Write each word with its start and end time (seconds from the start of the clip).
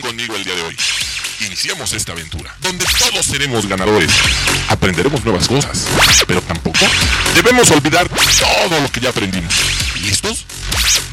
conmigo 0.00 0.34
el 0.34 0.44
día 0.44 0.54
de 0.54 0.62
hoy. 0.62 0.76
Iniciamos 1.40 1.92
esta 1.92 2.12
aventura, 2.12 2.54
donde 2.60 2.84
todos 2.98 3.24
seremos 3.24 3.66
ganadores. 3.66 4.10
Aprenderemos 4.68 5.24
nuevas 5.24 5.46
cosas, 5.46 5.86
pero 6.26 6.42
tampoco 6.42 6.80
debemos 7.34 7.70
olvidar 7.70 8.08
todo 8.08 8.80
lo 8.80 8.90
que 8.90 9.00
ya 9.00 9.10
aprendimos. 9.10 9.54
¿Listos? 10.02 10.46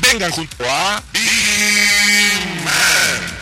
Vengan 0.01 0.31
junto 0.31 0.63
a 0.69 1.03
Big 1.13 2.63
Man. 2.63 3.35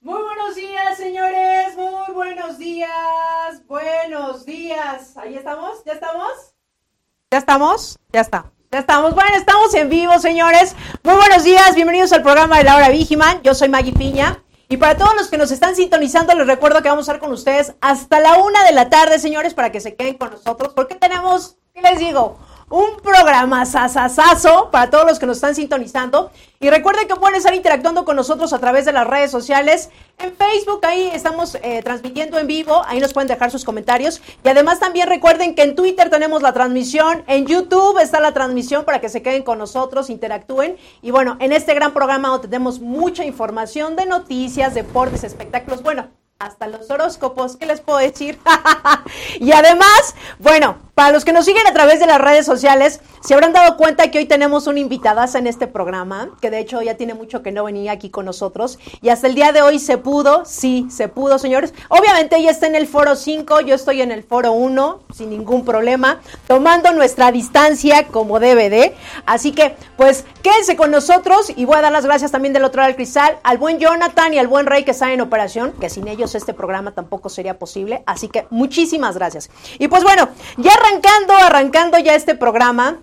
Muy 0.00 0.22
buenos 0.22 0.54
días, 0.54 0.96
señores. 0.96 1.76
Muy 1.76 2.14
buenos 2.14 2.58
días. 2.58 3.66
Buenos 3.66 4.44
días. 4.44 5.16
Ahí 5.16 5.34
estamos. 5.34 5.78
¿Ya 5.84 5.92
estamos? 5.94 6.30
¿Ya 7.30 7.38
estamos? 7.38 7.98
Ya 8.12 8.20
está. 8.20 8.57
Estamos. 8.70 9.14
Bueno, 9.14 9.34
estamos 9.34 9.72
en 9.72 9.88
vivo, 9.88 10.18
señores. 10.18 10.76
Muy 11.02 11.14
buenos 11.14 11.42
días. 11.42 11.74
Bienvenidos 11.74 12.12
al 12.12 12.22
programa 12.22 12.58
de 12.58 12.64
la 12.64 12.76
hora 12.76 12.90
Vigiman. 12.90 13.40
Yo 13.42 13.54
soy 13.54 13.70
Maggie 13.70 13.94
Piña. 13.94 14.42
Y 14.68 14.76
para 14.76 14.94
todos 14.94 15.14
los 15.16 15.28
que 15.28 15.38
nos 15.38 15.50
están 15.50 15.74
sintonizando, 15.74 16.34
les 16.34 16.46
recuerdo 16.46 16.82
que 16.82 16.90
vamos 16.90 17.08
a 17.08 17.12
estar 17.12 17.18
con 17.18 17.32
ustedes 17.32 17.72
hasta 17.80 18.20
la 18.20 18.36
una 18.36 18.62
de 18.64 18.72
la 18.72 18.90
tarde, 18.90 19.18
señores, 19.18 19.54
para 19.54 19.72
que 19.72 19.80
se 19.80 19.96
queden 19.96 20.18
con 20.18 20.32
nosotros. 20.32 20.74
Porque 20.74 20.96
tenemos, 20.96 21.56
¿qué 21.72 21.80
les 21.80 21.98
digo? 21.98 22.36
Un 22.70 22.96
programa 23.02 23.64
sasasazo 23.64 24.70
para 24.70 24.90
todos 24.90 25.06
los 25.06 25.18
que 25.18 25.26
nos 25.26 25.38
están 25.38 25.54
sintonizando. 25.54 26.30
Y 26.60 26.70
recuerden 26.70 27.06
que 27.06 27.14
pueden 27.14 27.36
estar 27.36 27.54
interactuando 27.54 28.04
con 28.04 28.16
nosotros 28.16 28.52
a 28.52 28.58
través 28.58 28.84
de 28.84 28.92
las 28.92 29.06
redes 29.06 29.30
sociales. 29.30 29.90
En 30.18 30.34
Facebook, 30.34 30.84
ahí 30.84 31.08
estamos 31.12 31.56
eh, 31.62 31.82
transmitiendo 31.82 32.38
en 32.38 32.46
vivo, 32.46 32.82
ahí 32.86 32.98
nos 32.98 33.12
pueden 33.12 33.28
dejar 33.28 33.50
sus 33.50 33.64
comentarios. 33.64 34.20
Y 34.44 34.48
además 34.48 34.80
también 34.80 35.08
recuerden 35.08 35.54
que 35.54 35.62
en 35.62 35.76
Twitter 35.76 36.10
tenemos 36.10 36.42
la 36.42 36.52
transmisión, 36.52 37.22
en 37.28 37.46
YouTube 37.46 37.98
está 38.00 38.20
la 38.20 38.34
transmisión 38.34 38.84
para 38.84 39.00
que 39.00 39.08
se 39.08 39.22
queden 39.22 39.44
con 39.44 39.58
nosotros, 39.58 40.10
interactúen. 40.10 40.76
Y 41.00 41.12
bueno, 41.12 41.36
en 41.40 41.52
este 41.52 41.74
gran 41.74 41.94
programa 41.94 42.40
tenemos 42.40 42.80
mucha 42.80 43.24
información 43.24 43.94
de 43.94 44.06
noticias, 44.06 44.74
deportes, 44.74 45.22
espectáculos. 45.22 45.82
Bueno, 45.82 46.08
hasta 46.40 46.68
los 46.68 46.88
horóscopos, 46.88 47.56
¿qué 47.56 47.66
les 47.66 47.80
puedo 47.80 47.98
decir? 47.98 48.38
y 49.40 49.50
además, 49.50 50.14
bueno, 50.38 50.76
para 50.94 51.10
los 51.10 51.24
que 51.24 51.32
nos 51.32 51.44
siguen 51.44 51.66
a 51.66 51.72
través 51.72 51.98
de 51.98 52.06
las 52.06 52.20
redes 52.20 52.46
sociales, 52.46 53.00
se 53.20 53.34
habrán 53.34 53.52
dado 53.52 53.76
cuenta 53.76 54.10
que 54.12 54.18
hoy 54.18 54.26
tenemos 54.26 54.68
una 54.68 54.78
invitada 54.78 55.28
en 55.34 55.48
este 55.48 55.66
programa, 55.66 56.30
que 56.40 56.50
de 56.50 56.60
hecho 56.60 56.80
ya 56.80 56.96
tiene 56.96 57.14
mucho 57.14 57.42
que 57.42 57.50
no 57.50 57.64
venía 57.64 57.90
aquí 57.90 58.08
con 58.08 58.24
nosotros, 58.24 58.78
y 59.02 59.08
hasta 59.08 59.26
el 59.26 59.34
día 59.34 59.50
de 59.50 59.62
hoy 59.62 59.80
se 59.80 59.98
pudo, 59.98 60.44
sí, 60.44 60.86
se 60.90 61.08
pudo, 61.08 61.40
señores. 61.40 61.74
Obviamente 61.88 62.36
ella 62.36 62.52
está 62.52 62.68
en 62.68 62.76
el 62.76 62.86
foro 62.86 63.16
5, 63.16 63.60
yo 63.62 63.74
estoy 63.74 64.02
en 64.02 64.12
el 64.12 64.22
foro 64.22 64.52
1, 64.52 65.00
sin 65.12 65.30
ningún 65.30 65.64
problema, 65.64 66.20
tomando 66.46 66.92
nuestra 66.92 67.32
distancia 67.32 68.06
como 68.06 68.38
debe 68.38 68.70
de. 68.70 68.94
Así 69.26 69.50
que, 69.50 69.74
pues, 69.96 70.24
quédense 70.42 70.76
con 70.76 70.92
nosotros 70.92 71.52
y 71.56 71.64
voy 71.64 71.78
a 71.78 71.82
dar 71.82 71.92
las 71.92 72.04
gracias 72.04 72.30
también 72.30 72.54
del 72.54 72.64
otro 72.64 72.80
lado 72.80 72.88
del 72.88 72.96
cristal 72.96 73.38
al 73.42 73.58
buen 73.58 73.80
Jonathan 73.80 74.34
y 74.34 74.38
al 74.38 74.46
buen 74.46 74.66
Rey 74.66 74.84
que 74.84 74.92
están 74.92 75.10
en 75.10 75.20
operación, 75.20 75.72
que 75.80 75.90
sin 75.90 76.06
ellos 76.06 76.27
este 76.34 76.54
programa 76.54 76.92
tampoco 76.92 77.28
sería 77.28 77.58
posible. 77.58 78.02
Así 78.06 78.28
que 78.28 78.46
muchísimas 78.50 79.16
gracias. 79.16 79.50
Y 79.78 79.88
pues 79.88 80.02
bueno, 80.02 80.28
ya 80.56 80.72
arrancando, 80.72 81.34
arrancando 81.34 81.98
ya 81.98 82.14
este 82.14 82.34
programa, 82.34 82.98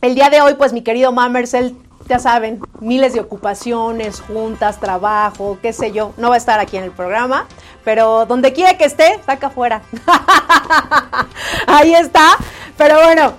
el 0.00 0.14
día 0.14 0.30
de 0.30 0.40
hoy, 0.40 0.54
pues 0.54 0.72
mi 0.72 0.82
querido 0.82 1.12
Mamersel, 1.12 1.76
ya 2.08 2.18
saben, 2.18 2.60
miles 2.80 3.14
de 3.14 3.20
ocupaciones, 3.20 4.20
juntas, 4.20 4.78
trabajo, 4.78 5.58
qué 5.60 5.72
sé 5.72 5.92
yo, 5.92 6.12
no 6.16 6.28
va 6.28 6.34
a 6.36 6.38
estar 6.38 6.60
aquí 6.60 6.76
en 6.76 6.84
el 6.84 6.92
programa, 6.92 7.46
pero 7.84 8.26
donde 8.26 8.52
quiera 8.52 8.78
que 8.78 8.84
esté, 8.84 9.20
saca 9.26 9.48
afuera. 9.48 9.82
Ahí 11.66 11.94
está, 11.94 12.36
pero 12.76 12.96
bueno, 13.02 13.34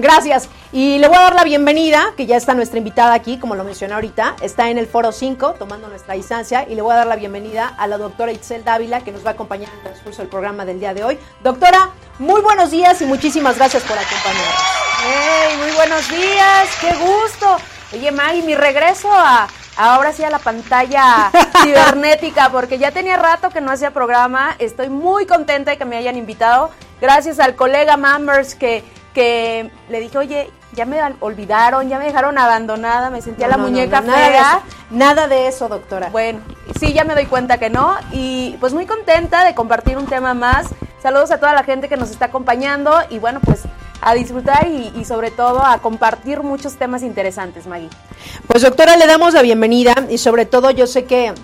gracias. 0.00 0.48
Y 0.72 0.98
le 0.98 1.08
voy 1.08 1.16
a 1.16 1.20
dar 1.22 1.34
la 1.34 1.44
bienvenida, 1.44 2.12
que 2.16 2.26
ya 2.26 2.36
está 2.36 2.54
nuestra 2.54 2.78
invitada 2.78 3.14
aquí, 3.14 3.38
como 3.38 3.54
lo 3.54 3.64
mencioné 3.64 3.94
ahorita, 3.94 4.36
está 4.40 4.70
en 4.70 4.78
el 4.78 4.86
foro 4.86 5.12
5 5.12 5.54
tomando 5.58 5.88
nuestra 5.88 6.14
distancia, 6.14 6.66
y 6.68 6.74
le 6.74 6.82
voy 6.82 6.92
a 6.92 6.96
dar 6.96 7.06
la 7.06 7.16
bienvenida 7.16 7.68
a 7.68 7.86
la 7.86 7.98
doctora 7.98 8.32
Itzel 8.32 8.64
Dávila, 8.64 9.00
que 9.00 9.12
nos 9.12 9.24
va 9.24 9.30
a 9.30 9.32
acompañar 9.32 9.68
en 9.70 9.76
el 9.76 9.82
transcurso 9.82 10.22
del 10.22 10.28
programa 10.28 10.64
del 10.64 10.78
día 10.80 10.94
de 10.94 11.04
hoy. 11.04 11.18
Doctora, 11.42 11.90
muy 12.18 12.40
buenos 12.40 12.70
días 12.70 13.00
y 13.02 13.06
muchísimas 13.06 13.56
gracias 13.56 13.82
por 13.82 13.98
acompañarnos. 13.98 14.54
¡Hey! 15.02 15.56
Muy 15.58 15.72
buenos 15.72 16.08
días, 16.08 16.68
qué 16.80 16.92
gusto. 16.94 17.56
Oye, 17.92 18.12
Maggie, 18.12 18.42
mi 18.42 18.54
regreso 18.54 19.08
a, 19.12 19.48
ahora 19.76 20.12
sí 20.12 20.22
a 20.22 20.30
la 20.30 20.38
pantalla 20.38 21.30
cibernética, 21.62 22.50
porque 22.50 22.78
ya 22.78 22.92
tenía 22.92 23.16
rato 23.16 23.50
que 23.50 23.60
no 23.60 23.72
hacía 23.72 23.90
programa. 23.90 24.54
Estoy 24.58 24.88
muy 24.88 25.26
contenta 25.26 25.72
de 25.72 25.78
que 25.78 25.84
me 25.84 25.96
hayan 25.96 26.16
invitado. 26.16 26.70
Gracias 27.00 27.40
al 27.40 27.56
colega 27.56 27.96
Mammers 27.96 28.54
que, 28.54 28.84
que 29.14 29.70
le 29.88 30.00
dije, 30.00 30.18
oye, 30.18 30.50
ya 30.72 30.86
me 30.86 31.00
olvidaron, 31.20 31.88
ya 31.88 31.98
me 31.98 32.04
dejaron 32.04 32.38
abandonada, 32.38 33.10
me 33.10 33.22
sentía 33.22 33.48
la 33.48 33.56
muñeca 33.56 34.00
nada 34.00 34.18
fea. 34.18 34.30
De 34.30 34.38
eso, 34.38 34.76
nada 34.90 35.28
de 35.28 35.46
eso, 35.48 35.68
doctora. 35.68 36.08
Bueno, 36.10 36.40
sí, 36.78 36.92
ya 36.92 37.04
me 37.04 37.14
doy 37.14 37.26
cuenta 37.26 37.58
que 37.58 37.70
no. 37.70 37.96
Y 38.12 38.56
pues 38.60 38.72
muy 38.72 38.86
contenta 38.86 39.44
de 39.44 39.54
compartir 39.54 39.98
un 39.98 40.06
tema 40.06 40.34
más. 40.34 40.68
Saludos 41.02 41.30
a 41.30 41.38
toda 41.38 41.54
la 41.54 41.64
gente 41.64 41.88
que 41.88 41.96
nos 41.96 42.10
está 42.10 42.26
acompañando 42.26 42.92
y 43.08 43.18
bueno, 43.18 43.40
pues 43.40 43.62
a 44.02 44.14
disfrutar 44.14 44.66
y, 44.66 44.92
y, 44.96 45.04
sobre 45.04 45.30
todo 45.30 45.62
a 45.62 45.78
compartir 45.78 46.42
muchos 46.42 46.76
temas 46.76 47.02
interesantes, 47.02 47.66
Maggie. 47.66 47.90
Pues 48.46 48.62
doctora, 48.62 48.96
le 48.96 49.06
damos 49.06 49.34
la 49.34 49.42
bienvenida 49.42 49.94
y 50.08 50.16
sobre 50.16 50.46
todo 50.46 50.70
yo 50.70 50.86
sé 50.86 51.04
que 51.04 51.34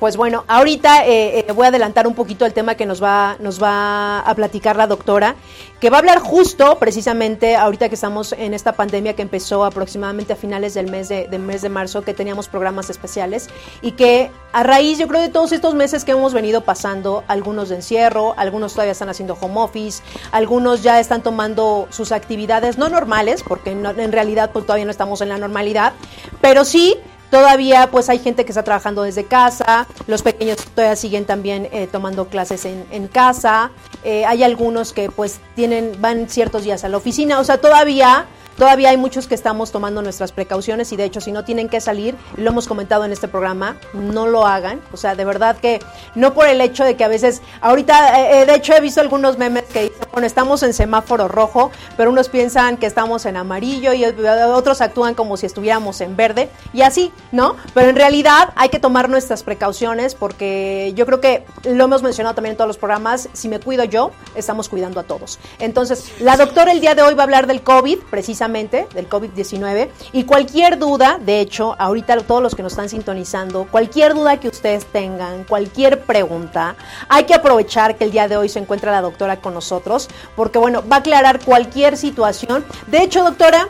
pues 0.00 0.16
bueno, 0.16 0.44
ahorita 0.46 1.06
eh, 1.06 1.40
eh, 1.40 1.52
voy 1.52 1.64
a 1.64 1.68
adelantar 1.68 2.06
un 2.06 2.14
poquito 2.14 2.46
el 2.46 2.52
tema 2.52 2.76
que 2.76 2.86
nos 2.86 3.02
va, 3.02 3.36
nos 3.40 3.62
va 3.62 4.20
a 4.20 4.34
platicar 4.34 4.76
la 4.76 4.86
doctora, 4.86 5.34
que 5.80 5.90
va 5.90 5.96
a 5.96 6.00
hablar 6.00 6.18
justo 6.18 6.78
precisamente 6.78 7.56
ahorita 7.56 7.88
que 7.88 7.96
estamos 7.96 8.32
en 8.32 8.54
esta 8.54 8.72
pandemia 8.72 9.14
que 9.14 9.22
empezó 9.22 9.64
aproximadamente 9.64 10.32
a 10.32 10.36
finales 10.36 10.74
del 10.74 10.90
mes 10.90 11.08
de, 11.08 11.26
del 11.26 11.42
mes 11.42 11.62
de 11.62 11.68
marzo, 11.68 12.02
que 12.02 12.14
teníamos 12.14 12.48
programas 12.48 12.90
especiales 12.90 13.48
y 13.82 13.92
que 13.92 14.30
a 14.52 14.62
raíz, 14.62 14.98
yo 14.98 15.08
creo, 15.08 15.20
de 15.20 15.28
todos 15.28 15.52
estos 15.52 15.74
meses 15.74 16.04
que 16.04 16.12
hemos 16.12 16.32
venido 16.32 16.62
pasando, 16.62 17.24
algunos 17.26 17.68
de 17.68 17.76
encierro, 17.76 18.34
algunos 18.36 18.72
todavía 18.72 18.92
están 18.92 19.08
haciendo 19.08 19.36
home 19.40 19.60
office, 19.60 20.02
algunos 20.30 20.82
ya 20.82 21.00
están 21.00 21.22
tomando 21.22 21.88
sus 21.90 22.12
actividades 22.12 22.78
no 22.78 22.88
normales, 22.88 23.42
porque 23.42 23.72
en 23.72 24.12
realidad 24.12 24.50
pues, 24.52 24.64
todavía 24.64 24.84
no 24.84 24.90
estamos 24.90 25.20
en 25.20 25.28
la 25.28 25.38
normalidad, 25.38 25.92
pero 26.40 26.64
sí 26.64 26.96
Todavía 27.30 27.90
pues 27.90 28.08
hay 28.08 28.18
gente 28.18 28.44
que 28.44 28.52
está 28.52 28.62
trabajando 28.62 29.02
desde 29.02 29.24
casa, 29.24 29.86
los 30.06 30.22
pequeños 30.22 30.58
todavía 30.74 30.96
siguen 30.96 31.24
también 31.24 31.68
eh, 31.72 31.88
tomando 31.90 32.28
clases 32.28 32.64
en, 32.64 32.86
en 32.90 33.06
casa, 33.08 33.70
eh, 34.04 34.24
hay 34.24 34.42
algunos 34.42 34.92
que 34.92 35.10
pues 35.10 35.40
tienen, 35.54 35.92
van 36.00 36.28
ciertos 36.28 36.64
días 36.64 36.84
a 36.84 36.88
la 36.88 36.96
oficina, 36.96 37.38
o 37.38 37.44
sea, 37.44 37.60
todavía 37.60 38.26
Todavía 38.58 38.90
hay 38.90 38.96
muchos 38.96 39.28
que 39.28 39.36
estamos 39.36 39.70
tomando 39.70 40.02
nuestras 40.02 40.32
precauciones 40.32 40.90
y 40.90 40.96
de 40.96 41.04
hecho 41.04 41.20
si 41.20 41.30
no 41.30 41.44
tienen 41.44 41.68
que 41.68 41.80
salir, 41.80 42.16
lo 42.36 42.50
hemos 42.50 42.66
comentado 42.66 43.04
en 43.04 43.12
este 43.12 43.28
programa, 43.28 43.76
no 43.94 44.26
lo 44.26 44.46
hagan. 44.46 44.80
O 44.92 44.96
sea, 44.96 45.14
de 45.14 45.24
verdad 45.24 45.56
que 45.58 45.78
no 46.16 46.34
por 46.34 46.48
el 46.48 46.60
hecho 46.60 46.82
de 46.82 46.96
que 46.96 47.04
a 47.04 47.08
veces, 47.08 47.40
ahorita, 47.60 48.40
eh, 48.40 48.46
de 48.46 48.54
hecho 48.56 48.74
he 48.74 48.80
visto 48.80 49.00
algunos 49.00 49.38
memes 49.38 49.62
que 49.72 49.82
dicen, 49.82 50.07
bueno, 50.18 50.26
estamos 50.26 50.64
en 50.64 50.72
semáforo 50.72 51.28
rojo, 51.28 51.70
pero 51.96 52.10
unos 52.10 52.28
piensan 52.28 52.76
que 52.76 52.86
estamos 52.86 53.24
en 53.24 53.36
amarillo 53.36 53.92
y 53.92 54.04
otros 54.04 54.80
actúan 54.80 55.14
como 55.14 55.36
si 55.36 55.46
estuviéramos 55.46 56.00
en 56.00 56.16
verde 56.16 56.48
y 56.72 56.82
así, 56.82 57.12
¿no? 57.30 57.54
Pero 57.72 57.90
en 57.90 57.94
realidad 57.94 58.52
hay 58.56 58.68
que 58.68 58.80
tomar 58.80 59.08
nuestras 59.08 59.44
precauciones 59.44 60.16
porque 60.16 60.92
yo 60.96 61.06
creo 61.06 61.20
que 61.20 61.44
lo 61.62 61.84
hemos 61.84 62.02
mencionado 62.02 62.34
también 62.34 62.54
en 62.54 62.56
todos 62.56 62.66
los 62.66 62.78
programas, 62.78 63.28
si 63.32 63.48
me 63.48 63.60
cuido 63.60 63.84
yo, 63.84 64.10
estamos 64.34 64.68
cuidando 64.68 64.98
a 64.98 65.04
todos. 65.04 65.38
Entonces, 65.60 66.10
la 66.18 66.36
doctora 66.36 66.72
el 66.72 66.80
día 66.80 66.96
de 66.96 67.02
hoy 67.02 67.14
va 67.14 67.22
a 67.22 67.24
hablar 67.24 67.46
del 67.46 67.62
COVID, 67.62 67.98
precisamente 68.10 68.88
del 68.94 69.08
COVID-19 69.08 69.88
y 70.10 70.24
cualquier 70.24 70.80
duda, 70.80 71.20
de 71.24 71.40
hecho, 71.40 71.76
ahorita 71.78 72.18
todos 72.22 72.42
los 72.42 72.56
que 72.56 72.64
nos 72.64 72.72
están 72.72 72.88
sintonizando, 72.88 73.68
cualquier 73.70 74.14
duda 74.14 74.40
que 74.40 74.48
ustedes 74.48 74.84
tengan, 74.86 75.44
cualquier 75.44 76.00
pregunta, 76.00 76.74
hay 77.08 77.22
que 77.22 77.34
aprovechar 77.34 77.96
que 77.96 78.02
el 78.02 78.10
día 78.10 78.26
de 78.26 78.36
hoy 78.36 78.48
se 78.48 78.58
encuentra 78.58 78.90
la 78.90 79.00
doctora 79.00 79.40
con 79.40 79.54
nosotros, 79.54 80.07
porque 80.36 80.58
bueno, 80.58 80.82
va 80.90 80.96
a 80.96 80.98
aclarar 81.00 81.40
cualquier 81.40 81.96
situación. 81.96 82.64
De 82.86 83.02
hecho, 83.02 83.24
doctora, 83.24 83.68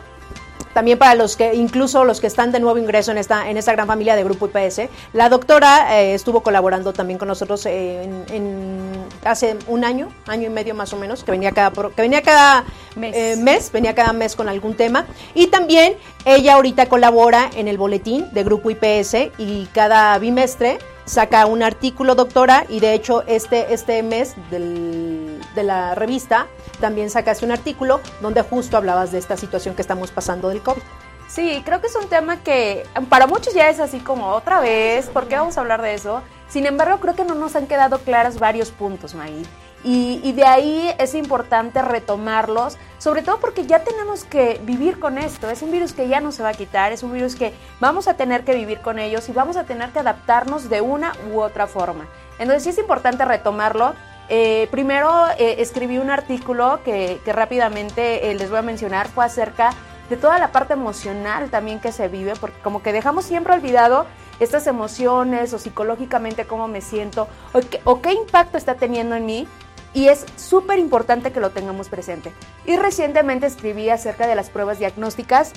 también 0.73 0.97
para 0.97 1.15
los 1.15 1.35
que, 1.35 1.55
incluso 1.55 2.05
los 2.05 2.21
que 2.21 2.27
están 2.27 2.51
de 2.51 2.59
nuevo 2.59 2.77
ingreso 2.77 3.11
en 3.11 3.17
esta, 3.17 3.49
en 3.49 3.57
esta 3.57 3.71
gran 3.73 3.87
familia 3.87 4.15
de 4.15 4.23
Grupo 4.23 4.47
IPS. 4.47 4.83
La 5.13 5.29
doctora 5.29 5.99
eh, 5.99 6.13
estuvo 6.13 6.41
colaborando 6.41 6.93
también 6.93 7.17
con 7.17 7.27
nosotros 7.27 7.65
en, 7.65 8.23
en, 8.29 8.91
hace 9.23 9.57
un 9.67 9.83
año, 9.83 10.09
año 10.27 10.47
y 10.47 10.49
medio 10.49 10.75
más 10.75 10.93
o 10.93 10.97
menos, 10.97 11.23
que 11.23 11.31
venía 11.31 11.51
cada, 11.51 11.71
que 11.71 12.01
venía 12.01 12.21
cada 12.21 12.63
mes. 12.95 13.15
Eh, 13.15 13.35
mes, 13.37 13.71
venía 13.71 13.95
cada 13.95 14.13
mes 14.13 14.35
con 14.35 14.47
algún 14.47 14.75
tema. 14.75 15.05
Y 15.33 15.47
también 15.47 15.95
ella 16.25 16.55
ahorita 16.55 16.87
colabora 16.87 17.49
en 17.55 17.67
el 17.67 17.77
boletín 17.77 18.31
de 18.31 18.43
Grupo 18.43 18.69
IPS 18.69 19.31
y 19.37 19.67
cada 19.73 20.17
bimestre 20.19 20.79
saca 21.09 21.47
un 21.47 21.63
artículo, 21.63 22.13
doctora, 22.13 22.65
y 22.69 22.81
de 22.81 22.93
hecho 22.93 23.23
este, 23.25 23.73
este 23.73 24.03
mes 24.03 24.35
del, 24.51 25.41
de 25.55 25.63
la 25.63 25.95
revista 25.95 26.45
también 26.79 27.09
sacaste 27.09 27.45
un 27.45 27.51
artículo 27.51 27.99
donde 28.21 28.43
justo 28.43 28.77
hablabas 28.77 29.11
de 29.11 29.17
esta 29.17 29.35
situación 29.35 29.73
que 29.73 29.81
estamos 29.81 30.11
pasando 30.11 30.49
del 30.49 30.61
COVID. 30.61 30.83
Sí, 31.27 31.63
creo 31.65 31.81
que 31.81 31.87
es 31.87 31.95
un 31.95 32.07
tema 32.07 32.37
que 32.37 32.85
para 33.09 33.25
muchos 33.25 33.55
ya 33.55 33.69
es 33.69 33.79
así 33.79 33.99
como 33.99 34.27
otra 34.29 34.59
vez, 34.59 35.07
¿por 35.07 35.27
qué 35.27 35.35
vamos 35.35 35.57
a 35.57 35.61
hablar 35.61 35.81
de 35.81 35.95
eso? 35.95 36.21
Sin 36.47 36.67
embargo, 36.67 36.99
creo 36.99 37.15
que 37.15 37.25
no 37.25 37.33
nos 37.33 37.55
han 37.55 37.65
quedado 37.65 37.99
claros 37.99 38.37
varios 38.37 38.69
puntos, 38.69 39.15
Maggie. 39.15 39.45
Y, 39.83 40.33
de 40.33 40.43
ahí 40.45 40.93
es 40.97 41.15
importante 41.15 41.81
retomarlos, 41.81 42.77
sobre 42.97 43.21
todo 43.21 43.39
porque 43.39 43.65
ya 43.65 43.79
tenemos 43.79 44.25
que 44.25 44.59
vivir 44.63 44.99
con 44.99 45.17
esto. 45.17 45.49
Es 45.49 45.61
un 45.61 45.71
virus 45.71 45.93
que 45.93 46.09
ya 46.09 46.19
no 46.19 46.33
se 46.33 46.43
va 46.43 46.49
a 46.49 46.53
quitar, 46.53 46.91
es 46.91 47.01
un 47.01 47.13
virus 47.13 47.35
que 47.35 47.53
vamos 47.79 48.07
a 48.09 48.15
tener 48.15 48.43
que 48.43 48.53
vivir 48.53 48.81
con 48.81 48.99
ellos 48.99 49.29
y 49.29 49.31
vamos 49.31 49.55
a 49.55 49.63
tener 49.63 49.91
que 49.91 49.99
adaptarnos 49.99 50.69
de 50.69 50.81
una 50.81 51.13
u 51.31 51.39
otra 51.39 51.65
forma. 51.65 52.07
Entonces 52.39 52.63
sí 52.63 52.69
es 52.69 52.77
importante 52.77 53.23
retomarlo. 53.23 53.93
Eh, 54.27 54.67
primero 54.69 55.27
eh, 55.37 55.55
escribí 55.59 55.97
un 55.97 56.09
artículo 56.09 56.81
que, 56.83 57.19
rápidamente 57.25 58.29
eh, 58.29 58.35
les 58.35 58.49
voy 58.49 58.59
a 58.59 58.63
mencionar, 58.63 59.07
fue 59.07 59.25
acerca 59.25 59.71
de 60.09 60.17
toda 60.17 60.39
la 60.39 60.51
parte 60.51 60.73
emocional 60.73 61.49
también 61.49 61.79
que 61.79 61.91
se 61.91 62.07
vive, 62.09 62.33
porque 62.39 62.59
como 62.61 62.83
que 62.83 62.91
dejamos 62.91 63.25
siempre 63.25 63.53
olvidado 63.53 64.05
estas 64.39 64.67
emociones 64.67 65.53
o 65.53 65.59
psicológicamente 65.59 66.45
cómo 66.45 66.67
me 66.67 66.81
siento 66.81 67.27
o 67.83 68.01
qué 68.01 68.13
impacto 68.13 68.57
está 68.57 68.75
teniendo 68.75 69.15
en 69.15 69.25
mí 69.25 69.47
y 69.93 70.07
es 70.07 70.25
súper 70.35 70.79
importante 70.79 71.31
que 71.31 71.39
lo 71.39 71.51
tengamos 71.51 71.89
presente. 71.89 72.33
Y 72.65 72.77
recientemente 72.77 73.47
escribí 73.47 73.89
acerca 73.89 74.27
de 74.27 74.35
las 74.35 74.49
pruebas 74.49 74.79
diagnósticas, 74.79 75.53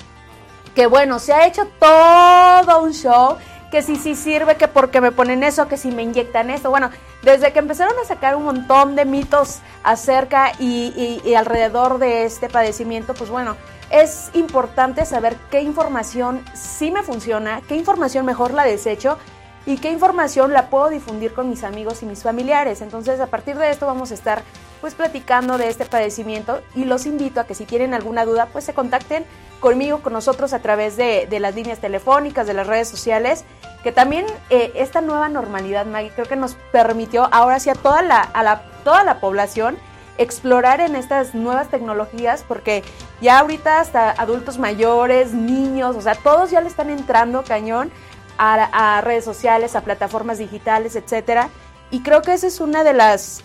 que 0.75 0.87
bueno, 0.87 1.19
se 1.19 1.33
ha 1.33 1.45
hecho 1.45 1.67
todo 1.79 2.81
un 2.81 2.93
show, 2.93 3.37
que 3.71 3.81
si 3.81 3.95
sí 3.95 4.15
sirve, 4.15 4.55
que 4.55 4.67
porque 4.67 5.01
me 5.01 5.11
ponen 5.11 5.43
eso, 5.43 5.67
que 5.67 5.77
si 5.77 5.91
me 5.91 6.03
inyectan 6.03 6.49
esto. 6.49 6.69
Bueno, 6.69 6.89
desde 7.23 7.51
que 7.51 7.59
empezaron 7.59 7.95
a 7.99 8.07
sacar 8.07 8.35
un 8.35 8.43
montón 8.43 8.95
de 8.95 9.05
mitos 9.05 9.59
acerca 9.83 10.51
y, 10.59 11.21
y 11.23 11.33
alrededor 11.35 11.97
de 11.97 12.25
este 12.25 12.49
padecimiento, 12.49 13.13
pues 13.13 13.29
bueno, 13.29 13.55
es 13.89 14.31
importante 14.33 15.05
saber 15.05 15.35
qué 15.51 15.61
información 15.61 16.43
sí 16.53 16.91
me 16.91 17.03
funciona, 17.03 17.61
qué 17.67 17.75
información 17.75 18.25
mejor 18.25 18.53
la 18.53 18.63
desecho 18.63 19.17
y 19.65 19.77
qué 19.77 19.91
información 19.91 20.51
la 20.51 20.69
puedo 20.69 20.89
difundir 20.89 21.33
con 21.33 21.49
mis 21.49 21.63
amigos 21.63 22.03
y 22.03 22.05
mis 22.05 22.23
familiares. 22.23 22.81
Entonces, 22.81 23.19
a 23.19 23.27
partir 23.27 23.57
de 23.57 23.71
esto 23.71 23.85
vamos 23.85 24.11
a 24.11 24.13
estar 24.13 24.43
pues 24.81 24.95
platicando 24.95 25.57
de 25.57 25.69
este 25.69 25.85
padecimiento 25.85 26.61
y 26.75 26.83
los 26.83 27.05
invito 27.05 27.39
a 27.39 27.45
que 27.45 27.55
si 27.55 27.65
tienen 27.65 27.93
alguna 27.93 28.25
duda, 28.25 28.47
pues 28.51 28.65
se 28.65 28.73
contacten 28.73 29.25
conmigo, 29.61 29.99
con 29.99 30.11
nosotros 30.11 30.51
a 30.51 30.59
través 30.59 30.97
de, 30.97 31.25
las 31.39 31.55
líneas 31.55 31.79
telefónicas, 31.79 32.45
de 32.45 32.53
las 32.53 32.67
redes 32.67 32.89
sociales, 32.89 33.45
que 33.81 33.93
también 33.93 34.25
eh, 34.49 34.73
esta 34.75 34.99
nueva 34.99 35.29
normalidad, 35.29 35.85
Maggie, 35.85 36.11
creo 36.13 36.25
que 36.25 36.35
nos 36.35 36.55
permitió 36.73 37.29
ahora 37.31 37.61
sí 37.61 37.69
a 37.69 37.75
toda 37.75 38.01
la, 38.01 38.19
a 38.19 38.43
la, 38.43 38.63
toda 38.83 39.05
la 39.05 39.21
población 39.21 39.77
explorar 40.17 40.81
en 40.81 40.95
estas 40.97 41.33
nuevas 41.33 41.69
tecnologías, 41.69 42.43
porque 42.45 42.83
ya 43.21 43.39
ahorita 43.39 43.79
hasta 43.79 44.11
adultos 44.11 44.59
mayores, 44.59 45.33
niños, 45.33 45.95
o 45.95 46.01
sea, 46.01 46.15
todos 46.15 46.51
ya 46.51 46.59
le 46.59 46.67
están 46.67 46.89
entrando 46.89 47.43
cañón 47.43 47.89
a, 48.37 49.01
redes 49.01 49.23
sociales, 49.23 49.75
a 49.75 49.81
plataformas 49.81 50.37
digitales, 50.37 50.95
etcétera. 50.95 51.49
Y 51.91 52.01
creo 52.01 52.21
que 52.21 52.33
esa 52.33 52.47
es 52.47 52.59
una 52.59 52.83
de 52.83 52.93
las 52.93 53.43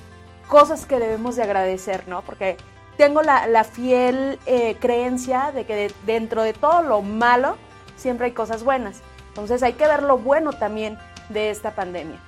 cosas 0.48 0.86
que 0.86 0.98
debemos 0.98 1.36
de 1.36 1.42
agradecer, 1.42 2.08
¿no? 2.08 2.22
Porque 2.22 2.56
tengo 2.96 3.22
la, 3.22 3.64
fiel 3.64 4.38
eh, 4.46 4.76
creencia 4.80 5.52
de 5.52 5.64
que 5.64 5.92
dentro 6.06 6.42
de 6.42 6.52
todo 6.52 6.82
lo 6.82 7.02
malo 7.02 7.56
siempre 7.96 8.26
hay 8.26 8.32
cosas 8.32 8.64
buenas. 8.64 9.00
Entonces 9.28 9.62
hay 9.62 9.74
que 9.74 9.86
ver 9.86 10.02
lo 10.02 10.18
bueno 10.18 10.52
también 10.52 10.98
de 11.28 11.50
esta 11.50 11.74
pandemia. 11.74 12.18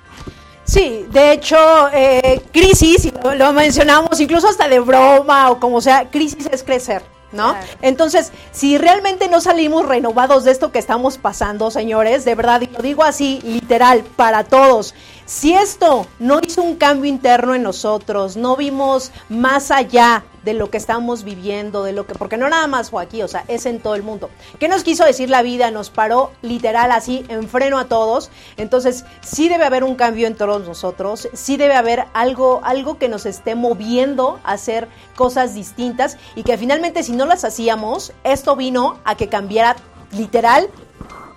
Sí, 0.63 1.05
de 1.09 1.33
hecho, 1.33 1.57
eh, 1.91 2.41
crisis, 2.53 3.11
lo, 3.23 3.35
lo 3.35 3.51
mencionamos 3.51 4.19
incluso 4.19 4.47
hasta 4.47 4.69
de 4.69 4.79
broma 4.79 5.49
o 5.49 5.59
como 5.59 5.81
sea, 5.81 6.09
crisis 6.09 6.47
es 6.51 6.63
crecer. 6.63 7.01
¿No? 7.31 7.55
Entonces, 7.81 8.31
si 8.51 8.77
realmente 8.77 9.27
no 9.27 9.41
salimos 9.41 9.87
renovados 9.87 10.43
de 10.43 10.51
esto 10.51 10.71
que 10.71 10.79
estamos 10.79 11.17
pasando, 11.17 11.71
señores, 11.71 12.25
de 12.25 12.35
verdad, 12.35 12.61
y 12.61 12.67
lo 12.67 12.79
digo 12.79 13.03
así, 13.03 13.39
literal, 13.43 14.03
para 14.03 14.43
todos, 14.43 14.93
si 15.31 15.53
esto 15.53 16.07
no 16.19 16.41
hizo 16.45 16.61
un 16.61 16.75
cambio 16.75 17.09
interno 17.09 17.55
en 17.55 17.63
nosotros, 17.63 18.35
no 18.35 18.57
vimos 18.57 19.13
más 19.29 19.71
allá 19.71 20.25
de 20.43 20.53
lo 20.53 20.69
que 20.69 20.75
estamos 20.75 21.23
viviendo, 21.23 21.83
de 21.83 21.93
lo 21.93 22.05
que, 22.05 22.15
porque 22.15 22.35
no 22.35 22.49
nada 22.49 22.67
más 22.67 22.89
fue 22.89 23.01
aquí, 23.01 23.23
o 23.23 23.29
sea, 23.29 23.45
es 23.47 23.65
en 23.65 23.79
todo 23.79 23.95
el 23.95 24.03
mundo. 24.03 24.29
¿Qué 24.59 24.67
nos 24.67 24.83
quiso 24.83 25.05
decir 25.05 25.29
la 25.29 25.41
vida? 25.41 25.71
Nos 25.71 25.89
paró 25.89 26.31
literal 26.41 26.91
así 26.91 27.23
en 27.29 27.47
freno 27.47 27.79
a 27.79 27.85
todos. 27.85 28.29
Entonces, 28.57 29.05
sí 29.21 29.47
debe 29.47 29.63
haber 29.63 29.85
un 29.85 29.95
cambio 29.95 30.27
en 30.27 30.35
todos 30.35 30.67
nosotros, 30.67 31.29
sí 31.31 31.55
debe 31.55 31.75
haber 31.75 32.07
algo, 32.13 32.59
algo 32.65 32.97
que 32.97 33.07
nos 33.07 33.25
esté 33.25 33.55
moviendo 33.55 34.41
a 34.43 34.51
hacer 34.51 34.89
cosas 35.15 35.55
distintas 35.55 36.17
y 36.35 36.43
que 36.43 36.57
finalmente 36.57 37.03
si 37.03 37.13
no 37.13 37.25
las 37.25 37.45
hacíamos, 37.45 38.11
esto 38.25 38.57
vino 38.57 38.99
a 39.05 39.15
que 39.15 39.29
cambiara 39.29 39.77
literal 40.11 40.69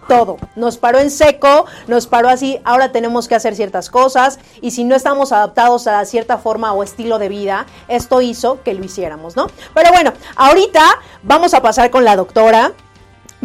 todo. 0.09 0.39
Nos 0.57 0.79
paró 0.79 0.99
en 0.99 1.11
seco, 1.11 1.67
nos 1.87 2.07
paró 2.07 2.29
así, 2.29 2.61
ahora 2.65 2.93
tenemos 2.93 3.29
que 3.29 3.35
hacer 3.35 3.55
ciertas 3.57 3.91
cosas 3.91 4.39
y 4.61 4.71
si 4.71 4.85
no 4.85 4.95
estamos 4.95 5.33
adaptados 5.33 5.87
a 5.87 6.05
cierta 6.05 6.39
forma 6.39 6.73
o 6.73 6.83
estilo 6.83 7.19
de 7.19 7.29
vida, 7.29 7.67
esto 7.89 8.21
hizo 8.21 8.63
que 8.63 8.75
lo 8.75 8.85
hiciéramos, 8.85 9.37
¿no? 9.37 9.47
Pero 9.75 9.91
bueno, 9.91 10.13
ahorita 10.37 10.83
vamos 11.23 11.55
a 11.55 11.63
pasar 11.63 11.91
con 11.91 12.05
la 12.05 12.17
doctora 12.17 12.73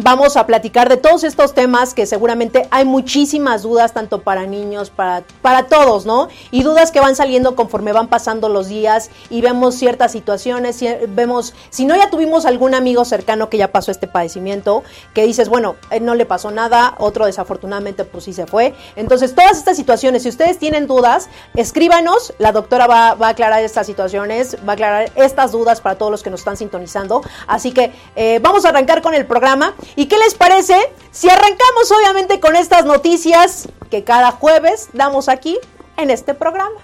vamos 0.02 0.36
a 0.36 0.46
platicar 0.46 0.88
de 0.88 0.96
todos 0.96 1.24
estos 1.24 1.54
temas 1.54 1.94
que 1.94 2.06
seguramente 2.06 2.66
hay 2.70 2.84
muchísimas 2.84 3.62
dudas, 3.62 3.92
tanto 3.92 4.22
para 4.22 4.46
niños, 4.46 4.90
para, 4.90 5.22
para 5.42 5.66
todos, 5.66 6.06
¿no? 6.06 6.28
Y 6.50 6.62
dudas 6.62 6.90
que 6.90 7.00
van 7.00 7.16
saliendo 7.16 7.56
conforme 7.56 7.92
van 7.92 8.08
pasando 8.08 8.48
los 8.48 8.68
días 8.68 9.10
y 9.30 9.40
vemos 9.40 9.74
ciertas 9.74 10.12
situaciones, 10.12 10.80
vemos, 11.08 11.54
si 11.70 11.84
no 11.84 11.96
ya 11.96 12.10
tuvimos 12.10 12.46
algún 12.46 12.74
amigo 12.74 13.04
cercano 13.04 13.48
que 13.48 13.58
ya 13.58 13.72
pasó 13.72 13.90
este 13.90 14.06
padecimiento, 14.06 14.82
que 15.14 15.24
dices, 15.24 15.48
bueno, 15.48 15.76
no 16.00 16.14
le 16.14 16.26
pasó 16.26 16.50
nada, 16.50 16.94
otro 16.98 17.26
desafortunadamente 17.26 18.04
pues 18.04 18.24
sí 18.24 18.32
se 18.32 18.46
fue. 18.46 18.74
Entonces, 18.96 19.34
todas 19.34 19.58
estas 19.58 19.76
situaciones, 19.76 20.22
si 20.22 20.28
ustedes 20.28 20.58
tienen 20.58 20.86
dudas, 20.86 21.28
escríbanos, 21.54 22.32
la 22.38 22.52
doctora 22.52 22.86
va, 22.86 23.14
va 23.14 23.28
a 23.28 23.30
aclarar 23.30 23.62
estas 23.62 23.86
situaciones, 23.86 24.56
va 24.66 24.72
a 24.72 24.74
aclarar 24.74 25.12
estas 25.16 25.52
dudas 25.52 25.80
para 25.80 25.96
todos 25.96 26.10
los 26.10 26.22
que 26.22 26.30
nos 26.30 26.40
están 26.40 26.56
sintonizando. 26.56 27.22
Así 27.46 27.72
que 27.72 27.92
eh, 28.16 28.38
vamos 28.42 28.64
a 28.64 28.70
arrancar 28.70 29.02
con 29.02 29.14
el 29.14 29.26
programa. 29.26 29.74
¿Y 29.96 30.06
qué 30.06 30.18
les 30.18 30.34
parece 30.34 30.76
si 31.10 31.28
arrancamos 31.28 31.90
obviamente 31.90 32.40
con 32.40 32.56
estas 32.56 32.84
noticias 32.84 33.68
que 33.90 34.04
cada 34.04 34.32
jueves 34.32 34.88
damos 34.92 35.28
aquí 35.28 35.58
en 35.96 36.10
este 36.10 36.34
programa? 36.34 36.80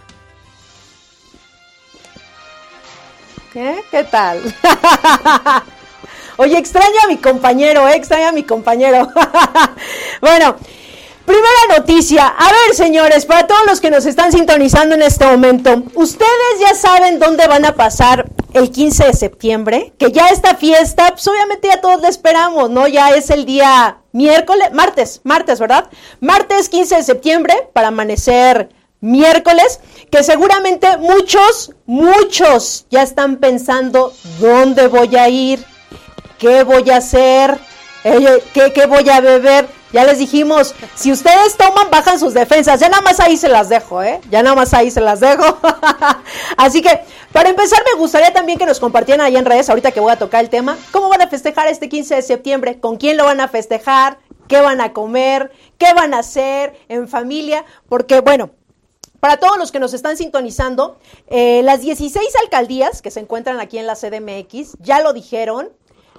¿Qué? 3.52 3.82
¿Qué 3.90 4.04
tal? 4.04 4.42
Oye, 6.36 6.58
extraña 6.58 7.04
a 7.04 7.08
mi 7.08 7.16
compañero, 7.16 7.88
¿eh? 7.88 7.96
extraña 7.96 8.28
a 8.28 8.32
mi 8.32 8.42
compañero. 8.42 9.08
bueno, 10.20 10.56
Primera 11.26 11.78
noticia. 11.78 12.28
A 12.28 12.52
ver, 12.52 12.76
señores, 12.76 13.26
para 13.26 13.48
todos 13.48 13.66
los 13.66 13.80
que 13.80 13.90
nos 13.90 14.06
están 14.06 14.30
sintonizando 14.30 14.94
en 14.94 15.02
este 15.02 15.26
momento, 15.26 15.82
ustedes 15.94 16.60
ya 16.60 16.72
saben 16.74 17.18
dónde 17.18 17.48
van 17.48 17.64
a 17.64 17.74
pasar 17.74 18.30
el 18.52 18.70
15 18.70 19.06
de 19.06 19.12
septiembre, 19.12 19.92
que 19.98 20.12
ya 20.12 20.28
esta 20.28 20.54
fiesta, 20.54 21.08
pues 21.10 21.26
obviamente 21.26 21.66
ya 21.66 21.80
todos 21.80 22.00
la 22.00 22.08
esperamos, 22.08 22.70
¿no? 22.70 22.86
Ya 22.86 23.10
es 23.10 23.30
el 23.30 23.44
día 23.44 23.98
miércoles, 24.12 24.68
martes, 24.72 25.20
martes, 25.24 25.58
¿verdad? 25.58 25.90
Martes 26.20 26.68
15 26.68 26.94
de 26.94 27.02
septiembre 27.02 27.54
para 27.72 27.88
amanecer 27.88 28.68
miércoles, 29.00 29.80
que 30.12 30.22
seguramente 30.22 30.96
muchos, 30.98 31.72
muchos 31.86 32.86
ya 32.88 33.02
están 33.02 33.38
pensando 33.38 34.12
dónde 34.38 34.86
voy 34.86 35.16
a 35.16 35.28
ir, 35.28 35.64
qué 36.38 36.62
voy 36.62 36.88
a 36.90 36.98
hacer, 36.98 37.58
eh, 38.04 38.42
qué, 38.54 38.72
qué 38.72 38.86
voy 38.86 39.10
a 39.10 39.20
beber. 39.20 39.75
Ya 39.96 40.04
les 40.04 40.18
dijimos, 40.18 40.74
si 40.94 41.10
ustedes 41.10 41.56
toman, 41.56 41.88
bajan 41.90 42.20
sus 42.20 42.34
defensas. 42.34 42.78
Ya 42.78 42.90
nada 42.90 43.00
más 43.00 43.18
ahí 43.18 43.38
se 43.38 43.48
las 43.48 43.70
dejo, 43.70 44.02
¿eh? 44.02 44.20
Ya 44.30 44.42
nada 44.42 44.54
más 44.54 44.74
ahí 44.74 44.90
se 44.90 45.00
las 45.00 45.20
dejo. 45.20 45.58
Así 46.58 46.82
que, 46.82 47.00
para 47.32 47.48
empezar, 47.48 47.78
me 47.90 47.98
gustaría 47.98 48.30
también 48.30 48.58
que 48.58 48.66
nos 48.66 48.78
compartieran 48.78 49.24
ahí 49.24 49.38
en 49.38 49.46
redes, 49.46 49.70
ahorita 49.70 49.92
que 49.92 50.00
voy 50.00 50.12
a 50.12 50.18
tocar 50.18 50.44
el 50.44 50.50
tema, 50.50 50.76
cómo 50.92 51.08
van 51.08 51.22
a 51.22 51.28
festejar 51.28 51.68
este 51.68 51.88
15 51.88 52.16
de 52.16 52.20
septiembre, 52.20 52.78
con 52.78 52.98
quién 52.98 53.16
lo 53.16 53.24
van 53.24 53.40
a 53.40 53.48
festejar, 53.48 54.18
qué 54.48 54.60
van 54.60 54.82
a 54.82 54.92
comer, 54.92 55.50
qué 55.78 55.94
van 55.94 56.12
a 56.12 56.18
hacer 56.18 56.78
en 56.90 57.08
familia, 57.08 57.64
porque, 57.88 58.20
bueno, 58.20 58.50
para 59.18 59.38
todos 59.38 59.56
los 59.56 59.72
que 59.72 59.80
nos 59.80 59.94
están 59.94 60.18
sintonizando, 60.18 60.98
eh, 61.28 61.62
las 61.62 61.80
16 61.80 62.22
alcaldías 62.42 63.00
que 63.00 63.10
se 63.10 63.20
encuentran 63.20 63.60
aquí 63.60 63.78
en 63.78 63.86
la 63.86 63.94
CDMX 63.94 64.76
ya 64.78 65.00
lo 65.00 65.14
dijeron, 65.14 65.70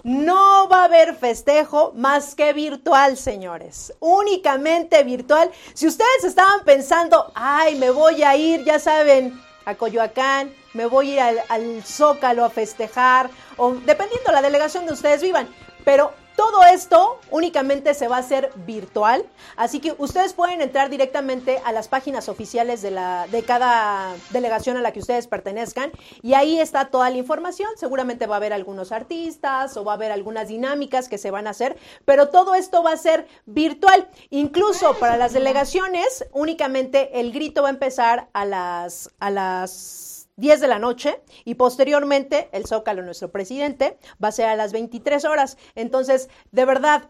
no 0.07 0.69
va 0.69 0.83
a 0.83 0.85
haber 0.85 1.15
festejo 1.15 1.91
más 1.93 2.33
que 2.33 2.53
virtual, 2.53 3.17
señores. 3.17 3.93
Únicamente 3.99 5.03
virtual. 5.03 5.51
Si 5.73 5.85
ustedes 5.85 6.23
estaban 6.23 6.63
pensando, 6.63 7.29
ay, 7.35 7.75
me 7.75 7.89
voy 7.89 8.23
a 8.23 8.33
ir, 8.37 8.63
ya 8.63 8.79
saben, 8.79 9.37
a 9.65 9.75
Coyoacán, 9.75 10.53
me 10.73 10.85
voy 10.85 11.09
a 11.09 11.13
ir 11.13 11.19
al, 11.19 11.43
al 11.49 11.83
Zócalo 11.83 12.45
a 12.45 12.49
festejar, 12.49 13.29
o 13.57 13.73
dependiendo 13.73 14.27
de 14.27 14.31
la 14.31 14.41
delegación 14.41 14.85
de 14.85 14.93
ustedes 14.93 15.21
vivan, 15.21 15.49
pero 15.83 16.13
todo 16.37 16.63
esto 16.63 17.19
únicamente 17.31 17.95
se 17.95 18.07
va 18.07 18.17
a 18.17 18.19
hacer 18.19 18.51
virtual, 18.67 19.25
así 19.55 19.79
que 19.79 19.95
ustedes 19.97 20.33
pueden 20.33 20.61
entrar 20.61 20.89
directamente 20.89 21.59
a 21.65 21.71
las 21.71 21.87
páginas 21.87 22.29
oficiales 22.29 22.83
de, 22.83 22.91
la, 22.91 23.27
de 23.31 23.41
cada 23.41 24.15
delegación 24.29 24.77
a 24.77 24.81
la 24.81 24.93
que 24.93 24.99
ustedes 24.99 25.25
pertenezcan 25.25 25.91
y 26.21 26.35
ahí 26.35 26.59
está 26.59 26.85
toda 26.85 27.09
la 27.09 27.17
información. 27.17 27.71
Seguramente 27.75 28.27
va 28.27 28.35
a 28.35 28.37
haber 28.37 28.53
algunos 28.53 28.91
artistas 28.91 29.75
o 29.77 29.83
va 29.83 29.93
a 29.93 29.95
haber 29.95 30.11
algunas 30.11 30.47
dinámicas 30.47 31.09
que 31.09 31.17
se 31.17 31.31
van 31.31 31.47
a 31.47 31.49
hacer, 31.49 31.75
pero 32.05 32.29
todo 32.29 32.53
esto 32.53 32.83
va 32.83 32.91
a 32.91 32.97
ser 32.97 33.27
virtual. 33.47 34.07
Incluso 34.29 34.93
para 34.99 35.17
las 35.17 35.33
delegaciones, 35.33 36.23
únicamente 36.33 37.19
el 37.19 37.31
grito 37.31 37.63
va 37.63 37.69
a 37.69 37.71
empezar 37.71 38.29
a 38.33 38.45
las, 38.45 39.09
a 39.19 39.31
las 39.31 40.06
10 40.37 40.61
de 40.61 40.67
la 40.67 40.79
noche 40.79 41.21
y 41.45 41.55
posteriormente 41.55 42.49
el 42.51 42.65
Zócalo, 42.65 43.01
nuestro 43.01 43.31
presidente, 43.31 43.97
va 44.23 44.29
a 44.29 44.31
ser 44.31 44.47
a 44.47 44.55
las 44.55 44.71
23 44.71 45.25
horas. 45.25 45.57
Entonces, 45.75 46.29
de 46.51 46.65
verdad, 46.65 47.09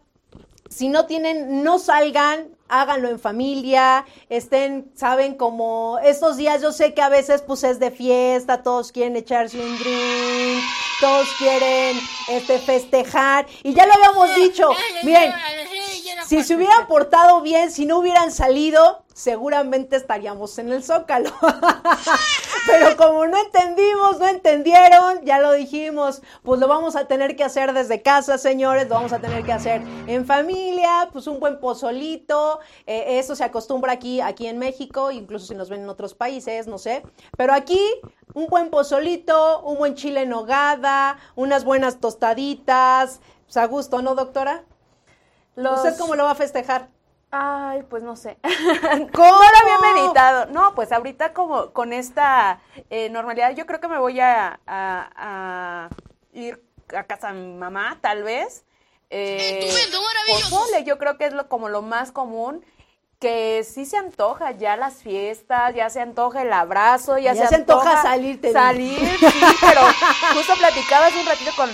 si 0.69 0.89
no 0.89 1.05
tienen, 1.05 1.63
no 1.63 1.79
salgan, 1.79 2.49
háganlo 2.69 3.09
en 3.09 3.19
familia, 3.19 4.05
estén, 4.29 4.91
saben, 4.95 5.35
como 5.35 5.99
estos 6.03 6.37
días 6.37 6.61
yo 6.61 6.71
sé 6.71 6.93
que 6.93 7.01
a 7.01 7.09
veces 7.09 7.41
pues 7.41 7.63
es 7.63 7.79
de 7.79 7.91
fiesta, 7.91 8.63
todos 8.63 8.91
quieren 8.91 9.15
echarse 9.15 9.57
un 9.59 9.77
drink, 9.77 10.63
todos 10.99 11.27
quieren 11.37 11.97
este 12.29 12.59
festejar 12.59 13.45
y 13.63 13.73
ya 13.73 13.85
lo 13.85 13.93
habíamos 13.93 14.35
dicho, 14.35 14.69
miren, 15.03 15.33
si 16.25 16.43
se 16.43 16.55
hubieran 16.55 16.87
portado 16.87 17.41
bien, 17.41 17.71
si 17.71 17.85
no 17.85 17.99
hubieran 17.99 18.31
salido, 18.31 19.03
seguramente 19.13 19.95
estaríamos 19.95 20.57
en 20.59 20.71
el 20.71 20.83
Zócalo. 20.83 21.31
Pero 22.67 22.97
como 22.97 23.25
no 23.25 23.37
entendimos, 23.37 24.19
no 24.19 24.27
entendieron, 24.27 25.23
ya 25.23 25.39
lo 25.39 25.53
dijimos, 25.53 26.21
pues 26.43 26.59
lo 26.59 26.67
vamos 26.67 26.95
a 26.95 27.07
tener 27.07 27.35
que 27.35 27.43
hacer 27.43 27.73
desde 27.73 28.01
casa, 28.01 28.37
señores, 28.37 28.89
lo 28.89 28.95
vamos 28.95 29.13
a 29.13 29.19
tener 29.19 29.43
que 29.43 29.53
hacer 29.53 29.81
en 30.07 30.25
familia, 30.25 31.09
pues 31.11 31.27
un 31.27 31.39
buen 31.39 31.59
pozolito, 31.59 32.59
eh, 32.85 33.19
eso 33.19 33.35
se 33.35 33.43
acostumbra 33.43 33.93
aquí, 33.93 34.21
aquí 34.21 34.47
en 34.47 34.59
México, 34.59 35.11
incluso 35.11 35.47
si 35.47 35.55
nos 35.55 35.69
ven 35.69 35.81
en 35.81 35.89
otros 35.89 36.13
países, 36.13 36.67
no 36.67 36.77
sé. 36.77 37.03
Pero 37.37 37.53
aquí, 37.53 37.81
un 38.33 38.47
buen 38.47 38.69
pozolito, 38.69 39.61
un 39.61 39.77
buen 39.77 39.95
chile 39.95 40.23
en 40.23 40.29
nogada, 40.29 41.17
unas 41.35 41.63
buenas 41.63 41.99
tostaditas, 41.99 43.21
pues 43.45 43.57
a 43.57 43.65
gusto, 43.65 44.01
¿no, 44.01 44.13
doctora? 44.13 44.65
¿Usted 45.57 45.97
cómo 45.97 46.15
lo 46.15 46.25
va 46.25 46.31
a 46.31 46.35
festejar? 46.35 46.89
Ay, 47.31 47.83
pues 47.89 48.03
no 48.03 48.15
sé. 48.15 48.37
¿Cómo? 49.13 49.27
No 49.27 49.51
lo 49.51 49.73
había 49.73 49.93
meditado. 49.93 50.45
No, 50.47 50.73
pues 50.75 50.91
ahorita 50.91 51.33
como 51.33 51.71
con 51.73 51.91
esta 51.91 52.61
eh, 52.89 53.09
normalidad, 53.09 53.53
yo 53.55 53.65
creo 53.65 53.79
que 53.81 53.87
me 53.87 53.99
voy 53.99 54.19
a, 54.21 54.59
ir 56.31 56.63
a 56.95 57.03
casa 57.03 57.33
de 57.33 57.39
mi 57.39 57.53
mamá, 57.53 57.97
tal 58.01 58.23
vez. 58.23 58.63
Eh, 59.09 59.69
pozole, 60.29 60.83
yo 60.83 60.97
creo 60.97 61.17
que 61.17 61.25
es 61.25 61.33
lo, 61.33 61.49
como 61.49 61.69
lo 61.69 61.81
más 61.81 62.11
común 62.11 62.63
que 63.19 63.63
sí 63.63 63.85
se 63.85 63.97
antoja 63.97 64.51
ya 64.51 64.77
las 64.77 65.01
fiestas, 65.01 65.73
ya 65.73 65.89
se 65.89 66.01
antoja 66.01 66.43
el 66.43 66.53
abrazo, 66.53 67.17
ya, 67.17 67.33
se, 67.33 67.55
antoja, 67.55 68.01
salir. 68.03 68.39
Salir, 68.51 68.99
sí, 68.99 69.41
pero 69.59 69.81
justo 70.35 70.53
platicaba 70.59 71.07
hace 71.07 71.19
un 71.19 71.25
ratito 71.25 71.51
con, 71.55 71.69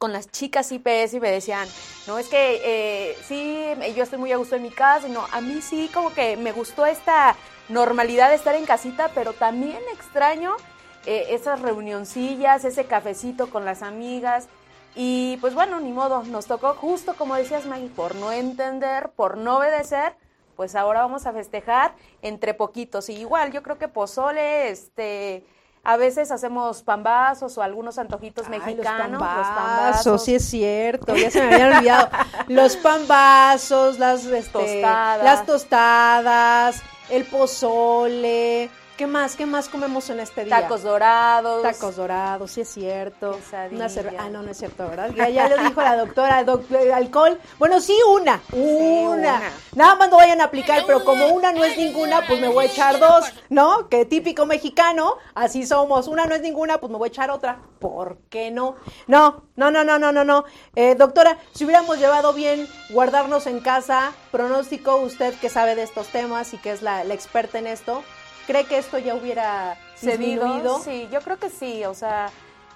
con 0.00 0.14
las 0.14 0.30
chicas 0.30 0.72
IPS 0.72 1.12
y 1.12 1.20
me 1.20 1.30
decían, 1.30 1.68
no, 2.06 2.18
es 2.18 2.28
que 2.28 2.62
eh, 2.64 3.18
sí, 3.22 3.66
yo 3.94 4.02
estoy 4.02 4.18
muy 4.18 4.32
a 4.32 4.38
gusto 4.38 4.56
en 4.56 4.62
mi 4.62 4.70
casa, 4.70 5.06
no, 5.08 5.26
a 5.30 5.42
mí 5.42 5.60
sí 5.60 5.90
como 5.92 6.14
que 6.14 6.38
me 6.38 6.52
gustó 6.52 6.86
esta 6.86 7.36
normalidad 7.68 8.30
de 8.30 8.36
estar 8.36 8.54
en 8.54 8.64
casita, 8.64 9.10
pero 9.14 9.34
también 9.34 9.78
extraño 9.92 10.56
eh, 11.04 11.26
esas 11.32 11.60
reunioncillas, 11.60 12.64
ese 12.64 12.86
cafecito 12.86 13.50
con 13.50 13.66
las 13.66 13.82
amigas. 13.82 14.48
Y 14.94 15.36
pues 15.42 15.54
bueno, 15.54 15.80
ni 15.80 15.92
modo, 15.92 16.22
nos 16.22 16.46
tocó 16.46 16.72
justo 16.72 17.14
como 17.14 17.34
decías 17.34 17.66
Maggie, 17.66 17.90
por 17.90 18.14
no 18.14 18.32
entender, 18.32 19.10
por 19.10 19.36
no 19.36 19.58
obedecer, 19.58 20.14
pues 20.56 20.76
ahora 20.76 21.02
vamos 21.02 21.26
a 21.26 21.34
festejar 21.34 21.94
entre 22.22 22.54
poquitos. 22.54 23.10
Y 23.10 23.16
igual, 23.16 23.52
yo 23.52 23.62
creo 23.62 23.76
que 23.76 23.88
pozole, 23.88 24.70
este, 24.70 25.44
a 25.82 25.96
veces 25.96 26.30
hacemos 26.30 26.82
pambazos 26.82 27.56
o 27.56 27.62
algunos 27.62 27.98
antojitos 27.98 28.48
mexicanos. 28.48 29.20
Los 29.20 29.46
pambazos, 29.48 30.24
sí 30.24 30.34
es 30.34 30.44
cierto, 30.44 31.16
ya 31.16 31.30
se 31.30 31.42
me 31.42 31.54
habían 31.54 31.76
olvidado. 31.78 32.10
los 32.48 32.76
pambazos, 32.76 33.98
las, 33.98 34.24
este, 34.24 34.50
tostadas. 34.50 35.24
las 35.24 35.46
tostadas, 35.46 36.82
el 37.08 37.24
pozole, 37.24 38.70
¿Qué 39.00 39.06
más? 39.06 39.34
¿Qué 39.34 39.46
más 39.46 39.70
comemos 39.70 40.10
en 40.10 40.20
este 40.20 40.44
día? 40.44 40.60
Tacos 40.60 40.82
dorados. 40.82 41.62
Tacos 41.62 41.96
dorados, 41.96 42.50
sí 42.50 42.60
es 42.60 42.68
cierto. 42.68 43.38
Una 43.72 43.86
ah, 44.18 44.28
no, 44.28 44.42
no 44.42 44.50
es 44.50 44.58
cierto, 44.58 44.86
¿verdad? 44.86 45.10
Ya, 45.14 45.48
lo 45.48 45.56
dijo 45.56 45.80
la 45.80 45.96
doctora, 45.96 46.42
eh, 46.42 46.92
alcohol. 46.92 47.40
Bueno, 47.58 47.80
sí, 47.80 47.96
una, 48.14 48.42
una. 48.52 49.40
Nada 49.74 49.94
más 49.94 50.10
no 50.10 50.18
vayan 50.18 50.42
a 50.42 50.44
aplicar, 50.44 50.82
pero 50.86 51.02
como 51.02 51.28
una 51.28 51.50
no 51.50 51.64
es 51.64 51.78
ninguna, 51.78 52.26
pues 52.26 52.42
me 52.42 52.48
voy 52.48 52.66
a 52.66 52.68
echar 52.68 52.98
dos, 53.00 53.24
¿no? 53.48 53.88
Que 53.88 54.04
típico 54.04 54.44
mexicano, 54.44 55.14
así 55.34 55.64
somos. 55.64 56.06
Una 56.06 56.26
no 56.26 56.34
es 56.34 56.42
ninguna, 56.42 56.76
pues 56.76 56.92
me 56.92 56.98
voy 56.98 57.06
a 57.06 57.08
echar 57.08 57.30
otra. 57.30 57.58
¿Por 57.78 58.18
qué 58.28 58.50
no? 58.50 58.76
No, 59.06 59.44
no, 59.56 59.70
no, 59.70 59.82
no, 59.82 59.98
no, 59.98 60.12
no, 60.12 60.24
no. 60.24 60.44
Eh, 60.76 60.94
doctora, 60.94 61.38
si 61.54 61.64
hubiéramos 61.64 61.98
llevado 61.98 62.34
bien 62.34 62.68
guardarnos 62.90 63.46
en 63.46 63.60
casa, 63.60 64.12
pronóstico, 64.30 64.96
usted 64.96 65.32
que 65.36 65.48
sabe 65.48 65.74
de 65.74 65.84
estos 65.84 66.08
temas 66.08 66.52
y 66.52 66.58
que 66.58 66.72
es 66.72 66.82
la 66.82 67.02
experta 67.04 67.58
en 67.58 67.66
esto, 67.66 68.02
¿Cree 68.50 68.64
que 68.64 68.78
esto 68.78 68.98
ya 68.98 69.14
hubiera 69.14 69.76
cedido? 69.94 70.80
Sí, 70.80 71.08
yo 71.12 71.20
creo 71.20 71.38
que 71.38 71.50
sí. 71.50 71.84
O 71.84 71.94
sea, 71.94 72.30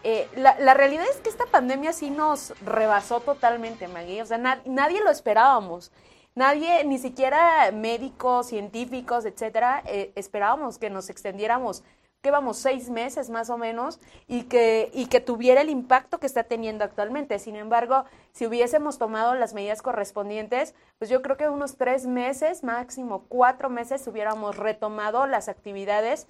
eh, 0.05 0.29
la, 0.37 0.73
realidad 0.73 1.05
es 1.11 1.17
que 1.17 1.29
esta 1.29 1.47
pandemia 1.47 1.93
sí 1.93 2.11
nos 2.11 2.55
rebasó 2.65 3.19
totalmente, 3.19 3.89
Maggie. 3.89 4.23
O 4.23 4.27
sea, 4.27 4.39
nadie 4.39 5.03
lo 5.03 5.11
esperábamos. 5.11 5.91
Nadie, 6.37 6.85
ni 6.85 6.99
siquiera 6.99 7.73
médicos, 7.73 8.47
científicos, 8.47 9.25
etcétera, 9.25 9.83
eh, 9.87 10.13
esperábamos 10.15 10.79
que 10.79 10.91
nos 10.91 11.11
extendiéramos 11.11 11.83
que 12.25 12.31
vamos 12.31 12.57
seis 12.57 12.89
meses 12.89 13.29
más 13.29 13.51
o 13.51 13.59
menos 13.59 14.01
y 14.27 14.45
que, 14.45 14.91
y 14.95 15.07
que 15.07 15.21
tuviera 15.21 15.61
el 15.61 15.69
impacto 15.69 16.19
que 16.19 16.27
está 16.27 16.45
teniendo 16.45 16.83
actualmente. 16.83 17.39
Sin 17.39 17.55
embargo, 17.55 18.07
si 18.33 18.47
hubiésemos 18.47 18.99
tomado 18.99 19.35
las 19.35 19.53
medidas 19.53 19.83
correspondientes, 19.83 20.75
pues 20.99 21.11
yo 21.11 21.21
creo 21.21 21.37
que 21.37 21.51
unos 21.51 21.77
tres 21.77 22.07
meses, 22.07 22.65
máximo 22.65 23.27
cuatro 23.29 23.69
meses, 23.69 24.07
hubiéramos 24.07 24.57
retomado 24.57 25.27
las 25.27 25.51
actividades 25.51 26.27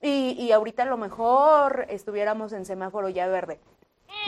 y, 0.00 0.36
y 0.38 0.52
ahorita 0.52 0.84
a 0.84 0.86
lo 0.86 0.98
mejor 0.98 1.86
estuviéramos 1.88 2.52
en 2.52 2.64
semáforo 2.64 3.08
ya 3.08 3.26
verde. 3.26 3.58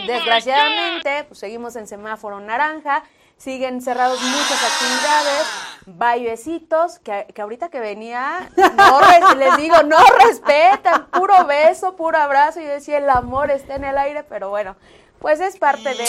Desgraciadamente, 0.08 1.22
pues 1.28 1.38
seguimos 1.38 1.76
en 1.76 1.86
semáforo 1.86 2.40
naranja 2.40 3.04
siguen 3.36 3.82
cerrados 3.82 4.20
muchas 4.20 4.64
actividades, 4.64 5.46
bailecitos, 5.86 6.98
que, 6.98 7.26
que 7.32 7.42
ahorita 7.42 7.68
que 7.68 7.80
venía, 7.80 8.50
no 8.76 9.00
les 9.36 9.56
digo, 9.56 9.82
no 9.84 9.98
respetan, 10.24 11.06
puro 11.10 11.46
beso, 11.46 11.96
puro 11.96 12.18
abrazo, 12.18 12.60
y 12.60 12.64
decía, 12.64 12.98
el 12.98 13.08
amor 13.08 13.50
está 13.50 13.76
en 13.76 13.84
el 13.84 13.96
aire, 13.96 14.24
pero 14.24 14.50
bueno, 14.50 14.76
pues 15.20 15.40
es 15.40 15.56
parte 15.56 15.94
de, 15.94 16.06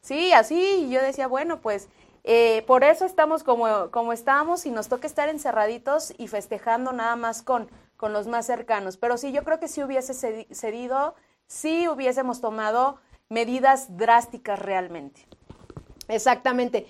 sí, 0.00 0.32
así, 0.32 0.86
y 0.86 0.90
yo 0.90 1.02
decía, 1.02 1.26
bueno, 1.26 1.60
pues 1.60 1.88
eh, 2.24 2.62
por 2.66 2.84
eso 2.84 3.04
estamos 3.04 3.42
como, 3.42 3.90
como 3.90 4.12
estamos 4.12 4.64
y 4.64 4.70
nos 4.70 4.88
toca 4.88 5.06
estar 5.06 5.28
encerraditos 5.28 6.14
y 6.18 6.28
festejando 6.28 6.92
nada 6.92 7.16
más 7.16 7.42
con, 7.42 7.68
con 7.96 8.12
los 8.12 8.28
más 8.28 8.46
cercanos, 8.46 8.96
pero 8.96 9.18
sí, 9.18 9.32
yo 9.32 9.42
creo 9.42 9.58
que 9.58 9.68
si 9.68 9.82
hubiese 9.82 10.14
cedido, 10.14 11.14
sí 11.48 11.88
hubiésemos 11.88 12.40
tomado 12.40 13.00
medidas 13.28 13.96
drásticas 13.96 14.58
realmente. 14.58 15.26
Exactamente. 16.08 16.86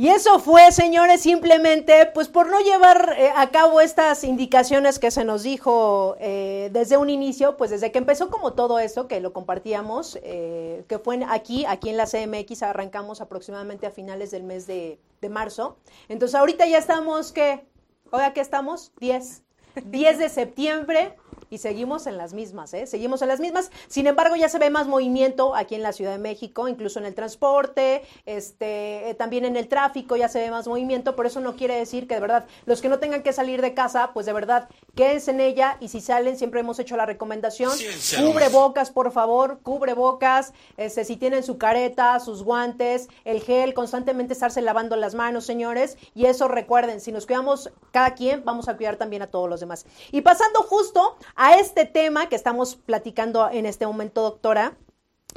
Y 0.00 0.10
eso 0.10 0.38
fue, 0.38 0.70
señores, 0.70 1.22
simplemente 1.22 2.08
pues 2.14 2.28
por 2.28 2.48
no 2.48 2.60
llevar 2.60 3.16
eh, 3.18 3.32
a 3.34 3.50
cabo 3.50 3.80
estas 3.80 4.22
indicaciones 4.22 5.00
que 5.00 5.10
se 5.10 5.24
nos 5.24 5.42
dijo 5.42 6.14
eh, 6.20 6.70
desde 6.72 6.96
un 6.96 7.10
inicio, 7.10 7.56
pues 7.56 7.72
desde 7.72 7.90
que 7.90 7.98
empezó 7.98 8.30
como 8.30 8.52
todo 8.52 8.78
eso, 8.78 9.08
que 9.08 9.18
lo 9.20 9.32
compartíamos, 9.32 10.16
eh, 10.22 10.84
que 10.86 11.00
fue 11.00 11.18
aquí, 11.28 11.64
aquí 11.64 11.88
en 11.88 11.96
la 11.96 12.06
CMX, 12.06 12.62
arrancamos 12.62 13.20
aproximadamente 13.20 13.88
a 13.88 13.90
finales 13.90 14.30
del 14.30 14.44
mes 14.44 14.68
de, 14.68 15.00
de 15.20 15.28
marzo. 15.30 15.78
Entonces 16.08 16.36
ahorita 16.36 16.64
ya 16.66 16.78
estamos, 16.78 17.32
¿qué? 17.32 17.66
Oiga, 18.12 18.32
¿qué 18.34 18.40
estamos? 18.40 18.92
10. 19.00 19.42
10 19.84 20.18
de 20.20 20.28
septiembre 20.28 21.16
y 21.50 21.58
seguimos 21.58 22.06
en 22.06 22.16
las 22.16 22.34
mismas, 22.34 22.74
¿eh? 22.74 22.86
Seguimos 22.86 23.22
en 23.22 23.28
las 23.28 23.40
mismas. 23.40 23.70
Sin 23.88 24.06
embargo, 24.06 24.36
ya 24.36 24.48
se 24.48 24.58
ve 24.58 24.70
más 24.70 24.86
movimiento 24.86 25.54
aquí 25.54 25.74
en 25.74 25.82
la 25.82 25.92
Ciudad 25.92 26.12
de 26.12 26.18
México, 26.18 26.68
incluso 26.68 26.98
en 26.98 27.06
el 27.06 27.14
transporte, 27.14 28.02
este, 28.26 29.10
eh, 29.10 29.14
también 29.14 29.44
en 29.44 29.56
el 29.56 29.68
tráfico 29.68 30.16
ya 30.16 30.28
se 30.28 30.40
ve 30.40 30.50
más 30.50 30.66
movimiento, 30.66 31.16
pero 31.16 31.28
eso 31.28 31.40
no 31.40 31.56
quiere 31.56 31.76
decir 31.76 32.06
que 32.06 32.14
de 32.14 32.20
verdad 32.20 32.46
los 32.66 32.80
que 32.80 32.88
no 32.88 32.98
tengan 32.98 33.22
que 33.22 33.32
salir 33.32 33.62
de 33.62 33.74
casa, 33.74 34.10
pues 34.12 34.26
de 34.26 34.32
verdad 34.32 34.68
quédense 34.94 35.30
en 35.30 35.40
ella 35.40 35.76
y 35.80 35.88
si 35.88 36.00
salen, 36.00 36.36
siempre 36.36 36.60
hemos 36.60 36.78
hecho 36.78 36.96
la 36.96 37.06
recomendación, 37.06 37.72
cubre 38.16 38.48
bocas, 38.48 38.90
por 38.90 39.10
favor, 39.12 39.60
cubre 39.62 39.94
bocas, 39.94 40.52
este, 40.76 41.04
si 41.04 41.16
tienen 41.16 41.42
su 41.42 41.58
careta, 41.58 42.18
sus 42.20 42.42
guantes, 42.42 43.08
el 43.24 43.40
gel, 43.42 43.74
constantemente 43.74 44.32
estarse 44.32 44.60
lavando 44.62 44.96
las 44.96 45.14
manos, 45.14 45.44
señores, 45.44 45.96
y 46.14 46.26
eso 46.26 46.48
recuerden, 46.48 47.00
si 47.00 47.12
nos 47.12 47.26
cuidamos 47.26 47.70
cada 47.92 48.14
quien, 48.14 48.44
vamos 48.44 48.68
a 48.68 48.76
cuidar 48.76 48.96
también 48.96 49.22
a 49.22 49.28
todos 49.28 49.48
los 49.48 49.60
demás. 49.60 49.86
Y 50.12 50.20
pasando 50.20 50.60
justo 50.62 51.16
a 51.38 51.54
este 51.54 51.86
tema 51.86 52.28
que 52.28 52.34
estamos 52.34 52.74
platicando 52.74 53.48
en 53.50 53.64
este 53.64 53.86
momento, 53.86 54.22
doctora. 54.22 54.76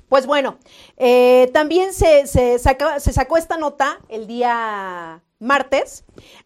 Pues 0.09 0.25
bueno, 0.25 0.57
eh, 0.97 1.49
también 1.53 1.93
se, 1.93 2.27
se, 2.27 2.59
se 2.59 3.13
sacó 3.13 3.37
esta 3.37 3.57
nota 3.57 3.99
el 4.09 4.25
día 4.25 5.21
martes. 5.39 6.03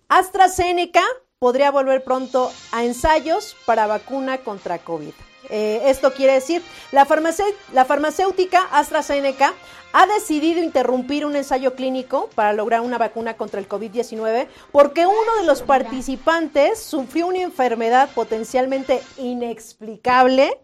AstraZeneca 0.09 1.03
podría 1.39 1.71
volver 1.71 2.03
pronto 2.03 2.51
a 2.73 2.83
ensayos 2.83 3.55
para 3.65 3.87
vacuna 3.87 4.39
contra 4.39 4.77
COVID. 4.77 5.13
Eh, 5.49 5.81
esto 5.85 6.13
quiere 6.13 6.33
decir, 6.33 6.61
la, 6.91 7.07
la 7.73 7.85
farmacéutica 7.85 8.61
AstraZeneca 8.71 9.53
ha 9.93 10.05
decidido 10.07 10.61
interrumpir 10.61 11.25
un 11.25 11.37
ensayo 11.37 11.73
clínico 11.73 12.29
para 12.35 12.51
lograr 12.51 12.81
una 12.81 12.97
vacuna 12.97 13.37
contra 13.37 13.61
el 13.61 13.69
COVID-19 13.69 14.47
porque 14.73 15.05
uno 15.05 15.35
de 15.39 15.45
los 15.45 15.61
participantes 15.61 16.79
sufrió 16.79 17.27
una 17.27 17.41
enfermedad 17.41 18.09
potencialmente 18.13 19.01
inexplicable 19.17 20.59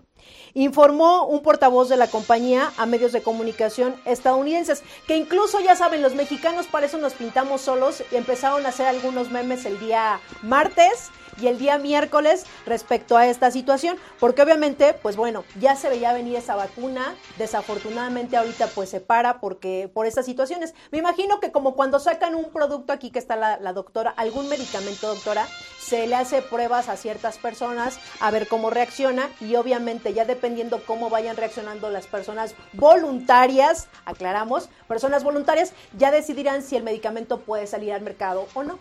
informó 0.54 1.26
un 1.28 1.42
portavoz 1.42 1.90
de 1.90 1.98
la 1.98 2.08
compañía 2.08 2.72
a 2.78 2.86
medios 2.86 3.12
de 3.12 3.22
comunicación 3.22 3.96
estadounidenses, 4.06 4.84
que 5.08 5.18
incluso 5.18 5.60
ya 5.60 5.76
saben, 5.76 6.02
los 6.02 6.16
mexicanos 6.16 6.68
para 6.68 6.86
eso 6.86 6.98
nos 6.98 7.14
pintamos 7.14 7.62
solos 7.62 8.04
y 8.12 8.16
empezaron 8.16 8.66
a 8.66 8.70
hacer 8.70 8.88
algunos 8.88 9.32
memes 9.32 9.66
el 9.66 9.80
día 9.80 10.20
martes 10.42 11.10
y 11.42 11.48
el 11.48 11.58
día 11.58 11.78
miércoles 11.78 12.46
respecto 12.66 13.18
a 13.18 13.28
esta 13.28 13.52
situación, 13.52 13.98
porque 14.20 14.42
obviamente, 14.42 14.94
pues 14.94 15.16
bueno, 15.16 15.44
ya 15.60 15.76
se 15.76 15.90
veía 15.90 16.14
venir 16.14 16.36
esa 16.36 16.56
vacuna, 16.56 17.16
desafortunadamente 17.38 18.38
ahorita 18.38 18.68
pues 18.68 18.90
se 18.90 19.02
para 19.02 19.40
porque 19.40 19.90
por 19.94 20.06
estas 20.06 20.26
situaciones. 20.26 20.74
Me 20.92 21.00
imagino 21.00 21.40
que 21.40 21.52
como 21.52 21.76
cuando 21.76 22.00
sacan 22.00 22.36
un 22.36 22.52
producto 22.52 22.94
aquí 22.94 23.12
que 23.12 23.20
está 23.20 23.36
la, 23.36 23.58
la 23.60 23.74
doctora, 23.74 24.12
algún 24.12 24.48
medicamento 24.50 25.08
doctora, 25.08 25.48
se 25.80 26.08
le 26.08 26.16
hace 26.16 26.42
pruebas 26.42 26.90
a 26.90 26.96
ciertas 26.96 27.38
personas 27.38 28.00
a 28.20 28.32
ver 28.32 28.48
cómo 28.48 28.70
reacciona 28.70 29.30
y 29.40 29.56
obviamente 29.56 30.14
ya 30.14 30.26
dependiendo 30.26 30.82
cómo 30.86 31.10
vayan 31.10 31.36
reaccionando 31.36 31.90
las 31.90 32.08
personas 32.08 32.56
voluntarias, 32.74 33.88
aclaramos, 34.06 34.70
personas 34.88 35.24
voluntarias, 35.24 35.74
ya 35.98 36.12
decidirán 36.12 36.64
si 36.64 36.76
el 36.76 36.84
medicamento 36.84 37.42
puede 37.42 37.68
salir 37.68 37.94
al 37.94 38.02
mercado 38.02 38.48
o 38.54 38.64
no. 38.64 38.80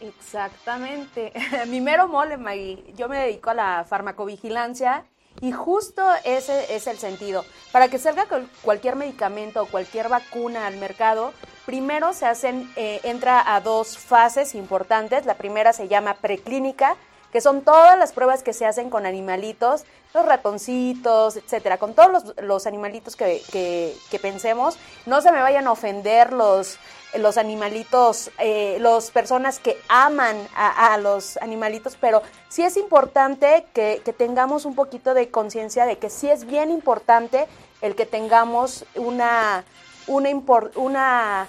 Exactamente. 0.00 1.32
Mi 1.66 1.80
mero 1.80 2.08
mole, 2.08 2.36
Maggie. 2.36 2.92
Yo 2.96 3.08
me 3.08 3.18
dedico 3.18 3.50
a 3.50 3.54
la 3.54 3.86
farmacovigilancia 3.88 5.04
y 5.40 5.52
justo 5.52 6.02
ese 6.24 6.74
es 6.74 6.86
el 6.86 6.98
sentido. 6.98 7.44
Para 7.72 7.88
que 7.88 7.98
salga 7.98 8.26
cualquier 8.62 8.96
medicamento 8.96 9.62
o 9.62 9.66
cualquier 9.66 10.08
vacuna 10.08 10.66
al 10.66 10.76
mercado, 10.76 11.32
primero 11.66 12.12
se 12.12 12.26
hacen, 12.26 12.70
eh, 12.76 13.00
entra 13.04 13.54
a 13.54 13.60
dos 13.60 13.98
fases 13.98 14.54
importantes. 14.54 15.26
La 15.26 15.34
primera 15.34 15.72
se 15.72 15.88
llama 15.88 16.14
preclínica, 16.14 16.96
que 17.32 17.40
son 17.40 17.62
todas 17.62 17.98
las 17.98 18.12
pruebas 18.12 18.42
que 18.42 18.52
se 18.52 18.66
hacen 18.66 18.90
con 18.90 19.06
animalitos, 19.06 19.84
los 20.14 20.24
ratoncitos, 20.24 21.36
etcétera, 21.36 21.78
con 21.78 21.94
todos 21.94 22.34
los, 22.40 22.66
animalitos 22.66 23.14
que, 23.14 23.42
que, 23.52 24.18
pensemos. 24.18 24.78
No 25.06 25.20
se 25.20 25.30
me 25.32 25.40
vayan 25.40 25.66
a 25.66 25.72
ofender 25.72 26.32
los, 26.32 26.78
los 27.16 27.36
animalitos, 27.36 28.30
eh, 28.38 28.78
las 28.80 29.10
personas 29.10 29.58
que 29.58 29.78
aman 29.88 30.36
a, 30.54 30.96
los 30.98 31.36
animalitos, 31.38 31.96
pero 32.00 32.22
sí 32.48 32.62
es 32.62 32.76
importante 32.76 33.66
que, 33.74 34.02
que 34.04 34.12
tengamos 34.12 34.64
un 34.64 34.74
poquito 34.74 35.14
de 35.14 35.30
conciencia 35.30 35.86
de 35.86 35.98
que 35.98 36.10
sí 36.10 36.30
es 36.30 36.46
bien 36.46 36.70
importante 36.70 37.46
el 37.82 37.94
que 37.94 38.06
tengamos 38.06 38.84
una, 38.96 39.64
una, 40.06 40.30
una 40.74 41.48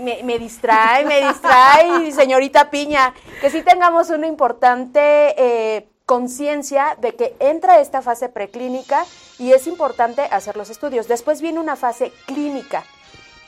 me, 0.00 0.22
me, 0.24 0.38
distrae, 0.38 1.04
me 1.04 1.26
distrae, 1.26 2.10
señorita 2.12 2.70
Piña, 2.70 3.14
que 3.40 3.50
sí 3.50 3.62
tengamos 3.62 4.10
una 4.10 4.26
importante 4.26 5.00
eh, 5.36 5.89
conciencia 6.10 6.96
de 7.00 7.14
que 7.14 7.36
entra 7.38 7.78
esta 7.78 8.02
fase 8.02 8.28
preclínica 8.28 9.06
y 9.38 9.52
es 9.52 9.68
importante 9.68 10.22
hacer 10.22 10.56
los 10.56 10.68
estudios. 10.68 11.06
Después 11.06 11.40
viene 11.40 11.60
una 11.60 11.76
fase 11.76 12.12
clínica. 12.26 12.82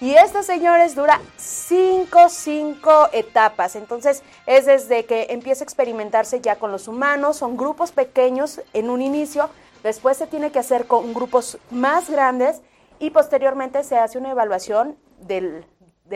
Y 0.00 0.14
esta, 0.14 0.44
señores, 0.44 0.94
dura 0.94 1.20
cinco, 1.36 2.28
cinco 2.28 3.08
etapas. 3.12 3.74
Entonces, 3.74 4.22
es 4.46 4.66
desde 4.66 5.06
que 5.06 5.26
empieza 5.30 5.64
a 5.64 5.66
experimentarse 5.66 6.40
ya 6.40 6.54
con 6.54 6.70
los 6.70 6.86
humanos, 6.86 7.38
son 7.38 7.56
grupos 7.56 7.90
pequeños 7.90 8.60
en 8.74 8.90
un 8.90 9.02
inicio, 9.02 9.50
después 9.82 10.16
se 10.16 10.28
tiene 10.28 10.52
que 10.52 10.60
hacer 10.60 10.86
con 10.86 11.12
grupos 11.14 11.58
más 11.72 12.08
grandes 12.08 12.62
y 13.00 13.10
posteriormente 13.10 13.82
se 13.82 13.96
hace 13.96 14.18
una 14.18 14.30
evaluación 14.30 14.96
de 15.18 15.64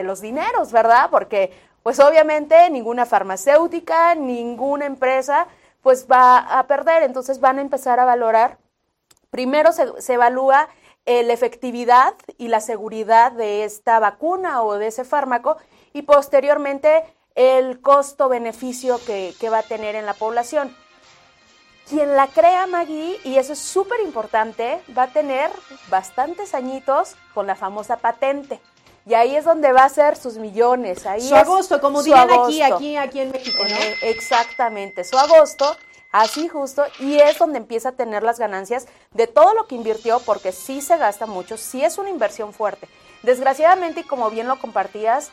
los 0.04 0.20
dineros, 0.20 0.70
¿verdad? 0.70 1.08
Porque 1.10 1.50
pues 1.82 1.98
obviamente 1.98 2.70
ninguna 2.70 3.04
farmacéutica, 3.04 4.14
ninguna 4.14 4.86
empresa 4.86 5.48
pues 5.86 6.08
va 6.10 6.38
a 6.38 6.66
perder, 6.66 7.04
entonces 7.04 7.38
van 7.38 7.60
a 7.60 7.62
empezar 7.62 8.00
a 8.00 8.04
valorar. 8.04 8.58
Primero 9.30 9.70
se, 9.70 10.12
evalúa 10.12 10.68
la 11.06 11.32
efectividad 11.32 12.14
y 12.38 12.48
la 12.48 12.60
seguridad 12.60 13.30
de 13.30 13.62
esta 13.62 14.00
vacuna 14.00 14.64
o 14.64 14.78
de 14.78 14.88
ese 14.88 15.04
fármaco 15.04 15.58
y 15.92 16.02
posteriormente 16.02 17.04
el 17.36 17.80
costo-beneficio 17.80 18.98
que, 19.06 19.32
que, 19.38 19.48
va 19.48 19.58
a 19.58 19.62
tener 19.62 19.94
en 19.94 20.06
la 20.06 20.14
población. 20.14 20.76
Quien 21.88 22.16
la 22.16 22.26
crea, 22.26 22.66
Maggie, 22.66 23.20
y 23.22 23.36
eso 23.36 23.52
es 23.52 23.60
súper 23.60 24.00
importante, 24.00 24.82
va 24.98 25.04
a 25.04 25.12
tener 25.12 25.52
bastantes 25.88 26.52
añitos 26.52 27.14
con 27.32 27.46
la 27.46 27.54
famosa 27.54 27.98
patente. 27.98 28.60
Y 29.06 29.14
ahí 29.14 29.36
es 29.36 29.44
donde 29.44 29.72
va 29.72 29.84
a 29.84 29.88
ser 29.88 30.16
sus 30.16 30.36
millones. 30.36 31.06
Ahí 31.06 31.20
su 31.20 31.34
agosto, 31.34 31.80
como 31.80 32.02
dirían 32.02 32.28
aquí, 32.28 32.60
aquí, 32.60 32.96
aquí 32.96 33.20
en 33.20 33.30
México, 33.30 33.62
¿no? 33.62 33.76
Eh, 33.76 33.98
exactamente, 34.02 35.04
su 35.04 35.16
agosto, 35.16 35.76
así 36.10 36.48
justo, 36.48 36.84
y 36.98 37.18
es 37.18 37.38
donde 37.38 37.58
empieza 37.58 37.90
a 37.90 37.92
tener 37.92 38.24
las 38.24 38.40
ganancias 38.40 38.86
de 39.12 39.28
todo 39.28 39.54
lo 39.54 39.68
que 39.68 39.76
invirtió, 39.76 40.18
porque 40.20 40.50
sí 40.50 40.82
se 40.82 40.96
gasta 40.96 41.26
mucho, 41.26 41.56
sí 41.56 41.84
es 41.84 41.98
una 41.98 42.10
inversión 42.10 42.52
fuerte. 42.52 42.88
Desgraciadamente, 43.22 44.00
y 44.00 44.04
como 44.04 44.28
bien 44.28 44.48
lo 44.48 44.58
compartías, 44.58 45.30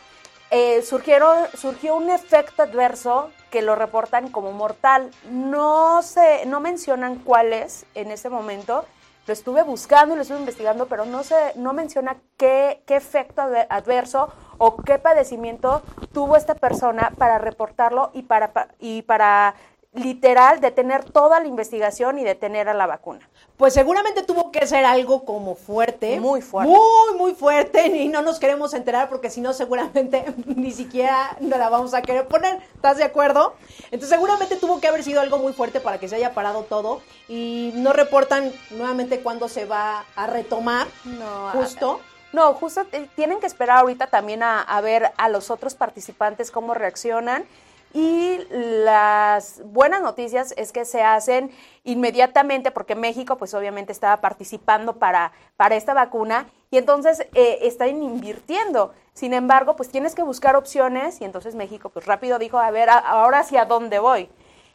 eh, 0.51 0.83
surgieron, 0.83 1.35
surgió 1.55 1.95
un 1.95 2.11
efecto 2.11 2.61
adverso 2.61 3.31
que 3.49 3.63
lo 3.63 3.73
reportan 3.73 4.29
como 4.29 4.51
mortal. 4.51 5.09
No, 5.31 6.03
se, 6.03 6.45
no 6.45 6.59
mencionan 6.59 7.15
cuál 7.15 7.53
es 7.53 7.87
en 7.95 8.11
ese 8.11 8.29
momento, 8.29 8.85
lo 9.25 9.33
estuve 9.33 9.63
buscando 9.63 10.13
y 10.13 10.17
lo 10.17 10.21
estuve 10.21 10.39
investigando, 10.39 10.87
pero 10.87 11.05
no 11.05 11.23
se, 11.23 11.53
no 11.55 11.73
menciona 11.73 12.17
qué, 12.37 12.83
qué 12.85 12.95
efecto 12.95 13.41
adverso 13.69 14.33
o 14.57 14.77
qué 14.77 14.99
padecimiento 14.99 15.81
tuvo 16.11 16.35
esta 16.35 16.55
persona 16.55 17.13
para 17.17 17.37
reportarlo 17.37 18.11
y 18.13 18.23
para, 18.23 18.51
y 18.79 19.01
para 19.03 19.55
literal 19.93 20.59
detener 20.59 21.03
toda 21.03 21.39
la 21.39 21.47
investigación 21.47 22.17
y 22.17 22.23
detener 22.23 22.67
a 22.67 22.73
la 22.73 22.87
vacuna. 22.87 23.29
Pues 23.57 23.75
seguramente 23.75 24.23
tuvo 24.23 24.51
que 24.51 24.65
ser 24.65 24.83
algo 24.85 25.25
como 25.25 25.55
fuerte. 25.55 26.19
Muy 26.19 26.41
fuerte. 26.41 26.73
Muy, 26.73 27.17
muy 27.17 27.33
fuerte. 27.35 27.87
Y 28.03 28.07
no 28.07 28.21
nos 28.21 28.39
queremos 28.39 28.73
enterar 28.73 29.07
porque 29.09 29.29
si 29.29 29.39
no, 29.39 29.53
seguramente 29.53 30.25
ni 30.45 30.71
siquiera 30.71 31.37
nos 31.39 31.59
la 31.59 31.69
vamos 31.69 31.93
a 31.93 32.01
querer 32.01 32.27
poner. 32.27 32.59
¿Estás 32.75 32.97
de 32.97 33.03
acuerdo? 33.03 33.55
Entonces, 33.85 34.09
seguramente 34.09 34.55
tuvo 34.55 34.81
que 34.81 34.87
haber 34.87 35.03
sido 35.03 35.21
algo 35.21 35.37
muy 35.37 35.53
fuerte 35.53 35.79
para 35.79 35.99
que 35.99 36.07
se 36.07 36.15
haya 36.15 36.33
parado 36.33 36.63
todo. 36.63 37.01
Y 37.27 37.71
no 37.75 37.93
reportan 37.93 38.51
nuevamente 38.71 39.21
cuándo 39.21 39.47
se 39.47 39.65
va 39.65 40.05
a 40.15 40.27
retomar. 40.27 40.87
No. 41.05 41.51
Justo. 41.51 41.99
No, 42.31 42.55
justo 42.55 42.83
tienen 43.15 43.39
que 43.39 43.45
esperar 43.45 43.77
ahorita 43.77 44.07
también 44.07 44.41
a, 44.41 44.59
a 44.59 44.81
ver 44.81 45.11
a 45.17 45.29
los 45.29 45.51
otros 45.51 45.75
participantes 45.75 46.49
cómo 46.49 46.73
reaccionan 46.73 47.45
y 47.93 48.39
las 48.49 49.61
buenas 49.65 50.01
noticias 50.01 50.53
es 50.57 50.71
que 50.71 50.83
se 50.83 51.03
hacen 51.03 51.51
inmediatamente 51.83 52.71
porque 52.71 52.95
México 52.95 53.37
pues 53.37 53.53
obviamente 53.53 53.91
estaba 53.91 54.19
participando 54.19 54.97
para, 54.97 55.31
para 55.57 55.75
esta 55.75 55.93
vacuna 55.93 56.47
y 56.71 56.77
entonces 56.77 57.27
eh, 57.35 57.59
están 57.61 58.01
invirtiendo. 58.01 58.93
Sin 59.13 59.33
embargo, 59.33 59.75
pues 59.75 59.89
tienes 59.89 60.15
que 60.15 60.23
buscar 60.23 60.55
opciones 60.55 61.21
y 61.21 61.25
entonces 61.25 61.53
México 61.53 61.89
pues 61.89 62.07
rápido 62.07 62.39
dijo, 62.39 62.57
a 62.57 62.71
ver, 62.71 62.89
ahora 62.89 63.39
hacia 63.39 63.65
dónde 63.65 63.99
voy. 63.99 64.27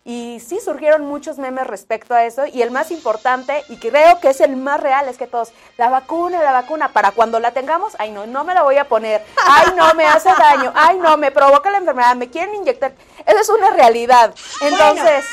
Y 0.09 0.41
sí 0.41 0.59
surgieron 0.59 1.05
muchos 1.05 1.37
memes 1.37 1.67
respecto 1.67 2.15
a 2.15 2.25
eso 2.25 2.47
y 2.47 2.63
el 2.63 2.71
más 2.71 2.91
importante 2.91 3.63
y 3.69 3.77
creo 3.77 4.19
que 4.21 4.31
es 4.31 4.41
el 4.41 4.57
más 4.57 4.81
real 4.81 5.07
es 5.07 5.19
que 5.19 5.27
todos, 5.27 5.53
la 5.77 5.91
vacuna, 5.91 6.43
la 6.43 6.53
vacuna, 6.53 6.89
para 6.95 7.11
cuando 7.11 7.39
la 7.41 7.51
tengamos, 7.51 7.93
ay 7.99 8.11
no, 8.11 8.27
no 8.27 8.43
me 8.43 8.55
la 8.55 8.63
voy 8.63 8.79
a 8.79 8.89
poner, 8.89 9.23
ay 9.45 9.67
no, 9.77 9.93
me 9.93 10.07
hace 10.07 10.31
daño, 10.31 10.73
ay 10.75 10.97
no, 10.97 11.19
me 11.19 11.31
provoca 11.31 11.71
la 11.71 11.77
enfermedad, 11.77 12.17
me 12.17 12.31
quieren 12.31 12.55
inyectar. 12.55 12.95
Esa 13.27 13.41
es 13.41 13.49
una 13.51 13.69
realidad. 13.69 14.35
Entonces... 14.63 15.27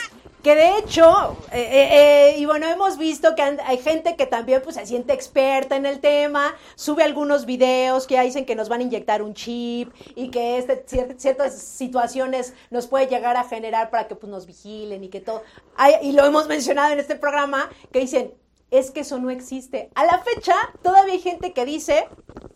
Que 0.45 0.53
de 0.53 0.77
hecho, 0.77 1.37
eh, 1.51 1.57
eh, 1.59 1.89
eh, 1.91 2.35
y 2.37 2.45
bueno, 2.45 2.67
hemos 2.67 2.99
visto 2.99 3.33
que 3.33 3.41
hay 3.41 3.79
gente 3.79 4.15
que 4.15 4.27
también 4.27 4.61
pues 4.61 4.75
se 4.75 4.85
siente 4.85 5.11
experta 5.11 5.75
en 5.75 5.87
el 5.87 5.99
tema, 5.99 6.53
sube 6.75 7.01
algunos 7.01 7.47
videos 7.47 8.05
que 8.05 8.21
dicen 8.21 8.45
que 8.45 8.53
nos 8.53 8.69
van 8.69 8.81
a 8.81 8.83
inyectar 8.83 9.23
un 9.23 9.33
chip 9.33 9.91
y 10.13 10.29
que 10.29 10.59
este, 10.59 10.85
ciertas 11.17 11.57
situaciones 11.57 12.53
nos 12.69 12.85
puede 12.85 13.07
llegar 13.07 13.37
a 13.37 13.43
generar 13.45 13.89
para 13.89 14.07
que 14.07 14.13
pues 14.13 14.29
nos 14.29 14.45
vigilen 14.45 15.03
y 15.03 15.09
que 15.09 15.19
todo. 15.19 15.41
y 16.03 16.11
lo 16.11 16.23
hemos 16.23 16.47
mencionado 16.47 16.93
en 16.93 16.99
este 16.99 17.15
programa, 17.15 17.71
que 17.91 18.01
dicen, 18.01 18.35
es 18.69 18.91
que 18.91 18.99
eso 18.99 19.17
no 19.17 19.31
existe. 19.31 19.89
A 19.95 20.05
la 20.05 20.19
fecha, 20.19 20.53
todavía 20.83 21.13
hay 21.13 21.21
gente 21.21 21.53
que 21.53 21.65
dice 21.65 22.07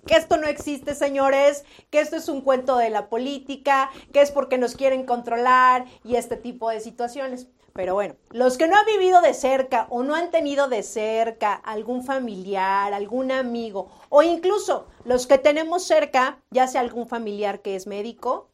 que 0.05 0.13
esto 0.15 0.37
no 0.37 0.47
existe, 0.47 0.93
señores, 0.93 1.65
que 1.89 2.01
esto 2.01 2.17
es 2.17 2.29
un 2.29 2.41
cuento 2.41 2.77
de 2.77 2.91
la 2.91 3.09
política, 3.09 3.89
que 4.13 4.21
es 4.21 4.29
porque 4.29 4.59
nos 4.59 4.75
quieren 4.75 5.07
controlar 5.07 5.85
y 6.03 6.17
este 6.17 6.37
tipo 6.37 6.69
de 6.69 6.81
situaciones. 6.81 7.47
Pero 7.79 7.93
bueno, 7.93 8.15
los 8.31 8.57
que 8.57 8.67
no 8.67 8.75
han 8.75 8.85
vivido 8.85 9.21
de 9.21 9.33
cerca 9.33 9.87
o 9.89 10.03
no 10.03 10.13
han 10.13 10.31
tenido 10.31 10.67
de 10.67 10.83
cerca 10.83 11.53
algún 11.53 12.03
familiar, 12.03 12.93
algún 12.93 13.31
amigo, 13.31 13.89
o 14.09 14.21
incluso 14.21 14.87
los 15.05 15.27
que 15.27 15.37
tenemos 15.37 15.83
cerca, 15.83 16.39
ya 16.51 16.67
sea 16.67 16.81
algún 16.81 17.07
familiar 17.07 17.61
que 17.61 17.77
es 17.77 17.87
médico, 17.87 18.49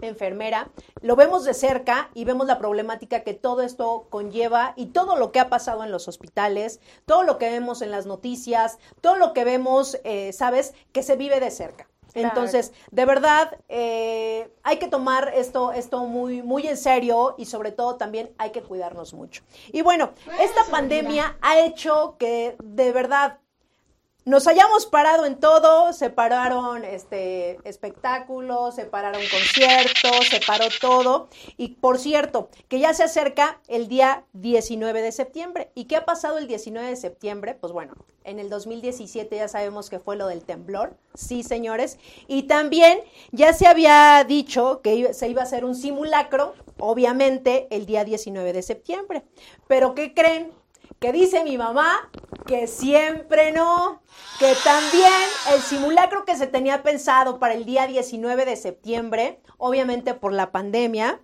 enfermera, 0.00 0.70
lo 1.02 1.14
vemos 1.14 1.44
de 1.44 1.54
cerca 1.54 2.10
y 2.14 2.24
vemos 2.24 2.48
la 2.48 2.58
problemática 2.58 3.22
que 3.22 3.32
todo 3.32 3.62
esto 3.62 4.08
conlleva 4.10 4.72
y 4.74 4.86
todo 4.86 5.14
lo 5.14 5.30
que 5.30 5.38
ha 5.38 5.48
pasado 5.48 5.84
en 5.84 5.92
los 5.92 6.08
hospitales, 6.08 6.80
todo 7.06 7.22
lo 7.22 7.38
que 7.38 7.50
vemos 7.50 7.80
en 7.80 7.92
las 7.92 8.06
noticias, 8.06 8.80
todo 9.00 9.14
lo 9.14 9.34
que 9.34 9.44
vemos, 9.44 10.00
eh, 10.02 10.32
sabes, 10.32 10.74
que 10.90 11.04
se 11.04 11.14
vive 11.14 11.38
de 11.38 11.52
cerca. 11.52 11.86
Entonces, 12.22 12.72
de 12.90 13.04
verdad, 13.04 13.58
eh, 13.68 14.50
hay 14.62 14.78
que 14.78 14.88
tomar 14.88 15.32
esto, 15.34 15.72
esto 15.72 16.04
muy, 16.06 16.42
muy 16.42 16.66
en 16.66 16.76
serio 16.76 17.34
y 17.38 17.46
sobre 17.46 17.72
todo 17.72 17.96
también 17.96 18.30
hay 18.38 18.50
que 18.50 18.62
cuidarnos 18.62 19.14
mucho. 19.14 19.42
Y 19.72 19.82
bueno, 19.82 20.10
esta 20.40 20.64
pandemia 20.70 21.36
ha 21.40 21.58
hecho 21.60 22.16
que 22.18 22.56
de 22.62 22.92
verdad 22.92 23.38
nos 24.28 24.46
hayamos 24.46 24.84
parado 24.84 25.24
en 25.24 25.40
todo, 25.40 25.94
se 25.94 26.10
pararon 26.10 26.84
este, 26.84 27.56
espectáculos, 27.64 28.74
se 28.74 28.84
pararon 28.84 29.22
conciertos, 29.22 30.28
se 30.28 30.40
paró 30.46 30.66
todo. 30.82 31.28
Y 31.56 31.76
por 31.76 31.98
cierto, 31.98 32.50
que 32.68 32.78
ya 32.78 32.92
se 32.92 33.04
acerca 33.04 33.58
el 33.68 33.88
día 33.88 34.26
19 34.34 35.00
de 35.00 35.12
septiembre. 35.12 35.70
¿Y 35.74 35.86
qué 35.86 35.96
ha 35.96 36.04
pasado 36.04 36.36
el 36.36 36.46
19 36.46 36.88
de 36.90 36.96
septiembre? 36.96 37.54
Pues 37.54 37.72
bueno, 37.72 37.94
en 38.24 38.38
el 38.38 38.50
2017 38.50 39.34
ya 39.34 39.48
sabemos 39.48 39.88
que 39.88 39.98
fue 39.98 40.16
lo 40.16 40.26
del 40.26 40.44
temblor, 40.44 40.94
sí 41.14 41.42
señores. 41.42 41.98
Y 42.26 42.42
también 42.42 43.00
ya 43.32 43.54
se 43.54 43.66
había 43.66 44.22
dicho 44.28 44.82
que 44.82 45.14
se 45.14 45.28
iba 45.28 45.40
a 45.40 45.44
hacer 45.44 45.64
un 45.64 45.74
simulacro, 45.74 46.52
obviamente, 46.78 47.66
el 47.70 47.86
día 47.86 48.04
19 48.04 48.52
de 48.52 48.62
septiembre. 48.62 49.22
Pero 49.68 49.94
¿qué 49.94 50.12
creen? 50.12 50.52
Que 50.98 51.12
dice 51.12 51.44
mi 51.44 51.56
mamá 51.56 52.10
que 52.46 52.66
siempre 52.66 53.52
no, 53.52 54.02
que 54.38 54.54
también 54.64 55.12
el 55.52 55.60
simulacro 55.60 56.24
que 56.24 56.34
se 56.34 56.46
tenía 56.46 56.82
pensado 56.82 57.38
para 57.38 57.54
el 57.54 57.64
día 57.64 57.86
19 57.86 58.46
de 58.46 58.56
septiembre, 58.56 59.40
obviamente 59.58 60.14
por 60.14 60.32
la 60.32 60.50
pandemia, 60.50 61.20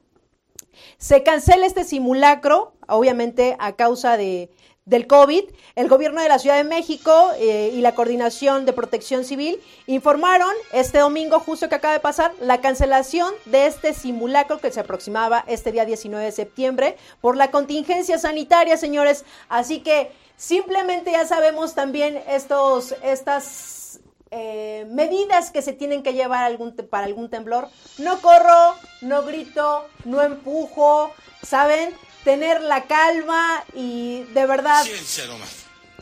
se 0.99 1.23
cancela 1.23 1.67
este 1.67 1.85
simulacro, 1.85 2.75
obviamente 2.89 3.57
a 3.59 3.75
causa 3.75 4.17
de, 4.17 4.51
del 4.87 5.07
COVID, 5.07 5.45
el 5.77 5.89
gobierno 5.89 6.21
de 6.21 6.29
la 6.29 6.39
Ciudad 6.39 6.57
de 6.57 6.65
México 6.65 7.31
eh, 7.39 7.71
y 7.73 7.81
la 7.81 7.95
Coordinación 7.95 8.67
de 8.67 8.75
Protección 8.75 9.25
Civil 9.25 9.59
informaron 9.87 10.51
este 10.73 10.99
domingo, 10.99 11.41
justo 11.41 11.69
que 11.69 11.75
acaba 11.75 11.95
de 11.95 12.01
pasar, 12.01 12.33
la 12.41 12.61
cancelación 12.61 13.33
de 13.47 13.67
este 13.67 13.95
simulacro 13.95 14.59
que 14.59 14.71
se 14.71 14.81
aproximaba 14.81 15.45
este 15.47 15.73
día 15.73 15.87
19 15.87 16.25
de 16.25 16.33
septiembre 16.33 16.97
por 17.21 17.37
la 17.37 17.51
contingencia 17.51 18.19
sanitaria, 18.19 18.77
señores. 18.77 19.25
Así 19.49 19.81
que 19.81 20.13
simplemente 20.37 21.13
ya 21.13 21.27
sabemos 21.27 21.75
también 21.75 22.23
estos, 22.29 22.95
estas 23.03 24.01
eh, 24.31 24.85
medidas 24.91 25.51
que 25.51 25.63
se 25.63 25.73
tienen 25.73 26.03
que 26.03 26.13
llevar 26.13 26.45
algún, 26.45 26.73
para 26.73 27.07
algún 27.07 27.31
temblor. 27.31 27.69
No 27.99 28.21
corro, 28.21 28.75
no 29.01 29.23
grito, 29.23 29.87
no 30.05 30.21
empujo, 30.21 31.11
¿saben? 31.43 31.95
Tener 32.25 32.61
la 32.63 32.85
calma 32.85 33.63
y 33.75 34.25
de 34.35 34.47
verdad... 34.47 34.85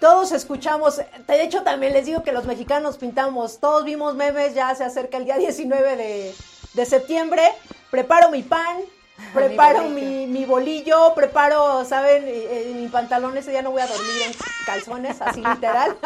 Todos 0.01 0.33
escuchamos, 0.33 0.97
de 0.97 1.43
hecho 1.43 1.63
también 1.63 1.93
les 1.93 2.07
digo 2.07 2.25
que 2.25 2.33
los 2.33 2.45
mexicanos 2.45 2.97
pintamos, 2.97 3.61
todos 3.61 3.85
vimos 3.85 4.17
memes, 4.17 4.53
ya 4.53 4.75
se 4.75 4.83
acerca 4.83 5.17
el 5.17 5.27
día 5.27 5.37
19 5.39 5.97
de, 5.97 6.35
de 6.75 6.87
septiembre, 6.87 7.43
preparo 7.89 8.29
mi 8.31 8.43
pan, 8.43 8.79
preparo 9.33 9.85
mi, 9.85 10.27
mi, 10.27 10.45
bolillo, 10.45 11.15
preparo, 11.15 11.85
¿saben? 11.85 12.25
En 12.27 12.83
mi 12.83 12.89
pantalón 12.89 13.37
ese 13.37 13.53
día 13.53 13.63
no 13.63 13.71
voy 13.71 13.83
a 13.83 13.87
dormir 13.87 14.23
en 14.27 14.33
calzones, 14.67 15.21
así 15.21 15.41
literal. 15.41 15.97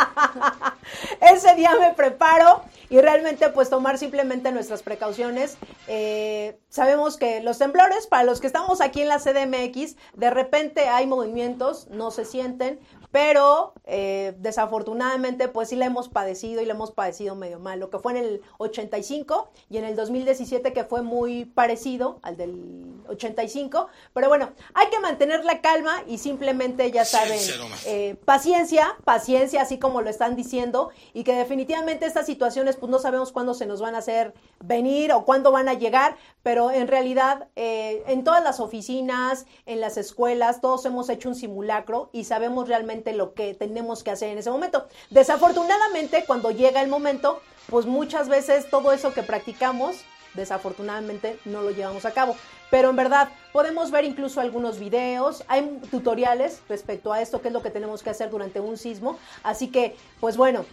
ese 1.20 1.54
día 1.54 1.76
me 1.78 1.94
preparo 1.94 2.64
y 2.90 3.00
realmente 3.00 3.48
pues 3.48 3.70
tomar 3.70 3.96
simplemente 3.96 4.52
nuestras 4.52 4.82
precauciones. 4.82 5.56
Eh, 5.86 6.58
sabemos 6.68 7.16
que 7.16 7.40
los 7.40 7.58
temblores, 7.58 8.06
para 8.06 8.24
los 8.24 8.40
que 8.40 8.48
estamos 8.48 8.80
aquí 8.80 9.00
en 9.00 9.08
la 9.08 9.18
CDMX, 9.18 9.96
de 10.14 10.30
repente 10.30 10.88
hay 10.88 11.06
movimientos, 11.06 11.86
no 11.88 12.10
se 12.10 12.24
sienten, 12.24 12.80
pero 13.12 13.74
eh, 13.84 14.34
desafortunadamente 14.38 15.48
pues 15.48 15.70
sí 15.70 15.76
la 15.76 15.86
hemos 15.86 16.08
padecido 16.08 16.60
y 16.62 16.66
la 16.66 16.74
hemos 16.74 16.92
padecido 16.92 17.34
medio 17.34 17.58
mal, 17.58 17.80
lo 17.80 17.90
que 17.90 17.98
fue 17.98 18.12
en 18.12 18.24
el 18.24 18.42
85 18.58 19.50
y 19.68 19.78
en 19.78 19.84
el 19.84 19.96
2017 19.96 20.72
que 20.72 20.84
fue 20.84 21.02
muy 21.02 21.44
parecido 21.44 22.18
al 22.22 22.36
del 22.36 23.00
85, 23.08 23.88
pero 24.14 24.28
bueno, 24.28 24.50
hay 24.74 24.88
que 24.88 25.00
mantener 25.00 25.44
la 25.44 25.60
calma 25.60 26.02
y 26.06 26.18
simplemente 26.18 26.90
ya 26.90 27.04
saben, 27.04 27.38
eh, 27.86 28.16
paciencia, 28.24 28.96
paciencia, 29.04 29.62
así 29.62 29.78
como 29.78 30.02
lo 30.02 30.10
están 30.10 30.36
diciendo, 30.36 30.90
y 31.12 31.24
que 31.24 31.34
definitivamente 31.34 32.06
estas 32.06 32.26
situaciones 32.26 32.76
pues 32.80 32.90
no 32.90 32.98
sabemos 32.98 33.30
cuándo 33.32 33.54
se 33.54 33.66
nos 33.66 33.80
van 33.80 33.94
a 33.94 33.98
hacer 33.98 34.34
venir 34.64 35.12
o 35.12 35.24
cuándo 35.24 35.52
van 35.52 35.68
a 35.68 35.74
llegar, 35.74 36.16
pero 36.42 36.70
en 36.70 36.88
realidad 36.88 37.48
eh, 37.54 38.02
en 38.06 38.24
todas 38.24 38.42
las 38.42 38.58
oficinas, 38.58 39.46
en 39.66 39.80
las 39.80 39.96
escuelas, 39.96 40.60
todos 40.60 40.84
hemos 40.86 41.08
hecho 41.08 41.28
un 41.28 41.34
simulacro 41.34 42.10
y 42.12 42.24
sabemos 42.24 42.68
realmente 42.68 43.12
lo 43.12 43.34
que 43.34 43.54
tenemos 43.54 44.02
que 44.02 44.10
hacer 44.10 44.30
en 44.30 44.38
ese 44.38 44.50
momento. 44.50 44.88
Desafortunadamente, 45.10 46.24
cuando 46.26 46.50
llega 46.50 46.82
el 46.82 46.88
momento, 46.88 47.40
pues 47.68 47.86
muchas 47.86 48.28
veces 48.28 48.68
todo 48.70 48.92
eso 48.92 49.12
que 49.12 49.22
practicamos, 49.22 49.96
desafortunadamente 50.34 51.38
no 51.44 51.62
lo 51.62 51.70
llevamos 51.70 52.04
a 52.04 52.12
cabo. 52.12 52.36
Pero 52.70 52.90
en 52.90 52.96
verdad, 52.96 53.28
podemos 53.52 53.90
ver 53.90 54.04
incluso 54.04 54.40
algunos 54.40 54.78
videos, 54.78 55.44
hay 55.48 55.80
tutoriales 55.90 56.62
respecto 56.68 57.12
a 57.12 57.20
esto, 57.20 57.40
qué 57.40 57.48
es 57.48 57.54
lo 57.54 57.62
que 57.62 57.70
tenemos 57.70 58.02
que 58.02 58.10
hacer 58.10 58.30
durante 58.30 58.60
un 58.60 58.76
sismo. 58.76 59.18
Así 59.42 59.68
que, 59.68 59.96
pues 60.20 60.36
bueno, 60.36 60.64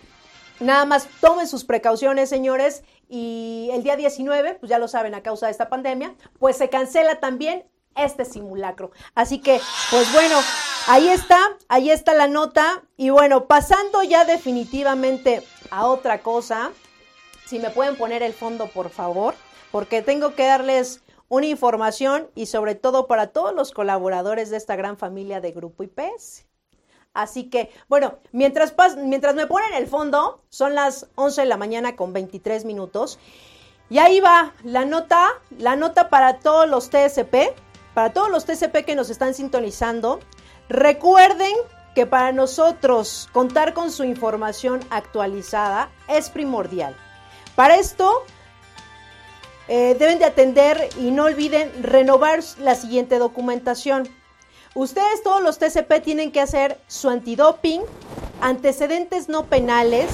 Nada 0.60 0.86
más 0.86 1.08
tomen 1.22 1.48
sus 1.48 1.64
precauciones, 1.64 2.30
señores. 2.30 2.84
Y 3.10 3.70
el 3.74 3.84
día 3.84 3.96
19, 3.96 4.56
pues 4.56 4.70
ya 4.70 4.80
lo 4.80 4.88
saben, 4.88 5.16
a 5.16 5.24
causa 5.24 5.46
de 5.46 5.52
esta 5.52 5.70
pandemia, 5.70 6.16
pues 6.40 6.58
se 6.58 6.70
cancela 6.70 7.20
también 7.20 7.66
este 7.96 8.26
simulacro. 8.26 8.92
Así 9.16 9.40
que, 9.40 9.60
pues 9.92 10.12
bueno, 10.14 10.38
ahí 10.88 11.08
está, 11.10 11.40
ahí 11.68 11.90
está 11.90 12.14
la 12.14 12.28
nota. 12.28 12.84
Y 12.96 13.10
bueno, 13.10 13.46
pasando 13.46 14.04
ya 14.04 14.26
definitivamente 14.26 15.44
a 15.70 15.88
otra 15.88 16.22
cosa, 16.22 16.72
si 17.46 17.60
me 17.60 17.70
pueden 17.70 17.96
poner 17.96 18.24
el 18.24 18.34
fondo, 18.34 18.68
por 18.68 18.90
favor, 18.90 19.36
porque 19.72 20.02
tengo 20.02 20.36
que 20.36 20.46
darles 20.46 21.02
una 21.30 21.46
información 21.46 22.30
y 22.36 22.46
sobre 22.46 22.76
todo 22.76 23.08
para 23.08 23.28
todos 23.28 23.54
los 23.54 23.72
colaboradores 23.72 24.50
de 24.50 24.58
esta 24.58 24.76
gran 24.76 24.98
familia 24.98 25.42
de 25.42 25.52
Grupo 25.52 25.84
IPS. 25.84 26.47
Así 27.18 27.50
que, 27.50 27.72
bueno, 27.90 28.20
mientras, 28.32 28.76
mientras 28.96 29.34
me 29.34 29.48
ponen 29.48 29.74
el 29.74 29.88
fondo, 29.88 30.40
son 30.50 30.76
las 30.76 31.08
11 31.16 31.42
de 31.42 31.48
la 31.48 31.58
mañana 31.58 31.96
con 31.96 32.14
23 32.14 32.64
minutos. 32.64 33.18
Y 33.90 33.98
ahí 33.98 34.20
va 34.20 34.54
la 34.64 34.86
nota, 34.86 35.30
la 35.58 35.76
nota 35.76 36.10
para 36.10 36.38
todos 36.38 36.70
los 36.70 36.92
TSP, 36.92 37.56
para 37.96 38.14
todos 38.14 38.30
los 38.30 38.46
TSP 38.46 38.86
que 38.86 38.96
nos 38.96 39.10
están 39.10 39.34
sintonizando. 39.34 40.20
Recuerden 40.70 41.56
que 41.96 42.06
para 42.06 42.32
nosotros 42.32 43.28
contar 43.34 43.74
con 43.74 43.90
su 43.90 44.04
información 44.04 44.82
actualizada 44.92 45.90
es 46.08 46.30
primordial. 46.30 46.96
Para 47.56 47.78
esto 47.78 48.26
eh, 49.68 49.96
deben 49.98 50.20
de 50.20 50.26
atender 50.26 50.88
y 51.00 51.10
no 51.10 51.24
olviden 51.24 51.72
renovar 51.82 52.42
la 52.60 52.76
siguiente 52.76 53.18
documentación. 53.18 54.08
Ustedes, 54.78 55.24
todos 55.24 55.42
los 55.42 55.58
TCP, 55.58 56.04
tienen 56.04 56.32
que 56.32 56.40
hacer 56.40 56.80
su 56.86 57.10
antidoping, 57.10 57.82
antecedentes 58.42 59.28
no 59.28 59.48
penales, 59.48 60.08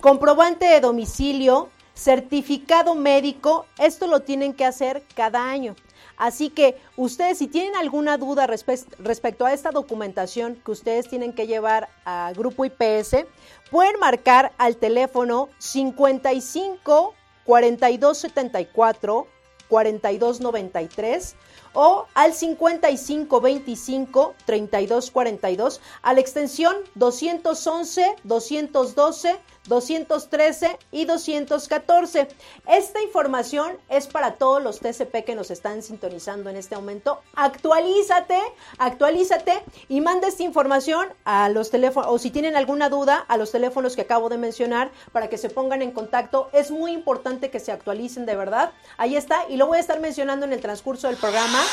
comprobante 0.00 0.66
de 0.66 0.80
domicilio, 0.80 1.68
certificado 1.94 2.96
médico. 2.96 3.66
Esto 3.78 4.08
lo 4.08 4.18
tienen 4.18 4.52
que 4.52 4.64
hacer 4.64 5.04
cada 5.14 5.48
año. 5.48 5.76
Así 6.16 6.50
que 6.50 6.76
ustedes 6.96 7.38
si 7.38 7.46
tienen 7.46 7.76
alguna 7.76 8.18
duda 8.18 8.48
respecto 8.48 9.46
a 9.46 9.52
esta 9.52 9.70
documentación 9.70 10.56
que 10.64 10.72
ustedes 10.72 11.08
tienen 11.08 11.32
que 11.32 11.46
llevar 11.46 11.88
a 12.04 12.32
Grupo 12.34 12.64
IPS, 12.64 13.26
pueden 13.70 14.00
marcar 14.00 14.50
al 14.58 14.76
teléfono 14.76 15.50
55 15.58 17.14
42 17.44 18.18
74 18.18 19.28
42 19.68 20.40
93 20.40 21.36
o 21.74 22.06
al 22.14 22.32
5525 22.32 24.34
3242 24.46 25.80
a 26.02 26.14
la 26.14 26.20
extensión 26.20 26.74
211 26.94 28.16
212 28.24 29.38
213 29.66 30.78
y 30.92 31.04
214. 31.06 32.28
Esta 32.66 33.02
información 33.02 33.78
es 33.88 34.06
para 34.06 34.34
todos 34.34 34.62
los 34.62 34.80
TCP 34.80 35.24
que 35.24 35.34
nos 35.34 35.50
están 35.50 35.82
sintonizando 35.82 36.50
en 36.50 36.56
este 36.56 36.76
momento. 36.76 37.20
Actualízate, 37.34 38.38
actualízate 38.78 39.62
y 39.88 40.00
manda 40.00 40.28
esta 40.28 40.42
información 40.42 41.08
a 41.24 41.48
los 41.48 41.70
teléfonos, 41.70 42.10
o 42.10 42.18
si 42.18 42.30
tienen 42.30 42.56
alguna 42.56 42.90
duda, 42.90 43.24
a 43.26 43.36
los 43.36 43.52
teléfonos 43.52 43.96
que 43.96 44.02
acabo 44.02 44.28
de 44.28 44.38
mencionar 44.38 44.90
para 45.12 45.28
que 45.28 45.38
se 45.38 45.48
pongan 45.48 45.82
en 45.82 45.92
contacto. 45.92 46.50
Es 46.52 46.70
muy 46.70 46.92
importante 46.92 47.50
que 47.50 47.60
se 47.60 47.72
actualicen 47.72 48.26
de 48.26 48.36
verdad. 48.36 48.72
Ahí 48.98 49.16
está, 49.16 49.46
y 49.48 49.56
lo 49.56 49.66
voy 49.66 49.78
a 49.78 49.80
estar 49.80 50.00
mencionando 50.00 50.44
en 50.44 50.52
el 50.52 50.60
transcurso 50.60 51.08
del 51.08 51.16
programa 51.16 51.63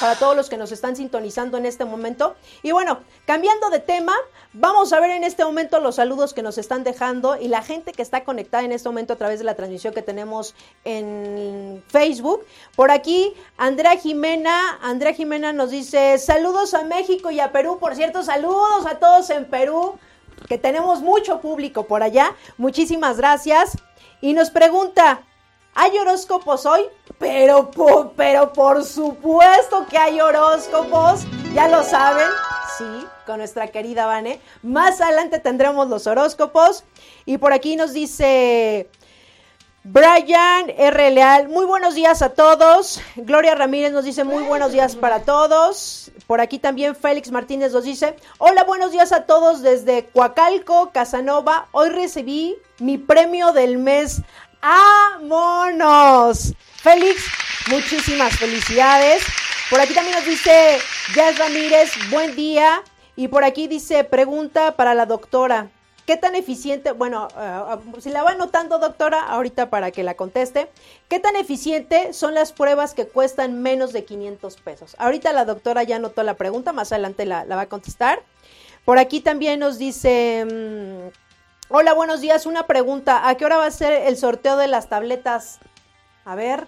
para 0.00 0.16
todos 0.16 0.34
los 0.34 0.48
que 0.48 0.56
nos 0.56 0.72
están 0.72 0.96
sintonizando 0.96 1.58
en 1.58 1.66
este 1.66 1.84
momento. 1.84 2.34
Y 2.62 2.72
bueno, 2.72 3.00
cambiando 3.26 3.68
de 3.68 3.80
tema, 3.80 4.14
vamos 4.54 4.92
a 4.92 5.00
ver 5.00 5.10
en 5.10 5.24
este 5.24 5.44
momento 5.44 5.78
los 5.78 5.96
saludos 5.96 6.32
que 6.32 6.42
nos 6.42 6.56
están 6.56 6.82
dejando 6.82 7.36
y 7.36 7.48
la 7.48 7.62
gente 7.62 7.92
que 7.92 8.00
está 8.00 8.24
conectada 8.24 8.64
en 8.64 8.72
este 8.72 8.88
momento 8.88 9.12
a 9.12 9.16
través 9.16 9.38
de 9.38 9.44
la 9.44 9.54
transmisión 9.54 9.92
que 9.92 10.02
tenemos 10.02 10.54
en 10.84 11.84
Facebook. 11.88 12.44
Por 12.74 12.90
aquí, 12.90 13.34
Andrea 13.58 13.96
Jimena, 13.98 14.78
Andrea 14.82 15.12
Jimena 15.12 15.52
nos 15.52 15.70
dice 15.70 16.16
saludos 16.18 16.72
a 16.72 16.82
México 16.84 17.30
y 17.30 17.40
a 17.40 17.52
Perú. 17.52 17.78
Por 17.78 17.94
cierto, 17.94 18.22
saludos 18.22 18.86
a 18.86 18.98
todos 18.98 19.28
en 19.28 19.44
Perú, 19.44 19.98
que 20.48 20.56
tenemos 20.56 21.02
mucho 21.02 21.40
público 21.40 21.84
por 21.84 22.02
allá. 22.02 22.34
Muchísimas 22.56 23.18
gracias. 23.18 23.76
y 24.22 24.34
nos 24.34 24.50
pregunta, 24.50 25.22
¿hay 25.74 25.98
horóscopos 25.98 26.66
hoy? 26.66 26.82
Pero, 27.18 27.70
pero 28.16 28.52
por 28.52 28.84
supuesto 28.84 29.86
que 29.88 29.98
hay 29.98 30.20
horóscopos, 30.20 31.26
ya 31.54 31.68
lo 31.68 31.82
saben, 31.82 32.28
sí, 32.78 33.06
con 33.26 33.38
nuestra 33.38 33.68
querida 33.68 34.06
Vane. 34.06 34.40
Más 34.62 35.00
adelante 35.00 35.38
tendremos 35.38 35.88
los 35.88 36.06
horóscopos 36.06 36.84
y 37.26 37.38
por 37.38 37.52
aquí 37.52 37.76
nos 37.76 37.92
dice 37.92 38.88
Brian 39.82 40.68
R. 40.76 41.10
Leal, 41.10 41.48
muy 41.48 41.64
buenos 41.64 41.94
días 41.94 42.20
a 42.20 42.34
todos. 42.34 43.00
Gloria 43.16 43.54
Ramírez 43.54 43.92
nos 43.92 44.04
dice 44.04 44.24
muy 44.24 44.44
buenos 44.44 44.72
días 44.72 44.94
para 44.94 45.22
todos. 45.22 46.12
Por 46.26 46.42
aquí 46.42 46.58
también 46.58 46.94
Félix 46.94 47.30
Martínez 47.30 47.72
nos 47.72 47.84
dice, 47.84 48.14
hola, 48.36 48.64
buenos 48.64 48.92
días 48.92 49.10
a 49.10 49.24
todos 49.24 49.62
desde 49.62 50.04
Coacalco, 50.04 50.90
Casanova. 50.92 51.68
Hoy 51.72 51.88
recibí 51.88 52.58
mi 52.78 52.98
premio 52.98 53.52
del 53.52 53.78
mes. 53.78 54.20
¡Vámonos! 54.62 56.54
Félix, 56.76 57.24
muchísimas 57.70 58.36
felicidades. 58.36 59.22
Por 59.70 59.80
aquí 59.80 59.94
también 59.94 60.16
nos 60.16 60.26
dice 60.26 60.78
Jazz 61.14 61.38
Ramírez, 61.38 61.92
buen 62.10 62.36
día. 62.36 62.82
Y 63.16 63.28
por 63.28 63.44
aquí 63.44 63.68
dice, 63.68 64.04
pregunta 64.04 64.76
para 64.76 64.94
la 64.94 65.06
doctora. 65.06 65.70
¿Qué 66.06 66.16
tan 66.16 66.34
eficiente, 66.34 66.92
bueno, 66.92 67.28
uh, 67.36 68.00
si 68.00 68.10
la 68.10 68.22
va 68.22 68.30
anotando 68.30 68.78
doctora, 68.78 69.20
ahorita 69.20 69.70
para 69.70 69.92
que 69.92 70.02
la 70.02 70.14
conteste, 70.14 70.68
¿qué 71.08 71.20
tan 71.20 71.36
eficiente 71.36 72.12
son 72.12 72.34
las 72.34 72.52
pruebas 72.52 72.94
que 72.94 73.06
cuestan 73.06 73.62
menos 73.62 73.92
de 73.92 74.04
500 74.04 74.56
pesos? 74.56 74.96
Ahorita 74.98 75.32
la 75.32 75.44
doctora 75.44 75.84
ya 75.84 75.96
anotó 75.96 76.22
la 76.22 76.34
pregunta, 76.34 76.72
más 76.72 76.90
adelante 76.90 77.26
la, 77.26 77.44
va 77.44 77.60
a 77.60 77.68
contestar. 77.68 78.22
Por 78.84 78.98
aquí 78.98 79.20
también 79.20 79.60
nos 79.60 79.78
dice, 79.78 80.44
um, 80.50 81.10
hola, 81.72 81.92
buenos 81.92 82.20
días, 82.20 82.46
una 82.46 82.66
pregunta, 82.66 83.28
¿a 83.28 83.36
qué 83.36 83.44
hora 83.44 83.56
va 83.56 83.66
a 83.66 83.70
ser 83.70 83.92
el 83.92 84.16
sorteo 84.16 84.56
de 84.56 84.66
las 84.66 84.88
tabletas? 84.88 85.60
A 86.24 86.34
ver, 86.34 86.66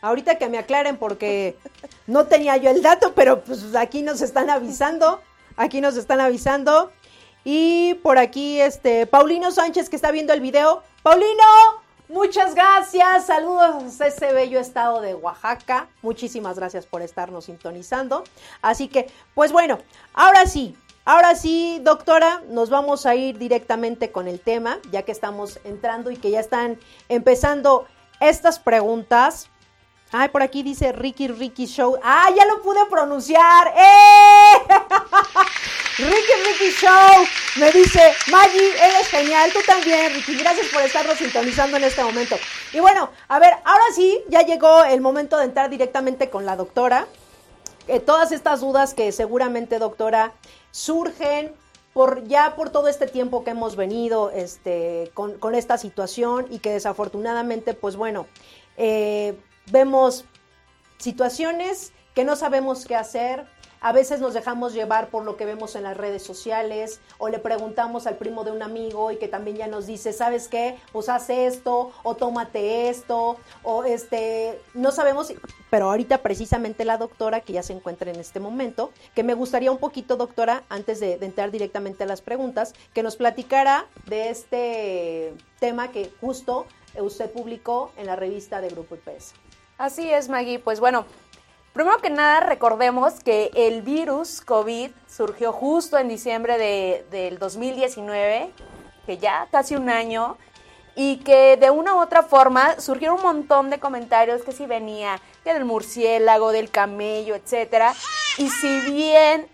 ahorita 0.00 0.38
que 0.38 0.48
me 0.48 0.56
aclaren 0.56 0.96
porque 0.96 1.58
no 2.06 2.24
tenía 2.24 2.56
yo 2.56 2.70
el 2.70 2.80
dato, 2.80 3.12
pero 3.14 3.42
pues 3.44 3.74
aquí 3.74 4.00
nos 4.00 4.22
están 4.22 4.48
avisando, 4.48 5.20
aquí 5.56 5.82
nos 5.82 5.96
están 5.96 6.20
avisando. 6.20 6.90
Y 7.44 7.94
por 8.02 8.16
aquí, 8.16 8.60
este, 8.60 9.06
Paulino 9.06 9.50
Sánchez 9.50 9.90
que 9.90 9.96
está 9.96 10.10
viendo 10.10 10.32
el 10.32 10.40
video. 10.40 10.82
Paulino, 11.02 11.44
muchas 12.08 12.54
gracias. 12.54 13.26
Saludos 13.26 14.00
a 14.00 14.06
ese 14.06 14.32
bello 14.32 14.58
estado 14.58 15.02
de 15.02 15.14
Oaxaca. 15.14 15.88
Muchísimas 16.02 16.56
gracias 16.56 16.86
por 16.86 17.02
estarnos 17.02 17.44
sintonizando. 17.46 18.24
Así 18.62 18.88
que, 18.88 19.10
pues 19.34 19.52
bueno, 19.52 19.78
ahora 20.14 20.46
sí, 20.46 20.76
ahora 21.04 21.34
sí, 21.34 21.80
doctora, 21.82 22.42
nos 22.48 22.70
vamos 22.70 23.06
a 23.06 23.14
ir 23.14 23.38
directamente 23.38 24.10
con 24.12 24.28
el 24.28 24.40
tema, 24.40 24.78
ya 24.90 25.02
que 25.02 25.12
estamos 25.12 25.60
entrando 25.64 26.10
y 26.10 26.16
que 26.16 26.30
ya 26.30 26.40
están 26.40 26.78
empezando 27.08 27.86
estas 28.20 28.58
preguntas. 28.58 29.48
Ay, 30.12 30.28
por 30.28 30.42
aquí 30.42 30.62
dice 30.62 30.90
Ricky 30.92 31.28
Ricky 31.28 31.66
Show. 31.66 31.96
¡Ah, 32.02 32.28
ya 32.36 32.44
lo 32.44 32.62
pude 32.62 32.80
pronunciar! 32.90 33.68
¡Eh! 33.76 34.58
Ricky 35.98 36.32
Ricky 36.46 36.70
Show 36.72 37.26
me 37.56 37.70
dice, 37.72 38.12
Maggie, 38.30 38.70
eres 38.70 39.08
genial, 39.08 39.52
tú 39.52 39.60
también, 39.66 40.12
Ricky, 40.14 40.36
gracias 40.36 40.66
por 40.68 40.82
estarnos 40.82 41.18
sintonizando 41.18 41.76
en 41.76 41.84
este 41.84 42.02
momento. 42.02 42.36
Y 42.72 42.80
bueno, 42.80 43.10
a 43.28 43.38
ver, 43.38 43.54
ahora 43.64 43.84
sí, 43.94 44.20
ya 44.28 44.42
llegó 44.42 44.84
el 44.84 45.00
momento 45.00 45.36
de 45.36 45.44
entrar 45.44 45.70
directamente 45.70 46.30
con 46.30 46.46
la 46.46 46.56
doctora. 46.56 47.06
Eh, 47.86 48.00
todas 48.00 48.32
estas 48.32 48.60
dudas 48.60 48.94
que 48.94 49.12
seguramente, 49.12 49.78
doctora, 49.78 50.32
surgen 50.70 51.52
por 51.92 52.24
ya 52.24 52.54
por 52.56 52.70
todo 52.70 52.88
este 52.88 53.06
tiempo 53.06 53.44
que 53.44 53.50
hemos 53.50 53.76
venido 53.76 54.30
este, 54.30 55.10
con, 55.14 55.38
con 55.38 55.54
esta 55.54 55.76
situación 55.78 56.46
y 56.50 56.60
que 56.60 56.70
desafortunadamente, 56.70 57.74
pues 57.74 57.96
bueno, 57.96 58.26
eh, 58.76 59.36
vemos 59.70 60.24
situaciones 60.98 61.92
que 62.14 62.24
no 62.24 62.36
sabemos 62.36 62.86
qué 62.86 62.96
hacer, 62.96 63.46
a 63.80 63.92
veces 63.92 64.20
nos 64.20 64.34
dejamos 64.34 64.74
llevar 64.74 65.08
por 65.08 65.24
lo 65.24 65.36
que 65.36 65.46
vemos 65.46 65.74
en 65.74 65.84
las 65.84 65.96
redes 65.96 66.22
sociales 66.22 67.00
o 67.18 67.28
le 67.28 67.38
preguntamos 67.38 68.06
al 68.06 68.16
primo 68.16 68.44
de 68.44 68.52
un 68.52 68.62
amigo 68.62 69.10
y 69.10 69.16
que 69.16 69.28
también 69.28 69.56
ya 69.56 69.66
nos 69.66 69.86
dice, 69.86 70.12
¿sabes 70.12 70.48
qué? 70.48 70.76
Pues 70.92 71.08
haz 71.08 71.30
esto 71.30 71.92
o 72.02 72.14
tómate 72.14 72.88
esto 72.88 73.38
o 73.62 73.84
este, 73.84 74.60
no 74.74 74.92
sabemos, 74.92 75.32
pero 75.70 75.90
ahorita 75.90 76.18
precisamente 76.18 76.84
la 76.84 76.98
doctora 76.98 77.40
que 77.40 77.52
ya 77.52 77.62
se 77.62 77.72
encuentra 77.72 78.10
en 78.10 78.20
este 78.20 78.40
momento, 78.40 78.92
que 79.14 79.22
me 79.22 79.34
gustaría 79.34 79.70
un 79.70 79.78
poquito, 79.78 80.16
doctora, 80.16 80.62
antes 80.68 81.00
de, 81.00 81.18
de 81.18 81.26
entrar 81.26 81.50
directamente 81.50 82.04
a 82.04 82.06
las 82.06 82.20
preguntas, 82.20 82.74
que 82.92 83.02
nos 83.02 83.16
platicara 83.16 83.86
de 84.06 84.30
este 84.30 85.34
tema 85.58 85.90
que 85.90 86.12
justo 86.20 86.66
usted 86.98 87.30
publicó 87.30 87.92
en 87.96 88.06
la 88.06 88.16
revista 88.16 88.60
de 88.60 88.68
Grupo 88.68 88.96
IPS. 88.96 89.34
Así 89.78 90.10
es, 90.10 90.28
Maggie. 90.28 90.58
Pues 90.58 90.78
bueno, 90.78 91.06
Primero 91.72 91.98
que 91.98 92.10
nada, 92.10 92.40
recordemos 92.40 93.20
que 93.22 93.50
el 93.54 93.82
virus 93.82 94.40
COVID 94.40 94.90
surgió 95.08 95.52
justo 95.52 95.98
en 95.98 96.08
diciembre 96.08 96.58
de, 96.58 97.06
del 97.10 97.38
2019, 97.38 98.50
que 99.06 99.18
ya 99.18 99.46
casi 99.52 99.76
un 99.76 99.88
año, 99.88 100.36
y 100.96 101.18
que 101.18 101.56
de 101.56 101.70
una 101.70 101.94
u 101.94 102.00
otra 102.00 102.24
forma 102.24 102.80
surgieron 102.80 103.18
un 103.18 103.22
montón 103.22 103.70
de 103.70 103.78
comentarios 103.78 104.42
que 104.42 104.52
si 104.52 104.66
venía 104.66 105.20
del 105.44 105.64
murciélago, 105.64 106.50
del 106.50 106.70
camello, 106.70 107.36
etcétera. 107.36 107.94
Y 108.36 108.50
si 108.50 108.80
bien 108.90 109.46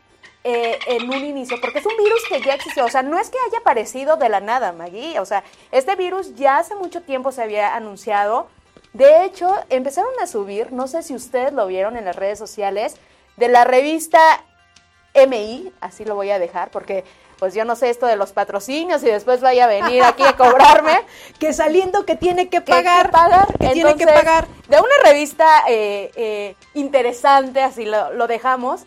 eh, 0.43 0.79
en 0.87 1.09
un 1.09 1.25
inicio, 1.25 1.61
porque 1.61 1.81
es 1.81 1.87
un 1.87 1.97
virus 1.97 2.23
que 2.29 2.41
ya 2.41 2.55
existió, 2.55 2.85
o 2.85 2.89
sea, 2.89 3.03
no 3.03 3.19
es 3.19 3.31
que 3.31 3.39
haya 3.47 3.59
aparecido 3.59 4.17
de 4.17 4.29
la 4.29 4.41
nada, 4.41 4.73
Maggie, 4.73 5.19
o 5.19 5.27
sea, 5.27 5.45
este 5.73 5.97
virus 5.97 6.35
ya 6.37 6.59
hace 6.59 6.75
mucho 6.77 7.03
tiempo 7.03 7.33
se 7.33 7.43
había 7.43 7.75
anunciado, 7.75 8.49
de 8.97 9.27
hecho, 9.27 9.55
empezaron 9.69 10.13
a 10.23 10.27
subir, 10.27 10.73
no 10.73 10.89
sé 10.89 11.03
si 11.03 11.15
ustedes 11.15 11.53
lo 11.53 11.67
vieron 11.67 11.99
en 11.99 12.07
las 12.07 12.17
redes 12.17 12.39
sociales, 12.39 12.97
de 13.37 13.49
la 13.49 13.65
revista 13.65 14.19
MI, 15.15 15.71
así 15.83 16.07
lo 16.07 16.15
voy 16.15 16.31
a 16.31 16.39
dejar 16.39 16.71
porque 16.71 17.05
pues 17.39 17.53
yo 17.53 17.67
no 17.67 17.77
sé 17.77 17.91
esto 17.91 18.07
de 18.07 18.17
los 18.17 18.33
patrocinios 18.33 19.03
y 19.03 19.07
después 19.09 19.43
vaya 19.43 19.65
a 19.65 19.67
venir 19.67 20.03
aquí 20.03 20.23
a 20.23 20.35
cobrarme. 20.35 21.03
que 21.39 21.53
saliendo 21.53 22.07
que 22.07 22.17
tiene 22.17 22.49
que 22.49 22.63
pagar. 22.63 23.07
Que, 23.07 23.13
pagar. 23.13 23.59
Que 23.59 23.69
tiene 23.73 23.97
que 23.97 24.07
pagar. 24.07 24.47
De 24.69 24.79
una 24.79 24.95
revista 25.05 25.47
eh, 25.69 26.11
eh, 26.17 26.57
interesante, 26.73 27.61
así 27.61 27.85
lo, 27.85 28.15
lo 28.15 28.27
dejamos, 28.27 28.87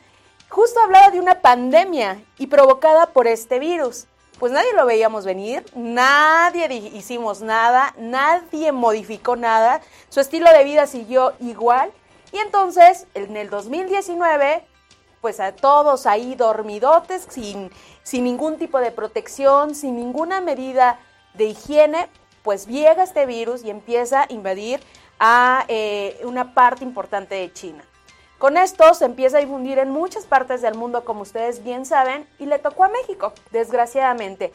justo 0.49 0.79
hablaba 0.79 1.11
de 1.11 1.19
una 1.19 1.41
pandemia 1.41 2.19
y 2.39 2.47
provocada 2.47 3.13
por 3.13 3.27
este 3.27 3.59
virus 3.59 4.07
pues 4.39 4.51
nadie 4.51 4.73
lo 4.73 4.85
veíamos 4.85 5.25
venir, 5.25 5.65
nadie 5.75 6.73
hicimos 6.93 7.41
nada, 7.41 7.93
nadie 7.97 8.71
modificó 8.71 9.35
nada, 9.35 9.81
su 10.09 10.21
estilo 10.21 10.51
de 10.51 10.63
vida 10.63 10.87
siguió 10.87 11.33
igual 11.39 11.91
y 12.31 12.37
entonces 12.37 13.05
en 13.13 13.35
el 13.35 13.49
2019 13.49 14.65
pues 15.21 15.39
a 15.39 15.51
todos 15.51 16.05
ahí 16.05 16.35
dormidotes, 16.35 17.27
sin, 17.29 17.69
sin 18.03 18.23
ningún 18.23 18.57
tipo 18.57 18.79
de 18.79 18.91
protección, 18.91 19.75
sin 19.75 19.97
ninguna 19.97 20.39
medida 20.39 20.99
de 21.33 21.45
higiene, 21.45 22.07
pues 22.41 22.67
llega 22.67 23.03
este 23.03 23.25
virus 23.25 23.63
y 23.63 23.69
empieza 23.69 24.21
a 24.21 24.25
invadir 24.29 24.79
a 25.19 25.65
eh, 25.67 26.19
una 26.23 26.53
parte 26.53 26.85
importante 26.85 27.35
de 27.35 27.51
China. 27.51 27.83
Con 28.39 28.55
esto 28.55 28.93
se 28.93 29.03
empieza 29.03 29.37
a 29.37 29.41
difundir 29.41 29.79
en 29.79 29.91
muchas 29.91 30.25
partes 30.25 30.61
del 30.61 30.73
mundo, 30.75 31.03
como 31.03 31.23
ustedes 31.23 31.61
bien 31.61 31.85
saben, 31.85 32.25
y 32.39 32.45
le 32.45 32.57
tocó 32.57 32.85
a 32.85 32.87
México, 32.87 33.33
desgraciadamente. 33.51 34.53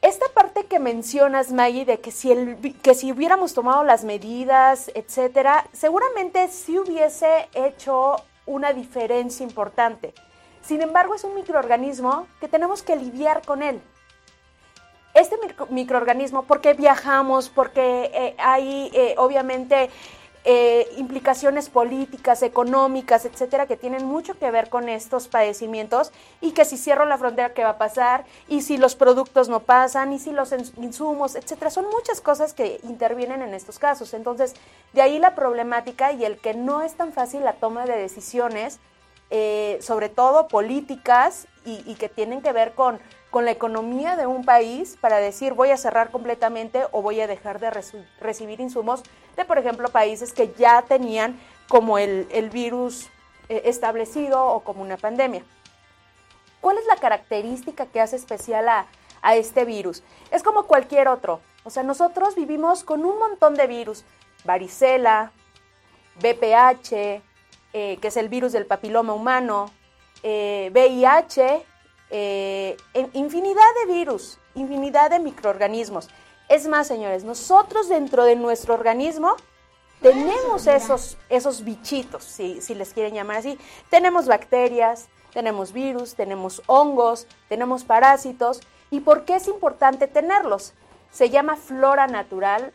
Esta 0.00 0.26
parte 0.34 0.64
que 0.64 0.78
mencionas, 0.78 1.52
Maggie, 1.52 1.84
de 1.84 2.00
que 2.00 2.10
si, 2.10 2.32
el, 2.32 2.74
que 2.80 2.94
si 2.94 3.12
hubiéramos 3.12 3.52
tomado 3.52 3.84
las 3.84 4.02
medidas, 4.04 4.90
etcétera, 4.94 5.66
seguramente 5.72 6.48
sí 6.48 6.78
hubiese 6.78 7.48
hecho 7.52 8.16
una 8.46 8.72
diferencia 8.72 9.44
importante. 9.44 10.14
Sin 10.62 10.80
embargo, 10.80 11.14
es 11.14 11.24
un 11.24 11.34
microorganismo 11.34 12.26
que 12.40 12.48
tenemos 12.48 12.82
que 12.82 12.96
lidiar 12.96 13.42
con 13.44 13.62
él. 13.62 13.82
Este 15.12 15.36
microorganismo, 15.68 16.44
porque 16.44 16.72
viajamos, 16.72 17.50
porque 17.50 18.10
eh, 18.14 18.34
hay 18.38 18.90
eh, 18.94 19.14
obviamente 19.18 19.90
eh, 20.46 20.86
implicaciones 20.98 21.70
políticas, 21.70 22.42
económicas, 22.42 23.24
etcétera, 23.24 23.66
que 23.66 23.78
tienen 23.78 24.04
mucho 24.04 24.38
que 24.38 24.50
ver 24.50 24.68
con 24.68 24.90
estos 24.90 25.26
padecimientos 25.26 26.12
y 26.42 26.52
que 26.52 26.66
si 26.66 26.76
cierro 26.76 27.06
la 27.06 27.16
frontera, 27.16 27.54
¿qué 27.54 27.64
va 27.64 27.70
a 27.70 27.78
pasar? 27.78 28.26
Y 28.46 28.60
si 28.60 28.76
los 28.76 28.94
productos 28.94 29.48
no 29.48 29.60
pasan, 29.60 30.12
y 30.12 30.18
si 30.18 30.32
los 30.32 30.52
insumos, 30.76 31.34
etcétera. 31.34 31.70
Son 31.70 31.86
muchas 31.86 32.20
cosas 32.20 32.52
que 32.52 32.78
intervienen 32.82 33.40
en 33.40 33.54
estos 33.54 33.78
casos. 33.78 34.12
Entonces, 34.12 34.54
de 34.92 35.00
ahí 35.00 35.18
la 35.18 35.34
problemática 35.34 36.12
y 36.12 36.26
el 36.26 36.36
que 36.36 36.52
no 36.52 36.82
es 36.82 36.94
tan 36.94 37.14
fácil 37.14 37.42
la 37.42 37.54
toma 37.54 37.86
de 37.86 37.96
decisiones, 37.96 38.80
eh, 39.30 39.78
sobre 39.80 40.10
todo 40.10 40.48
políticas 40.48 41.46
y, 41.64 41.82
y 41.90 41.94
que 41.94 42.10
tienen 42.10 42.42
que 42.42 42.52
ver 42.52 42.74
con 42.74 43.00
con 43.34 43.44
la 43.44 43.50
economía 43.50 44.14
de 44.14 44.28
un 44.28 44.44
país 44.44 44.96
para 45.00 45.16
decir 45.16 45.54
voy 45.54 45.72
a 45.72 45.76
cerrar 45.76 46.12
completamente 46.12 46.84
o 46.92 47.02
voy 47.02 47.20
a 47.20 47.26
dejar 47.26 47.58
de 47.58 47.68
recibir 48.20 48.60
insumos 48.60 49.02
de, 49.36 49.44
por 49.44 49.58
ejemplo, 49.58 49.88
países 49.88 50.32
que 50.32 50.54
ya 50.56 50.82
tenían 50.82 51.40
como 51.66 51.98
el, 51.98 52.28
virus 52.52 53.08
eh, 53.48 53.62
establecido 53.64 54.40
o 54.40 54.60
como 54.60 54.82
una 54.82 54.96
pandemia. 54.96 55.42
¿Cuál 56.60 56.78
es 56.78 56.86
la 56.86 56.94
característica 56.94 57.86
que 57.86 58.00
hace 58.00 58.14
especial 58.14 58.68
a, 58.68 58.86
a 59.20 59.34
este 59.34 59.64
virus? 59.64 60.04
Es 60.30 60.44
como 60.44 60.68
cualquier 60.68 61.08
otro. 61.08 61.40
O 61.64 61.70
sea, 61.70 61.82
nosotros 61.82 62.36
vivimos 62.36 62.84
con 62.84 63.04
un 63.04 63.18
montón 63.18 63.56
de 63.56 63.66
virus, 63.66 64.04
varicela, 64.44 65.32
BPH, 66.20 66.92
eh, 66.92 67.98
que 68.00 68.06
es 68.06 68.16
el 68.16 68.28
virus 68.28 68.52
del 68.52 68.66
papiloma 68.66 69.12
humano, 69.12 69.72
VIH, 70.22 71.66
eh, 72.16 72.76
infinidad 73.12 73.74
de 73.84 73.92
virus, 73.92 74.38
infinidad 74.54 75.10
de 75.10 75.18
microorganismos. 75.18 76.08
Es 76.48 76.68
más, 76.68 76.86
señores, 76.86 77.24
nosotros 77.24 77.88
dentro 77.88 78.24
de 78.24 78.36
nuestro 78.36 78.74
organismo 78.74 79.34
tenemos 80.00 80.68
esos, 80.68 81.18
esos 81.28 81.64
bichitos, 81.64 82.22
si, 82.22 82.60
si 82.60 82.76
les 82.76 82.92
quieren 82.92 83.14
llamar 83.14 83.38
así. 83.38 83.58
Tenemos 83.90 84.28
bacterias, 84.28 85.08
tenemos 85.32 85.72
virus, 85.72 86.14
tenemos 86.14 86.62
hongos, 86.66 87.26
tenemos 87.48 87.82
parásitos. 87.82 88.60
¿Y 88.92 89.00
por 89.00 89.24
qué 89.24 89.34
es 89.34 89.48
importante 89.48 90.06
tenerlos? 90.06 90.72
Se 91.10 91.30
llama 91.30 91.56
flora 91.56 92.06
natural, 92.06 92.72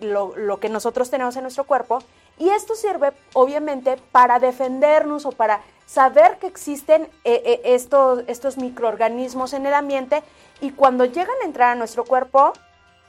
lo, 0.00 0.36
lo, 0.36 0.60
que 0.60 0.68
nosotros 0.68 1.08
tenemos 1.08 1.34
en 1.36 1.42
nuestro 1.44 1.64
cuerpo, 1.64 2.00
y 2.38 2.50
esto 2.50 2.74
sirve 2.74 3.12
obviamente 3.32 3.96
para 4.10 4.38
defendernos 4.38 5.24
o 5.24 5.32
para 5.32 5.62
saber 5.92 6.38
que 6.38 6.46
existen 6.46 7.02
eh, 7.24 7.42
eh, 7.44 7.60
estos, 7.64 8.24
estos 8.26 8.56
microorganismos 8.56 9.52
en 9.52 9.66
el 9.66 9.74
ambiente 9.74 10.22
y 10.62 10.70
cuando 10.70 11.04
llegan 11.04 11.36
a 11.42 11.44
entrar 11.44 11.72
a 11.72 11.74
nuestro 11.74 12.04
cuerpo, 12.04 12.54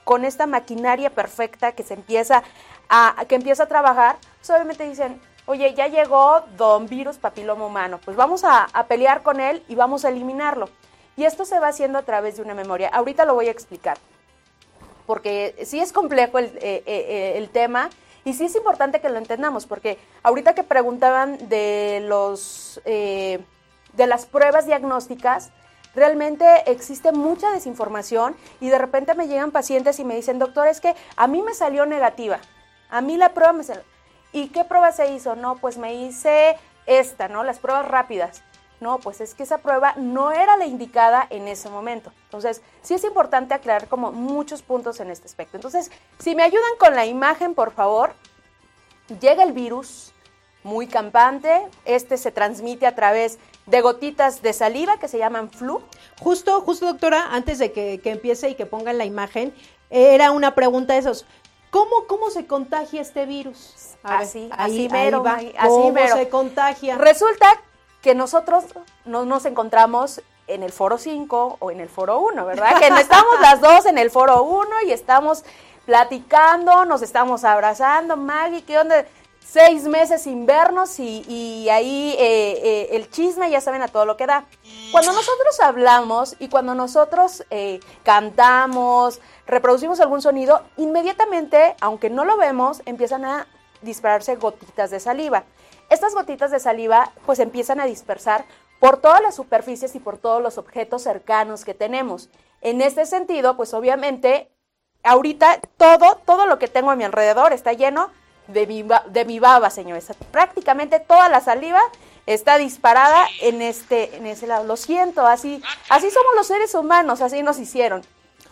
con 0.04 0.26
esta 0.26 0.48
maquinaria 0.48 1.10
perfecta 1.10 1.72
que 1.72 1.84
se 1.84 1.94
empieza 1.94 2.44
a, 2.90 3.24
que 3.30 3.36
empieza 3.36 3.64
a 3.64 3.68
trabajar, 3.68 4.18
pues 4.46 4.78
dicen, 4.78 5.22
oye, 5.46 5.74
ya 5.76 5.88
llegó 5.88 6.42
don 6.58 6.88
virus 6.88 7.18
papiloma 7.18 7.66
humano, 7.66 8.02
pues 8.04 8.18
vamos 8.18 8.44
a, 8.44 8.68
pelear 8.90 9.24
con 9.24 9.40
él 9.40 9.64
y 9.70 9.76
vamos 9.76 10.04
a 10.04 10.10
eliminarlo. 10.10 10.68
Y 11.16 11.24
esto 11.24 11.46
se 11.46 11.60
va 11.60 11.70
haciendo 11.70 12.00
a 12.00 12.02
través 12.02 12.36
de 12.36 12.42
una 12.42 12.54
memoria. 12.54 12.90
Ahorita 12.90 13.24
lo 13.24 13.34
voy 13.34 13.48
a 13.48 13.52
explicar, 13.52 13.98
porque 15.06 15.56
sí 15.64 15.80
es 15.80 15.94
complejo 15.94 16.38
el, 16.38 16.52
eh, 16.62 17.36
el 17.38 17.48
tema 17.48 17.90
y 18.26 18.34
sí 18.34 18.46
es 18.46 18.56
importante 18.56 19.02
que 19.02 19.10
lo 19.10 19.18
entendamos, 19.18 19.66
porque 19.66 19.98
ahorita 20.24 20.56
que 20.56 20.64
preguntaban 20.64 21.50
de 21.50 22.04
los 22.08 22.82
eh, 22.86 23.40
de 23.94 24.08
las 24.08 24.26
pruebas 24.26 24.66
diagnósticas, 24.66 25.52
realmente 25.96 26.46
existe 26.72 27.12
mucha 27.12 27.52
desinformación 27.52 28.36
y 28.60 28.70
de 28.70 28.78
repente 28.78 29.14
me 29.14 29.28
llegan 29.28 29.52
pacientes 29.52 30.00
y 30.00 30.04
me 30.04 30.16
dicen, 30.16 30.40
doctor, 30.40 30.68
es 30.68 30.82
que 30.82 30.96
a 31.16 31.28
mí 31.28 31.42
me 31.42 31.54
salió 31.54 31.86
negativa, 31.86 32.40
a 32.90 33.02
mí 33.02 33.18
la 33.18 33.34
prueba 33.34 33.54
me 33.54 33.64
salió. 33.64 33.84
¿Y 34.32 34.48
qué 34.48 34.64
prueba 34.64 34.92
se 34.92 35.12
hizo? 35.12 35.36
No, 35.36 35.58
pues 35.58 35.78
me 35.78 35.94
hice 35.94 36.58
esta, 36.88 37.28
¿no? 37.28 37.44
Las 37.44 37.60
pruebas 37.60 37.88
rápidas. 37.88 38.44
No, 38.80 39.00
pues 39.00 39.22
es 39.22 39.34
que 39.34 39.44
esa 39.44 39.60
prueba 39.60 39.94
no 39.96 40.32
era 40.32 40.58
la 40.58 40.66
indicada 40.66 41.26
en 41.30 41.48
ese 41.48 41.70
momento. 41.70 42.12
Entonces, 42.26 42.62
sí 42.82 42.94
es 42.94 43.04
importante 43.04 43.54
aclarar 43.54 43.88
como 43.88 44.12
muchos 44.12 44.62
puntos 44.62 45.00
en 45.00 45.10
este 45.10 45.28
aspecto. 45.28 45.58
Entonces, 45.58 45.90
si 46.20 46.36
me 46.36 46.44
ayudan 46.44 46.72
con 46.80 46.94
la 46.96 47.06
imagen, 47.06 47.56
por 47.56 47.72
favor, 47.72 48.14
llega 49.22 49.44
el 49.44 49.54
virus 49.54 50.14
muy 50.64 50.88
campante, 50.88 51.62
este 51.86 52.18
se 52.18 52.32
transmite 52.32 52.88
a 52.88 52.96
través 52.96 53.38
de 53.66 53.82
gotitas 53.82 54.42
de 54.42 54.54
saliva 54.54 54.98
que 54.98 55.08
se 55.08 55.18
llaman 55.18 55.50
flu. 55.50 55.82
Justo, 56.22 56.62
justo 56.62 56.86
doctora, 56.86 57.28
antes 57.32 57.60
de 57.60 57.72
que, 57.72 58.02
empiece 58.04 58.50
y 58.50 58.56
que 58.56 58.66
pongan 58.66 58.98
la 58.98 59.06
imagen, 59.06 59.54
era 59.90 60.32
una 60.32 60.56
pregunta 60.56 60.94
de 60.94 61.00
esos. 61.00 61.26
¿Cómo, 61.70 62.06
cómo 62.08 62.30
se 62.30 62.46
contagia 62.46 63.02
este 63.02 63.26
virus? 63.26 63.96
así, 64.04 64.50
así 64.52 64.90
mero, 64.90 65.24
¿Cómo 65.62 66.08
se 66.14 66.30
contagia? 66.30 66.98
Resulta 66.98 67.48
que 68.04 68.14
nosotros 68.14 68.66
no 69.06 69.26
nos 69.26 69.46
encontramos 69.46 70.22
en 70.48 70.62
el 70.62 70.74
foro 70.74 70.98
5 70.98 71.58
o 71.60 71.72
en 71.72 71.80
el 71.80 71.90
foro 71.90 72.20
1, 72.20 72.46
¿verdad? 72.46 72.78
Que 72.78 72.88
estamos 72.88 73.40
las 73.42 73.62
dos 73.62 73.86
en 73.86 73.98
el 73.98 74.12
foro 74.12 74.44
1 74.44 74.68
y 74.88 74.92
estamos 74.92 75.46
platicando, 75.86 76.86
nos 76.86 77.02
estamos 77.02 77.46
abrazando, 77.46 78.18
Maggie, 78.18 78.64
¿qué 78.64 78.78
onda? 78.78 79.06
Seis 79.40 79.84
meses 79.84 80.24
sin 80.24 80.46
vernos 80.46 81.00
y, 81.00 81.70
ahí 81.70 82.16
eh, 82.18 82.60
eh, 82.64 82.88
el 82.92 83.10
chisme 83.10 83.50
ya 83.50 83.62
saben 83.62 83.82
a 83.82 83.88
todo 83.88 84.06
lo 84.06 84.18
que 84.18 84.26
da. 84.26 84.46
Cuando 84.92 85.14
nosotros 85.14 85.60
hablamos 85.62 86.36
y 86.40 86.50
cuando 86.50 86.76
nosotros 86.76 87.46
eh, 87.52 87.80
cantamos, 88.04 89.22
reproducimos 89.46 90.00
algún 90.00 90.22
sonido, 90.22 90.62
inmediatamente, 90.76 91.76
aunque 91.82 92.10
no 92.10 92.26
lo 92.26 92.36
vemos, 92.36 92.82
empiezan 92.86 93.26
a 93.26 93.48
dispararse 93.82 94.36
gotitas 94.36 94.90
de 94.90 95.00
saliva. 95.00 95.44
Estas 95.94 96.16
gotitas 96.16 96.50
de 96.50 96.60
saliva 96.60 97.12
pues 97.28 97.38
empiezan 97.38 97.80
a 97.80 97.86
dispersar 97.86 98.46
por 98.80 98.98
todas 98.98 99.22
las 99.22 99.36
superficies 99.36 99.94
y 99.94 100.00
por 100.00 100.18
todos 100.18 100.42
los 100.42 100.58
objetos 100.58 101.04
cercanos 101.04 101.64
que 101.64 101.76
tenemos. 101.76 102.32
En 102.62 102.82
este 102.82 103.06
sentido, 103.06 103.56
pues 103.56 103.76
obviamente, 103.76 104.50
ahorita 105.04 105.60
todo, 105.78 106.20
todo 106.26 106.48
lo 106.48 106.58
que 106.58 106.68
tengo 106.68 106.90
a 106.90 106.96
mi 106.96 107.04
alrededor 107.04 107.54
está 107.54 107.74
lleno 107.74 108.10
de 108.48 108.66
mi, 108.66 108.84
de 109.06 109.26
mi 109.26 109.38
baba, 109.38 109.70
señores. 109.70 110.08
Prácticamente 110.32 111.00
toda 111.00 111.30
la 111.30 111.42
saliva 111.42 111.82
está 112.26 112.58
disparada 112.58 113.28
en 113.42 113.62
este, 113.62 114.18
en 114.18 114.26
ese 114.26 114.48
lado. 114.48 114.64
Lo 114.64 114.78
siento, 114.78 115.28
así, 115.28 115.62
así 115.90 116.10
somos 116.10 116.34
los 116.36 116.48
seres 116.48 116.74
humanos, 116.74 117.22
así 117.22 117.44
nos 117.44 117.60
hicieron. 117.60 118.02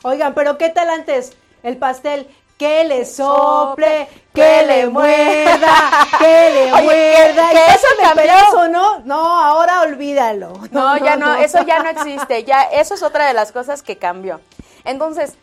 Oigan, 0.04 0.36
pero 0.36 0.60
¿qué 0.60 0.69
tal 0.69 0.91
antes? 0.91 1.34
El 1.63 1.77
pastel, 1.77 2.30
que 2.62 2.84
le 2.84 3.06
sople, 3.06 4.08
que 4.32 4.63
le 4.67 4.88
muerda, 4.88 6.08
que 6.19 6.52
le 6.52 6.71
muerda. 6.84 7.50
Que, 7.50 7.65
eso 7.74 7.88
me 8.15 8.24
eso, 8.24 8.67
¿no? 8.67 9.00
No, 9.00 9.43
ahora 9.43 9.82
olvídalo. 9.82 10.54
No, 10.69 10.95
ya 10.97 11.15
no, 11.15 11.34
eso 11.34 11.63
ya 11.65 11.82
no 11.82 11.89
existe. 11.89 12.43
Ya, 12.43 12.62
eso 12.62 12.93
es 12.93 13.02
otra 13.02 13.26
de 13.26 13.34
las 13.34 13.52
cosas 13.52 13.82
que 13.82 13.97
cambió. 13.97 14.41
Entonces, 14.84 15.34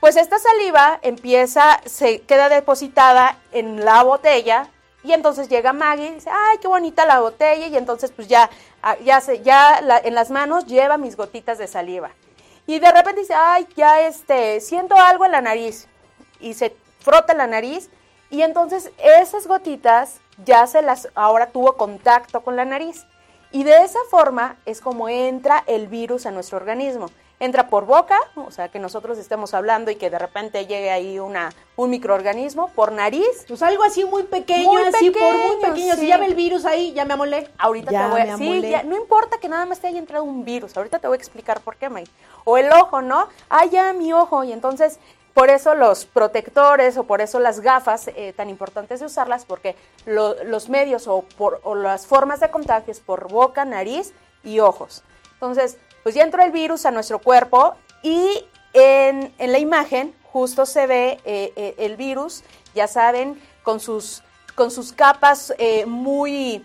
pues 0.00 0.16
esta 0.16 0.38
saliva 0.38 1.00
empieza, 1.02 1.82
se 1.84 2.22
queda 2.22 2.48
depositada 2.48 3.36
en 3.52 3.84
la 3.84 4.02
botella 4.02 4.68
y 5.02 5.12
entonces 5.12 5.50
llega 5.50 5.74
Maggie 5.74 6.06
y 6.06 6.14
dice, 6.14 6.30
ay, 6.30 6.56
qué 6.62 6.68
bonita 6.68 7.04
la 7.04 7.20
botella 7.20 7.66
y 7.66 7.76
entonces 7.76 8.10
pues 8.10 8.26
ya, 8.26 8.48
ah, 8.82 8.96
ya, 9.04 9.20
se, 9.20 9.42
ya 9.42 9.82
en 10.02 10.14
las 10.14 10.30
manos 10.30 10.64
lleva 10.64 10.96
mis 10.96 11.14
gotitas 11.14 11.58
de 11.58 11.66
saliva. 11.66 12.12
Y 12.66 12.78
de 12.78 12.90
repente 12.90 13.20
dice, 13.20 13.34
ay, 13.34 13.68
ya 13.76 14.00
este, 14.00 14.62
siento 14.62 14.96
algo 14.96 15.26
en 15.26 15.32
la 15.32 15.42
nariz 15.42 15.88
y 16.40 16.54
se 16.54 16.74
frota 17.00 17.34
la 17.34 17.46
nariz 17.46 17.90
y 18.30 18.42
entonces 18.42 18.90
esas 18.98 19.46
gotitas 19.46 20.20
ya 20.44 20.66
se 20.66 20.82
las 20.82 21.08
ahora 21.14 21.50
tuvo 21.50 21.74
contacto 21.74 22.42
con 22.42 22.56
la 22.56 22.64
nariz. 22.64 23.06
Y 23.52 23.62
de 23.62 23.84
esa 23.84 24.00
forma 24.10 24.56
es 24.66 24.80
como 24.80 25.08
entra 25.08 25.62
el 25.68 25.86
virus 25.86 26.26
a 26.26 26.32
nuestro 26.32 26.56
organismo. 26.56 27.10
Entra 27.38 27.68
por 27.68 27.84
boca, 27.84 28.18
o 28.34 28.50
sea, 28.50 28.68
que 28.68 28.80
nosotros 28.80 29.18
estemos 29.18 29.54
hablando 29.54 29.90
y 29.90 29.96
que 29.96 30.10
de 30.10 30.18
repente 30.18 30.66
llegue 30.66 30.90
ahí 30.90 31.18
una, 31.20 31.52
un 31.76 31.90
microorganismo, 31.90 32.70
por 32.74 32.90
nariz. 32.90 33.44
Pues 33.46 33.62
algo 33.62 33.84
así 33.84 34.04
muy 34.04 34.24
pequeño, 34.24 34.78
así 34.78 35.10
por 35.10 35.34
muy 35.36 35.56
pequeño. 35.60 35.94
Si 35.94 36.08
ya 36.08 36.16
ve 36.16 36.26
el 36.26 36.34
virus 36.34 36.64
ahí, 36.64 36.92
ya 36.92 37.04
me 37.04 37.14
amolé. 37.14 37.48
Ahorita 37.58 37.90
te 37.90 38.08
voy 38.08 38.20
a... 38.22 38.36
Sí, 38.36 38.74
no 38.86 38.96
importa 38.96 39.38
que 39.38 39.48
nada 39.48 39.66
más 39.66 39.78
te 39.78 39.86
haya 39.86 39.98
entrado 39.98 40.24
un 40.24 40.44
virus. 40.44 40.76
Ahorita 40.76 40.98
te 40.98 41.06
voy 41.06 41.16
a 41.16 41.18
explicar 41.18 41.60
por 41.60 41.76
qué, 41.76 41.88
May. 41.88 42.08
O 42.44 42.56
el 42.56 42.72
ojo, 42.72 43.02
¿no? 43.02 43.28
Ah, 43.48 43.66
ya, 43.66 43.92
mi 43.92 44.12
ojo. 44.12 44.42
Y 44.42 44.52
entonces 44.52 44.98
por 45.34 45.50
eso 45.50 45.74
los 45.74 46.04
protectores 46.04 46.96
o 46.96 47.04
por 47.04 47.20
eso 47.20 47.40
las 47.40 47.60
gafas 47.60 48.08
eh, 48.08 48.32
tan 48.36 48.48
importantes 48.48 49.00
de 49.00 49.06
usarlas 49.06 49.44
porque 49.44 49.74
los 50.06 50.68
medios 50.68 51.08
o, 51.08 51.24
las 51.74 52.06
formas 52.06 52.38
de 52.38 52.50
contagio 52.50 52.92
es 52.92 53.00
por 53.00 53.28
boca, 53.28 53.64
nariz 53.64 54.12
y 54.44 54.60
ojos. 54.60 55.02
Entonces, 55.32 55.76
pues 56.04 56.14
ya 56.14 56.22
entró 56.22 56.42
el 56.42 56.52
virus 56.52 56.86
a 56.86 56.92
nuestro 56.92 57.18
cuerpo 57.18 57.74
y 58.02 58.46
en, 58.74 59.34
la 59.38 59.58
imagen 59.58 60.14
justo 60.22 60.66
se 60.66 60.86
ve 60.86 61.18
eh, 61.24 61.52
eh, 61.56 61.74
el 61.78 61.96
virus, 61.96 62.44
ya 62.74 62.86
saben, 62.86 63.40
con 63.64 63.80
sus, 63.80 64.22
con 64.54 64.70
sus 64.70 64.92
capas 64.92 65.52
muy, 65.86 66.62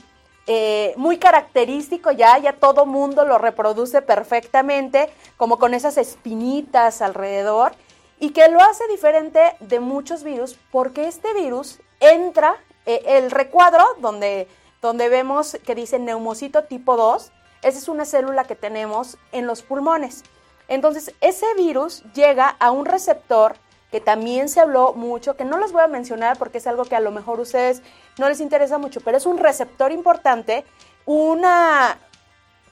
muy 0.96 1.18
característico 1.18 2.12
ya, 2.12 2.38
ya 2.38 2.54
todo 2.54 2.86
mundo 2.86 3.26
lo 3.26 3.38
reproduce 3.40 4.02
perfectamente, 4.04 5.10
como 5.38 5.58
con 5.58 5.74
esas 5.74 5.98
espinitas 5.98 7.02
alrededor 7.02 7.72
y 8.20 8.32
que 8.32 8.48
lo 8.50 8.62
hace 8.62 8.88
diferente 8.88 9.56
de 9.60 9.80
muchos 9.80 10.24
virus 10.24 10.58
porque 10.72 11.08
este 11.08 11.34
virus 11.34 11.80
entra, 12.00 12.56
eh, 12.86 13.02
el 13.06 13.32
recuadro 13.32 13.84
donde, 14.00 14.48
donde 14.82 15.10
vemos 15.10 15.58
que 15.66 15.76
dice 15.76 16.00
neumocito 16.00 16.66
tipo 16.66 16.98
2, 16.98 17.32
esa 17.62 17.78
es 17.78 17.88
una 17.88 18.06
célula 18.06 18.46
que 18.46 18.56
tenemos 18.56 19.18
en 19.32 19.48
los 19.48 19.62
pulmones. 19.62 20.24
Entonces, 20.68 21.14
ese 21.20 21.46
virus 21.56 22.04
llega 22.14 22.56
a 22.60 22.72
un 22.72 22.86
receptor 22.86 23.56
que 23.92 24.00
también 24.00 24.50
se 24.50 24.60
habló 24.60 24.94
mucho, 24.94 25.36
que 25.36 25.46
no 25.46 25.58
les 25.58 25.72
voy 25.72 25.82
a 25.82 25.88
mencionar 25.88 26.38
porque 26.38 26.60
es 26.60 26.68
algo 26.68 26.86
que 26.86 26.96
a 26.96 27.00
lo 27.00 27.12
mejor 27.12 27.40
a 27.40 27.42
ustedes 27.42 27.82
no 28.18 28.30
les 28.30 28.40
interesa 28.40 28.78
mucho, 28.78 29.02
pero 29.02 29.18
es 29.18 29.26
un 29.26 29.40
receptor 29.40 29.92
importante, 29.92 30.64
una, 31.06 31.98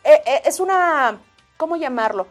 eh, 0.03 0.21
eh, 0.25 0.41
es 0.45 0.59
una, 0.59 1.19
¿cómo 1.57 1.75
llamarlo? 1.75 2.27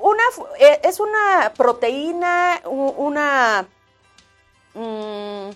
Una, 0.00 0.22
eh, 0.58 0.80
es 0.84 1.00
una 1.00 1.52
proteína, 1.56 2.60
una... 2.64 3.66
Mm, 4.74 5.50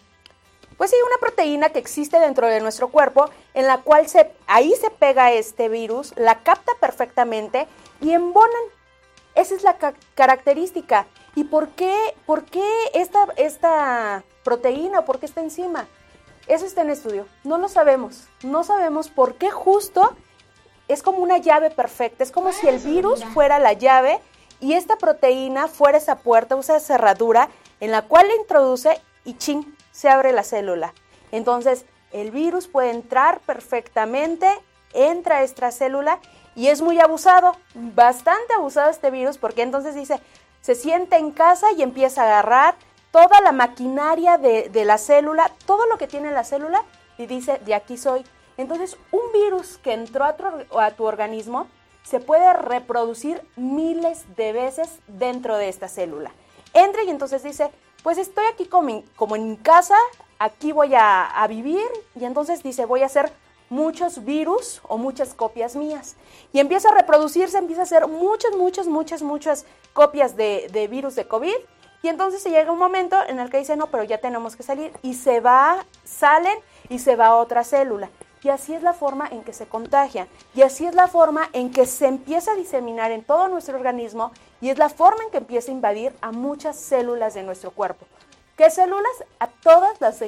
pues 0.77 0.91
sí, 0.91 0.97
una 1.05 1.19
proteína 1.19 1.71
que 1.71 1.81
existe 1.81 2.21
dentro 2.21 2.47
de 2.47 2.61
nuestro 2.61 2.89
cuerpo, 2.89 3.29
en 3.53 3.67
la 3.67 3.79
cual 3.79 4.09
se, 4.09 4.31
ahí 4.47 4.73
se 4.81 4.91
pega 4.91 5.33
este 5.33 5.69
virus, 5.69 6.15
la 6.17 6.39
capta 6.45 6.73
perfectamente 6.81 7.67
y 8.01 8.13
embonan. 8.13 8.63
Esa 9.35 9.57
es 9.57 9.65
la 9.65 9.77
característica. 10.15 11.07
¿Y 11.35 11.45
por 11.45 11.71
qué, 11.71 11.95
por 12.27 12.45
qué 12.45 12.65
esta, 12.95 13.27
esta 13.37 14.23
proteína, 14.45 15.05
por 15.05 15.19
qué 15.19 15.27
esta 15.27 15.41
enzima? 15.41 15.89
Eso 16.47 16.65
está 16.65 16.83
en 16.83 16.91
estudio. 16.91 17.27
No 17.45 17.59
lo 17.59 17.69
sabemos. 17.69 18.29
No 18.43 18.65
sabemos 18.65 19.09
por 19.11 19.35
qué 19.35 19.51
justo 19.51 20.17
es 20.89 21.03
como 21.03 21.19
una 21.19 21.39
llave 21.39 21.71
perfecta. 21.71 22.25
Es 22.25 22.33
como 22.33 22.53
si 22.53 22.67
el 22.67 22.79
virus 22.79 23.25
fuera 23.27 23.59
la 23.59 23.75
llave 23.75 24.21
y 24.61 24.73
esta 24.73 24.97
proteína 24.97 25.69
fuera 25.69 25.99
esa 25.99 26.17
puerta, 26.17 26.59
esa 26.59 26.81
cerradura 26.81 27.49
en 27.81 27.93
la 27.93 28.03
cual 28.03 28.27
le 28.29 28.37
introduce 28.37 29.01
y 29.25 29.35
ching, 29.35 29.77
se 29.93 30.09
abre 30.09 30.33
la 30.33 30.43
célula. 30.43 30.95
Entonces, 31.31 31.85
el 32.13 32.31
virus 32.31 32.67
puede 32.67 32.91
entrar 32.91 33.41
perfectamente, 33.41 34.49
entra 34.95 35.39
a 35.39 35.43
esta 35.43 35.71
célula 35.71 36.19
y 36.55 36.69
es 36.69 36.81
muy 36.81 36.99
abusado, 36.99 37.57
bastante 37.75 38.55
abusado 38.55 38.91
este 38.91 39.11
virus 39.11 39.39
porque 39.39 39.63
entonces 39.63 39.95
dice, 39.95 40.21
se 40.61 40.75
siente 40.75 41.17
en 41.17 41.31
casa 41.31 41.71
y 41.73 41.83
empieza 41.83 42.23
a 42.23 42.27
agarrar 42.27 42.75
toda 43.11 43.41
la 43.43 43.53
maquinaria 43.53 44.39
de, 44.39 44.85
la 44.85 44.99
célula, 44.99 45.51
todo 45.67 45.87
lo 45.87 45.99
que 45.99 46.07
tiene 46.07 46.31
la 46.33 46.45
célula, 46.45 46.83
y 47.17 47.27
dice, 47.27 47.61
de 47.65 47.75
aquí 47.75 47.97
soy. 47.97 48.25
Entonces, 48.59 48.99
un 49.13 49.33
virus 49.33 49.79
que 49.79 49.95
entró 49.95 50.25
a 50.25 50.91
tu, 50.91 51.05
organismo 51.05 51.67
se 52.03 52.21
puede 52.21 52.53
reproducir 52.53 53.43
miles 53.57 54.25
de 54.37 54.53
veces 54.53 54.99
dentro 55.07 55.57
de 55.57 55.69
esta 55.71 55.89
célula. 55.89 56.33
Entra 56.75 57.03
y 57.05 57.11
entonces 57.11 57.43
dice, 57.43 57.71
pues 58.03 58.19
estoy 58.19 58.45
aquí 58.47 58.67
como 58.67 59.37
en 59.37 59.57
casa, 59.57 59.97
aquí 60.39 60.73
voy 60.73 60.95
a, 60.95 61.25
a, 61.27 61.47
vivir, 61.47 61.89
y 62.15 62.25
entonces 62.25 62.63
dice, 62.63 62.85
voy 62.85 63.03
a 63.03 63.07
hacer 63.07 63.33
muchos 63.71 64.25
virus 64.25 64.81
o 64.89 64.99
muchas 64.99 65.35
copias 65.35 65.77
mías. 65.77 66.17
Y 66.53 66.61
empieza 66.61 66.89
a 66.91 66.95
reproducirse, 66.95 67.59
empieza 67.59 67.83
a 67.83 67.85
hacer 67.85 68.07
muchas, 68.07 68.57
muchas, 68.57 68.87
muchas, 68.87 69.23
muchas 69.23 69.67
copias 69.93 70.37
de, 70.37 70.69
de 70.73 70.89
virus 70.89 71.15
de 71.15 71.27
COVID 71.27 71.57
y 72.03 72.09
entonces 72.09 72.43
se 72.43 72.51
llega 72.51 72.71
un 72.71 72.79
momento 72.79 73.17
en 73.27 73.41
el 73.41 73.51
que 73.51 73.59
dice, 73.59 73.77
no, 73.77 73.89
pero 73.89 74.05
ya 74.05 74.19
tenemos 74.19 74.55
que 74.55 74.63
salir. 74.63 74.93
Y 75.03 75.15
se 75.15 75.41
va, 75.41 75.85
salen 76.05 76.57
y 76.89 77.01
se 77.01 77.17
va 77.17 77.29
a 77.29 77.35
otra 77.37 77.65
célula. 77.65 78.11
Y 78.43 78.51
así 78.51 78.75
es 78.75 78.83
la 78.83 78.93
forma 78.93 79.29
en 79.31 79.43
que 79.43 79.53
se 79.53 79.67
contagia. 79.67 80.29
Y 80.55 80.63
así 80.63 80.87
es 80.87 80.95
la 80.95 81.09
forma 81.09 81.49
en 81.53 81.71
que 81.71 81.87
se 81.87 82.07
empieza 82.07 82.53
a 82.53 82.57
diseminar 82.57 83.11
en 83.11 83.25
todo 83.25 83.49
nuestro 83.49 83.77
organismo. 83.77 84.33
Y 84.61 84.71
es 84.71 84.79
la 84.79 84.89
forma 84.89 85.25
en 85.25 85.31
que 85.31 85.39
empieza 85.39 85.71
a 85.71 85.75
invadir 85.75 86.13
a 86.21 86.33
muchas 86.33 86.77
células 86.77 87.35
de 87.35 87.43
nuestro 87.43 87.71
cuerpo. 87.71 88.07
¿Qué 88.57 88.71
células? 88.71 89.25
A 89.39 89.47
todas 89.47 90.01
las, 90.01 90.23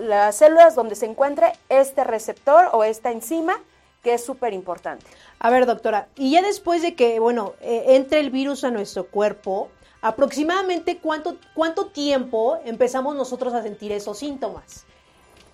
las 0.00 0.36
células 0.36 0.74
donde 0.74 0.94
se 0.94 1.06
encuentre 1.06 1.52
este 1.68 2.02
receptor 2.04 2.70
o 2.72 2.82
esta 2.84 3.10
enzima 3.10 3.58
que 4.02 4.14
es 4.14 4.24
súper 4.24 4.52
importante. 4.52 5.04
A 5.40 5.50
ver, 5.50 5.66
doctora, 5.66 6.08
y 6.14 6.32
ya 6.32 6.42
después 6.42 6.82
de 6.82 6.94
que, 6.94 7.18
bueno, 7.18 7.54
eh, 7.60 7.84
entre 7.88 8.20
el 8.20 8.30
virus 8.30 8.62
a 8.62 8.70
nuestro 8.70 9.06
cuerpo, 9.06 9.70
aproximadamente 10.02 10.98
cuánto, 10.98 11.38
cuánto 11.54 11.86
tiempo 11.86 12.58
empezamos 12.64 13.16
nosotros 13.16 13.54
a 13.54 13.62
sentir 13.62 13.90
esos 13.90 14.18
síntomas. 14.18 14.84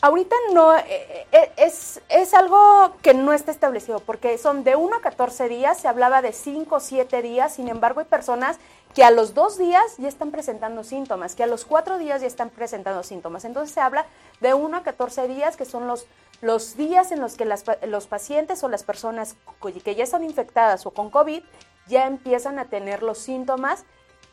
Ahorita 0.03 0.35
no, 0.55 0.75
eh, 0.79 1.27
eh, 1.31 1.53
es, 1.59 2.01
es, 2.09 2.33
algo 2.33 2.95
que 3.03 3.13
no 3.13 3.35
está 3.35 3.51
establecido, 3.51 4.01
porque 4.01 4.39
son 4.39 4.65
de 4.65 4.75
1 4.75 4.97
a 4.97 5.01
14 5.03 5.47
días, 5.49 5.79
se 5.79 5.89
hablaba 5.89 6.23
de 6.23 6.33
5 6.33 6.75
o 6.75 6.81
7 6.81 7.21
días, 7.21 7.55
sin 7.55 7.69
embargo 7.69 8.01
hay 8.01 8.07
personas 8.07 8.57
que 8.95 9.05
a 9.05 9.11
los 9.11 9.35
2 9.35 9.59
días 9.59 9.99
ya 9.99 10.09
están 10.09 10.31
presentando 10.31 10.85
síntomas, 10.85 11.35
que 11.35 11.43
a 11.43 11.47
los 11.47 11.67
4 11.67 11.99
días 11.99 12.23
ya 12.23 12.27
están 12.27 12.49
presentando 12.49 13.03
síntomas. 13.03 13.45
Entonces 13.45 13.75
se 13.75 13.81
habla 13.81 14.07
de 14.41 14.55
1 14.55 14.75
a 14.75 14.83
14 14.83 15.29
días, 15.29 15.59
que 15.59 15.67
son 15.67 15.87
los, 15.87 16.07
los 16.41 16.79
días 16.79 17.13
en 17.13 17.21
los 17.21 17.35
que 17.35 17.45
las, 17.45 17.65
los 17.87 18.07
pacientes 18.07 18.65
o 18.65 18.71
las 18.71 18.85
personas 18.85 19.37
que 19.85 19.95
ya 19.95 20.05
están 20.05 20.25
infectadas 20.25 20.87
o 20.87 20.93
con 20.93 21.11
COVID 21.11 21.43
ya 21.89 22.07
empiezan 22.07 22.59
a 22.59 22.71
tener 22.71 23.03
los 23.03 23.19
síntomas 23.19 23.85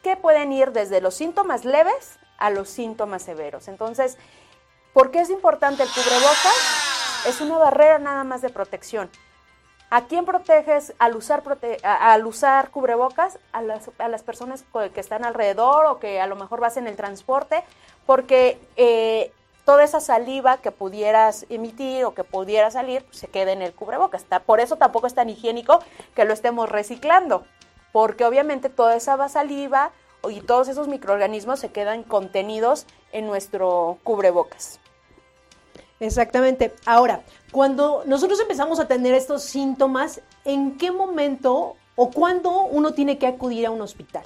que 0.01 0.15
pueden 0.15 0.53
ir 0.53 0.71
desde 0.71 1.01
los 1.01 1.15
síntomas 1.15 1.65
leves 1.65 2.19
a 2.37 2.51
los 2.51 2.69
síntomas 2.69 3.23
severos. 3.23 3.67
Entonces, 3.67 4.17
¿por 4.97 5.11
qué 5.11 5.19
es 5.19 5.29
importante 5.29 5.83
el 5.83 5.89
cubrebocas? 5.89 7.23
Es 7.27 7.39
una 7.39 7.59
barrera 7.59 7.99
nada 7.99 8.23
más 8.23 8.41
de 8.41 8.49
protección. 8.49 9.11
¿A 9.91 10.05
quién 10.05 10.25
proteges 10.25 10.95
al 10.97 11.15
usar, 11.15 11.43
al 11.83 12.25
usar 12.25 12.71
cubrebocas? 12.71 13.37
A 13.51 13.61
las, 13.61 13.91
a 13.99 14.07
las, 14.07 14.23
personas 14.23 14.65
que 14.95 14.99
están 14.99 15.23
alrededor 15.23 15.85
o 15.85 15.99
que 15.99 16.19
a 16.19 16.25
lo 16.25 16.35
mejor 16.35 16.61
vas 16.61 16.77
en 16.77 16.87
el 16.87 16.95
transporte, 16.95 17.63
porque 18.07 18.59
eh, 18.75 19.31
toda 19.65 19.83
esa 19.83 19.99
saliva 19.99 20.57
que 20.57 20.71
pudieras 20.71 21.45
emitir 21.49 22.03
o 22.03 22.15
que 22.15 22.23
pudiera 22.23 22.71
salir 22.71 23.05
pues, 23.05 23.17
se 23.19 23.27
queda 23.27 23.51
en 23.51 23.61
el 23.61 23.73
cubrebocas. 23.73 24.25
Por 24.47 24.59
eso 24.61 24.77
tampoco 24.77 25.05
es 25.05 25.13
tan 25.13 25.29
higiénico 25.29 25.79
que 26.15 26.25
lo 26.25 26.33
estemos 26.33 26.69
reciclando 26.69 27.45
porque 27.91 28.25
obviamente 28.25 28.69
toda 28.69 28.95
esa 28.95 29.29
saliva 29.29 29.91
y 30.27 30.41
todos 30.41 30.67
esos 30.69 30.87
microorganismos 30.87 31.59
se 31.59 31.71
quedan 31.71 32.01
contenidos 32.01 32.87
en 33.11 33.27
nuestro 33.27 33.99
cubrebocas. 34.03 34.79
Exactamente. 35.99 36.73
Ahora, 36.85 37.21
cuando 37.51 38.03
nosotros 38.05 38.39
empezamos 38.39 38.79
a 38.79 38.87
tener 38.87 39.13
estos 39.13 39.43
síntomas, 39.43 40.21
¿en 40.45 40.77
qué 40.77 40.91
momento 40.91 41.75
o 41.95 42.11
cuándo 42.11 42.61
uno 42.61 42.93
tiene 42.93 43.17
que 43.17 43.27
acudir 43.27 43.65
a 43.65 43.71
un 43.71 43.81
hospital? 43.81 44.23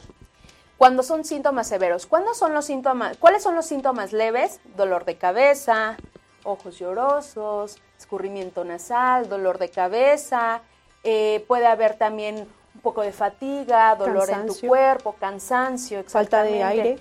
Cuando 0.78 1.04
son 1.04 1.24
síntomas 1.24 1.68
severos. 1.68 2.08
¿Cuándo 2.08 2.34
son 2.34 2.54
los 2.54 2.66
síntomas? 2.66 3.16
¿Cuáles 3.18 3.44
son 3.44 3.56
los 3.56 3.66
síntomas 3.66 4.14
leves? 4.14 4.60
Dolor 4.76 5.06
de 5.06 5.16
cabeza, 5.16 5.98
ojos 6.44 6.80
llorosos, 6.80 7.78
escurrimiento 7.98 8.66
nasal, 8.66 9.30
dolor 9.30 9.60
de 9.60 9.70
cabeza. 9.70 10.62
Eh, 11.04 11.46
puede 11.48 11.68
haber 11.68 11.96
también 11.98 12.48
un 12.74 12.82
poco 12.82 13.02
de 13.02 13.12
fatiga, 13.12 13.96
dolor 13.96 14.30
en 14.30 14.48
tu 14.48 14.56
cuerpo, 14.68 15.16
cansancio, 15.20 16.04
falta 16.08 16.44
de 16.44 16.64
aire. 16.64 17.00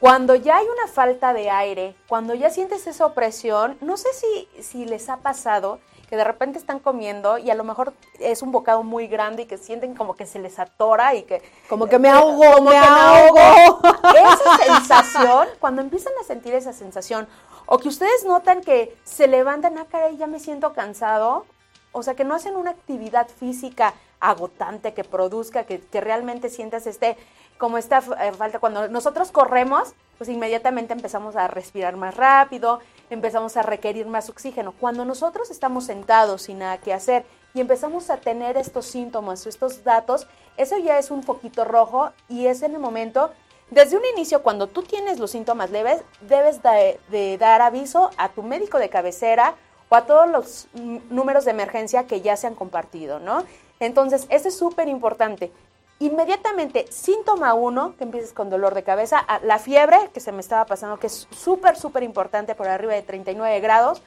Cuando 0.00 0.34
ya 0.36 0.58
hay 0.58 0.66
una 0.66 0.86
falta 0.86 1.32
de 1.32 1.50
aire, 1.50 1.96
cuando 2.08 2.34
ya 2.34 2.50
sientes 2.50 2.86
esa 2.86 3.06
opresión, 3.06 3.76
no 3.80 3.96
sé 3.96 4.08
si, 4.14 4.62
si 4.62 4.84
les 4.84 5.08
ha 5.08 5.18
pasado 5.18 5.80
que 6.08 6.16
de 6.16 6.24
repente 6.24 6.58
están 6.58 6.78
comiendo 6.78 7.36
y 7.36 7.50
a 7.50 7.54
lo 7.54 7.64
mejor 7.64 7.92
es 8.18 8.40
un 8.40 8.50
bocado 8.50 8.82
muy 8.82 9.08
grande 9.08 9.42
y 9.42 9.46
que 9.46 9.58
sienten 9.58 9.94
como 9.94 10.16
que 10.16 10.24
se 10.24 10.38
les 10.38 10.58
atora 10.58 11.14
y 11.14 11.22
que... 11.24 11.42
Como 11.68 11.86
que 11.86 11.98
me 11.98 12.08
ahogo, 12.08 12.62
me, 12.62 12.76
ahogo. 12.78 13.38
Esa 14.14 14.56
sensación, 14.56 15.48
cuando 15.58 15.82
empiezan 15.82 16.14
a 16.18 16.24
sentir 16.24 16.54
esa 16.54 16.72
sensación, 16.72 17.28
o 17.66 17.78
que 17.78 17.88
ustedes 17.88 18.24
notan 18.24 18.62
que 18.62 18.96
se 19.04 19.28
levantan, 19.28 19.76
ah, 19.76 19.86
caray, 19.90 20.16
ya 20.16 20.26
me 20.26 20.40
siento 20.40 20.72
cansado, 20.72 21.44
o 21.92 22.02
sea, 22.02 22.14
que 22.14 22.24
no 22.24 22.34
hacen 22.34 22.56
una 22.56 22.70
actividad 22.70 23.28
física 23.28 23.92
agotante, 24.20 24.94
que 24.94 25.04
produzca, 25.04 25.64
que, 25.64 25.82
realmente 25.92 26.48
sientas 26.48 26.86
este, 26.86 27.16
como 27.58 27.78
esta 27.78 27.98
eh, 27.98 28.32
falta. 28.32 28.58
Cuando 28.58 28.88
nosotros 28.88 29.30
corremos, 29.30 29.92
pues 30.16 30.30
inmediatamente 30.30 30.92
empezamos 30.92 31.36
a 31.36 31.48
respirar 31.48 31.96
más 31.96 32.16
rápido, 32.16 32.80
empezamos 33.10 33.56
a 33.56 33.62
requerir 33.62 34.06
más 34.06 34.30
oxígeno. 34.30 34.72
Cuando 34.72 35.04
nosotros 35.04 35.50
estamos 35.50 35.84
sentados 35.84 36.42
sin 36.42 36.60
nada 36.60 36.78
que 36.78 36.92
hacer 36.92 37.24
y 37.54 37.60
empezamos 37.60 38.10
a 38.10 38.16
tener 38.18 38.56
estos 38.56 38.86
síntomas, 38.86 39.46
estos 39.46 39.84
datos, 39.84 40.26
eso 40.56 40.78
ya 40.78 40.98
es 40.98 41.10
un 41.10 41.22
poquito 41.22 41.64
rojo 41.64 42.10
y 42.28 42.46
es 42.46 42.62
en 42.62 42.74
el 42.74 42.80
momento, 42.80 43.30
desde 43.70 43.96
un 43.96 44.04
inicio, 44.14 44.42
cuando 44.42 44.66
tú 44.66 44.82
tienes 44.82 45.18
los 45.18 45.30
síntomas 45.30 45.70
leves, 45.70 46.02
debes 46.22 46.60
de 46.62 47.36
dar 47.38 47.60
aviso 47.60 48.10
a 48.16 48.30
tu 48.30 48.42
médico 48.42 48.78
de 48.78 48.88
cabecera 48.88 49.54
o 49.88 49.96
a 49.96 50.06
todos 50.06 50.28
los 50.28 50.68
números 51.10 51.44
de 51.44 51.50
emergencia 51.50 52.06
que 52.06 52.20
ya 52.20 52.36
se 52.36 52.46
han 52.46 52.54
compartido, 52.54 53.18
¿no? 53.18 53.44
Entonces, 53.80 54.26
eso 54.28 54.48
es 54.48 54.56
súper 54.56 54.88
importante. 54.88 55.52
Inmediatamente, 56.00 56.86
síntoma 56.90 57.54
uno, 57.54 57.96
que 57.96 58.04
empieces 58.04 58.32
con 58.32 58.50
dolor 58.50 58.74
de 58.74 58.84
cabeza, 58.84 59.26
la 59.42 59.58
fiebre, 59.58 60.10
que 60.14 60.20
se 60.20 60.30
me 60.30 60.40
estaba 60.40 60.64
pasando, 60.64 60.98
que 60.98 61.08
es 61.08 61.26
súper, 61.30 61.76
súper 61.76 62.04
importante 62.04 62.54
por 62.54 62.68
arriba 62.68 62.94
de 62.94 63.02
39 63.02 63.58
grados. 63.58 64.02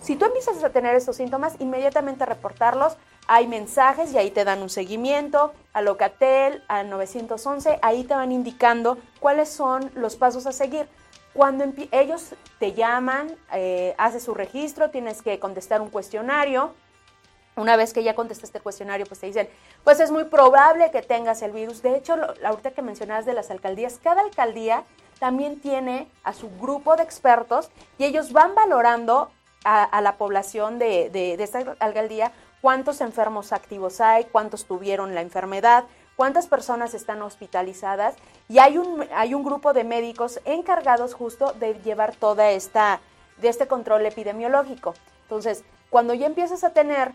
Si 0.00 0.16
tú 0.16 0.24
empiezas 0.24 0.64
a 0.64 0.70
tener 0.70 0.96
estos 0.96 1.16
síntomas, 1.16 1.54
inmediatamente 1.60 2.26
reportarlos. 2.26 2.96
Hay 3.28 3.46
mensajes 3.46 4.12
y 4.12 4.18
ahí 4.18 4.32
te 4.32 4.44
dan 4.44 4.60
un 4.60 4.70
seguimiento 4.70 5.52
a 5.72 5.82
Locatel, 5.82 6.64
a 6.66 6.82
911, 6.82 7.78
ahí 7.80 8.02
te 8.02 8.14
van 8.14 8.32
indicando 8.32 8.98
cuáles 9.20 9.50
son 9.50 9.92
los 9.94 10.16
pasos 10.16 10.46
a 10.46 10.52
seguir. 10.52 10.88
Cuando 11.32 11.64
ellos 11.92 12.34
te 12.58 12.72
llaman, 12.72 13.36
eh, 13.52 13.94
haces 13.98 14.24
su 14.24 14.34
registro, 14.34 14.90
tienes 14.90 15.22
que 15.22 15.38
contestar 15.38 15.80
un 15.80 15.90
cuestionario 15.90 16.72
una 17.56 17.76
vez 17.76 17.92
que 17.92 18.02
ya 18.02 18.14
contestaste 18.14 18.58
el 18.58 18.62
cuestionario, 18.62 19.06
pues 19.06 19.20
te 19.20 19.26
dicen, 19.26 19.48
pues 19.84 20.00
es 20.00 20.10
muy 20.10 20.24
probable 20.24 20.90
que 20.90 21.02
tengas 21.02 21.42
el 21.42 21.52
virus. 21.52 21.82
De 21.82 21.96
hecho, 21.96 22.16
la 22.16 22.48
ahorita 22.48 22.70
que 22.70 22.82
mencionabas 22.82 23.26
de 23.26 23.34
las 23.34 23.50
alcaldías, 23.50 23.98
cada 24.02 24.22
alcaldía 24.22 24.84
también 25.18 25.60
tiene 25.60 26.08
a 26.24 26.32
su 26.32 26.48
grupo 26.58 26.96
de 26.96 27.02
expertos 27.02 27.70
y 27.98 28.04
ellos 28.04 28.32
van 28.32 28.54
valorando 28.54 29.30
a, 29.64 30.00
la 30.00 30.16
población 30.16 30.78
de, 30.78 31.10
de, 31.10 31.34
esta 31.34 31.76
alcaldía 31.80 32.32
cuántos 32.62 33.02
enfermos 33.02 33.52
activos 33.52 34.00
hay, 34.00 34.24
cuántos 34.24 34.64
tuvieron 34.64 35.14
la 35.14 35.20
enfermedad, 35.20 35.84
cuántas 36.16 36.46
personas 36.46 36.94
están 36.94 37.20
hospitalizadas 37.22 38.16
y 38.48 38.58
hay 38.58 38.78
un, 38.78 39.06
hay 39.14 39.34
un 39.34 39.44
grupo 39.44 39.72
de 39.72 39.84
médicos 39.84 40.40
encargados 40.44 41.14
justo 41.14 41.52
de 41.52 41.74
llevar 41.74 42.14
toda 42.16 42.50
esta, 42.50 43.00
de 43.38 43.48
este 43.48 43.66
control 43.66 44.06
epidemiológico. 44.06 44.94
Entonces, 45.22 45.62
cuando 45.90 46.14
ya 46.14 46.26
empiezas 46.26 46.64
a 46.64 46.70
tener 46.70 47.12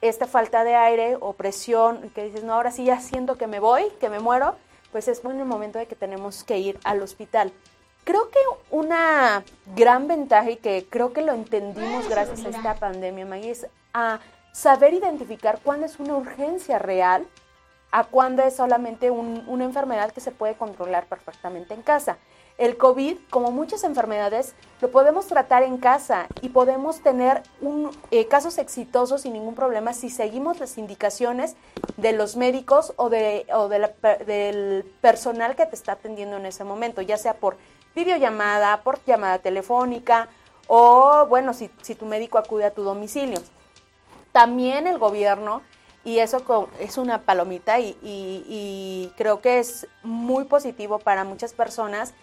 esta 0.00 0.26
falta 0.26 0.64
de 0.64 0.74
aire 0.74 1.16
o 1.20 1.32
presión, 1.32 2.10
que 2.14 2.24
dices, 2.24 2.44
no, 2.44 2.54
ahora 2.54 2.70
sí 2.70 2.84
ya 2.84 3.00
siento 3.00 3.36
que 3.36 3.46
me 3.46 3.60
voy, 3.60 3.84
que 4.00 4.08
me 4.08 4.20
muero, 4.20 4.56
pues 4.92 5.08
es 5.08 5.22
bueno 5.22 5.40
el 5.40 5.48
momento 5.48 5.78
de 5.78 5.86
que 5.86 5.94
tenemos 5.96 6.44
que 6.44 6.58
ir 6.58 6.78
al 6.84 7.02
hospital. 7.02 7.52
Creo 8.04 8.30
que 8.30 8.38
una 8.70 9.42
gran 9.74 10.06
ventaja 10.06 10.50
y 10.50 10.56
que 10.56 10.86
creo 10.88 11.12
que 11.12 11.22
lo 11.22 11.32
entendimos 11.32 12.08
gracias 12.08 12.44
a 12.44 12.50
esta 12.50 12.74
pandemia, 12.76 13.26
Maggie, 13.26 13.50
es 13.50 13.66
a 13.92 14.20
saber 14.52 14.94
identificar 14.94 15.60
cuándo 15.62 15.86
es 15.86 15.98
una 15.98 16.16
urgencia 16.16 16.78
real 16.78 17.26
a 17.90 18.04
cuándo 18.04 18.42
es 18.42 18.54
solamente 18.54 19.10
una 19.10 19.64
enfermedad 19.64 20.12
que 20.12 20.20
se 20.20 20.30
puede 20.30 20.54
controlar 20.54 21.06
perfectamente 21.06 21.74
en 21.74 21.82
casa. 21.82 22.18
El 22.58 22.78
COVID, 22.78 23.18
como 23.28 23.50
muchas 23.50 23.84
enfermedades, 23.84 24.54
lo 24.80 24.90
podemos 24.90 25.26
tratar 25.26 25.62
en 25.62 25.76
casa 25.76 26.26
y 26.40 26.48
podemos 26.48 27.00
tener 27.00 27.42
un, 27.60 27.90
eh, 28.10 28.28
casos 28.28 28.56
exitosos 28.56 29.22
sin 29.22 29.34
ningún 29.34 29.54
problema 29.54 29.92
si 29.92 30.08
seguimos 30.08 30.58
las 30.58 30.78
indicaciones 30.78 31.54
de 31.98 32.12
los 32.12 32.36
médicos 32.36 32.94
o, 32.96 33.10
de, 33.10 33.46
o 33.52 33.68
del 33.68 34.84
personal 35.02 35.54
que 35.54 35.66
te 35.66 35.74
está 35.74 35.92
atendiendo 35.92 36.38
en 36.38 36.46
ese 36.46 36.64
momento, 36.64 37.02
ya 37.02 37.18
sea 37.18 37.34
por 37.34 37.58
videollamada, 37.94 38.82
por 38.82 39.04
llamada 39.04 39.38
telefónica 39.38 40.28
o, 40.66 41.26
bueno, 41.28 41.52
si, 41.52 41.70
si 41.82 41.94
tu 41.94 42.06
médico 42.06 42.38
acude 42.38 42.64
a 42.64 42.70
tu 42.70 42.82
domicilio. 42.82 43.40
También 44.32 44.86
el 44.86 44.98
gobierno 44.98 45.62
y 46.06 46.20
eso 46.20 46.68
es 46.78 46.98
una 46.98 47.22
palomita 47.22 47.80
y, 47.80 49.12
creo 49.16 49.40
que 49.40 49.58
es 49.58 49.88
muy 50.04 50.44
positivo 50.44 51.00
para 51.00 51.24
muchas 51.24 51.52
personas 51.52 52.14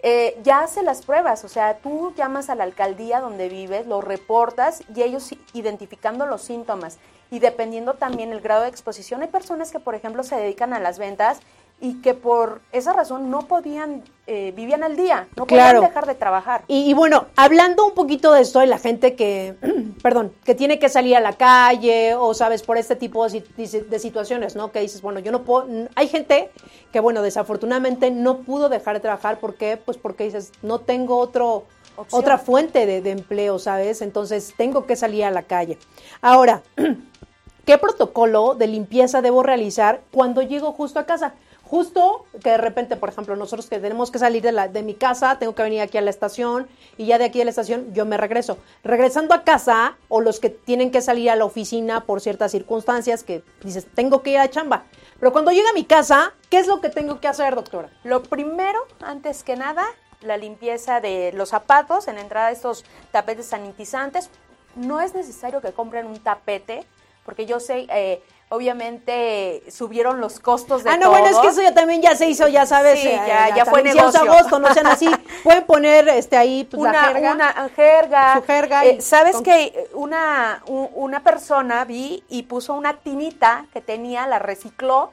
eh, 0.00 0.38
ya 0.44 0.60
hace 0.60 0.82
las 0.82 1.04
pruebas, 1.04 1.44
o 1.44 1.48
sea, 1.48 1.78
tú 1.78 2.14
llamas 2.16 2.50
a 2.50 2.54
la 2.54 2.64
alcaldía 2.64 3.20
donde 3.20 3.48
vives, 3.48 3.86
lo 3.86 4.00
reportas 4.00 4.82
y 4.94 5.02
ellos 5.02 5.30
identificando 5.54 6.26
los 6.26 6.42
síntomas. 6.42 6.98
Y 7.30 7.40
dependiendo 7.40 7.94
también 7.94 8.32
el 8.32 8.40
grado 8.40 8.62
de 8.62 8.68
exposición, 8.68 9.22
hay 9.22 9.28
personas 9.28 9.70
que, 9.70 9.80
por 9.80 9.94
ejemplo, 9.94 10.22
se 10.22 10.36
dedican 10.36 10.72
a 10.72 10.78
las 10.78 10.98
ventas 10.98 11.40
y 11.80 12.00
que 12.00 12.14
por 12.14 12.60
esa 12.72 12.92
razón 12.92 13.30
no 13.30 13.46
podían, 13.46 14.02
eh, 14.26 14.52
vivían 14.56 14.82
al 14.82 14.96
día, 14.96 15.28
no 15.36 15.46
podían 15.46 15.80
dejar 15.80 16.06
de 16.06 16.16
trabajar. 16.16 16.64
Y, 16.66 16.92
bueno, 16.94 17.26
hablando 17.36 17.86
un 17.86 17.94
poquito 17.94 18.32
de 18.32 18.42
esto, 18.42 18.58
de 18.58 18.66
la 18.66 18.78
gente 18.78 19.14
que, 19.14 19.54
perdón, 20.02 20.32
que 20.44 20.56
tiene 20.56 20.80
que 20.80 20.88
salir 20.88 21.16
a 21.16 21.20
la 21.20 21.34
calle 21.34 22.16
o, 22.16 22.34
sabes, 22.34 22.62
por 22.62 22.78
este 22.78 22.96
tipo 22.96 23.28
de, 23.28 23.42
de, 23.56 23.98
situaciones, 24.00 24.56
¿no? 24.56 24.72
Que 24.72 24.80
dices, 24.80 25.02
bueno, 25.02 25.20
yo 25.20 25.30
no 25.30 25.44
puedo, 25.44 25.68
hay 25.94 26.08
gente 26.08 26.50
que, 26.92 26.98
bueno, 26.98 27.22
desafortunadamente 27.22 28.10
no 28.10 28.38
pudo 28.38 28.68
dejar 28.68 28.94
de 28.94 29.00
trabajar, 29.00 29.38
¿por 29.38 29.54
qué? 29.54 29.76
Pues 29.76 29.96
porque 29.98 30.24
dices, 30.24 30.52
no 30.62 30.80
tengo 30.80 31.18
otro, 31.18 31.64
otra 32.10 32.38
fuente 32.38 32.86
de, 32.86 33.02
de 33.02 33.12
empleo, 33.12 33.60
¿sabes? 33.60 34.02
Entonces 34.02 34.52
tengo 34.56 34.84
que 34.84 34.96
salir 34.96 35.24
a 35.24 35.30
la 35.30 35.44
calle. 35.44 35.78
Ahora, 36.22 36.62
¿qué 37.64 37.78
protocolo 37.78 38.56
de 38.56 38.66
limpieza 38.66 39.22
debo 39.22 39.44
realizar 39.44 40.00
cuando 40.10 40.42
llego 40.42 40.72
justo 40.72 40.98
a 40.98 41.06
casa? 41.06 41.34
Justo 41.68 42.24
que 42.42 42.50
de 42.50 42.56
repente, 42.56 42.96
por 42.96 43.10
ejemplo, 43.10 43.36
nosotros 43.36 43.68
que 43.68 43.78
tenemos 43.78 44.10
que 44.10 44.18
salir 44.18 44.42
de, 44.42 44.82
mi 44.82 44.94
casa, 44.94 45.38
tengo 45.38 45.54
que 45.54 45.62
venir 45.62 45.82
aquí 45.82 45.98
a 45.98 46.00
la 46.00 46.08
estación 46.08 46.66
y 46.96 47.06
ya 47.06 47.18
de 47.18 47.26
aquí 47.26 47.42
a 47.42 47.44
la 47.44 47.50
estación 47.50 47.92
yo 47.92 48.06
me 48.06 48.16
regreso. 48.16 48.56
Regresando 48.82 49.34
a 49.34 49.44
casa 49.44 49.96
o 50.08 50.22
los 50.22 50.40
que 50.40 50.48
tienen 50.48 50.90
que 50.90 51.02
salir 51.02 51.30
a 51.30 51.36
la 51.36 51.44
oficina 51.44 52.04
por 52.04 52.22
ciertas 52.22 52.52
circunstancias 52.52 53.22
que 53.22 53.42
dices, 53.62 53.86
tengo 53.94 54.22
que 54.22 54.30
ir 54.30 54.38
a 54.38 54.48
chamba. 54.48 54.84
Pero 55.20 55.32
cuando 55.32 55.50
llega 55.50 55.68
a 55.68 55.74
mi 55.74 55.84
casa, 55.84 56.32
¿qué 56.48 56.58
es 56.58 56.66
lo 56.66 56.80
que 56.80 56.88
tengo 56.88 57.20
que 57.20 57.28
hacer, 57.28 57.54
doctora? 57.54 57.90
Lo 58.02 58.22
primero, 58.22 58.80
antes 59.00 59.42
que 59.42 59.56
nada, 59.56 59.84
la 60.22 60.38
limpieza 60.38 61.00
de 61.00 61.32
los 61.34 61.50
zapatos, 61.50 62.08
en 62.08 62.16
entrada 62.16 62.48
de 62.48 62.54
estos 62.54 62.86
tapetes 63.12 63.46
sanitizantes. 63.46 64.30
No 64.74 65.00
es 65.00 65.14
necesario 65.14 65.60
que 65.60 65.72
compren 65.72 66.06
un 66.06 66.18
tapete, 66.18 66.86
porque 67.26 67.44
yo 67.44 67.60
sé... 67.60 67.86
Eh, 67.90 68.22
obviamente 68.50 69.62
subieron 69.70 70.20
los 70.20 70.40
costos 70.40 70.84
de 70.84 70.90
Ah, 70.90 70.96
no, 70.96 71.10
bueno, 71.10 71.26
es 71.26 71.36
que 71.38 71.48
eso 71.48 71.62
ya 71.62 71.74
también 71.74 72.00
ya 72.00 72.16
se 72.16 72.28
hizo, 72.28 72.48
ya 72.48 72.66
sabes. 72.66 72.98
Sí, 73.00 73.08
ya, 73.08 73.54
ya, 73.54 73.64
fue 73.64 73.82
negocio. 73.82 74.20
agosto, 74.20 74.58
no 74.58 74.72
sean 74.72 74.86
así. 74.86 75.08
Pueden 75.44 75.64
poner 75.64 76.08
este 76.08 76.36
ahí 76.36 76.64
pues, 76.64 76.80
una, 76.80 76.92
la 76.92 77.02
jerga. 77.08 77.32
Una 77.32 77.68
jerga. 77.68 78.34
Su 78.34 78.42
jerga. 78.42 78.84
Eh, 78.84 79.00
¿Sabes 79.00 79.40
que 79.42 79.88
una, 79.94 80.62
una 80.66 81.22
persona 81.22 81.84
vi 81.84 82.24
y 82.28 82.44
puso 82.44 82.74
una 82.74 82.94
tinita 82.94 83.66
que 83.72 83.80
tenía, 83.80 84.26
la 84.26 84.38
recicló, 84.38 85.12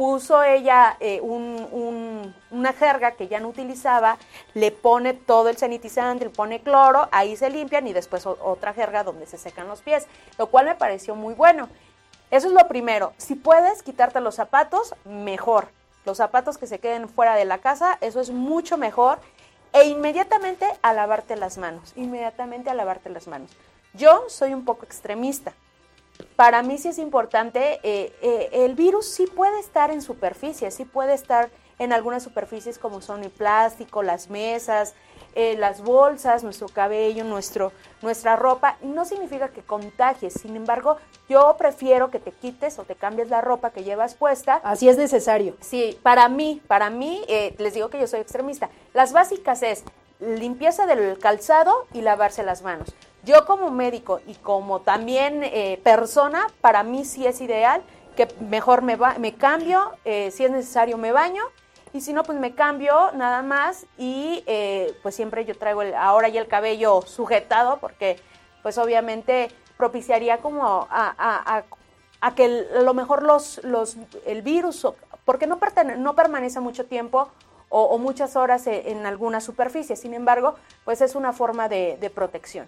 puso 0.00 0.42
ella 0.42 0.96
eh, 1.00 1.20
un, 1.20 1.68
un, 1.72 2.34
una 2.50 2.72
jerga 2.72 3.12
que 3.12 3.28
ya 3.28 3.38
no 3.38 3.48
utilizaba, 3.48 4.16
le 4.54 4.70
pone 4.70 5.12
todo 5.12 5.50
el 5.50 5.58
sanitizante, 5.58 6.24
le 6.24 6.30
pone 6.30 6.62
cloro, 6.62 7.08
ahí 7.12 7.36
se 7.36 7.50
limpian 7.50 7.86
y 7.86 7.92
después 7.92 8.24
otra 8.24 8.72
jerga 8.72 9.04
donde 9.04 9.26
se 9.26 9.36
secan 9.36 9.68
los 9.68 9.82
pies, 9.82 10.06
lo 10.38 10.46
cual 10.46 10.64
me 10.64 10.74
pareció 10.74 11.14
muy 11.14 11.34
bueno. 11.34 11.68
Eso 12.30 12.46
es 12.48 12.52
lo 12.52 12.68
primero. 12.68 13.12
Si 13.16 13.34
puedes 13.34 13.82
quitarte 13.82 14.20
los 14.20 14.36
zapatos, 14.36 14.94
mejor. 15.04 15.68
Los 16.04 16.18
zapatos 16.18 16.58
que 16.58 16.66
se 16.66 16.78
queden 16.78 17.08
fuera 17.08 17.34
de 17.34 17.44
la 17.44 17.58
casa, 17.58 17.98
eso 18.00 18.20
es 18.20 18.30
mucho 18.30 18.76
mejor. 18.76 19.18
E 19.72 19.84
inmediatamente 19.84 20.66
a 20.82 20.92
lavarte 20.92 21.36
las 21.36 21.58
manos. 21.58 21.92
Inmediatamente 21.96 22.70
a 22.70 22.74
lavarte 22.74 23.10
las 23.10 23.28
manos. 23.28 23.50
Yo 23.94 24.24
soy 24.28 24.52
un 24.52 24.64
poco 24.64 24.84
extremista. 24.84 25.52
Para 26.36 26.62
mí 26.62 26.78
sí 26.78 26.88
es 26.88 26.98
importante, 26.98 27.80
eh, 27.82 28.12
eh, 28.20 28.50
el 28.52 28.74
virus 28.74 29.06
sí 29.06 29.26
puede 29.26 29.58
estar 29.58 29.90
en 29.90 30.02
superficie, 30.02 30.70
sí 30.70 30.84
puede 30.84 31.14
estar 31.14 31.50
en 31.78 31.92
algunas 31.92 32.22
superficies 32.22 32.78
como 32.78 33.00
son 33.00 33.24
el 33.24 33.30
plástico, 33.30 34.02
las 34.02 34.28
mesas, 34.28 34.94
eh, 35.34 35.56
las 35.56 35.82
bolsas, 35.82 36.42
nuestro 36.42 36.68
cabello, 36.68 37.24
nuestro, 37.24 37.72
nuestra 38.02 38.36
ropa, 38.36 38.76
no 38.82 39.04
significa 39.04 39.48
que 39.48 39.62
contagies. 39.62 40.34
Sin 40.34 40.56
embargo, 40.56 40.96
yo 41.28 41.54
prefiero 41.58 42.10
que 42.10 42.18
te 42.18 42.32
quites 42.32 42.78
o 42.78 42.84
te 42.84 42.94
cambies 42.94 43.28
la 43.30 43.40
ropa 43.40 43.70
que 43.70 43.84
llevas 43.84 44.14
puesta. 44.14 44.60
Así 44.64 44.88
es 44.88 44.96
necesario. 44.96 45.56
Sí, 45.60 45.98
para 46.02 46.28
mí, 46.28 46.60
para 46.66 46.90
mí, 46.90 47.22
eh, 47.28 47.54
les 47.58 47.74
digo 47.74 47.90
que 47.90 48.00
yo 48.00 48.06
soy 48.06 48.20
extremista. 48.20 48.70
Las 48.92 49.12
básicas 49.12 49.62
es 49.62 49.84
limpieza 50.18 50.86
del 50.86 51.18
calzado 51.18 51.86
y 51.92 52.02
lavarse 52.02 52.42
las 52.42 52.62
manos. 52.62 52.92
Yo 53.22 53.46
como 53.46 53.70
médico 53.70 54.20
y 54.26 54.34
como 54.34 54.80
también 54.80 55.42
eh, 55.44 55.80
persona, 55.84 56.46
para 56.60 56.82
mí 56.82 57.04
sí 57.04 57.26
es 57.26 57.40
ideal 57.40 57.82
que 58.16 58.28
mejor 58.40 58.82
me, 58.82 58.98
me 59.18 59.34
cambio, 59.34 59.92
si 60.04 60.44
es 60.44 60.50
necesario 60.50 60.98
me 60.98 61.12
baño 61.12 61.44
y 61.92 62.00
si 62.00 62.12
no, 62.12 62.22
pues 62.22 62.38
me 62.38 62.54
cambio 62.54 63.10
nada 63.14 63.42
más 63.42 63.86
y 63.98 64.44
eh, 64.46 64.94
pues 65.02 65.14
siempre 65.14 65.44
yo 65.44 65.56
traigo 65.56 65.82
el, 65.82 65.94
ahora 65.94 66.28
ya 66.28 66.40
el 66.40 66.46
cabello 66.46 67.02
sujetado 67.02 67.78
porque 67.78 68.16
pues 68.62 68.78
obviamente 68.78 69.50
propiciaría 69.76 70.38
como 70.38 70.86
a, 70.90 71.64
que 72.36 72.66
a 72.76 72.82
lo 72.82 72.94
mejor 72.94 73.22
los, 73.22 73.60
los, 73.64 73.96
el 74.26 74.42
virus, 74.42 74.86
porque 75.24 75.46
no, 75.46 75.58
no 75.98 76.14
permanece 76.14 76.60
mucho 76.60 76.84
tiempo 76.84 77.28
o, 77.70 77.98
muchas 77.98 78.36
horas 78.36 78.66
e, 78.66 78.90
en, 78.90 79.06
alguna 79.06 79.40
superficie, 79.40 79.96
sin 79.96 80.12
embargo, 80.12 80.56
pues 80.84 81.00
es 81.00 81.14
una 81.14 81.32
forma 81.32 81.68
de, 81.68 82.12
protección. 82.14 82.66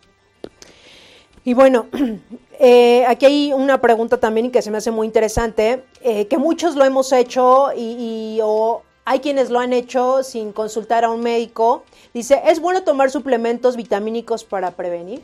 Y 1.44 1.54
bueno, 1.54 1.86
eh, 2.58 3.04
aquí 3.06 3.26
hay 3.26 3.52
una 3.52 3.80
pregunta 3.80 4.18
también 4.18 4.50
que 4.50 4.62
se 4.62 4.70
me 4.70 4.78
hace 4.78 4.90
muy 4.90 5.06
interesante, 5.06 5.84
eh, 6.00 6.28
que 6.28 6.38
muchos 6.38 6.76
lo 6.76 6.84
hemos 6.84 7.12
hecho 7.12 7.72
y, 7.76 8.36
y 8.36 8.40
o 8.42 8.82
hay 9.04 9.20
quienes 9.20 9.50
lo 9.50 9.58
han 9.58 9.72
hecho 9.72 10.22
sin 10.22 10.52
consultar 10.52 11.04
a 11.04 11.10
un 11.10 11.20
médico. 11.20 11.84
Dice, 12.14 12.42
¿es 12.46 12.60
bueno 12.60 12.84
tomar 12.84 13.10
suplementos 13.10 13.76
vitamínicos 13.76 14.44
para 14.44 14.72
prevenir? 14.72 15.22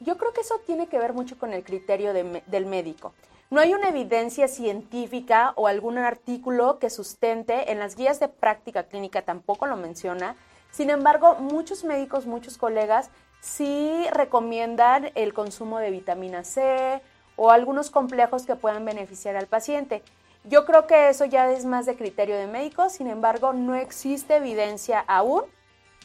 Yo 0.00 0.16
creo 0.16 0.32
que 0.32 0.40
eso 0.40 0.60
tiene 0.64 0.86
que 0.86 0.98
ver 0.98 1.12
mucho 1.12 1.38
con 1.38 1.52
el 1.52 1.64
criterio 1.64 2.12
del 2.12 2.66
médico. 2.66 3.12
No 3.50 3.60
hay 3.60 3.74
una 3.74 3.88
evidencia 3.88 4.46
científica 4.46 5.52
o 5.56 5.66
algún 5.66 5.98
artículo 5.98 6.78
que 6.78 6.90
sustente, 6.90 7.72
en 7.72 7.78
las 7.78 7.96
guías 7.96 8.20
de 8.20 8.28
práctica 8.28 8.84
clínica 8.84 9.22
tampoco 9.22 9.66
lo 9.66 9.76
menciona. 9.76 10.36
Sin 10.70 10.90
embargo, 10.90 11.36
muchos 11.36 11.82
médicos, 11.82 12.26
muchos 12.26 12.58
colegas 12.58 13.10
sí 13.40 14.04
recomiendan 14.12 15.10
el 15.14 15.32
consumo 15.32 15.78
de 15.78 15.90
vitamina 15.90 16.44
C 16.44 17.00
o 17.36 17.50
algunos 17.50 17.90
complejos 17.90 18.44
que 18.44 18.54
puedan 18.54 18.84
beneficiar 18.84 19.36
al 19.36 19.46
paciente. 19.46 20.02
Yo 20.44 20.64
creo 20.64 20.86
que 20.86 21.08
eso 21.08 21.24
ya 21.24 21.50
es 21.50 21.64
más 21.64 21.86
de 21.86 21.96
criterio 21.96 22.36
de 22.36 22.46
médico, 22.46 22.88
sin 22.88 23.06
embargo, 23.08 23.52
no 23.52 23.74
existe 23.74 24.36
evidencia 24.36 25.04
aún 25.06 25.44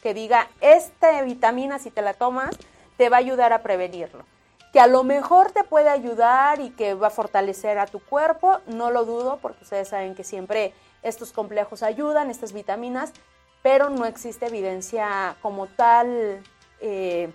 que 0.02 0.12
diga, 0.12 0.50
esta 0.60 1.22
vitamina 1.22 1.78
si 1.78 1.90
te 1.90 2.02
la 2.02 2.12
tomas, 2.12 2.58
te 2.98 3.08
va 3.08 3.16
a 3.16 3.20
ayudar 3.20 3.54
a 3.54 3.62
prevenirlo. 3.62 4.26
Que 4.70 4.78
a 4.78 4.86
lo 4.86 5.02
mejor 5.02 5.50
te 5.52 5.64
puede 5.64 5.88
ayudar 5.88 6.60
y 6.60 6.70
que 6.70 6.92
va 6.92 7.06
a 7.06 7.10
fortalecer 7.10 7.78
a 7.78 7.86
tu 7.86 8.00
cuerpo, 8.00 8.58
no 8.66 8.90
lo 8.90 9.06
dudo, 9.06 9.38
porque 9.40 9.64
ustedes 9.64 9.88
saben 9.88 10.14
que 10.14 10.22
siempre 10.22 10.74
estos 11.02 11.32
complejos 11.32 11.82
ayudan, 11.82 12.30
estas 12.30 12.52
vitaminas, 12.52 13.14
pero 13.62 13.88
no 13.88 14.04
existe 14.04 14.46
evidencia 14.46 15.36
como 15.40 15.68
tal 15.68 16.42
eh, 16.80 17.32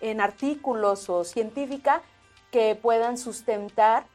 en 0.00 0.20
artículos 0.22 1.10
o 1.10 1.24
científica 1.24 2.00
que 2.50 2.78
puedan 2.80 3.18
sustentar 3.18 4.06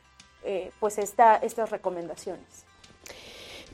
eh, 0.46 0.72
pues 0.80 0.98
esta, 0.98 1.36
estas 1.38 1.72
recomendaciones. 1.72 2.64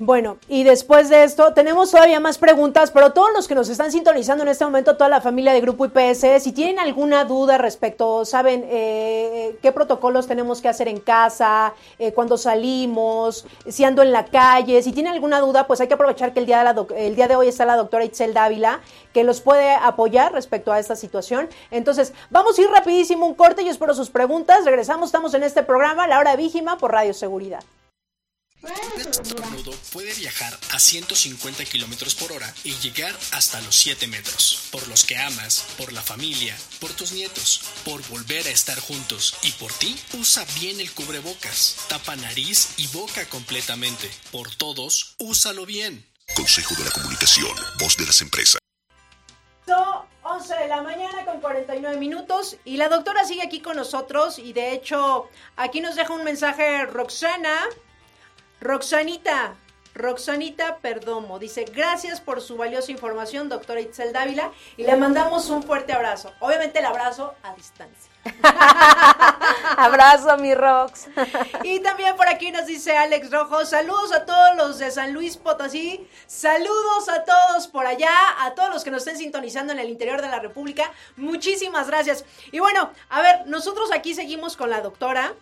Bueno, 0.04 0.39
y 0.47 0.64
después 0.64 1.10
de 1.10 1.24
esto 1.24 1.54
tenemos 1.54 1.91
todavía 1.91 2.20
más 2.20 2.39
preguntas, 2.39 2.89
pero 2.89 3.14
todos 3.14 3.30
los 3.36 3.47
que 3.47 3.54
nos 3.54 3.70
están 3.70 3.91
sintonizando 3.91 4.41
en 4.41 4.49
este 4.49 4.66
momento, 4.66 4.97
toda 4.97 5.12
la 5.12 5.22
familia 5.22 5.54
de 5.54 5.62
Grupo 5.62 5.86
IPS, 5.86 6.41
si 6.41 6.54
tienen 6.54 6.80
alguna 6.80 7.24
duda 7.24 7.60
respecto, 7.60 8.26
saben 8.26 8.66
eh, 8.68 9.60
qué 9.62 9.72
protocolos 9.72 10.26
tenemos 10.26 10.60
que 10.60 10.70
hacer 10.70 10.88
en 10.88 10.99
casa, 10.99 11.76
eh, 11.99 12.14
cuando 12.14 12.39
salimos, 12.39 13.45
si 13.68 13.84
ando 13.84 14.02
en 14.02 14.12
la 14.12 14.26
calle, 14.26 14.82
si 14.82 14.91
tienen 14.91 15.14
alguna 15.14 15.39
duda, 15.39 15.68
pues 15.68 15.80
hay 15.82 15.88
que 15.88 15.93
aprovechar 15.93 16.34
que 16.34 16.39
el 16.39 16.47
día 16.47 16.64
de, 16.64 17.06
el 17.06 17.16
día 17.16 17.28
de 17.28 17.36
hoy 17.36 17.49
está 17.49 17.68
la 17.68 17.76
doctora 17.76 18.04
Itzel 18.04 18.34
Dávila, 18.34 18.82
que 19.14 19.24
los 19.24 19.39
puede 19.39 19.70
apoyar 19.70 20.34
respecto 20.34 20.72
a 20.72 20.80
esta 20.80 20.95
situación. 20.95 21.47
Entonces, 21.70 22.12
vamos 22.32 22.58
a 22.58 22.62
ir 22.64 22.72
rapidísimo 22.72 23.28
un 23.28 23.36
corte, 23.36 23.64
yo 23.64 23.70
espero 23.70 23.93
sus 23.93 24.10
preguntas, 24.10 24.66
regresamos, 24.66 25.10
estamos 25.10 25.36
en 25.36 25.43
este 25.43 25.62
programa, 25.62 26.08
La 26.08 26.18
Hora 26.18 26.36
Vígima, 26.36 26.80
por 26.80 26.91
Radio 26.91 27.14
Seguridad. 27.14 27.62
Un 28.64 29.76
puede 29.91 30.14
viajar 30.14 30.57
a 30.72 30.80
150 30.80 31.66
kilómetros 31.66 32.16
por 32.16 32.32
hora 32.32 32.53
y 32.64 32.74
llegar 32.76 33.18
hasta 33.32 33.59
los 33.62 33.76
7 33.76 34.07
metros. 34.07 34.70
Por 34.72 34.88
los 34.88 35.03
que 35.03 35.18
amas, 35.18 35.66
por 35.78 35.91
la 35.93 36.01
familia, 36.01 36.55
por 36.80 36.91
tus 36.91 37.12
nietos, 37.12 37.62
por 37.84 38.07
volver 38.07 38.45
a 38.47 38.51
estar 38.51 38.80
juntos 38.80 39.36
y 39.43 39.51
por 39.53 39.74
ti, 39.74 39.99
usa 40.14 40.45
bien 40.59 40.80
el 40.80 40.91
cubrebocas. 40.91 41.78
Tapa 41.89 42.16
nariz 42.16 42.74
y 42.78 42.88
boca 42.88 43.26
completamente. 43.30 44.09
Por 44.32 44.53
todos, 44.55 45.16
úsalo 45.18 45.66
bien. 45.66 46.05
Consejo 46.36 46.76
de 46.76 46.86
la 46.86 46.91
Comunicación, 46.91 47.55
voz 47.80 47.97
de 47.97 48.05
las 48.05 48.22
empresas. 48.22 48.62
11 50.24 50.55
de 50.55 50.68
la 50.68 50.82
mañana 50.82 51.26
con 51.26 51.41
49 51.41 51.97
minutos 51.97 52.55
y 52.64 52.78
la 52.78 52.89
doctora 52.89 53.26
sigue 53.26 53.41
aquí 53.41 53.59
con 53.59 53.76
nosotros 53.76 54.39
y 54.39 54.53
de 54.53 54.72
hecho 54.72 55.30
aquí 55.57 55.82
nos 55.82 55.95
deja 55.95 56.14
un 56.14 56.24
mensaje 56.24 56.86
Roxana 56.86 57.68
Roxanita, 58.62 59.55
Roxanita 59.95 60.78
Perdomo 60.78 61.39
dice, 61.39 61.66
gracias 61.66 62.22
por 62.22 62.41
su 62.41 62.57
valiosa 62.57 62.91
información, 62.91 63.49
doctora 63.49 63.82
Itzel 63.82 64.14
Dávila, 64.14 64.51
y 64.78 64.84
le 64.84 64.95
mandamos 64.97 65.49
un 65.49 65.64
fuerte 65.64 65.93
abrazo. 65.93 66.32
Obviamente 66.39 66.78
el 66.78 66.86
abrazo 66.86 67.34
a 67.41 67.55
distancia. 67.55 68.12
abrazo, 69.78 70.38
mi 70.38 70.53
Rox. 70.53 71.07
y 71.64 71.80
también 71.80 72.16
por 72.16 72.30
aquí 72.30 72.51
nos 72.51 72.68
dice 72.68 72.95
Alex 72.95 73.32
Rojo, 73.32 73.66
saludos 73.66 74.14
a 74.14 74.26
todos 74.26 74.55
los 74.55 74.78
de 74.78 74.91
San 74.91 75.12
Luis 75.12 75.38
Potosí, 75.38 76.07
saludos 76.28 77.09
a 77.09 77.24
todos 77.24 77.68
por 77.68 77.88
allá, 77.88 78.14
a 78.41 78.53
todos 78.53 78.70
los 78.70 78.84
que 78.84 78.91
nos 78.91 79.01
estén 79.01 79.18
sintonizando 79.18 79.74
en 79.74 79.80
el 79.80 79.89
interior 79.89 80.22
de 80.22 80.30
la 80.30 80.39
República, 80.39 80.91
muchísimas 81.18 81.88
gracias. 81.88 82.26
Y 82.51 82.59
bueno, 82.59 82.91
a 83.09 83.22
ver, 83.24 83.47
nosotros 83.47 83.91
aquí 83.91 84.14
seguimos 84.14 84.55
con 84.55 84.70
la 84.70 84.82
doctora 84.82 85.34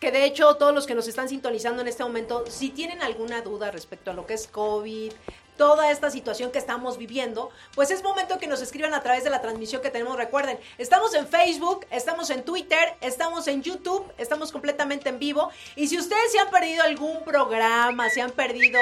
que 0.00 0.10
de 0.10 0.24
hecho 0.24 0.56
todos 0.56 0.74
los 0.74 0.86
que 0.86 0.94
nos 0.94 1.06
están 1.08 1.28
sintonizando 1.28 1.82
en 1.82 1.88
este 1.88 2.02
momento, 2.02 2.44
si 2.48 2.70
tienen 2.70 3.02
alguna 3.02 3.42
duda 3.42 3.70
respecto 3.70 4.10
a 4.10 4.14
lo 4.14 4.26
que 4.26 4.32
es 4.32 4.46
COVID, 4.46 5.12
toda 5.58 5.90
esta 5.90 6.10
situación 6.10 6.50
que 6.52 6.58
estamos 6.58 6.96
viviendo, 6.96 7.50
pues 7.74 7.90
es 7.90 8.02
momento 8.02 8.38
que 8.38 8.46
nos 8.46 8.62
escriban 8.62 8.94
a 8.94 9.02
través 9.02 9.24
de 9.24 9.28
la 9.28 9.42
transmisión 9.42 9.82
que 9.82 9.90
tenemos. 9.90 10.16
Recuerden, 10.16 10.58
estamos 10.78 11.12
en 11.12 11.28
Facebook, 11.28 11.84
estamos 11.90 12.30
en 12.30 12.44
Twitter, 12.44 12.94
estamos 13.02 13.46
en 13.46 13.62
YouTube, 13.62 14.10
estamos 14.16 14.52
completamente 14.52 15.10
en 15.10 15.18
vivo. 15.18 15.50
Y 15.76 15.88
si 15.88 15.98
ustedes 15.98 16.32
se 16.32 16.38
han 16.38 16.48
perdido 16.48 16.82
algún 16.82 17.22
programa, 17.22 18.08
se 18.08 18.22
han 18.22 18.30
perdido 18.30 18.80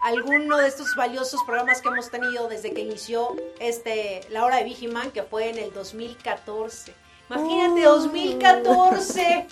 alguno 0.00 0.56
de 0.56 0.66
estos 0.66 0.96
valiosos 0.96 1.44
programas 1.44 1.80
que 1.80 1.86
hemos 1.86 2.10
tenido 2.10 2.48
desde 2.48 2.72
que 2.72 2.80
inició 2.80 3.36
este 3.60 4.22
La 4.30 4.44
Hora 4.44 4.56
de 4.56 4.64
Vigiman, 4.64 5.12
que 5.12 5.22
fue 5.22 5.50
en 5.50 5.58
el 5.58 5.72
2014. 5.72 6.92
Imagínate, 7.30 7.82
2014. 7.82 9.46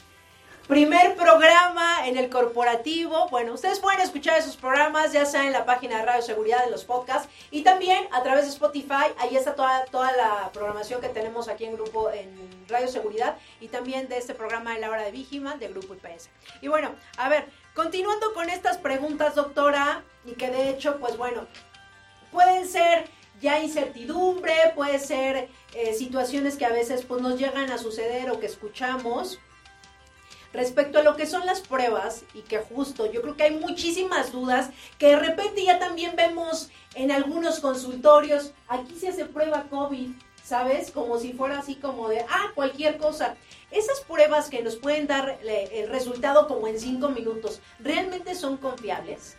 Primer 0.68 1.14
programa 1.14 2.08
en 2.08 2.16
el 2.16 2.30
corporativo. 2.30 3.28
Bueno, 3.28 3.52
ustedes 3.52 3.80
pueden 3.80 4.00
escuchar 4.00 4.38
esos 4.38 4.56
programas 4.56 5.12
ya 5.12 5.26
sea 5.26 5.46
en 5.46 5.52
la 5.52 5.66
página 5.66 5.98
de 5.98 6.06
Radio 6.06 6.22
Seguridad 6.22 6.64
de 6.64 6.70
los 6.70 6.84
podcasts 6.84 7.28
y 7.50 7.60
también 7.60 8.06
a 8.12 8.22
través 8.22 8.44
de 8.44 8.50
Spotify. 8.50 9.12
Ahí 9.18 9.36
está 9.36 9.54
toda, 9.54 9.84
toda 9.84 10.12
la 10.12 10.50
programación 10.54 11.02
que 11.02 11.10
tenemos 11.10 11.48
aquí 11.48 11.66
en 11.66 11.74
grupo 11.74 12.10
en 12.10 12.30
Radio 12.66 12.88
Seguridad 12.88 13.36
y 13.60 13.68
también 13.68 14.08
de 14.08 14.16
este 14.16 14.32
programa 14.32 14.72
de 14.72 14.80
la 14.80 14.88
hora 14.88 15.02
de 15.02 15.10
Vigiman 15.10 15.58
de 15.58 15.68
Grupo 15.68 15.96
IPS. 15.96 16.30
Y 16.62 16.68
bueno, 16.68 16.94
a 17.18 17.28
ver, 17.28 17.44
continuando 17.74 18.32
con 18.32 18.48
estas 18.48 18.78
preguntas, 18.78 19.34
doctora, 19.34 20.02
y 20.24 20.32
que 20.32 20.50
de 20.50 20.70
hecho, 20.70 20.98
pues 20.98 21.18
bueno, 21.18 21.46
pueden 22.32 22.66
ser 22.66 23.04
ya 23.38 23.60
incertidumbre, 23.60 24.54
puede 24.74 24.98
ser 24.98 25.50
eh, 25.74 25.92
situaciones 25.92 26.56
que 26.56 26.64
a 26.64 26.70
veces 26.70 27.04
pues 27.04 27.20
nos 27.20 27.38
llegan 27.38 27.70
a 27.70 27.76
suceder 27.76 28.30
o 28.30 28.40
que 28.40 28.46
escuchamos 28.46 29.38
respecto 30.55 31.00
a 31.00 31.02
lo 31.02 31.16
que 31.16 31.26
son 31.26 31.44
las 31.44 31.61
pruebas 31.61 32.24
y 32.32 32.40
que 32.42 32.59
justo 32.59 33.11
yo 33.11 33.20
creo 33.20 33.36
que 33.36 33.42
hay 33.42 33.57
muchísimas 33.57 34.32
dudas 34.32 34.70
que 34.98 35.09
de 35.09 35.16
repente 35.16 35.64
ya 35.64 35.78
también 35.78 36.14
vemos 36.16 36.70
en 36.94 37.11
algunos 37.11 37.61
consultorios, 37.61 38.52
aquí 38.68 38.94
se 38.98 39.09
hace 39.09 39.26
prueba 39.26 39.64
COVID, 39.68 40.11
¿sabes? 40.42 40.90
Como 40.92 41.18
si 41.18 41.32
fuera 41.32 41.59
así 41.59 41.74
como 41.74 42.09
de, 42.09 42.20
ah, 42.20 42.52
cualquier 42.55 42.98
cosa. 42.98 43.34
Esas 43.70 44.00
pruebas 44.00 44.48
que 44.48 44.62
nos 44.62 44.76
pueden 44.76 45.09
dar 45.09 45.38
el 45.42 45.88
resultado 45.88 46.46
como 46.46 46.68
en 46.68 46.78
cinco 46.78 47.09
minutos, 47.09 47.61
¿realmente 47.80 48.36
son 48.36 48.57
confiables? 48.57 49.36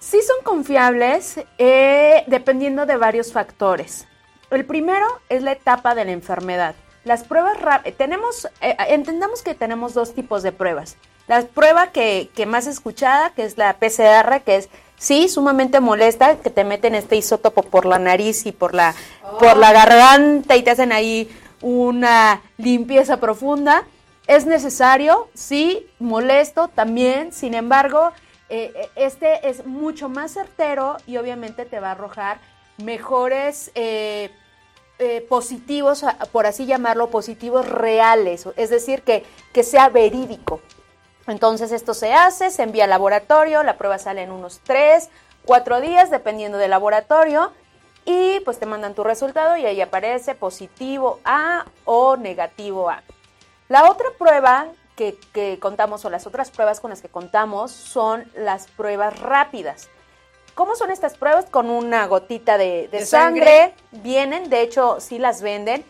Sí 0.00 0.18
son 0.22 0.42
confiables 0.42 1.40
eh, 1.58 2.24
dependiendo 2.26 2.84
de 2.86 2.96
varios 2.96 3.32
factores. 3.32 4.06
El 4.50 4.64
primero 4.64 5.06
es 5.28 5.42
la 5.42 5.52
etapa 5.52 5.94
de 5.94 6.04
la 6.04 6.12
enfermedad. 6.12 6.74
Las 7.06 7.22
pruebas 7.22 7.56
tenemos, 7.96 8.46
eh, 8.60 8.76
entendamos 8.88 9.42
que 9.42 9.54
tenemos 9.54 9.94
dos 9.94 10.12
tipos 10.12 10.42
de 10.42 10.50
pruebas. 10.50 10.96
La 11.28 11.42
prueba 11.42 11.92
que, 11.92 12.30
que 12.34 12.46
más 12.46 12.66
escuchada, 12.66 13.30
que 13.30 13.44
es 13.44 13.56
la 13.56 13.74
PCR, 13.74 14.42
que 14.44 14.56
es 14.56 14.68
sí, 14.98 15.28
sumamente 15.28 15.78
molesta, 15.78 16.36
que 16.36 16.50
te 16.50 16.64
meten 16.64 16.96
este 16.96 17.14
isótopo 17.14 17.62
por 17.62 17.86
la 17.86 18.00
nariz 18.00 18.44
y 18.44 18.50
por 18.50 18.74
la, 18.74 18.92
por 19.38 19.56
la 19.56 19.72
garganta 19.72 20.56
y 20.56 20.64
te 20.64 20.72
hacen 20.72 20.90
ahí 20.90 21.30
una 21.62 22.42
limpieza 22.58 23.18
profunda. 23.18 23.84
Es 24.26 24.44
necesario, 24.44 25.28
sí, 25.32 25.86
molesto 26.00 26.66
también, 26.66 27.32
sin 27.32 27.54
embargo, 27.54 28.10
eh, 28.48 28.72
eh, 28.74 28.88
este 28.96 29.48
es 29.48 29.64
mucho 29.64 30.08
más 30.08 30.32
certero 30.32 30.96
y 31.06 31.18
obviamente 31.18 31.66
te 31.66 31.78
va 31.78 31.88
a 31.88 31.92
arrojar 31.92 32.38
mejores 32.78 33.70
eh, 33.76 34.30
positivos, 35.28 36.04
por 36.32 36.46
así 36.46 36.66
llamarlo, 36.66 37.10
positivos 37.10 37.68
reales, 37.68 38.46
es 38.56 38.70
decir, 38.70 39.02
que, 39.02 39.24
que 39.52 39.62
sea 39.62 39.88
verídico. 39.88 40.60
Entonces 41.26 41.72
esto 41.72 41.92
se 41.92 42.14
hace, 42.14 42.50
se 42.50 42.62
envía 42.62 42.84
al 42.84 42.90
laboratorio, 42.90 43.62
la 43.62 43.76
prueba 43.76 43.98
sale 43.98 44.22
en 44.22 44.30
unos 44.30 44.60
3, 44.64 45.08
4 45.44 45.80
días, 45.80 46.10
dependiendo 46.10 46.58
del 46.58 46.70
laboratorio, 46.70 47.52
y 48.04 48.40
pues 48.40 48.58
te 48.58 48.66
mandan 48.66 48.94
tu 48.94 49.02
resultado 49.02 49.56
y 49.56 49.66
ahí 49.66 49.80
aparece 49.80 50.34
positivo 50.34 51.18
A 51.24 51.66
o 51.84 52.16
negativo 52.16 52.88
A. 52.88 53.02
La 53.68 53.90
otra 53.90 54.06
prueba 54.16 54.68
que, 54.94 55.18
que 55.32 55.58
contamos 55.58 56.04
o 56.04 56.10
las 56.10 56.26
otras 56.26 56.50
pruebas 56.52 56.78
con 56.78 56.90
las 56.90 57.02
que 57.02 57.08
contamos 57.08 57.72
son 57.72 58.30
las 58.36 58.68
pruebas 58.68 59.18
rápidas. 59.18 59.88
¿Cómo 60.56 60.74
son 60.74 60.90
estas 60.90 61.18
pruebas? 61.18 61.44
Con 61.50 61.68
una 61.68 62.06
gotita 62.06 62.56
de, 62.56 62.88
sangre. 63.04 63.74
Vienen, 63.92 64.48
de 64.48 64.62
hecho, 64.62 65.00
sí 65.00 65.18
las 65.18 65.42
venden. 65.42 65.84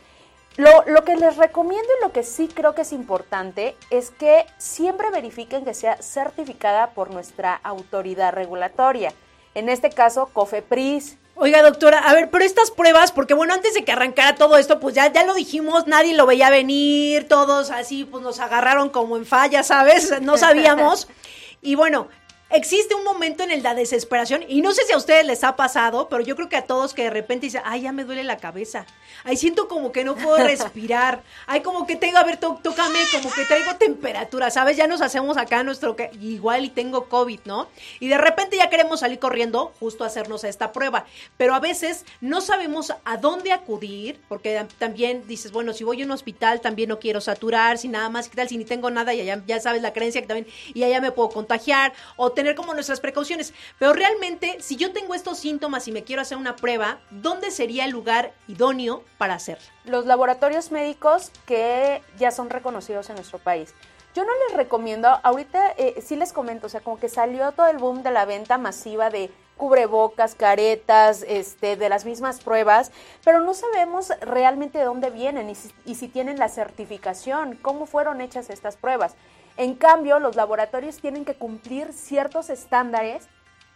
Lo, 0.56 0.82
lo, 0.88 1.04
que 1.04 1.14
les 1.14 1.36
recomiendo 1.36 1.86
y 1.96 2.02
lo 2.02 2.10
que 2.10 2.24
sí 2.24 2.48
creo 2.52 2.74
que 2.74 2.82
es 2.82 2.92
importante 2.92 3.76
es 3.90 4.10
que 4.10 4.44
siempre 4.58 5.12
verifiquen 5.12 5.64
que 5.64 5.72
sea 5.72 6.02
certificada 6.02 6.88
por 6.90 7.12
nuestra 7.12 7.54
autoridad 7.62 8.32
regulatoria. 8.32 9.12
En 9.54 9.68
este 9.68 9.88
caso, 9.90 10.30
COFEPRIS. 10.32 11.16
Oiga, 11.36 11.62
doctora, 11.62 12.00
a 12.00 12.12
ver, 12.12 12.28
pero 12.30 12.44
estas 12.44 12.72
pruebas, 12.72 13.12
porque 13.12 13.34
bueno, 13.34 13.54
antes 13.54 13.72
de 13.74 13.84
que 13.84 13.92
arrancara 13.92 14.34
todo 14.34 14.56
esto, 14.56 14.80
pues 14.80 14.96
ya, 14.96 15.12
ya 15.12 15.22
lo 15.22 15.34
dijimos, 15.34 15.86
nadie 15.86 16.16
lo 16.16 16.26
veía 16.26 16.50
venir, 16.50 17.28
todos 17.28 17.70
así, 17.70 18.04
pues 18.04 18.24
nos 18.24 18.40
agarraron 18.40 18.88
como 18.88 19.16
en 19.16 19.26
falla, 19.26 19.62
¿sabes? 19.62 20.20
No 20.22 20.36
sabíamos. 20.36 21.06
Y 21.62 21.74
bueno, 21.74 22.08
existe 22.50 22.94
un 22.94 23.04
momento 23.04 23.42
en 23.42 23.50
el 23.50 23.66
la 23.66 23.74
desesperación, 23.74 24.44
y 24.46 24.60
no 24.60 24.72
sé 24.72 24.84
si 24.84 24.92
a 24.92 24.96
ustedes 24.96 25.26
les 25.26 25.42
ha 25.42 25.56
pasado, 25.56 26.08
pero 26.08 26.22
yo 26.22 26.36
creo 26.36 26.48
que 26.48 26.56
a 26.56 26.66
todos 26.66 26.94
que 26.94 27.02
de 27.02 27.10
repente 27.10 27.46
dicen, 27.46 27.62
ay, 27.64 27.80
ya 27.80 27.90
me 27.90 28.04
duele 28.04 28.22
la 28.22 28.36
cabeza, 28.36 28.86
ay, 29.24 29.36
siento 29.36 29.66
como 29.66 29.90
que 29.90 30.04
no 30.04 30.14
puedo 30.14 30.36
respirar, 30.36 31.24
ay, 31.48 31.62
como 31.62 31.84
que 31.84 31.96
tengo, 31.96 32.18
a 32.18 32.22
ver, 32.22 32.36
tócame, 32.36 32.98
como 33.10 33.32
que 33.32 33.44
traigo 33.44 33.74
temperatura, 33.76 34.50
¿sabes? 34.50 34.76
Ya 34.76 34.86
nos 34.86 35.00
hacemos 35.00 35.36
acá 35.36 35.64
nuestro, 35.64 35.96
que 35.96 36.10
igual 36.20 36.64
y 36.64 36.68
tengo 36.68 37.08
COVID, 37.08 37.40
¿no? 37.46 37.68
Y 37.98 38.06
de 38.06 38.18
repente 38.18 38.56
ya 38.56 38.70
queremos 38.70 39.00
salir 39.00 39.18
corriendo 39.18 39.72
justo 39.80 40.04
a 40.04 40.06
hacernos 40.06 40.44
esta 40.44 40.70
prueba, 40.70 41.06
pero 41.36 41.54
a 41.54 41.60
veces 41.60 42.04
no 42.20 42.40
sabemos 42.40 42.92
a 43.04 43.16
dónde 43.16 43.50
acudir, 43.50 44.20
porque 44.28 44.64
también 44.78 45.26
dices, 45.26 45.50
bueno, 45.50 45.72
si 45.72 45.82
voy 45.82 46.02
a 46.02 46.04
un 46.04 46.12
hospital 46.12 46.60
también 46.60 46.90
no 46.90 47.00
quiero 47.00 47.20
saturar, 47.20 47.78
si 47.78 47.88
nada 47.88 48.10
más, 48.10 48.28
¿qué 48.28 48.36
tal? 48.36 48.48
Si 48.48 48.56
ni 48.58 48.64
tengo 48.64 48.90
nada, 48.90 49.12
y 49.12 49.24
ya, 49.24 49.42
ya 49.44 49.58
sabes 49.58 49.82
la 49.82 49.92
creencia 49.92 50.20
que 50.20 50.28
también, 50.28 50.46
y 50.72 50.84
allá 50.84 51.00
me 51.00 51.10
puedo 51.10 51.30
contagiar, 51.30 51.92
o 52.14 52.30
tener 52.36 52.54
como 52.54 52.72
nuestras 52.72 53.00
precauciones. 53.00 53.52
Pero 53.80 53.92
realmente, 53.92 54.58
si 54.60 54.76
yo 54.76 54.92
tengo 54.92 55.16
estos 55.16 55.38
síntomas 55.38 55.88
y 55.88 55.92
me 55.92 56.04
quiero 56.04 56.22
hacer 56.22 56.38
una 56.38 56.54
prueba, 56.54 57.00
¿dónde 57.10 57.50
sería 57.50 57.84
el 57.84 57.90
lugar 57.90 58.32
idóneo 58.46 59.02
para 59.18 59.34
hacerla? 59.34 59.66
Los 59.84 60.06
laboratorios 60.06 60.70
médicos 60.70 61.32
que 61.46 62.02
ya 62.16 62.30
son 62.30 62.48
reconocidos 62.48 63.10
en 63.10 63.16
nuestro 63.16 63.40
país. 63.40 63.74
Yo 64.14 64.24
no 64.24 64.30
les 64.46 64.56
recomiendo, 64.56 65.08
ahorita 65.22 65.74
eh, 65.76 66.00
sí 66.00 66.16
les 66.16 66.32
comento, 66.32 66.68
o 66.68 66.70
sea, 66.70 66.80
como 66.80 66.98
que 66.98 67.08
salió 67.08 67.52
todo 67.52 67.66
el 67.66 67.76
boom 67.76 68.02
de 68.02 68.10
la 68.10 68.24
venta 68.24 68.56
masiva 68.56 69.10
de 69.10 69.30
cubrebocas, 69.56 70.34
caretas, 70.34 71.24
este, 71.26 71.76
de 71.76 71.88
las 71.88 72.04
mismas 72.04 72.40
pruebas, 72.40 72.92
pero 73.24 73.40
no 73.40 73.52
sabemos 73.52 74.12
realmente 74.20 74.78
de 74.78 74.84
dónde 74.84 75.10
vienen 75.10 75.50
y 75.50 75.54
si, 75.54 75.70
y 75.84 75.96
si 75.96 76.08
tienen 76.08 76.38
la 76.38 76.48
certificación, 76.48 77.58
cómo 77.60 77.84
fueron 77.84 78.20
hechas 78.20 78.48
estas 78.48 78.76
pruebas. 78.76 79.16
En 79.56 79.74
cambio, 79.74 80.18
los 80.18 80.36
laboratorios 80.36 80.98
tienen 80.98 81.24
que 81.24 81.34
cumplir 81.34 81.92
ciertos 81.92 82.50
estándares 82.50 83.26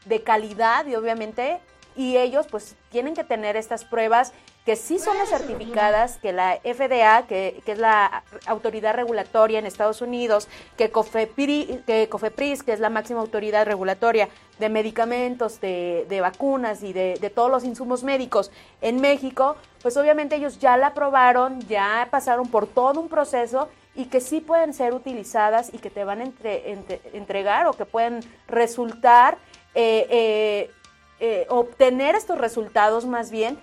de 0.05 0.23
calidad 0.23 0.87
y 0.87 0.95
obviamente 0.95 1.61
y 1.97 2.17
ellos 2.17 2.47
pues 2.51 2.77
tienen 2.91 3.15
que 3.15 3.25
tener 3.25 3.57
estas 3.57 3.85
pruebas 3.85 4.33
que 4.65 4.77
sí 4.77 4.99
son 4.99 5.17
las 5.17 5.31
certificadas, 5.31 6.19
que 6.19 6.33
la 6.33 6.57
FDA, 6.63 7.27
que, 7.27 7.63
que, 7.65 7.73
es 7.73 7.79
la 7.79 8.23
autoridad 8.47 8.95
regulatoria 8.95 9.59
en 9.59 9.67
Estados 9.67 10.03
Unidos, 10.03 10.49
que, 10.77 10.91
COFEPRIS, 10.91 11.81
que 11.87 12.09
COFEPRIS, 12.09 12.63
que 12.63 12.73
es 12.73 12.81
la 12.81 12.91
máxima 12.91 13.21
autoridad 13.21 13.67
regulatoria 13.67 14.29
de 14.59 14.69
medicamentos, 14.69 15.61
de, 15.61 16.07
de 16.09 16.21
vacunas 16.21 16.83
y 16.83 16.93
de, 16.93 17.17
de, 17.21 17.31
todos 17.31 17.51
los 17.51 17.65
insumos 17.65 18.05
médicos 18.05 18.53
en 18.83 19.01
México, 19.01 19.57
pues 19.83 19.97
obviamente 19.97 20.37
ellos 20.37 20.59
ya 20.59 20.77
la 20.77 20.89
aprobaron, 20.89 21.61
ya 21.63 22.07
pasaron 22.11 22.47
por 22.49 22.67
todo 22.67 23.01
un 23.01 23.09
proceso 23.09 23.69
y 23.95 24.07
que 24.07 24.21
sí 24.21 24.41
pueden 24.41 24.73
ser 24.73 24.95
utilizadas 24.95 25.73
y 25.75 25.79
que 25.79 25.91
te 25.91 26.05
van 26.05 26.21
a 26.21 26.25
entre, 26.25 26.71
entre, 26.71 27.01
entregar 27.13 27.67
o 27.67 27.73
que 27.73 27.87
pueden 27.87 28.21
resultar, 28.47 29.39
eh, 29.75 30.07
eh, 30.11 30.71
eh, 31.21 31.47
obtener 31.49 32.15
estos 32.15 32.39
resultados 32.39 33.05
más 33.07 33.31
bien 33.31 33.59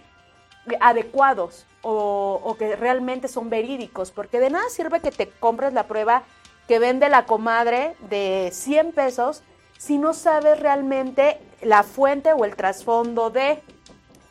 adecuados 0.81 1.65
o, 1.81 2.41
o, 2.43 2.57
que 2.57 2.75
realmente 2.75 3.29
son 3.29 3.49
verídicos, 3.49 4.11
porque 4.11 4.39
de 4.39 4.49
nada 4.49 4.69
sirve 4.69 4.99
que 4.99 5.11
te 5.11 5.29
compres 5.29 5.71
la 5.73 5.87
prueba 5.87 6.23
que 6.67 6.79
vende 6.79 7.07
la 7.07 7.25
comadre 7.25 7.95
de 8.09 8.49
100 8.51 8.91
pesos 8.91 9.43
si 9.77 9.97
no 9.97 10.13
sabes 10.13 10.59
realmente 10.59 11.39
la 11.61 11.83
fuente 11.83 12.33
o 12.33 12.45
el 12.45 12.55
trasfondo 12.55 13.29
de... 13.29 13.61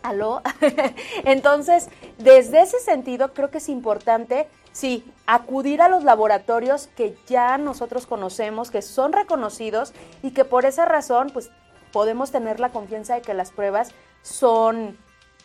¿Aló? 0.02 0.40
Entonces, 1.24 1.88
desde 2.18 2.62
ese 2.62 2.78
sentido, 2.78 3.34
creo 3.34 3.50
que 3.50 3.58
es 3.58 3.68
importante, 3.68 4.48
sí, 4.76 5.10
acudir 5.26 5.80
a 5.80 5.88
los 5.88 6.04
laboratorios 6.04 6.88
que 6.96 7.16
ya 7.26 7.56
nosotros 7.56 8.06
conocemos, 8.06 8.70
que 8.70 8.82
son 8.82 9.14
reconocidos 9.14 9.94
y 10.22 10.32
que 10.32 10.44
por 10.44 10.66
esa 10.66 10.84
razón, 10.84 11.30
pues, 11.32 11.50
podemos 11.92 12.30
tener 12.30 12.60
la 12.60 12.68
confianza 12.68 13.14
de 13.14 13.22
que 13.22 13.32
las 13.32 13.52
pruebas 13.52 13.92
son 14.20 14.98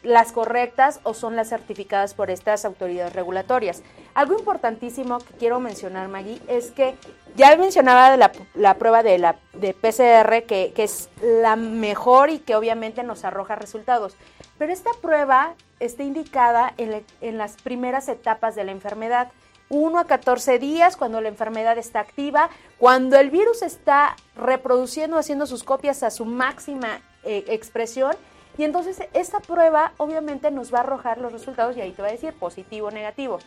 las 0.03 0.33
correctas 0.33 0.99
o 1.03 1.13
son 1.13 1.37
las 1.37 1.47
certificadas 1.47 2.13
por 2.13 2.29
estas 2.29 2.65
autoridades 2.65 3.13
regulatorias. 3.13 3.83
Algo 4.15 4.37
importantísimo 4.37 5.19
que 5.19 5.33
quiero 5.35 5.61
mencionar, 5.61 6.09
Maggie, 6.09 6.41
es 6.49 6.71
que 6.71 6.95
ya 7.37 7.55
mencionaba 7.55 8.17
la, 8.17 8.33
la 8.55 8.73
prueba 8.73 9.01
de, 9.01 9.17
la, 9.17 9.37
de 9.53 9.73
PCR, 9.73 10.45
que, 10.45 10.73
que, 10.75 10.83
es 10.83 11.09
la 11.21 11.55
mejor 11.55 12.31
y 12.31 12.39
que 12.39 12.55
obviamente 12.55 13.03
nos 13.03 13.23
arroja 13.23 13.55
resultados. 13.55 14.17
Pero 14.61 14.73
esta 14.73 14.91
prueba 15.01 15.55
está 15.79 16.03
indicada 16.03 16.75
en, 16.77 17.03
en 17.21 17.39
las 17.39 17.59
primeras 17.59 18.07
etapas 18.07 18.53
de 18.53 18.63
la 18.63 18.71
enfermedad. 18.71 19.31
1 19.69 19.97
a 19.97 20.05
14 20.05 20.59
días 20.59 20.97
cuando 20.97 21.19
la 21.19 21.29
enfermedad 21.29 21.79
está 21.79 21.99
activa, 21.99 22.51
cuando 22.77 23.17
el 23.17 23.31
virus 23.31 23.63
está 23.63 24.15
reproduciendo, 24.35 25.17
haciendo 25.17 25.47
sus 25.47 25.63
copias 25.63 26.03
a 26.03 26.11
su 26.11 26.25
máxima 26.25 27.01
eh, 27.23 27.43
expresión 27.47 28.15
y 28.55 28.63
entonces 28.63 29.01
esta 29.13 29.39
prueba 29.39 29.93
obviamente 29.97 30.51
nos 30.51 30.71
va 30.71 30.77
a 30.77 30.81
arrojar 30.81 31.17
los 31.17 31.33
resultados 31.33 31.75
y 31.75 31.81
ahí 31.81 31.93
te 31.93 32.03
va 32.03 32.09
a 32.09 32.11
decir 32.11 32.31
positivo 32.35 32.89
o 32.89 32.91
negativo. 32.91 33.39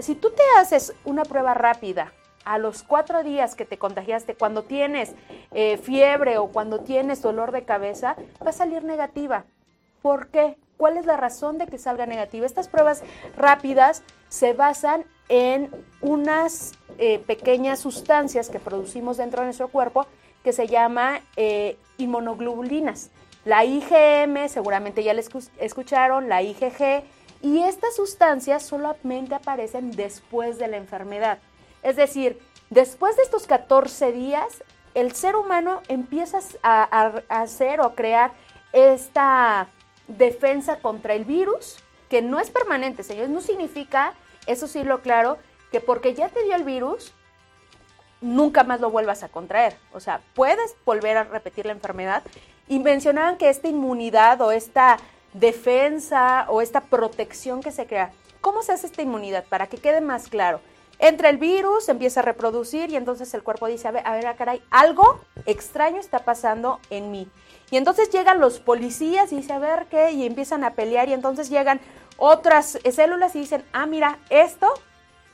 Si 0.00 0.14
tú 0.14 0.30
te 0.30 0.42
haces 0.58 0.94
una 1.04 1.24
prueba 1.24 1.52
rápida 1.52 2.10
a 2.46 2.56
los 2.56 2.82
cuatro 2.84 3.22
días 3.22 3.54
que 3.54 3.66
te 3.66 3.76
contagiaste, 3.76 4.34
cuando 4.34 4.62
tienes 4.62 5.12
eh, 5.50 5.76
fiebre 5.76 6.38
o 6.38 6.46
cuando 6.46 6.80
tienes 6.80 7.20
dolor 7.20 7.52
de 7.52 7.66
cabeza, 7.66 8.16
va 8.42 8.48
a 8.48 8.54
salir 8.54 8.82
negativa. 8.82 9.44
¿Por 10.02 10.28
qué? 10.28 10.56
¿Cuál 10.76 10.96
es 10.96 11.06
la 11.06 11.16
razón 11.16 11.58
de 11.58 11.66
que 11.66 11.78
salga 11.78 12.06
negativa? 12.06 12.44
Estas 12.44 12.68
pruebas 12.68 13.02
rápidas 13.36 14.02
se 14.28 14.52
basan 14.52 15.04
en 15.28 15.70
unas 16.00 16.72
eh, 16.98 17.20
pequeñas 17.20 17.78
sustancias 17.78 18.50
que 18.50 18.58
producimos 18.58 19.16
dentro 19.16 19.40
de 19.40 19.46
nuestro 19.46 19.68
cuerpo 19.68 20.06
que 20.42 20.52
se 20.52 20.66
llama 20.66 21.20
eh, 21.36 21.76
inmunoglobulinas. 21.98 23.10
La 23.44 23.64
IgM, 23.64 24.48
seguramente 24.48 25.04
ya 25.04 25.14
les 25.14 25.28
escucharon, 25.58 26.28
la 26.28 26.42
IgG, 26.42 27.04
y 27.42 27.62
estas 27.62 27.96
sustancias 27.96 28.64
solamente 28.64 29.34
aparecen 29.34 29.92
después 29.92 30.58
de 30.58 30.68
la 30.68 30.76
enfermedad. 30.76 31.38
Es 31.82 31.96
decir, 31.96 32.40
después 32.70 33.16
de 33.16 33.22
estos 33.22 33.46
14 33.46 34.12
días, 34.12 34.64
el 34.94 35.12
ser 35.12 35.36
humano 35.36 35.80
empieza 35.88 36.38
a, 36.62 36.82
a 37.28 37.40
hacer 37.40 37.80
o 37.80 37.94
crear 37.94 38.32
esta 38.72 39.68
defensa 40.08 40.78
contra 40.80 41.14
el 41.14 41.24
virus, 41.24 41.76
que 42.08 42.22
no 42.22 42.40
es 42.40 42.50
permanente, 42.50 43.02
señores, 43.02 43.30
no 43.30 43.40
significa, 43.40 44.14
eso 44.46 44.66
sí 44.66 44.84
lo 44.84 45.00
claro, 45.00 45.38
que 45.70 45.80
porque 45.80 46.14
ya 46.14 46.28
te 46.28 46.42
dio 46.44 46.54
el 46.54 46.64
virus, 46.64 47.12
nunca 48.20 48.64
más 48.64 48.80
lo 48.80 48.90
vuelvas 48.90 49.22
a 49.22 49.28
contraer. 49.28 49.76
O 49.92 50.00
sea, 50.00 50.20
puedes 50.34 50.74
volver 50.84 51.16
a 51.16 51.24
repetir 51.24 51.66
la 51.66 51.72
enfermedad 51.72 52.22
y 52.68 52.78
mencionaban 52.78 53.36
que 53.36 53.50
esta 53.50 53.68
inmunidad 53.68 54.40
o 54.40 54.52
esta 54.52 54.98
defensa 55.32 56.46
o 56.48 56.62
esta 56.62 56.82
protección 56.82 57.62
que 57.62 57.72
se 57.72 57.86
crea, 57.86 58.12
¿cómo 58.40 58.62
se 58.62 58.72
hace 58.72 58.86
esta 58.86 59.02
inmunidad? 59.02 59.44
Para 59.44 59.66
que 59.66 59.78
quede 59.78 60.00
más 60.00 60.28
claro. 60.28 60.60
Entra 61.02 61.30
el 61.30 61.36
virus, 61.36 61.88
empieza 61.88 62.20
a 62.20 62.22
reproducir 62.22 62.88
y 62.90 62.94
entonces 62.94 63.34
el 63.34 63.42
cuerpo 63.42 63.66
dice, 63.66 63.88
a 63.88 63.90
ver, 63.90 64.06
a 64.06 64.12
ver, 64.12 64.24
ah, 64.28 64.36
caray, 64.36 64.62
algo 64.70 65.20
extraño 65.46 65.98
está 65.98 66.20
pasando 66.20 66.78
en 66.90 67.10
mí. 67.10 67.28
Y 67.72 67.76
entonces 67.76 68.08
llegan 68.10 68.38
los 68.38 68.60
policías 68.60 69.32
y 69.32 69.36
dice, 69.38 69.52
a 69.52 69.58
ver 69.58 69.86
qué, 69.90 70.12
y 70.12 70.24
empiezan 70.24 70.62
a 70.62 70.74
pelear 70.74 71.08
y 71.08 71.12
entonces 71.12 71.50
llegan 71.50 71.80
otras 72.18 72.78
células 72.88 73.34
y 73.34 73.40
dicen, 73.40 73.64
ah, 73.72 73.84
mira, 73.86 74.20
esto, 74.30 74.72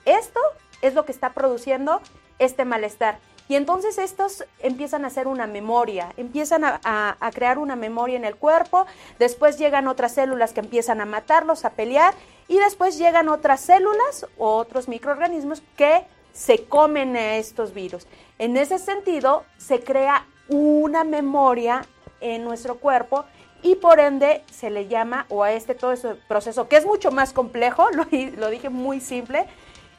esto 0.06 0.40
es 0.80 0.94
lo 0.94 1.04
que 1.04 1.12
está 1.12 1.34
produciendo 1.34 2.00
este 2.38 2.64
malestar. 2.64 3.18
Y 3.48 3.56
entonces 3.56 3.96
estos 3.96 4.44
empiezan 4.60 5.04
a 5.04 5.08
hacer 5.08 5.26
una 5.26 5.46
memoria, 5.46 6.12
empiezan 6.18 6.64
a, 6.64 7.16
crear 7.32 7.58
una 7.58 7.76
memoria 7.76 8.16
en 8.16 8.26
el 8.26 8.36
cuerpo, 8.36 8.86
después 9.18 9.58
llegan 9.58 9.88
otras 9.88 10.12
células 10.12 10.52
que 10.52 10.60
empiezan 10.60 11.00
a 11.00 11.06
matarlos, 11.06 11.64
a 11.64 11.70
pelear, 11.70 12.14
y 12.46 12.58
después 12.58 12.98
llegan 12.98 13.28
otras 13.28 13.60
células 13.60 14.26
o 14.36 14.56
otros 14.56 14.88
microorganismos 14.88 15.62
que 15.76 16.04
se 16.32 16.64
comen 16.64 17.16
a 17.16 17.36
estos 17.36 17.72
virus. 17.72 18.06
En 18.38 18.56
ese 18.56 18.78
sentido, 18.78 19.44
se 19.56 19.80
crea 19.80 20.26
una 20.48 21.04
memoria 21.04 21.84
en 22.20 22.44
nuestro 22.44 22.76
cuerpo 22.76 23.24
y 23.62 23.76
por 23.76 23.98
ende 23.98 24.44
se 24.52 24.70
le 24.70 24.88
llama, 24.88 25.26
o 25.30 25.42
a 25.42 25.52
este 25.52 25.74
todo 25.74 25.92
ese 25.92 26.14
proceso, 26.28 26.68
que 26.68 26.76
es 26.76 26.84
mucho 26.84 27.10
más 27.10 27.32
complejo, 27.32 27.86
lo 28.36 28.50
dije 28.50 28.68
muy 28.68 29.00
simple, 29.00 29.46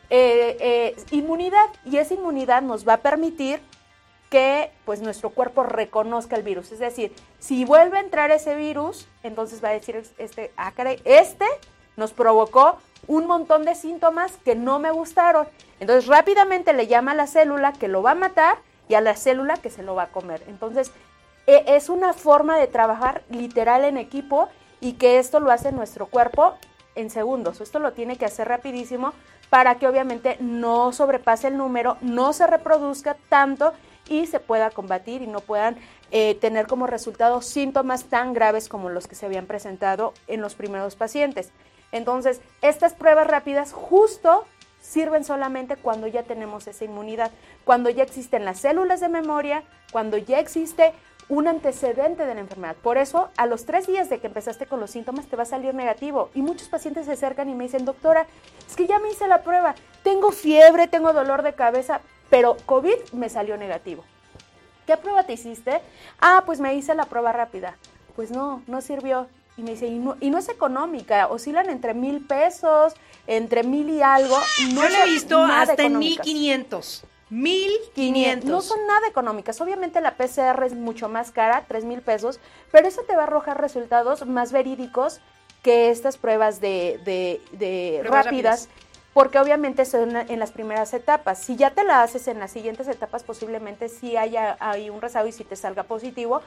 eh, 0.09 0.57
eh, 0.59 0.95
inmunidad 1.11 1.67
y 1.85 1.97
esa 1.97 2.15
inmunidad 2.15 2.61
nos 2.61 2.87
va 2.87 2.93
a 2.93 2.97
permitir 2.97 3.61
que 4.29 4.71
pues 4.85 5.01
nuestro 5.01 5.31
cuerpo 5.31 5.63
reconozca 5.63 6.35
el 6.35 6.43
virus. 6.43 6.71
Es 6.71 6.79
decir, 6.79 7.13
si 7.39 7.65
vuelve 7.65 7.97
a 7.97 8.01
entrar 8.01 8.31
ese 8.31 8.55
virus, 8.55 9.07
entonces 9.23 9.63
va 9.63 9.69
a 9.69 9.73
decir 9.73 10.03
este, 10.17 10.51
ah, 10.57 10.73
este 11.03 11.45
nos 11.97 12.13
provocó 12.13 12.77
un 13.07 13.27
montón 13.27 13.65
de 13.65 13.75
síntomas 13.75 14.37
que 14.37 14.55
no 14.55 14.79
me 14.79 14.91
gustaron. 14.91 15.47
Entonces 15.79 16.07
rápidamente 16.07 16.73
le 16.73 16.87
llama 16.87 17.11
a 17.11 17.15
la 17.15 17.27
célula 17.27 17.73
que 17.73 17.87
lo 17.87 18.01
va 18.01 18.11
a 18.11 18.15
matar 18.15 18.57
y 18.87 18.95
a 18.95 19.01
la 19.01 19.15
célula 19.15 19.57
que 19.57 19.69
se 19.69 19.83
lo 19.83 19.95
va 19.95 20.03
a 20.03 20.11
comer. 20.11 20.43
Entonces 20.47 20.91
e, 21.47 21.63
es 21.67 21.89
una 21.89 22.13
forma 22.13 22.57
de 22.57 22.67
trabajar 22.67 23.23
literal 23.29 23.83
en 23.83 23.97
equipo 23.97 24.49
y 24.81 24.93
que 24.93 25.19
esto 25.19 25.39
lo 25.39 25.51
hace 25.51 25.71
nuestro 25.71 26.05
cuerpo 26.07 26.55
en 26.95 27.09
segundos. 27.09 27.61
Esto 27.61 27.79
lo 27.79 27.93
tiene 27.93 28.17
que 28.17 28.25
hacer 28.25 28.47
rapidísimo 28.47 29.13
para 29.49 29.75
que 29.75 29.87
obviamente 29.87 30.37
no 30.39 30.91
sobrepase 30.91 31.47
el 31.47 31.57
número, 31.57 31.97
no 32.01 32.33
se 32.33 32.47
reproduzca 32.47 33.17
tanto 33.29 33.73
y 34.07 34.27
se 34.27 34.39
pueda 34.39 34.71
combatir 34.71 35.21
y 35.21 35.27
no 35.27 35.39
puedan 35.39 35.77
eh, 36.11 36.35
tener 36.35 36.67
como 36.67 36.87
resultado 36.87 37.41
síntomas 37.41 38.05
tan 38.05 38.33
graves 38.33 38.69
como 38.69 38.89
los 38.89 39.07
que 39.07 39.15
se 39.15 39.25
habían 39.25 39.45
presentado 39.45 40.13
en 40.27 40.41
los 40.41 40.55
primeros 40.55 40.95
pacientes. 40.95 41.51
Entonces, 41.91 42.41
estas 42.61 42.93
pruebas 42.93 43.27
rápidas 43.27 43.73
justo 43.73 44.45
sirven 44.81 45.23
solamente 45.23 45.75
cuando 45.75 46.07
ya 46.07 46.23
tenemos 46.23 46.67
esa 46.67 46.85
inmunidad, 46.85 47.31
cuando 47.65 47.89
ya 47.89 48.03
existen 48.03 48.45
las 48.45 48.59
células 48.59 48.99
de 48.99 49.09
memoria, 49.09 49.63
cuando 49.91 50.17
ya 50.17 50.39
existe 50.39 50.93
un 51.29 51.47
antecedente 51.47 52.25
de 52.25 52.33
la 52.33 52.41
enfermedad. 52.41 52.75
Por 52.75 52.97
eso, 52.97 53.29
a 53.37 53.45
los 53.45 53.65
tres 53.65 53.87
días 53.87 54.09
de 54.09 54.19
que 54.19 54.27
empezaste 54.27 54.65
con 54.65 54.79
los 54.79 54.91
síntomas, 54.91 55.27
te 55.27 55.35
va 55.35 55.43
a 55.43 55.45
salir 55.45 55.73
negativo. 55.73 56.29
Y 56.33 56.41
muchos 56.41 56.67
pacientes 56.67 57.05
se 57.05 57.13
acercan 57.13 57.49
y 57.49 57.55
me 57.55 57.63
dicen, 57.65 57.85
doctora, 57.85 58.27
es 58.67 58.75
que 58.75 58.87
ya 58.87 58.99
me 58.99 59.11
hice 59.11 59.27
la 59.27 59.43
prueba, 59.43 59.75
tengo 60.03 60.31
fiebre, 60.31 60.87
tengo 60.87 61.13
dolor 61.13 61.43
de 61.43 61.53
cabeza, 61.53 62.01
pero 62.29 62.57
COVID 62.65 63.13
me 63.13 63.29
salió 63.29 63.55
negativo. 63.57 64.03
¿qué 64.89 64.97
prueba 64.97 65.21
te 65.21 65.33
hiciste? 65.33 65.81
Ah, 66.19 66.41
pues 66.47 66.59
me 66.59 66.73
hice 66.73 66.95
la 66.95 67.05
prueba 67.05 67.31
rápida. 67.31 67.77
Pues 68.15 68.31
no, 68.31 68.63
no 68.65 68.81
sirvió. 68.81 69.27
Y 69.55 69.61
me 69.61 69.71
dice, 69.71 69.85
y 69.85 69.99
no, 69.99 70.17
y 70.19 70.31
no 70.31 70.39
es 70.39 70.49
económica, 70.49 71.27
oscilan 71.27 71.69
entre 71.69 71.93
mil 71.93 72.25
pesos, 72.25 72.93
entre 73.27 73.61
mil 73.61 73.87
y 73.89 74.01
algo. 74.01 74.35
No 74.73 74.81
Yo 74.81 74.89
lo 74.89 74.95
he 74.95 75.05
visto 75.05 75.43
hasta 75.43 75.73
en 75.73 75.91
económicas. 75.91 76.25
1500. 76.25 77.03
1500. 77.29 78.49
No 78.49 78.61
son 78.61 78.85
nada 78.87 79.07
económicas. 79.07 79.59
Obviamente 79.61 80.01
la 80.01 80.15
PCR 80.15 80.63
es 80.65 80.73
mucho 80.73 81.09
más 81.09 81.31
cara, 81.31 81.65
3 81.67 81.85
mil 81.85 82.01
pesos, 82.01 82.39
pero 82.71 82.87
eso 82.87 83.01
te 83.03 83.15
va 83.15 83.21
a 83.21 83.25
arrojar 83.25 83.59
resultados 83.61 84.25
más 84.25 84.51
verídicos 84.51 85.19
que 85.63 85.89
estas 85.89 86.17
pruebas 86.17 86.61
de, 86.61 86.99
de- 87.05 87.41
de 87.57 87.97
Pruebas 88.01 88.25
rápidas, 88.25 88.61
rápidas. 88.61 88.69
porque 89.13 89.39
obviamente 89.39 89.85
son 89.85 90.15
en 90.15 90.39
las 90.39 90.51
primeras 90.51 90.93
etapas. 90.93 91.39
Si 91.39 91.55
ya 91.55 91.71
te 91.71 91.83
la 91.83 92.01
haces 92.01 92.27
en 92.27 92.39
las 92.39 92.51
siguientes 92.51 92.87
etapas, 92.87 93.23
posiblemente 93.23 93.89
sí 93.89 94.15
haya 94.15 94.55
hay 94.59 94.89
un 94.89 95.01
rezago 95.01 95.27
y 95.27 95.31
si 95.33 95.43
te 95.43 95.55
salga 95.55 95.83
positivo, 95.83 96.41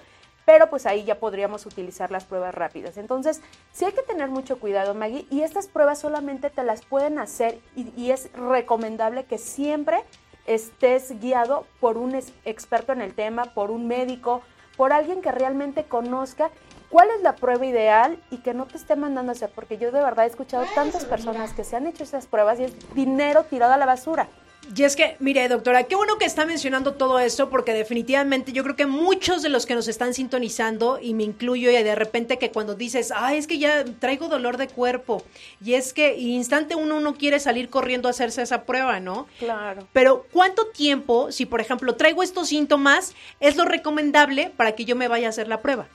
pero 0.45 0.71
pues 0.71 0.87
ahí 0.87 1.05
ya 1.05 1.21
podríamos 1.21 1.67
utilizar 1.67 2.11
las 2.11 2.25
pruebas 2.25 2.55
rápidas. 2.55 2.97
Entonces, 2.97 3.41
sí 3.73 3.85
hay 3.85 3.93
que 3.93 4.03
tener 4.03 4.29
mucho 4.29 4.59
cuidado, 4.59 4.93
Maggie, 4.95 5.27
y 5.31 5.43
estas 5.43 5.69
pruebas 5.69 6.01
solamente 6.01 6.51
te 6.51 6.65
las 6.65 6.85
pueden 6.85 7.19
hacer 7.21 7.59
y, 7.77 7.93
y 7.97 8.11
es 8.11 8.33
recomendable 8.33 9.25
que 9.25 9.39
siempre 9.39 10.03
estés 10.47 11.19
guiado 11.21 11.67
por 11.81 11.99
un 11.99 12.15
experto 12.45 12.93
en 12.93 13.01
el 13.01 13.15
tema, 13.15 13.45
por 13.55 13.71
un 13.71 13.87
médico, 13.87 14.43
por 14.77 14.93
alguien 14.93 15.23
que 15.23 15.33
realmente 15.33 15.85
conozca 15.85 16.51
cuál 16.89 17.09
es 17.11 17.23
la 17.23 17.37
prueba 17.37 17.65
ideal 17.65 18.23
y 18.31 18.39
que 18.39 18.55
no 18.55 18.67
te 18.67 18.77
esté 18.77 18.97
mandando 18.97 19.33
a 19.33 19.35
hacer, 19.35 19.51
porque 19.55 19.79
yo 19.79 19.93
de 19.93 20.03
verdad 20.03 20.27
he 20.27 20.29
escuchado 20.29 20.65
tantas 20.75 21.05
personas 21.05 21.53
que 21.53 21.65
se 21.65 21.77
han 21.77 21.87
hecho 21.87 22.05
esas 22.05 22.27
pruebas 22.27 22.61
y 22.61 22.65
es 22.65 22.95
dinero 22.95 23.45
tirado 23.45 23.73
a 23.73 23.77
la 23.77 23.87
basura. 23.87 24.29
Y 24.75 24.85
es 24.85 24.97
que, 24.97 25.17
mire, 25.19 25.49
doctora, 25.49 25.85
qué 25.85 25.97
bueno 25.97 26.19
que 26.19 26.25
está 26.25 26.47
mencionando 26.47 26.95
todo 26.95 27.19
esto, 27.19 27.51
porque 27.51 27.73
definitivamente 27.73 28.53
yo 28.53 28.63
creo 28.63 28.77
que 28.77 28.87
muchos 28.87 29.43
de 29.43 29.49
los 29.49 29.67
que 29.67 29.75
nos 29.75 29.89
están 29.89 30.15
sintonizando, 30.15 30.99
y 31.03 31.15
me 31.15 31.25
incluyo, 31.25 31.71
y 31.71 31.83
de 31.83 31.95
repente 31.95 32.39
que 32.39 32.51
cuando 32.51 32.75
dices, 32.75 33.13
ay, 33.15 33.39
es 33.39 33.47
que 33.47 33.59
ya 33.59 33.85
traigo 33.85 34.29
dolor 34.29 34.57
de 34.57 34.69
cuerpo, 34.69 35.25
y 35.63 35.75
es 35.75 35.93
que 35.93 36.17
instante 36.17 36.75
uno 36.75 37.01
no 37.01 37.15
quiere 37.17 37.41
salir 37.41 37.69
corriendo 37.71 38.09
a 38.09 38.13
hacerse 38.13 38.41
esa 38.41 38.65
prueba, 38.65 39.01
¿no? 39.01 39.27
Claro. 39.39 39.87
Pero, 39.93 40.27
¿cuánto 40.33 40.69
tiempo, 40.69 41.33
si 41.33 41.45
por 41.45 41.61
ejemplo 41.61 41.97
traigo 41.97 42.23
estos 42.23 42.49
síntomas, 42.49 43.15
es 43.41 43.57
lo 43.57 43.65
recomendable 43.65 44.53
para 44.57 44.73
que 44.73 44.85
yo 44.85 44.97
me 44.97 45.09
vaya 45.09 45.27
a 45.27 45.31
hacer 45.31 45.49
la 45.49 45.61
prueba? 45.61 45.89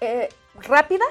Eh, 0.00 0.28
¿Rápida? 0.60 1.04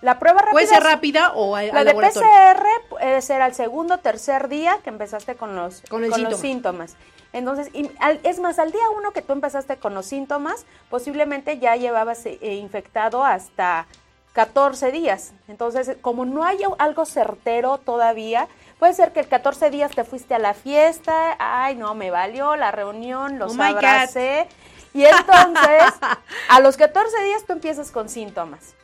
La 0.00 0.18
prueba 0.18 0.38
rápida. 0.40 0.52
¿Puede 0.52 0.66
ser 0.68 0.82
rápida 0.82 1.32
o 1.34 1.56
a- 1.56 1.62
La 1.64 1.84
de? 1.84 1.94
PCR 1.94 2.66
puede 2.88 3.20
ser 3.22 3.42
al 3.42 3.54
segundo, 3.54 3.98
tercer 3.98 4.48
día 4.48 4.78
que 4.84 4.90
empezaste 4.90 5.34
con 5.36 5.56
los, 5.56 5.82
Con 5.90 6.04
el 6.04 6.10
los 6.10 6.16
síntoma. 6.18 6.36
síntomas. 6.40 6.96
Entonces, 7.32 7.68
y 7.74 7.90
al- 8.00 8.20
es 8.22 8.38
más, 8.38 8.58
al 8.58 8.70
día 8.72 8.88
uno 8.96 9.10
que 9.12 9.22
tú 9.22 9.32
empezaste 9.32 9.76
con 9.76 9.94
los 9.94 10.06
síntomas, 10.06 10.64
posiblemente 10.88 11.58
ya 11.58 11.76
llevabas 11.76 12.24
eh, 12.26 12.38
eh, 12.40 12.54
infectado 12.54 13.24
hasta 13.24 13.86
14 14.32 14.92
días. 14.92 15.32
Entonces, 15.48 15.96
como 16.00 16.24
no 16.24 16.44
hay 16.44 16.58
algo 16.78 17.04
certero 17.04 17.78
todavía, 17.78 18.46
puede 18.78 18.94
ser 18.94 19.12
que 19.12 19.20
el 19.20 19.28
14 19.28 19.68
días 19.70 19.90
te 19.90 20.04
fuiste 20.04 20.34
a 20.34 20.38
la 20.38 20.54
fiesta, 20.54 21.36
ay, 21.40 21.74
no, 21.74 21.94
me 21.94 22.10
valió 22.12 22.54
la 22.56 22.70
reunión, 22.70 23.38
los 23.38 23.58
Oh 23.58 23.62
abracé. 23.62 24.46
Y 24.94 25.04
entonces, 25.04 25.82
a 26.48 26.60
los 26.60 26.76
14 26.76 27.20
días 27.24 27.42
tú 27.46 27.52
empiezas 27.52 27.90
con 27.90 28.08
síntomas. 28.08 28.74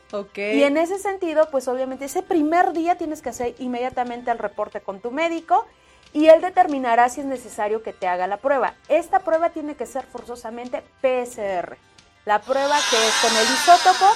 Y 0.55 0.63
en 0.63 0.77
ese 0.77 0.99
sentido, 0.99 1.49
pues 1.51 1.69
obviamente 1.69 2.05
ese 2.05 2.23
primer 2.23 2.73
día 2.73 2.97
tienes 2.97 3.23
que 3.23 3.31
hacer 3.31 3.55
inmediatamente 3.59 4.31
el 4.31 4.39
reporte 4.39 4.81
con 4.81 5.01
tu 5.01 5.11
médico 5.11 5.67
y 6.13 6.27
él 6.29 6.41
determinará 6.41 7.09
si 7.09 7.21
es 7.21 7.27
necesario 7.27 7.83
que 7.83 7.93
te 7.93 8.07
haga 8.07 8.27
la 8.27 8.37
prueba. 8.37 8.75
Esta 8.89 9.21
prueba 9.21 9.51
tiene 9.51 9.75
que 9.75 9.87
ser 9.87 10.05
forzosamente 10.05 10.83
PCR. 11.01 11.77
La 12.25 12.41
prueba 12.41 12.77
que 12.91 12.97
es 12.97 13.15
con 13.21 13.37
el 13.37 13.45
isótopo, 13.45 14.07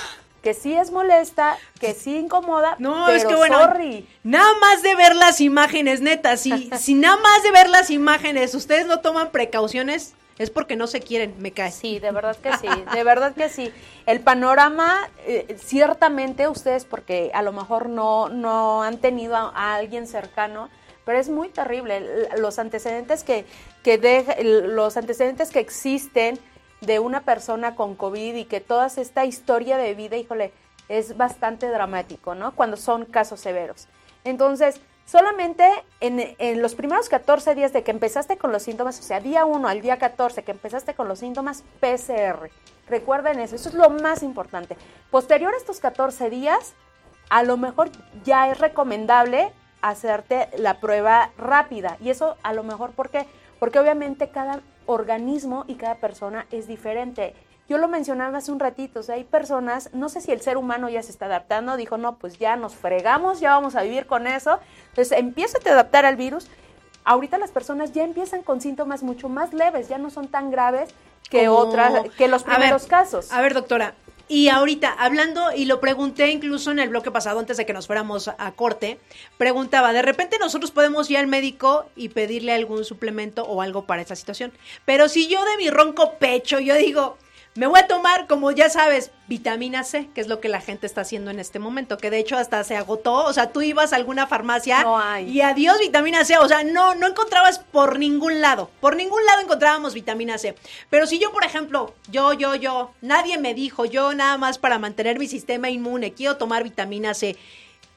que 0.42 0.54
sí 0.54 0.74
es 0.74 0.90
molesta, 0.92 1.58
que 1.80 1.94
sí 1.94 2.16
incomoda, 2.16 2.76
No, 2.78 3.04
pero 3.06 3.18
es 3.18 3.24
que 3.24 3.34
bueno, 3.34 3.58
sorry. 3.58 4.08
nada 4.22 4.50
más 4.60 4.82
de 4.82 4.94
ver 4.94 5.16
las 5.16 5.40
imágenes, 5.40 6.00
neta, 6.00 6.36
si, 6.36 6.70
si 6.78 6.94
nada 6.94 7.16
más 7.16 7.42
de 7.42 7.50
ver 7.50 7.68
las 7.68 7.90
imágenes 7.90 8.54
ustedes 8.54 8.86
no 8.86 9.00
toman 9.00 9.30
precauciones, 9.30 10.14
es 10.38 10.50
porque 10.50 10.76
no 10.76 10.86
se 10.86 11.00
quieren, 11.00 11.34
me 11.38 11.52
cae. 11.52 11.72
Sí, 11.72 11.98
de 11.98 12.10
verdad 12.12 12.36
que 12.36 12.56
sí, 12.56 12.68
de 12.92 13.04
verdad 13.04 13.34
que 13.34 13.48
sí. 13.48 13.72
El 14.06 14.20
panorama, 14.20 15.08
eh, 15.26 15.56
ciertamente 15.58 16.48
ustedes, 16.48 16.84
porque 16.84 17.30
a 17.34 17.42
lo 17.42 17.52
mejor 17.52 17.88
no, 17.88 18.28
no 18.28 18.82
han 18.82 18.98
tenido 18.98 19.36
a, 19.36 19.50
a 19.54 19.74
alguien 19.74 20.06
cercano, 20.06 20.68
pero 21.04 21.18
es 21.18 21.28
muy 21.28 21.48
terrible. 21.48 22.28
Los 22.36 22.58
antecedentes 22.58 23.24
que, 23.24 23.44
que 23.82 23.94
el- 24.38 24.74
los 24.76 24.96
antecedentes 24.96 25.50
que 25.50 25.60
existen 25.60 26.38
de 26.80 26.98
una 27.00 27.22
persona 27.22 27.74
con 27.74 27.96
COVID 27.96 28.34
y 28.36 28.44
que 28.44 28.60
toda 28.60 28.86
esta 28.86 29.24
historia 29.24 29.76
de 29.78 29.94
vida, 29.94 30.16
híjole, 30.16 30.52
es 30.88 31.16
bastante 31.16 31.68
dramático, 31.68 32.34
¿no? 32.34 32.54
Cuando 32.54 32.76
son 32.76 33.04
casos 33.04 33.40
severos. 33.40 33.88
Entonces, 34.24 34.80
solamente 35.08 35.64
en, 36.00 36.60
los 36.60 36.74
primeros 36.74 37.08
14 37.08 37.54
días 37.54 37.72
de 37.72 37.82
que 37.82 37.90
empezaste 37.90 38.36
con 38.36 38.52
los 38.52 38.62
síntomas, 38.62 39.00
o 39.00 39.02
sea, 39.02 39.20
día 39.20 39.46
1 39.46 39.66
al 39.66 39.80
día 39.80 39.98
14 39.98 40.42
que 40.42 40.52
empezaste 40.52 40.94
con 40.94 41.08
los 41.08 41.20
síntomas, 41.20 41.64
PCR. 41.80 42.50
Recuerden 42.88 43.40
eso, 43.40 43.56
eso 43.56 43.70
es 43.70 43.74
lo 43.74 43.88
más 43.88 44.22
importante. 44.22 44.76
Posterior 45.10 45.54
a 45.54 45.56
estos 45.56 45.80
14 45.80 46.28
días, 46.28 46.74
a 47.30 47.42
lo 47.42 47.56
mejor 47.56 47.90
ya 48.22 48.50
es 48.50 48.58
recomendable 48.58 49.50
hacerte 49.80 50.50
la 50.58 50.78
prueba 50.78 51.30
rápida. 51.38 51.96
Y 52.00 52.10
eso 52.10 52.36
a 52.42 52.52
lo 52.52 52.62
mejor, 52.62 52.90
¿por 52.90 53.08
qué? 53.08 53.26
Porque 53.58 53.78
obviamente 53.78 54.28
cada 54.28 54.60
organismo 54.84 55.64
y 55.68 55.76
cada 55.76 55.94
persona 55.96 56.46
es 56.50 56.66
diferente. 56.66 57.34
Yo 57.68 57.76
lo 57.76 57.86
mencionaba 57.86 58.38
hace 58.38 58.50
un 58.50 58.60
ratito, 58.60 59.00
o 59.00 59.02
sea, 59.02 59.16
hay 59.16 59.24
personas, 59.24 59.90
no 59.92 60.08
sé 60.08 60.22
si 60.22 60.32
el 60.32 60.40
ser 60.40 60.56
humano 60.56 60.88
ya 60.88 61.02
se 61.02 61.10
está 61.10 61.26
adaptando, 61.26 61.76
dijo, 61.76 61.98
no, 61.98 62.16
pues 62.16 62.38
ya 62.38 62.56
nos 62.56 62.74
fregamos, 62.74 63.40
ya 63.40 63.50
vamos 63.50 63.76
a 63.76 63.82
vivir 63.82 64.06
con 64.06 64.26
eso. 64.26 64.58
Entonces, 64.88 65.18
empieza 65.18 65.58
a 65.58 65.70
adaptar 65.72 66.06
al 66.06 66.16
virus. 66.16 66.48
Ahorita 67.04 67.36
las 67.36 67.50
personas 67.50 67.92
ya 67.92 68.04
empiezan 68.04 68.42
con 68.42 68.62
síntomas 68.62 69.02
mucho 69.02 69.28
más 69.28 69.52
leves, 69.52 69.88
ya 69.88 69.98
no 69.98 70.08
son 70.08 70.28
tan 70.28 70.50
graves 70.50 70.88
que 71.28 71.44
Como- 71.46 71.58
otras, 71.58 72.08
que 72.16 72.26
los 72.28 72.42
A 72.44 72.46
ver, 72.46 72.56
primeros 72.56 72.86
casos. 72.86 73.30
A 73.32 73.42
ver, 73.42 73.52
doctora. 73.52 73.94
Y 74.30 74.48
ahorita, 74.48 74.94
hablando, 74.98 75.52
y 75.54 75.64
lo 75.64 75.80
pregunté 75.80 76.30
incluso 76.30 76.70
en 76.70 76.78
el 76.78 76.90
bloque 76.90 77.10
pasado, 77.10 77.38
antes 77.38 77.56
de 77.56 77.64
que 77.64 77.72
nos 77.72 77.86
fuéramos 77.86 78.28
a 78.28 78.52
corte, 78.52 78.98
preguntaba, 79.38 79.94
de 79.94 80.02
repente 80.02 80.38
nosotros 80.38 80.70
podemos 80.70 81.10
ir 81.10 81.16
al 81.16 81.26
médico 81.26 81.86
y 81.96 82.10
pedirle 82.10 82.52
algún 82.52 82.84
suplemento 82.84 83.44
o 83.44 83.62
algo 83.62 83.84
para 83.84 84.02
esta 84.02 84.16
situación. 84.16 84.52
Pero 84.84 85.08
si 85.08 85.28
yo 85.28 85.42
de 85.46 85.56
mi 85.56 85.70
ronco 85.70 86.14
pecho, 86.18 86.60
yo 86.60 86.74
digo, 86.74 87.16
me 87.58 87.66
voy 87.66 87.80
a 87.80 87.88
tomar, 87.88 88.28
como 88.28 88.52
ya 88.52 88.70
sabes, 88.70 89.10
vitamina 89.26 89.82
C, 89.82 90.08
que 90.14 90.20
es 90.20 90.28
lo 90.28 90.38
que 90.38 90.48
la 90.48 90.60
gente 90.60 90.86
está 90.86 91.00
haciendo 91.00 91.32
en 91.32 91.40
este 91.40 91.58
momento, 91.58 91.98
que 91.98 92.08
de 92.08 92.18
hecho 92.18 92.36
hasta 92.36 92.62
se 92.62 92.76
agotó, 92.76 93.24
o 93.24 93.32
sea, 93.32 93.50
tú 93.50 93.62
ibas 93.62 93.92
a 93.92 93.96
alguna 93.96 94.28
farmacia 94.28 94.84
No 94.84 94.96
hay. 94.96 95.28
y 95.28 95.40
adiós 95.40 95.80
vitamina 95.80 96.24
C, 96.24 96.38
o 96.38 96.46
sea, 96.46 96.62
no, 96.62 96.94
no 96.94 97.08
encontrabas 97.08 97.58
por 97.58 97.98
ningún 97.98 98.40
lado, 98.40 98.70
por 98.80 98.94
ningún 98.94 99.26
lado 99.26 99.40
encontrábamos 99.40 99.92
vitamina 99.92 100.38
C. 100.38 100.54
Pero 100.88 101.08
si 101.08 101.18
yo, 101.18 101.32
por 101.32 101.44
ejemplo, 101.44 101.96
yo, 102.08 102.32
yo, 102.32 102.54
yo, 102.54 102.92
nadie 103.00 103.38
me 103.38 103.54
dijo, 103.54 103.84
yo 103.86 104.14
nada 104.14 104.38
más 104.38 104.56
para 104.56 104.78
mantener 104.78 105.18
mi 105.18 105.26
sistema 105.26 105.68
inmune, 105.68 106.12
quiero 106.12 106.36
tomar 106.36 106.62
vitamina 106.62 107.12
C. 107.12 107.36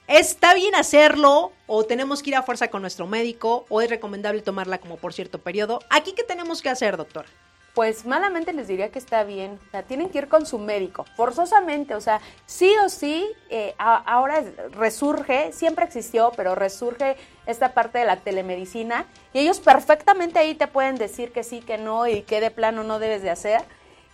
¿Está 0.08 0.56
bien 0.56 0.74
hacerlo 0.74 1.52
o 1.68 1.86
tenemos 1.86 2.24
que 2.24 2.32
ir 2.32 2.36
a 2.36 2.42
fuerza 2.42 2.70
con 2.70 2.82
nuestro 2.82 3.06
médico 3.06 3.68
o 3.70 3.80
es 3.80 3.92
recomendable 3.92 4.42
tomarla 4.42 4.80
como 4.80 4.98
por 4.98 5.14
cierto 5.14 5.38
periodo? 5.38 5.82
¿Aquí 5.92 6.14
qué 6.14 6.24
tenemos 6.24 6.64
que 6.64 6.70
hacer, 6.70 6.98
doctor? 6.98 7.28
Pues 7.74 8.06
malamente 8.06 8.52
les 8.52 8.68
diría 8.68 8.92
que 8.92 9.00
está 9.00 9.24
bien. 9.24 9.58
O 9.68 9.72
sea, 9.72 9.84
tienen 9.84 10.10
que 10.10 10.18
ir 10.18 10.28
con 10.28 10.46
su 10.46 10.60
médico, 10.60 11.06
forzosamente. 11.16 11.96
O 11.96 12.02
sea, 12.02 12.20
sí 12.46 12.74
o 12.84 12.90
sí, 12.90 13.26
eh, 13.50 13.74
ahora 13.78 14.40
es- 14.40 14.72
resurge, 14.74 15.54
siempre 15.54 15.86
existió, 15.86 16.34
pero 16.36 16.54
resurge 16.56 17.16
esta 17.46 17.74
parte 17.74 18.00
de 18.00 18.06
la 18.06 18.18
telemedicina. 18.18 19.06
Y 19.34 19.40
ellos 19.40 19.62
perfectamente 19.62 20.38
ahí 20.40 20.54
te 20.54 20.68
pueden 20.68 20.96
decir 20.98 21.32
que 21.32 21.44
sí, 21.44 21.62
que 21.62 21.78
no 21.78 22.08
y 22.08 22.24
que 22.24 22.42
de 22.42 22.52
plano 22.52 22.84
no 22.84 23.00
debes 23.00 23.22
de 23.22 23.30
hacer. 23.30 23.62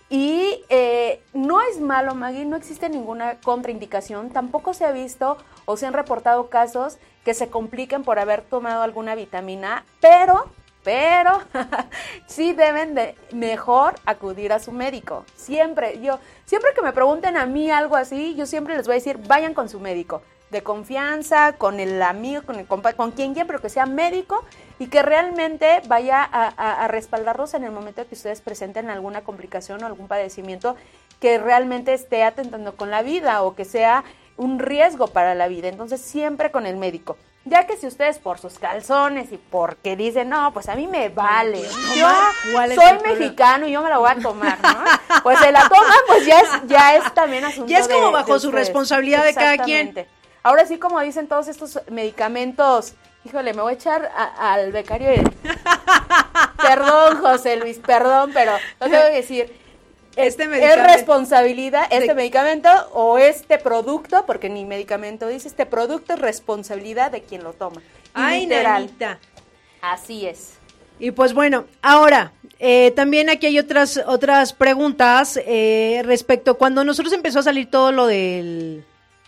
Y 0.08 0.64
eh, 0.70 1.20
no 1.34 1.60
es 1.60 1.80
malo, 1.80 2.14
Maggie, 2.14 2.44
no 2.46 2.56
existe 2.56 2.88
ninguna 2.88 3.40
contraindicación. 3.40 4.30
Tampoco 4.30 4.72
se 4.72 4.84
ha 4.86 4.92
visto 4.92 5.36
o 5.66 5.76
se 5.76 5.84
han 5.86 5.92
reportado 5.92 6.48
casos 6.48 6.96
que 7.24 7.34
se 7.34 7.50
compliquen 7.50 8.04
por 8.04 8.18
haber 8.18 8.40
tomado 8.42 8.82
alguna 8.82 9.14
vitamina, 9.16 9.84
pero 10.00 10.46
pero 10.88 11.42
sí 12.26 12.54
deben 12.54 12.94
de 12.94 13.14
mejor 13.32 13.94
acudir 14.06 14.54
a 14.54 14.58
su 14.58 14.72
médico. 14.72 15.26
Siempre, 15.36 16.00
yo, 16.00 16.18
siempre 16.46 16.70
que 16.74 16.80
me 16.80 16.94
pregunten 16.94 17.36
a 17.36 17.44
mí 17.44 17.70
algo 17.70 17.94
así, 17.94 18.34
yo 18.36 18.46
siempre 18.46 18.74
les 18.74 18.86
voy 18.86 18.94
a 18.94 18.94
decir, 18.94 19.18
vayan 19.26 19.52
con 19.52 19.68
su 19.68 19.80
médico, 19.80 20.22
de 20.50 20.62
confianza, 20.62 21.52
con 21.58 21.78
el 21.78 22.00
amigo, 22.00 22.40
con 22.40 22.56
el 22.58 22.66
compa, 22.66 22.94
con 22.94 23.10
quien 23.10 23.34
quiera, 23.34 23.46
pero 23.46 23.60
que 23.60 23.68
sea 23.68 23.84
médico 23.84 24.42
y 24.78 24.86
que 24.86 25.02
realmente 25.02 25.82
vaya 25.88 26.22
a, 26.22 26.46
a- 26.56 26.84
a 26.84 26.88
respaldarlos 26.88 27.52
en 27.52 27.64
el 27.64 27.70
momento 27.70 28.08
que 28.08 28.14
ustedes 28.14 28.40
presenten 28.40 28.88
alguna 28.88 29.20
complicación 29.20 29.82
o 29.82 29.86
algún 29.86 30.08
padecimiento 30.08 30.74
que 31.20 31.36
realmente 31.36 31.92
esté 31.92 32.22
atentando 32.22 32.76
con 32.76 32.90
la 32.90 33.02
vida 33.02 33.42
o 33.42 33.54
que 33.54 33.66
sea 33.66 34.04
un 34.38 34.58
riesgo 34.58 35.08
para 35.08 35.34
la 35.34 35.48
vida. 35.48 35.68
Entonces, 35.68 36.00
siempre 36.00 36.50
con 36.50 36.64
el 36.64 36.78
médico. 36.78 37.18
Ya 37.48 37.66
que 37.66 37.76
si 37.76 37.86
ustedes 37.86 38.18
por 38.18 38.38
sus 38.38 38.58
calzones 38.58 39.32
y 39.32 39.36
porque 39.38 39.96
dicen, 39.96 40.28
no, 40.28 40.52
pues 40.52 40.68
a 40.68 40.74
mí 40.74 40.86
me 40.86 41.08
vale, 41.08 41.62
yo 41.96 42.08
¿Cuál 42.52 42.72
es 42.72 42.76
soy 42.76 42.98
mexicano 43.02 43.66
y 43.66 43.72
yo 43.72 43.82
me 43.82 43.88
la 43.88 43.98
voy 43.98 44.10
a 44.10 44.16
tomar, 44.16 44.58
¿no? 44.62 45.20
Pues 45.22 45.38
se 45.38 45.50
la 45.52 45.68
toman, 45.68 45.92
pues 46.06 46.26
ya 46.26 46.40
es, 46.40 46.48
ya 46.66 46.94
es 46.96 47.14
también 47.14 47.44
asunto 47.44 47.68
Ya 47.68 47.78
es 47.78 47.88
como 47.88 48.06
de- 48.08 48.12
bajo 48.12 48.34
de 48.34 48.40
su 48.40 48.50
responsabilidad 48.52 49.24
de 49.24 49.34
cada 49.34 49.58
quien. 49.58 50.06
Ahora 50.42 50.66
sí, 50.66 50.78
como 50.78 51.00
dicen 51.00 51.26
todos 51.28 51.48
estos 51.48 51.80
medicamentos, 51.90 52.94
híjole, 53.24 53.54
me 53.54 53.62
voy 53.62 53.72
a 53.72 53.74
echar 53.76 54.10
a- 54.16 54.52
al 54.52 54.70
becario 54.72 55.08
de... 55.08 55.22
Perdón, 56.62 57.18
José 57.20 57.56
Luis, 57.56 57.78
perdón, 57.78 58.30
pero 58.34 58.52
lo 58.80 58.88
tengo 58.90 59.04
que 59.06 59.12
decir. 59.12 59.67
Este 60.26 60.42
es 60.44 60.48
medicamento- 60.48 60.92
responsabilidad, 60.94 61.82
este 61.90 62.08
De- 62.08 62.14
medicamento 62.14 62.68
o 62.92 63.18
este 63.18 63.58
producto, 63.58 64.24
porque 64.26 64.48
ni 64.48 64.64
medicamento 64.64 65.26
dice, 65.28 65.48
este 65.48 65.66
producto 65.66 66.14
es 66.14 66.18
responsabilidad 66.18 67.10
de 67.10 67.22
quien 67.22 67.44
lo 67.44 67.52
toma. 67.52 67.80
Ay, 68.14 68.42
literal, 68.42 68.82
nanita. 68.86 69.18
Así 69.80 70.26
es. 70.26 70.54
Y 70.98 71.12
pues 71.12 71.32
bueno, 71.32 71.66
ahora, 71.82 72.32
eh, 72.58 72.90
también 72.96 73.30
aquí 73.30 73.46
hay 73.46 73.58
otras, 73.60 74.00
otras 74.06 74.52
preguntas 74.52 75.38
eh, 75.46 76.02
respecto 76.04 76.58
cuando 76.58 76.82
nosotros 76.82 77.12
empezó 77.12 77.38
a 77.38 77.42
salir 77.44 77.70
todo 77.70 77.92
lo 77.92 78.06
del, 78.06 78.84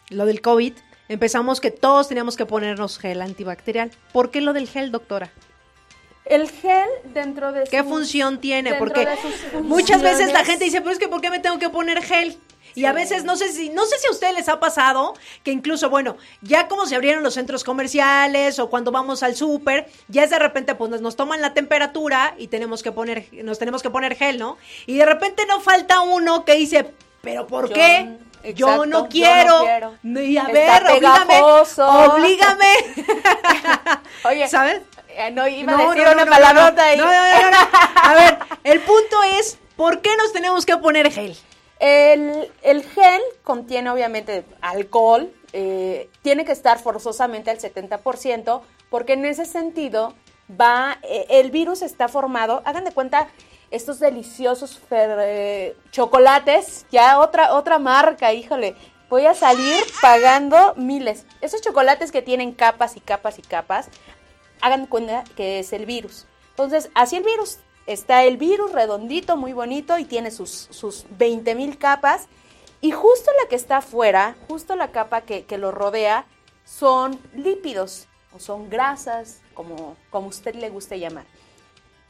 lo 0.08 0.26
del 0.26 0.40
COVID, 0.40 0.72
empezamos 1.08 1.60
que 1.60 1.70
todos 1.70 2.08
teníamos 2.08 2.36
que 2.36 2.46
ponernos 2.46 2.98
gel 2.98 3.22
antibacterial. 3.22 3.92
¿Por 4.12 4.32
qué 4.32 4.40
lo 4.40 4.52
del 4.52 4.68
gel, 4.68 4.90
doctora? 4.90 5.30
El 6.30 6.48
gel 6.50 6.88
dentro 7.12 7.52
de 7.52 7.64
¿Qué 7.64 7.82
función 7.84 8.40
tiene? 8.40 8.74
Porque 8.74 9.06
muchas 9.62 10.00
veces 10.00 10.32
la 10.32 10.44
gente 10.44 10.64
dice, 10.64 10.80
pues 10.80 10.94
es 10.94 10.98
que 10.98 11.08
¿por 11.08 11.20
qué 11.20 11.28
me 11.28 11.40
tengo 11.40 11.58
que 11.58 11.68
poner 11.68 12.02
gel? 12.02 12.38
Y 12.76 12.84
a 12.84 12.92
veces 12.92 13.24
no 13.24 13.34
sé 13.36 13.50
si 13.52 13.68
no 13.68 13.84
sé 13.84 13.98
si 13.98 14.06
a 14.06 14.12
ustedes 14.12 14.32
les 14.32 14.48
ha 14.48 14.60
pasado 14.60 15.14
que 15.42 15.50
incluso 15.50 15.90
bueno, 15.90 16.16
ya 16.40 16.68
como 16.68 16.86
se 16.86 16.94
abrieron 16.94 17.24
los 17.24 17.34
centros 17.34 17.64
comerciales 17.64 18.60
o 18.60 18.70
cuando 18.70 18.92
vamos 18.92 19.24
al 19.24 19.34
súper, 19.34 19.88
ya 20.06 20.22
es 20.22 20.30
de 20.30 20.38
repente 20.38 20.76
pues 20.76 20.88
nos, 20.88 21.00
nos 21.00 21.16
toman 21.16 21.40
la 21.42 21.52
temperatura 21.52 22.32
y 22.38 22.46
tenemos 22.46 22.84
que 22.84 22.92
poner 22.92 23.26
nos 23.32 23.58
tenemos 23.58 23.82
que 23.82 23.90
poner 23.90 24.14
gel, 24.14 24.38
¿no? 24.38 24.56
Y 24.86 24.98
de 24.98 25.04
repente 25.06 25.44
no 25.46 25.58
falta 25.60 26.00
uno 26.02 26.44
que 26.44 26.54
dice, 26.54 26.94
"¿Pero 27.22 27.48
por 27.48 27.68
Yo- 27.70 27.74
qué?" 27.74 28.08
yo 28.54 28.86
no 28.86 29.02
yo 29.02 29.08
quiero. 29.08 29.58
no 29.58 29.64
quiero. 29.64 30.22
Y 30.22 30.36
a 30.38 30.42
Está 30.44 30.52
ver, 30.52 30.82
oblígame. 30.92 31.26
pegajoso. 31.26 31.86
Oblígame. 32.14 32.72
Oye, 34.24 34.48
¿Sabes? 34.48 34.80
Eh, 35.16 35.30
no 35.30 35.46
iba 35.48 35.72
No, 35.72 35.78
a 35.90 35.94
decir 35.94 36.06
no, 36.06 36.12
una 36.12 36.26
palabrota 36.26 36.72
no, 36.74 36.82
ahí. 36.82 36.96
no, 36.98 37.04
no, 37.04 37.10
no, 37.42 37.50
no. 37.50 37.56
A 38.02 38.14
ver, 38.14 38.38
el 38.64 38.80
punto 38.80 39.22
es, 39.38 39.58
¿por 39.76 40.00
qué 40.00 40.16
nos 40.16 40.32
tenemos 40.32 40.66
que 40.66 40.76
poner 40.76 41.10
gel? 41.12 41.36
El, 41.78 42.50
el 42.62 42.84
gel 42.84 43.22
contiene 43.42 43.90
obviamente 43.90 44.44
alcohol, 44.60 45.32
eh, 45.52 46.10
tiene 46.22 46.44
que 46.44 46.52
estar 46.52 46.78
forzosamente 46.78 47.50
al 47.50 47.58
70%, 47.58 48.60
porque 48.90 49.14
en 49.14 49.24
ese 49.24 49.46
sentido 49.46 50.14
va, 50.60 50.98
eh, 51.02 51.26
el 51.30 51.50
virus 51.50 51.80
está 51.82 52.08
formado, 52.08 52.62
hagan 52.64 52.84
de 52.84 52.92
cuenta, 52.92 53.28
estos 53.70 53.98
deliciosos 54.00 54.78
fer- 54.90 55.16
eh, 55.20 55.76
chocolates, 55.90 56.86
ya 56.90 57.18
otra, 57.18 57.54
otra 57.54 57.78
marca, 57.78 58.32
híjole, 58.32 58.74
voy 59.08 59.26
a 59.26 59.34
salir 59.34 59.82
pagando 60.02 60.74
miles. 60.76 61.24
Esos 61.40 61.60
chocolates 61.62 62.10
que 62.12 62.20
tienen 62.20 62.52
capas 62.52 62.96
y 62.96 63.00
capas 63.00 63.38
y 63.38 63.42
capas, 63.42 63.88
hagan 64.60 64.86
cuenta 64.86 65.24
que 65.36 65.58
es 65.60 65.72
el 65.72 65.86
virus. 65.86 66.26
Entonces, 66.50 66.90
así 66.94 67.16
el 67.16 67.24
virus. 67.24 67.58
Está 67.86 68.24
el 68.24 68.36
virus 68.36 68.72
redondito, 68.72 69.36
muy 69.36 69.52
bonito, 69.52 69.98
y 69.98 70.04
tiene 70.04 70.30
sus, 70.30 70.68
sus 70.70 71.06
20 71.18 71.54
mil 71.54 71.78
capas. 71.78 72.28
Y 72.80 72.92
justo 72.92 73.30
la 73.42 73.48
que 73.48 73.56
está 73.56 73.78
afuera, 73.78 74.36
justo 74.48 74.76
la 74.76 74.92
capa 74.92 75.22
que, 75.22 75.44
que 75.44 75.58
lo 75.58 75.70
rodea, 75.70 76.26
son 76.64 77.18
lípidos 77.34 78.06
o 78.32 78.38
son 78.38 78.70
grasas, 78.70 79.40
como, 79.54 79.96
como 80.10 80.28
usted 80.28 80.54
le 80.54 80.70
guste 80.70 80.98
llamar. 80.98 81.26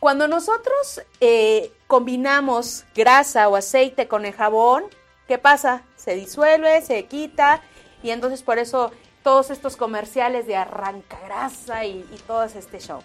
Cuando 0.01 0.29
nosotros 0.29 1.03
eh, 1.21 1.73
combinamos 1.87 2.85
grasa 2.95 3.49
o 3.49 3.57
aceite 3.57 4.09
con 4.09 4.25
el 4.25 4.33
jabón, 4.33 4.85
¿qué 5.29 5.37
pasa? 5.37 5.83
Se 5.97 6.15
disuelve, 6.15 6.81
se 6.83 7.05
quita 7.05 7.63
y 8.03 8.11
entonces 8.11 8.43
por 8.43 8.59
eso 8.59 8.93
todos 9.23 9.51
estos 9.51 9.77
comerciales 9.77 10.47
de 10.47 10.57
arranca 10.57 11.19
grasa 11.25 11.85
y, 11.85 12.07
y 12.13 12.17
todo 12.27 12.45
este 12.45 12.81
show. 12.81 13.03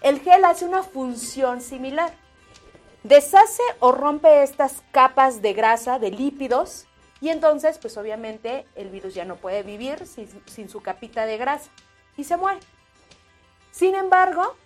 El 0.00 0.20
gel 0.20 0.44
hace 0.44 0.64
una 0.64 0.82
función 0.82 1.60
similar. 1.60 2.12
Deshace 3.04 3.62
o 3.80 3.92
rompe 3.92 4.42
estas 4.42 4.82
capas 4.92 5.42
de 5.42 5.52
grasa, 5.52 5.98
de 5.98 6.10
lípidos, 6.10 6.86
y 7.22 7.28
entonces, 7.28 7.78
pues 7.78 7.96
obviamente, 7.96 8.66
el 8.74 8.90
virus 8.90 9.14
ya 9.14 9.24
no 9.24 9.36
puede 9.36 9.62
vivir 9.62 10.08
sin, 10.08 10.68
su 10.68 10.82
capita 10.82 11.24
de 11.24 11.38
grasa 11.38 11.70
y 12.16 12.24
se 12.24 12.36
muere. 12.36 12.58
Sin 13.70 13.94
embargo, 13.94 14.56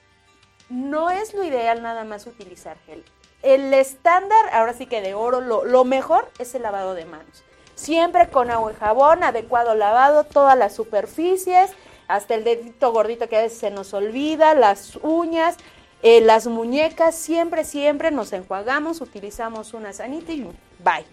no 0.70 1.11
es 1.11 1.34
lo 1.34 1.44
ideal 1.44 1.82
nada 1.82 2.05
más 2.05 2.26
utilizar 2.26 2.78
gel. 2.86 3.05
El 3.42 3.74
estándar, 3.74 4.49
ahora 4.53 4.72
sí 4.72 4.86
que 4.86 5.03
de 5.03 5.12
oro, 5.12 5.42
lo 5.42 5.84
mejor 5.84 6.32
es 6.38 6.55
el 6.55 6.62
lavado 6.62 6.94
de 6.94 7.05
manos. 7.05 7.44
Siempre 7.77 8.29
con 8.31 8.51
agua 8.51 8.72
y 8.72 8.74
jabón, 8.74 9.22
adecuado 9.22 9.74
lavado, 9.74 10.24
todas 10.24 10.57
las 10.57 10.74
superficies, 10.74 11.70
hasta 12.09 12.35
el 12.35 12.43
dedito 12.43 12.91
gordito 12.91 13.29
que 13.29 13.37
a 13.37 13.43
veces 13.43 13.59
se 13.59 13.70
nos 13.70 13.93
olvida, 13.93 14.55
las 14.55 14.97
uñas, 15.03 15.59
eh, 16.03 16.22
las 16.22 16.47
muñecas, 16.47 17.14
siempre, 17.14 17.64
siempre 17.64 18.11
nos 18.11 18.33
enjuagamos, 18.33 19.03
utilizamos 19.03 19.74
una 19.74 19.93
sanita 19.93 20.33
y 20.33 20.43
bye. 20.83 21.05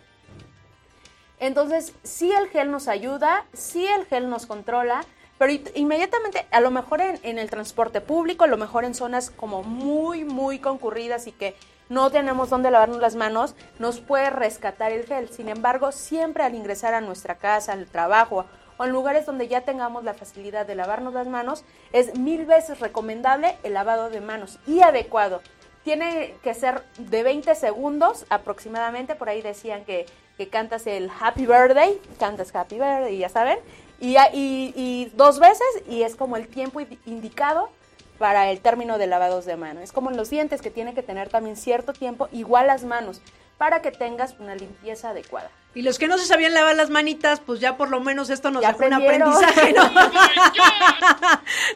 Entonces, 1.39 1.93
sí 2.03 2.32
el 2.32 2.47
gel 2.47 2.72
nos 2.72 2.88
ayuda, 2.88 3.45
sí 3.51 3.86
el 3.86 4.05
gel 4.05 4.30
nos 4.30 4.45
controla, 4.45 5.03
pero 5.38 5.51
in- 5.51 5.70
inmediatamente, 5.76 6.45
a 6.49 6.61
lo 6.61 6.72
mejor 6.72 7.01
en, 7.01 7.20
en 7.24 7.39
el 7.39 7.49
transporte 7.49 7.99
público, 7.99 8.45
a 8.45 8.47
lo 8.47 8.55
mejor 8.55 8.86
en 8.86 8.95
zonas 8.95 9.30
como 9.30 9.64
muy, 9.64 10.24
muy 10.24 10.59
concurridas 10.59 11.28
y 11.28 11.34
que 11.34 11.55
no 11.89 12.09
tenemos 12.11 12.49
dónde 12.49 12.71
lavarnos 12.71 12.99
las 12.99 13.15
manos, 13.15 13.55
nos 13.79 13.99
puede 13.99 14.29
rescatar 14.29 14.91
el 14.91 15.05
gel. 15.05 15.29
Sin 15.29 15.49
embargo, 15.49 15.91
siempre 15.91 16.43
al 16.43 16.55
ingresar 16.55 16.93
a 16.93 17.01
nuestra 17.01 17.36
casa, 17.36 17.73
al 17.73 17.86
trabajo 17.88 18.45
o 18.77 18.86
en 18.86 18.91
lugares 18.91 19.25
donde 19.25 19.47
ya 19.47 19.61
tengamos 19.61 20.03
la 20.03 20.13
facilidad 20.15 20.65
de 20.65 20.75
lavarnos 20.75 21.13
las 21.13 21.27
manos, 21.27 21.63
es 21.91 22.17
mil 22.17 22.45
veces 22.45 22.79
recomendable 22.79 23.55
el 23.63 23.73
lavado 23.73 24.09
de 24.09 24.19
manos 24.21 24.57
y 24.65 24.81
adecuado. 24.81 25.41
Tiene 25.84 26.34
que 26.43 26.53
ser 26.53 26.84
de 26.97 27.23
20 27.23 27.53
segundos 27.55 28.25
aproximadamente, 28.29 29.15
por 29.15 29.29
ahí 29.29 29.41
decían 29.41 29.84
que, 29.86 30.05
que 30.38 30.47
cantas 30.49 30.88
el 30.88 31.11
Happy 31.19 31.45
Birthday, 31.45 32.01
cantas 32.19 32.55
Happy 32.55 32.75
Birthday, 32.79 33.17
ya 33.17 33.29
saben, 33.29 33.59
y, 33.99 34.15
y- 34.34 34.73
y 34.75 35.11
dos 35.15 35.39
veces 35.39 35.67
y 35.88 36.01
es 36.03 36.15
como 36.15 36.36
el 36.38 36.47
tiempo 36.47 36.79
indi- 36.81 36.97
indicado 37.05 37.69
para 38.18 38.51
el 38.51 38.59
término 38.59 38.97
de 38.97 39.07
lavados 39.07 39.45
de 39.45 39.57
mano. 39.57 39.82
Es 39.82 39.91
como 39.91 40.11
los 40.11 40.30
dientes 40.30 40.61
que 40.61 40.70
tiene 40.70 40.93
que 40.93 41.03
tener 41.03 41.30
también 41.30 41.55
cierto 41.55 41.93
tiempo, 41.93 42.30
igual 42.32 42.68
las 42.68 42.84
manos, 42.84 43.22
para 43.64 43.82
que 43.82 43.91
tengas 43.91 44.36
una 44.39 44.55
limpieza 44.55 45.11
adecuada. 45.11 45.49
Y 45.74 45.84
los 45.84 45.97
que 45.97 46.09
no 46.09 46.18
se 46.18 46.26
sabían 46.26 46.53
lavar 46.53 46.76
las 46.76 46.89
manitas, 46.89 47.39
pues 47.39 47.61
ya 47.61 47.78
por 47.78 47.89
lo 47.89 48.01
menos 48.01 48.30
esto 48.30 48.51
nos 48.51 48.61
Ya 48.61 48.74
dejó 48.74 48.88
un 48.88 48.93
aprendizaje, 48.93 49.72
¿no? 49.72 49.89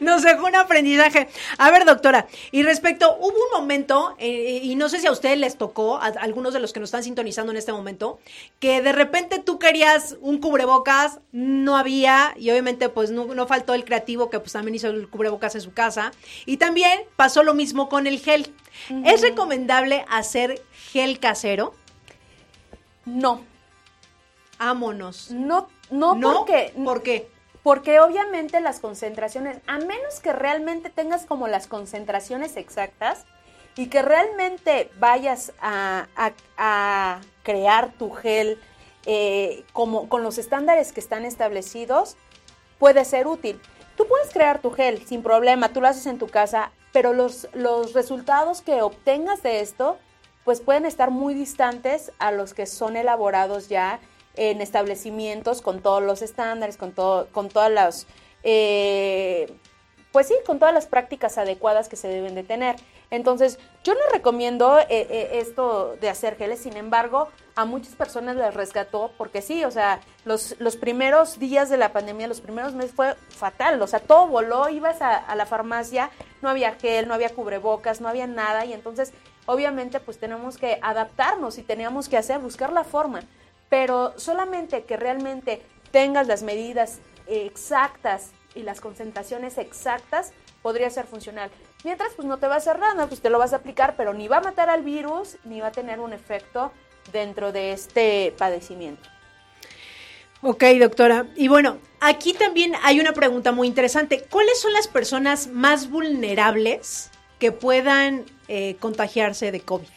nos 0.02 0.22
dejó 0.22 0.46
un 0.48 0.54
aprendizaje. 0.54 1.28
A 1.56 1.70
ver, 1.70 1.86
doctora, 1.86 2.26
y 2.52 2.62
respecto, 2.62 3.16
hubo 3.16 3.28
un 3.28 3.60
momento, 3.60 4.14
eh, 4.18 4.60
y 4.62 4.76
no 4.76 4.90
sé 4.90 5.00
si 5.00 5.06
a 5.06 5.12
ustedes 5.12 5.38
les 5.38 5.56
tocó, 5.56 5.96
a, 5.96 6.08
a 6.08 6.10
algunos 6.20 6.52
de 6.52 6.60
los 6.60 6.74
que 6.74 6.80
nos 6.80 6.88
están 6.88 7.04
sintonizando 7.04 7.52
en 7.52 7.56
este 7.56 7.72
momento, 7.72 8.18
que 8.60 8.82
de 8.82 8.92
repente 8.92 9.38
tú 9.38 9.58
querías 9.58 10.18
un 10.20 10.42
cubrebocas, 10.42 11.20
no 11.32 11.78
había, 11.78 12.34
y 12.36 12.50
obviamente 12.50 12.90
pues 12.90 13.10
no, 13.10 13.24
no 13.34 13.46
faltó 13.46 13.72
el 13.72 13.86
creativo 13.86 14.28
que 14.28 14.38
pues 14.40 14.52
también 14.52 14.74
hizo 14.74 14.88
el 14.88 15.08
cubrebocas 15.08 15.54
en 15.54 15.62
su 15.62 15.72
casa. 15.72 16.12
Y 16.44 16.58
también 16.58 17.00
pasó 17.16 17.42
lo 17.42 17.54
mismo 17.54 17.88
con 17.88 18.06
el 18.06 18.18
gel. 18.20 18.52
¿Es 19.04 19.20
recomendable 19.22 20.04
hacer 20.08 20.62
gel 20.72 21.18
casero? 21.20 21.74
No, 23.04 23.42
Ámonos. 24.58 25.30
no, 25.30 25.68
no, 25.90 26.14
¿No? 26.14 26.32
porque... 26.38 26.72
¿Por 26.84 27.02
qué? 27.02 27.30
Porque 27.62 28.00
obviamente 28.00 28.60
las 28.60 28.80
concentraciones, 28.80 29.58
a 29.66 29.78
menos 29.78 30.20
que 30.22 30.32
realmente 30.32 30.90
tengas 30.90 31.26
como 31.26 31.48
las 31.48 31.66
concentraciones 31.66 32.56
exactas 32.56 33.24
y 33.76 33.86
que 33.88 34.00
realmente 34.02 34.90
vayas 34.98 35.52
a, 35.60 36.06
a- 36.16 36.32
a 36.56 37.20
crear 37.42 37.92
tu 37.92 38.10
gel 38.10 38.58
eh, 39.06 39.64
como 39.72 40.08
con 40.08 40.22
los 40.22 40.38
estándares 40.38 40.92
que 40.92 41.00
están 41.00 41.24
establecidos, 41.24 42.16
puede 42.78 43.04
ser 43.04 43.26
útil. 43.26 43.60
Tú 43.98 44.06
puedes 44.06 44.32
crear 44.32 44.60
tu 44.60 44.70
gel 44.70 45.04
sin 45.04 45.24
problema, 45.24 45.70
tú 45.70 45.80
lo 45.80 45.88
haces 45.88 46.06
en 46.06 46.18
tu 46.18 46.28
casa, 46.28 46.70
pero 46.92 47.12
los, 47.12 47.48
los 47.52 47.94
resultados 47.94 48.62
que 48.62 48.80
obtengas 48.80 49.42
de 49.42 49.60
esto, 49.60 49.98
pues 50.44 50.60
pueden 50.60 50.86
estar 50.86 51.10
muy 51.10 51.34
distantes 51.34 52.12
a 52.20 52.30
los 52.30 52.54
que 52.54 52.66
son 52.66 52.96
elaborados 52.96 53.68
ya 53.68 53.98
en 54.36 54.60
establecimientos 54.60 55.62
con 55.62 55.82
todos 55.82 56.00
los 56.00 56.22
estándares, 56.22 56.76
con, 56.76 56.92
todo, 56.92 57.26
con 57.32 57.48
todas 57.48 57.72
las, 57.72 58.06
eh, 58.44 59.52
pues 60.12 60.28
sí, 60.28 60.34
con 60.46 60.60
todas 60.60 60.72
las 60.72 60.86
prácticas 60.86 61.36
adecuadas 61.36 61.88
que 61.88 61.96
se 61.96 62.06
deben 62.06 62.36
de 62.36 62.44
tener. 62.44 62.76
Entonces, 63.10 63.58
yo 63.84 63.94
no 63.94 64.00
recomiendo 64.12 64.78
eh, 64.78 64.86
eh, 64.90 65.30
esto 65.34 65.96
de 66.00 66.10
hacer 66.10 66.36
geles, 66.36 66.60
sin 66.60 66.76
embargo, 66.76 67.28
a 67.54 67.64
muchas 67.64 67.94
personas 67.94 68.36
les 68.36 68.52
rescató, 68.52 69.12
porque 69.16 69.40
sí, 69.40 69.64
o 69.64 69.70
sea, 69.70 70.00
los, 70.24 70.56
los 70.58 70.76
primeros 70.76 71.38
días 71.38 71.70
de 71.70 71.78
la 71.78 71.92
pandemia, 71.92 72.28
los 72.28 72.42
primeros 72.42 72.74
meses 72.74 72.92
fue 72.92 73.14
fatal, 73.30 73.80
o 73.80 73.86
sea, 73.86 74.00
todo 74.00 74.26
voló, 74.26 74.68
ibas 74.68 75.00
a, 75.00 75.16
a 75.16 75.34
la 75.36 75.46
farmacia, 75.46 76.10
no 76.42 76.50
había 76.50 76.74
gel, 76.74 77.08
no 77.08 77.14
había 77.14 77.34
cubrebocas, 77.34 78.02
no 78.02 78.08
había 78.08 78.26
nada, 78.26 78.66
y 78.66 78.74
entonces, 78.74 79.12
obviamente, 79.46 80.00
pues 80.00 80.18
tenemos 80.18 80.58
que 80.58 80.78
adaptarnos 80.82 81.56
y 81.56 81.62
teníamos 81.62 82.10
que 82.10 82.18
hacer, 82.18 82.40
buscar 82.40 82.72
la 82.72 82.84
forma, 82.84 83.22
pero 83.70 84.12
solamente 84.18 84.84
que 84.84 84.98
realmente 84.98 85.62
tengas 85.90 86.26
las 86.26 86.42
medidas 86.42 86.98
exactas 87.26 88.32
y 88.54 88.62
las 88.62 88.80
concentraciones 88.80 89.56
exactas, 89.56 90.32
podría 90.62 90.90
ser 90.90 91.06
funcional. 91.06 91.50
Mientras, 91.84 92.12
pues 92.14 92.26
no 92.26 92.38
te 92.38 92.48
va 92.48 92.54
a 92.54 92.58
hacer 92.58 92.78
nada, 92.78 93.06
pues 93.06 93.20
te 93.20 93.30
lo 93.30 93.38
vas 93.38 93.52
a 93.52 93.56
aplicar, 93.56 93.94
pero 93.96 94.12
ni 94.12 94.26
va 94.26 94.38
a 94.38 94.40
matar 94.40 94.68
al 94.68 94.82
virus, 94.82 95.36
ni 95.44 95.60
va 95.60 95.68
a 95.68 95.72
tener 95.72 96.00
un 96.00 96.12
efecto 96.12 96.72
dentro 97.12 97.52
de 97.52 97.72
este 97.72 98.34
padecimiento. 98.36 99.08
Ok, 100.40 100.64
doctora. 100.78 101.26
Y 101.34 101.48
bueno, 101.48 101.78
aquí 102.00 102.32
también 102.32 102.74
hay 102.82 103.00
una 103.00 103.12
pregunta 103.12 103.50
muy 103.50 103.66
interesante. 103.66 104.24
¿Cuáles 104.30 104.60
son 104.60 104.72
las 104.72 104.86
personas 104.86 105.48
más 105.48 105.90
vulnerables 105.90 107.10
que 107.38 107.50
puedan 107.50 108.24
eh, 108.46 108.76
contagiarse 108.78 109.50
de 109.50 109.60
COVID? 109.60 109.88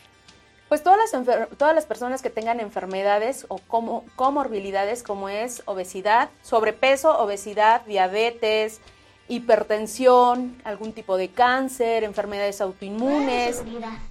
Pues 0.68 0.84
todas 0.84 0.98
las, 0.98 1.58
todas 1.58 1.76
las 1.76 1.86
personas 1.86 2.22
que 2.22 2.30
tengan 2.30 2.60
enfermedades 2.60 3.46
o 3.50 3.58
como 3.58 4.06
comorbilidades 4.16 5.04
como 5.04 5.28
es 5.30 5.64
obesidad, 5.66 6.30
sobrepeso, 6.42 7.20
obesidad, 7.20 7.82
diabetes, 7.86 8.80
hipertensión, 9.28 10.62
algún 10.64 10.94
tipo 10.94 11.16
de 11.18 11.30
cáncer, 11.30 12.04
enfermedades 12.04 12.60
autoinmunes, 12.62 13.64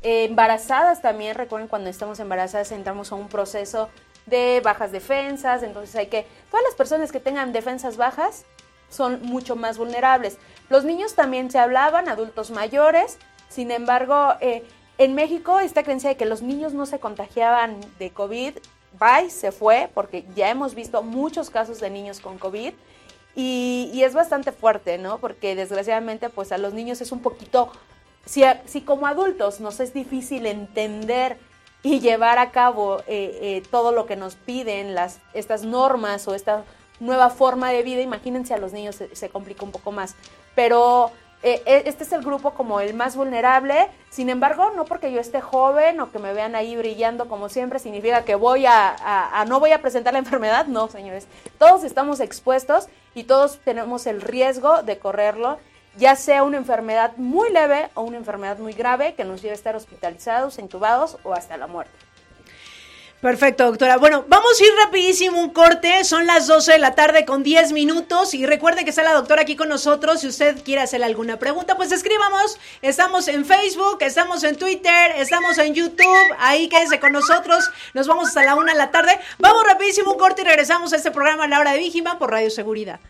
embarazadas 0.03 1.03
también, 1.03 1.35
recuerden 1.35 1.69
cuando 1.69 1.91
estamos 1.91 2.19
embarazadas 2.21 2.73
entramos 2.73 3.13
a 3.13 3.17
un 3.17 3.29
proceso 3.29 3.89
de 4.27 4.61
bajas 4.65 4.93
defensas, 4.93 5.63
entonces 5.63 5.95
hay 5.97 6.07
que, 6.07 6.27
todas 6.51 6.65
las 6.65 6.75
personas 6.75 7.13
que 7.13 7.21
tengan 7.21 7.53
defensas 7.53 7.97
bajas 7.97 8.45
son 8.89 9.21
mucho 9.23 9.57
más 9.57 9.79
vulnerables. 9.79 10.39
Los 10.69 10.85
niños 10.85 11.15
también 11.15 11.51
se 11.51 11.59
hablaban, 11.59 12.09
adultos 12.09 12.51
mayores, 12.51 13.19
sin 13.49 13.71
embargo, 13.71 14.35
eh, 14.41 14.63
en 14.99 15.15
México 15.15 15.61
esta 15.61 15.83
creencia 15.83 16.11
de 16.11 16.17
que 16.17 16.27
los 16.27 16.43
niños 16.43 16.73
no 16.73 16.87
se 16.87 16.99
contagiaban 16.99 17.81
de 17.99 18.11
COVID, 18.11 18.55
bye, 18.99 19.31
se 19.31 19.53
fue, 19.53 19.91
porque 19.95 20.25
ya 20.35 20.51
hemos 20.51 20.75
visto 20.75 21.03
muchos 21.03 21.51
casos 21.51 21.81
de 21.81 21.91
niños 21.91 22.21
con 22.21 22.39
COVID. 22.39 22.73
Y, 23.35 24.03
es 24.03 24.15
bastante 24.15 24.53
fuerte, 24.53 24.99
¿no? 24.99 25.19
Porque 25.19 25.55
desgraciadamente, 25.55 26.29
pues 26.31 26.53
a 26.53 26.59
los 26.59 26.75
niños 26.75 27.01
es 27.01 27.13
un 27.13 27.21
poquito, 27.21 27.71
si, 28.25 28.43
si 28.67 28.81
como 28.81 29.07
adultos 29.07 29.61
nos 29.61 29.81
es 29.81 29.95
difícil 29.95 30.47
entender 30.47 31.39
y 31.83 32.01
llevar 32.01 32.39
a 32.39 32.51
cabo 32.51 33.01
eh, 33.07 33.39
eh, 33.41 33.63
todo 33.71 33.93
lo 33.93 34.07
que 34.07 34.17
nos 34.17 34.35
piden 34.35 34.95
las, 34.95 35.21
estas 35.33 35.65
normas 35.65 36.27
o 36.29 36.35
esta 36.35 36.65
nueva 36.99 37.31
forma 37.31 37.71
de 37.71 37.83
vida, 37.83 38.03
imagínense 38.03 38.53
a 38.53 38.59
los 38.59 38.73
niños 38.73 38.99
se 39.13 39.29
complica 39.31 39.65
un 39.65 39.73
poco 39.73 39.93
más. 39.93 40.17
Pero 40.55 41.13
eh, 41.43 41.63
eh, 41.65 41.83
este 41.87 42.05
es 42.05 42.13
el 42.13 42.23
grupo 42.23 42.53
como 42.53 42.81
el 42.81 42.95
más 42.95 43.17
vulnerable. 43.17 43.89
Sin 44.11 44.29
embargo, 44.29 44.73
no 44.77 44.85
porque 44.85 45.11
yo 45.11 45.21
esté 45.21 45.41
joven 45.41 46.01
o 46.01 46.13
que 46.13 46.19
me 46.19 46.35
vean 46.35 46.55
ahí 46.55 46.77
brillando 46.77 47.29
como 47.29 47.49
siempre, 47.49 47.79
significa 47.79 48.25
que 48.25 48.35
voy 48.35 48.67
a, 48.67 49.45
no 49.49 49.61
voy 49.61 49.73
a 49.73 49.81
presentar 49.81 50.13
la 50.13 50.19
enfermedad. 50.21 50.67
No, 50.67 50.89
señores. 50.89 51.27
Todos 51.59 51.85
estamos 51.85 52.21
expuestos 52.21 52.89
y 53.15 53.25
todos 53.25 53.59
tenemos 53.61 54.07
el 54.07 54.21
riesgo 54.21 54.83
de 54.83 54.99
correrlo, 54.99 55.59
ya 55.97 56.15
sea 56.15 56.43
una 56.43 56.59
enfermedad 56.59 57.17
muy 57.17 57.51
leve 57.51 57.89
o 57.95 58.03
una 58.03 58.19
enfermedad 58.19 58.59
muy 58.59 58.73
grave 58.73 59.15
que 59.15 59.25
nos 59.25 59.43
lleve 59.43 59.53
a 59.53 59.57
estar 59.57 59.75
hospitalizados, 59.77 60.59
intubados 60.59 61.19
o 61.25 61.33
hasta 61.33 61.57
la 61.57 61.67
muerte. 61.67 61.93
Perfecto, 63.21 63.67
doctora. 63.67 63.99
Bueno, 63.99 64.25
vamos 64.29 64.59
a 64.59 64.65
ir 64.65 64.71
rapidísimo 64.83 65.41
un 65.41 65.51
corte. 65.51 66.05
Son 66.05 66.27
las 66.27 66.47
12 66.47 66.73
de 66.73 66.79
la 66.79 66.95
tarde 66.95 67.27
con 67.27 67.43
10 67.43 67.73
minutos. 67.73 68.33
Y 68.33 68.47
recuerde 68.47 68.83
que 68.85 68.91
está 68.91 69.03
la 69.03 69.13
doctora 69.13 69.43
aquí 69.43 69.57
con 69.57 69.69
nosotros. 69.69 70.21
Si 70.21 70.27
usted 70.27 70.63
quiere 70.65 70.81
hacerle 70.81 71.05
alguna 71.05 71.39
pregunta, 71.39 71.77
pues 71.77 71.93
escribamos. 71.93 72.59
Estamos 72.81 73.29
en 73.29 73.45
Facebook, 73.45 73.99
estamos 74.01 74.43
en 74.43 74.57
Twitter, 74.57 75.13
estamos 75.17 75.59
en 75.59 75.75
YouTube. 75.75 76.35
Ahí 76.39 76.71
quédese 76.71 76.99
con 76.99 77.13
nosotros. 77.13 77.71
Nos 77.93 78.07
vamos 78.07 78.29
hasta 78.29 78.43
la 78.43 78.55
1 78.55 78.73
de 78.73 78.79
la 78.79 78.91
tarde. 78.91 79.21
Vamos 79.39 79.65
rapidísimo 79.67 80.13
un 80.13 80.19
corte 80.19 80.41
y 80.41 80.47
regresamos 80.47 80.95
a 80.95 80.97
este 80.97 81.11
programa 81.11 81.45
a 81.45 81.49
la 81.49 81.61
hora 81.61 81.73
de 81.73 81.79
Víjima 81.79 82.19
por 82.19 82.31
Radio 82.31 82.49
Seguridad. 82.49 83.01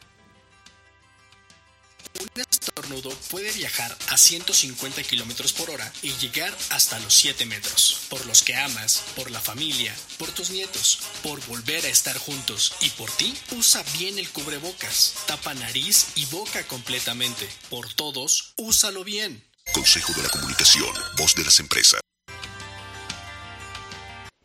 Estornudo 2.60 3.10
puede 3.30 3.50
viajar 3.52 3.96
a 4.08 4.18
150 4.18 5.02
kilómetros 5.04 5.54
por 5.54 5.70
hora 5.70 5.90
y 6.02 6.10
llegar 6.18 6.54
hasta 6.68 6.98
los 7.00 7.14
7 7.14 7.46
metros. 7.46 8.02
Por 8.10 8.26
los 8.26 8.42
que 8.42 8.54
amas, 8.54 9.02
por 9.16 9.30
la 9.30 9.40
familia, 9.40 9.96
por 10.18 10.30
tus 10.30 10.50
nietos, 10.50 10.98
por 11.22 11.44
volver 11.46 11.86
a 11.86 11.88
estar 11.88 12.18
juntos 12.18 12.74
y 12.82 12.90
por 12.90 13.10
ti, 13.12 13.34
usa 13.52 13.82
bien 13.98 14.18
el 14.18 14.28
cubrebocas. 14.28 15.14
Tapa 15.26 15.54
nariz 15.54 16.08
y 16.16 16.26
boca 16.26 16.66
completamente. 16.66 17.48
Por 17.70 17.92
todos, 17.94 18.52
úsalo 18.56 19.04
bien. 19.04 19.42
Consejo 19.72 20.12
de 20.12 20.22
la 20.22 20.28
Comunicación, 20.28 20.94
voz 21.16 21.34
de 21.34 21.44
las 21.44 21.60
empresas. 21.60 22.00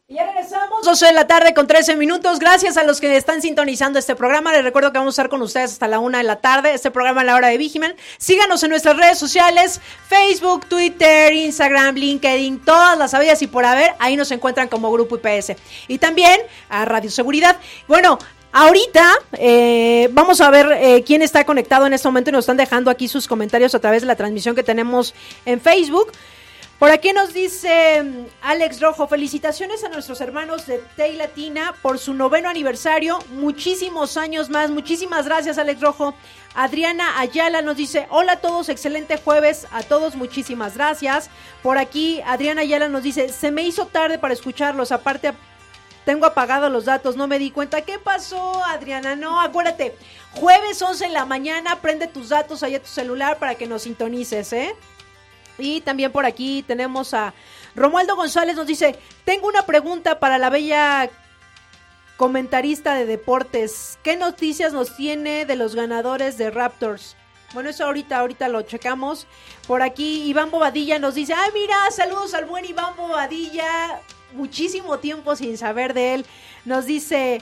Ya 0.08 0.24
regresamos, 0.24 0.86
12 0.86 1.08
de 1.08 1.14
la 1.14 1.26
tarde 1.26 1.56
con 1.56 1.66
13 1.66 1.96
minutos. 1.96 2.38
Gracias 2.38 2.78
a 2.78 2.84
los 2.84 3.02
que 3.02 3.18
están 3.18 3.42
sintonizando 3.42 3.98
este 3.98 4.16
programa. 4.16 4.54
Les 4.54 4.64
recuerdo 4.64 4.92
que 4.92 5.00
vamos 5.00 5.18
a 5.18 5.24
estar 5.24 5.30
con 5.30 5.42
ustedes 5.42 5.72
hasta 5.72 5.88
la 5.88 5.98
1 5.98 6.20
de 6.20 6.24
la 6.24 6.36
tarde. 6.36 6.76
Este 6.76 6.92
programa 6.92 7.22
a 7.22 7.24
la 7.24 7.34
hora 7.34 7.48
de 7.48 7.58
Vigiman. 7.58 7.96
Síganos 8.20 8.62
en 8.62 8.70
nuestras 8.70 8.98
redes 8.98 9.18
sociales: 9.18 9.82
Facebook, 10.08 10.68
Twitter, 10.68 11.34
Instagram, 11.34 11.96
LinkedIn, 11.96 12.60
todas 12.60 13.00
las 13.00 13.12
sabidas 13.12 13.42
y 13.42 13.48
por 13.48 13.66
haber. 13.66 13.96
Ahí 13.98 14.16
nos 14.16 14.30
encuentran 14.30 14.68
como 14.68 14.92
Grupo 14.92 15.16
IPS. 15.18 15.54
Y 15.88 15.98
también 15.98 16.40
a 16.70 16.86
Radio 16.86 17.10
Seguridad. 17.10 17.58
Bueno, 17.88 18.20
Ahorita 18.58 19.12
eh, 19.34 20.08
vamos 20.14 20.40
a 20.40 20.50
ver 20.50 20.72
eh, 20.72 21.04
quién 21.06 21.22
está 21.22 21.46
conectado 21.46 21.88
en 21.88 21.94
este 21.94 22.08
momento 22.08 22.30
y 22.30 22.32
nos 22.32 22.46
están 22.46 22.56
dejando 22.56 22.90
aquí 22.90 23.10
sus 23.10 23.28
comentarios 23.28 23.76
a 23.76 23.80
través 23.80 24.04
de 24.04 24.08
la 24.08 24.16
transmisión 24.16 24.56
que 24.56 24.64
tenemos 24.64 25.14
en 25.46 25.60
Facebook. 25.60 26.14
Por 26.80 26.92
aquí 26.92 27.14
nos 27.14 27.34
dice 27.34 28.04
mm, 28.04 28.26
Alex 28.42 28.82
Rojo, 28.82 29.08
felicitaciones 29.08 29.86
a 29.86 29.90
nuestros 29.90 30.20
hermanos 30.20 30.68
de 30.68 30.80
Tey 30.98 31.16
Latina 31.16 31.74
por 31.82 32.00
su 32.00 32.14
noveno 32.14 32.50
aniversario, 32.50 33.20
muchísimos 33.30 34.18
años 34.18 34.50
más, 34.50 34.70
muchísimas 34.72 35.26
gracias 35.26 35.58
Alex 35.58 35.80
Rojo. 35.80 36.14
Adriana 36.54 37.20
Ayala 37.20 37.62
nos 37.62 37.78
dice, 37.78 38.08
hola 38.10 38.34
a 38.34 38.40
todos, 38.42 38.68
excelente 38.68 39.18
jueves, 39.18 39.68
a 39.72 39.84
todos 39.84 40.16
muchísimas 40.16 40.76
gracias. 40.76 41.30
Por 41.64 41.78
aquí 41.78 42.22
Adriana 42.26 42.62
Ayala 42.62 42.90
nos 42.90 43.04
dice, 43.04 43.30
se 43.30 43.52
me 43.52 43.64
hizo 43.64 43.86
tarde 43.86 44.20
para 44.20 44.34
escucharlos, 44.34 44.92
aparte 44.92 45.34
tengo 46.04 46.26
apagados 46.26 46.72
los 46.72 46.86
datos, 46.86 47.16
no 47.16 47.26
me 47.28 47.40
di 47.40 47.52
cuenta. 47.52 47.82
¿Qué 47.82 48.00
pasó, 48.00 48.64
Adriana? 48.66 49.16
No, 49.16 49.40
acuérdate, 49.40 49.98
jueves 50.34 50.82
11 50.82 51.06
en 51.06 51.14
la 51.14 51.26
mañana, 51.26 51.82
prende 51.82 52.08
tus 52.08 52.30
datos 52.30 52.64
ahí 52.64 52.76
a 52.76 52.82
tu 52.82 52.90
celular 52.90 53.40
para 53.40 53.56
que 53.56 53.66
nos 53.66 53.84
sintonices, 53.84 54.52
¿eh? 54.52 54.76
Y 55.58 55.82
también 55.82 56.12
por 56.12 56.26
aquí 56.26 56.64
tenemos 56.68 57.14
a 57.14 57.34
Romualdo 57.76 58.16
González 58.16 58.56
nos 58.56 58.68
dice, 58.68 58.98
tengo 59.26 59.48
una 59.48 59.66
pregunta 59.66 60.20
para 60.20 60.38
la 60.38 60.50
bella 60.50 61.10
comentarista 62.18 62.94
de 62.96 63.06
deportes. 63.06 64.00
¿Qué 64.04 64.16
noticias 64.16 64.72
nos 64.72 64.96
tiene 64.96 65.46
de 65.46 65.56
los 65.56 65.76
ganadores 65.76 66.38
de 66.38 66.52
Raptors? 66.52 67.18
Bueno, 67.54 67.70
eso 67.70 67.86
ahorita, 67.86 68.20
ahorita 68.20 68.48
lo 68.48 68.62
checamos. 68.64 69.28
Por 69.68 69.82
aquí 69.82 70.24
Iván 70.24 70.52
Bobadilla 70.52 71.00
nos 71.00 71.16
dice, 71.16 71.34
ay 71.34 71.52
mira, 71.54 71.76
saludos 71.92 72.34
al 72.34 72.46
buen 72.46 72.66
Iván 72.66 72.96
Bobadilla. 72.96 74.02
Muchísimo 74.34 75.00
tiempo 75.00 75.36
sin 75.36 75.58
saber 75.58 75.94
de 75.94 76.16
él. 76.16 76.26
Nos 76.64 76.86
dice, 76.86 77.42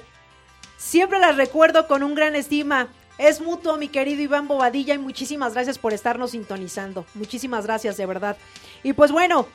siempre 0.78 1.20
las 1.20 1.38
recuerdo 1.38 1.88
con 1.88 2.04
un 2.04 2.16
gran 2.16 2.36
estima. 2.36 2.90
Es 3.18 3.42
mutuo, 3.42 3.78
mi 3.78 3.90
querido 3.90 4.22
Iván 4.22 4.48
Bobadilla, 4.48 4.96
y 4.96 4.98
muchísimas 4.98 5.54
gracias 5.54 5.78
por 5.78 5.94
estarnos 5.94 6.32
sintonizando. 6.32 7.06
Muchísimas 7.14 7.66
gracias, 7.66 7.98
de 7.98 8.06
verdad. 8.06 8.38
Y 8.82 8.94
pues 8.94 9.12
bueno, 9.12 9.48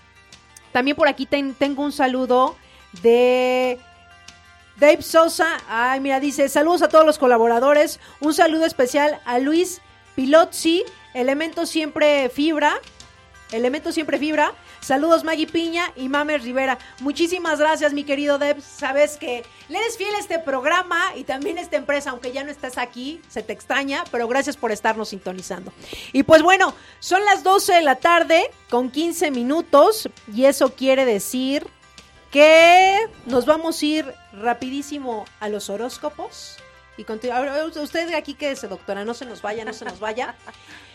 también 0.73 0.97
por 0.97 1.09
aquí 1.09 1.27
tengo 1.27 1.83
un 1.83 1.93
saludo 1.93 2.57
de 3.03 3.79
Dave 4.77 5.03
Sosa. 5.03 5.59
Ay, 5.69 6.01
mira, 6.01 6.21
dice, 6.21 6.49
saludos 6.49 6.83
a 6.83 6.89
todos 6.89 7.05
los 7.05 7.19
colaboradores. 7.19 7.99
Un 8.21 8.33
saludo 8.33 8.65
especial 8.65 9.21
a 9.25 9.39
Luis 9.39 9.81
Pilotzi, 10.15 10.85
Elemento 11.15 11.67
Siempre 11.67 12.29
Fibra. 12.29 12.81
Elemento 13.51 13.91
Siempre 13.93 14.19
Fibra. 14.19 14.53
Saludos 14.81 15.25
Maggie 15.25 15.47
Piña 15.47 15.93
y 15.97 16.09
Mamer 16.09 16.43
Rivera. 16.43 16.79
Muchísimas 17.01 17.59
gracias, 17.59 17.93
mi 17.93 18.05
querido 18.05 18.39
Deb. 18.39 18.61
Sabes 18.61 19.17
que 19.17 19.45
le 19.69 19.79
eres 19.79 19.97
fiel 19.97 20.15
a 20.15 20.19
este 20.19 20.39
programa 20.39 20.99
y 21.17 21.25
también 21.25 21.59
a 21.59 21.61
esta 21.61 21.77
empresa, 21.77 22.11
aunque 22.11 22.33
ya 22.33 22.45
no 22.45 22.51
estás 22.51 22.79
aquí, 22.79 23.21
se 23.29 23.43
te 23.43 23.53
extraña, 23.53 24.05
pero 24.11 24.29
gracias 24.29 24.57
por 24.57 24.73
estarnos 24.73 25.11
sintonizando. 25.11 25.73
Y 26.13 26.23
pues 26.23 26.43
bueno, 26.43 26.75
son 27.01 27.25
las 27.25 27.43
12 27.43 27.75
de 27.75 27.83
la 27.83 27.97
tarde 27.97 28.51
con 28.71 28.91
15 28.91 29.31
minutos 29.31 30.09
y 30.35 30.45
eso 30.45 30.75
quiere 30.75 31.05
decir 31.05 31.67
que 32.31 33.09
nos 33.27 33.47
vamos 33.47 33.83
a 33.83 33.87
ir 33.87 34.15
rapidísimo 34.33 35.25
a 35.41 35.49
los 35.49 35.71
horóscopos. 35.71 36.57
Y 36.97 37.07
usted 37.79 38.13
aquí 38.15 38.35
quédese, 38.35 38.67
doctora, 38.67 39.05
no 39.05 39.15
se 39.15 39.25
nos 39.25 39.41
vaya, 39.41 39.65
no 39.65 39.73
se 39.73 39.85
nos 39.85 40.01
vaya. 40.01 40.35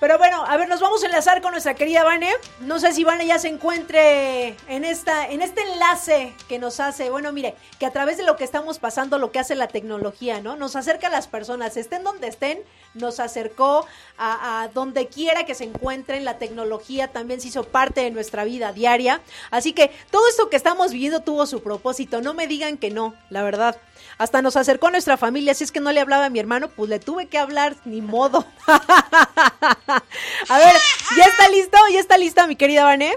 Pero 0.00 0.16
bueno, 0.16 0.44
a 0.46 0.56
ver, 0.56 0.68
nos 0.68 0.80
vamos 0.80 1.02
a 1.02 1.06
enlazar 1.06 1.42
con 1.42 1.50
nuestra 1.50 1.74
querida 1.74 2.04
Vane. 2.04 2.30
No 2.60 2.78
sé 2.78 2.92
si 2.92 3.02
Vane 3.02 3.26
ya 3.26 3.38
se 3.38 3.48
encuentre 3.48 4.56
en 4.68 4.84
esta, 4.84 5.26
en 5.26 5.42
este 5.42 5.62
enlace 5.62 6.34
que 6.48 6.60
nos 6.60 6.78
hace. 6.78 7.10
Bueno, 7.10 7.32
mire, 7.32 7.56
que 7.80 7.86
a 7.86 7.90
través 7.90 8.16
de 8.16 8.22
lo 8.22 8.36
que 8.36 8.44
estamos 8.44 8.78
pasando, 8.78 9.18
lo 9.18 9.32
que 9.32 9.40
hace 9.40 9.56
la 9.56 9.66
tecnología, 9.66 10.40
¿no? 10.40 10.54
Nos 10.54 10.76
acerca 10.76 11.08
a 11.08 11.10
las 11.10 11.26
personas, 11.26 11.76
estén 11.76 12.04
donde 12.04 12.28
estén, 12.28 12.60
nos 12.94 13.18
acercó 13.18 13.86
a, 14.16 14.62
a 14.62 14.68
donde 14.68 15.08
quiera 15.08 15.44
que 15.46 15.56
se 15.56 15.64
encuentren. 15.64 16.24
La 16.24 16.38
tecnología 16.38 17.08
también 17.08 17.40
se 17.40 17.48
hizo 17.48 17.64
parte 17.64 18.02
de 18.02 18.12
nuestra 18.12 18.44
vida 18.44 18.72
diaria. 18.72 19.20
Así 19.50 19.72
que 19.72 19.90
todo 20.12 20.28
esto 20.28 20.48
que 20.48 20.56
estamos 20.56 20.92
viviendo 20.92 21.20
tuvo 21.20 21.44
su 21.46 21.60
propósito. 21.60 22.20
No 22.20 22.34
me 22.34 22.46
digan 22.46 22.76
que 22.76 22.90
no, 22.90 23.14
la 23.30 23.42
verdad. 23.42 23.76
Hasta 24.18 24.42
nos 24.42 24.56
acercó 24.56 24.90
nuestra 24.90 25.16
familia, 25.16 25.54
si 25.54 25.64
es 25.64 25.72
que 25.72 25.80
no 25.80 25.92
le 25.92 26.00
hablaba 26.00 26.26
a 26.26 26.30
mi 26.30 26.38
hermano, 26.38 26.68
pues 26.68 26.90
le 26.90 26.98
tuve 26.98 27.26
que 27.26 27.38
hablar, 27.38 27.76
ni 27.84 28.00
modo. 28.00 28.44
a 28.66 30.58
ver, 30.58 30.74
¿ya 31.16 31.24
está 31.24 31.48
listo? 31.48 31.78
¿Ya 31.92 32.00
está 32.00 32.18
lista 32.18 32.46
mi 32.46 32.56
querida 32.56 32.84
Vane? 32.84 33.16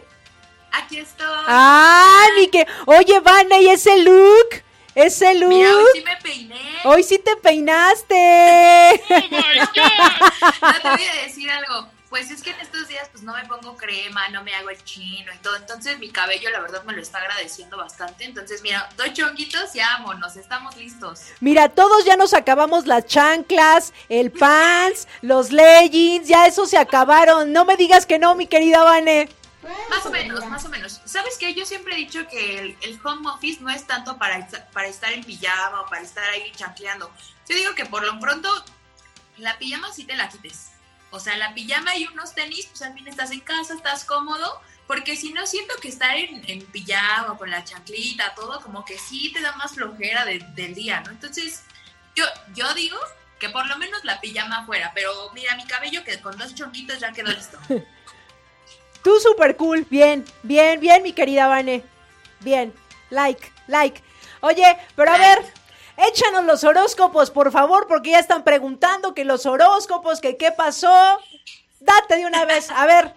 Aquí 0.72 1.00
estoy. 1.00 1.28
¡Ah, 1.48 2.26
mi 2.38 2.48
que! 2.48 2.66
Oye, 2.86 3.20
Vane, 3.20 3.62
¿y 3.62 3.70
ese 3.70 3.98
look? 3.98 4.64
Ese 4.96 5.34
look. 5.36 5.50
Mira, 5.50 5.76
hoy 5.76 5.86
sí 5.94 6.04
me 6.04 6.18
peiné. 6.18 6.62
Hoy 6.84 7.04
sí 7.04 7.18
te 7.20 7.36
peinaste. 7.38 9.02
Oh 9.10 9.20
my 9.30 9.60
God. 9.60 10.62
No 10.62 10.82
te 10.82 10.90
voy 10.90 11.08
a 11.08 11.24
decir 11.24 11.50
algo. 11.50 11.88
Pues 12.12 12.30
es 12.30 12.44
que 12.44 12.50
en 12.50 12.60
estos 12.60 12.90
días 12.90 13.08
pues 13.10 13.24
no 13.24 13.34
me 13.34 13.46
pongo 13.46 13.78
crema, 13.78 14.28
no 14.28 14.44
me 14.44 14.54
hago 14.54 14.70
el 14.70 14.84
chino 14.84 15.34
y 15.34 15.38
todo. 15.38 15.56
Entonces 15.56 15.98
mi 15.98 16.10
cabello 16.10 16.50
la 16.50 16.60
verdad 16.60 16.84
me 16.84 16.92
lo 16.92 17.02
está 17.02 17.20
agradeciendo 17.20 17.78
bastante. 17.78 18.26
Entonces 18.26 18.62
mira, 18.62 18.90
dos 18.98 19.14
chonguitos 19.14 19.74
y 19.76 19.80
vámonos, 19.80 20.36
estamos 20.36 20.76
listos. 20.76 21.22
Mira, 21.40 21.70
todos 21.70 22.04
ya 22.04 22.18
nos 22.18 22.34
acabamos 22.34 22.86
las 22.86 23.06
chanclas, 23.06 23.94
el 24.10 24.30
pants, 24.30 25.08
los 25.22 25.54
leggings, 25.54 26.28
ya 26.28 26.48
eso 26.48 26.66
se 26.66 26.78
acabaron. 26.78 27.54
No 27.54 27.64
me 27.64 27.78
digas 27.78 28.06
que 28.06 28.20
no, 28.20 28.36
mi 28.36 28.46
querida 28.46 28.84
Vane. 28.84 29.30
Más 29.90 30.06
o 30.06 30.10
menos, 30.10 30.46
más 30.48 30.66
o 30.66 30.70
menos. 30.70 31.00
¿Sabes 31.06 31.38
qué? 31.40 31.54
Yo 31.54 31.66
siempre 31.66 31.94
he 31.94 31.98
dicho 31.98 32.28
que 32.28 32.60
el, 32.60 32.78
el 32.82 33.00
home 33.02 33.30
office 33.30 33.62
no 33.62 33.70
es 33.70 33.88
tanto 33.88 34.18
para, 34.18 34.50
para 34.74 34.90
estar 34.90 35.14
en 35.14 35.24
pijama 35.24 35.80
o 35.80 35.86
para 35.86 36.02
estar 36.02 36.26
ahí 36.26 36.52
chancleando. 36.58 37.10
Yo 37.48 37.56
digo 37.56 37.74
que 37.74 37.86
por 37.86 38.04
lo 38.04 38.20
pronto 38.20 38.50
la 39.38 39.58
pijama 39.58 39.94
sí 39.94 40.04
te 40.04 40.18
la 40.18 40.28
quites. 40.28 40.71
O 41.12 41.20
sea, 41.20 41.38
la 41.38 41.54
pijama 41.54 41.96
y 41.98 42.08
unos 42.08 42.34
tenis, 42.34 42.66
pues 42.68 42.82
al 42.82 42.94
fin 42.94 43.08
estás 43.08 43.32
en 43.32 43.42
casa, 43.42 43.74
estás 43.74 44.06
cómodo, 44.06 44.62
porque 44.88 45.16
si 45.16 45.32
no 45.34 45.46
siento 45.46 45.74
que 45.82 45.90
estar 45.90 46.16
en, 46.16 46.44
en 46.50 46.66
pijama, 46.66 47.38
con 47.38 47.50
la 47.52 47.64
chanclita, 47.64 48.34
todo, 48.34 48.62
como 48.62 48.84
que 48.86 48.98
sí 48.98 49.32
te 49.34 49.42
da 49.42 49.52
más 49.58 49.74
flojera 49.76 50.26
de, 50.26 50.40
del 50.56 50.74
día, 50.74 51.02
¿no? 51.02 51.12
Entonces, 51.12 51.64
yo, 52.16 52.26
yo 52.56 52.74
digo 52.74 52.98
que 53.40 53.50
por 53.50 53.68
lo 53.68 53.78
menos 53.78 54.04
la 54.06 54.22
pijama 54.22 54.66
fuera, 54.66 54.92
pero 54.94 55.12
mira, 55.34 55.56
mi 55.56 55.66
cabello 55.66 56.04
que 56.04 56.20
con 56.22 56.38
dos 56.38 56.56
chonquitos 56.56 57.00
ya 57.00 57.12
quedó 57.12 57.32
listo. 57.32 57.58
Tú 59.04 59.20
super 59.20 59.56
cool, 59.58 59.86
bien, 59.90 60.26
bien, 60.44 60.80
bien, 60.80 61.02
mi 61.02 61.12
querida 61.14 61.48
Vane. 61.48 61.84
Bien, 62.42 62.74
like, 63.10 63.52
like. 63.68 64.02
Oye, 64.42 64.78
pero 64.96 65.12
a 65.12 65.18
Like. 65.18 65.42
ver, 65.42 65.54
échanos 65.98 66.46
los 66.46 66.64
horóscopos, 66.64 67.32
por 67.32 67.52
favor, 67.52 67.88
porque 67.88 68.12
ya 68.12 68.20
están 68.20 68.44
preguntando 68.44 69.14
que 69.14 69.26
los 69.26 69.46
horóscopos, 69.46 70.20
que 70.22 70.38
qué 70.38 70.52
pasó. 70.52 71.20
Date 71.80 72.18
de 72.18 72.26
una 72.26 72.46
vez, 72.46 72.70
a 72.70 72.86
ver, 72.86 73.14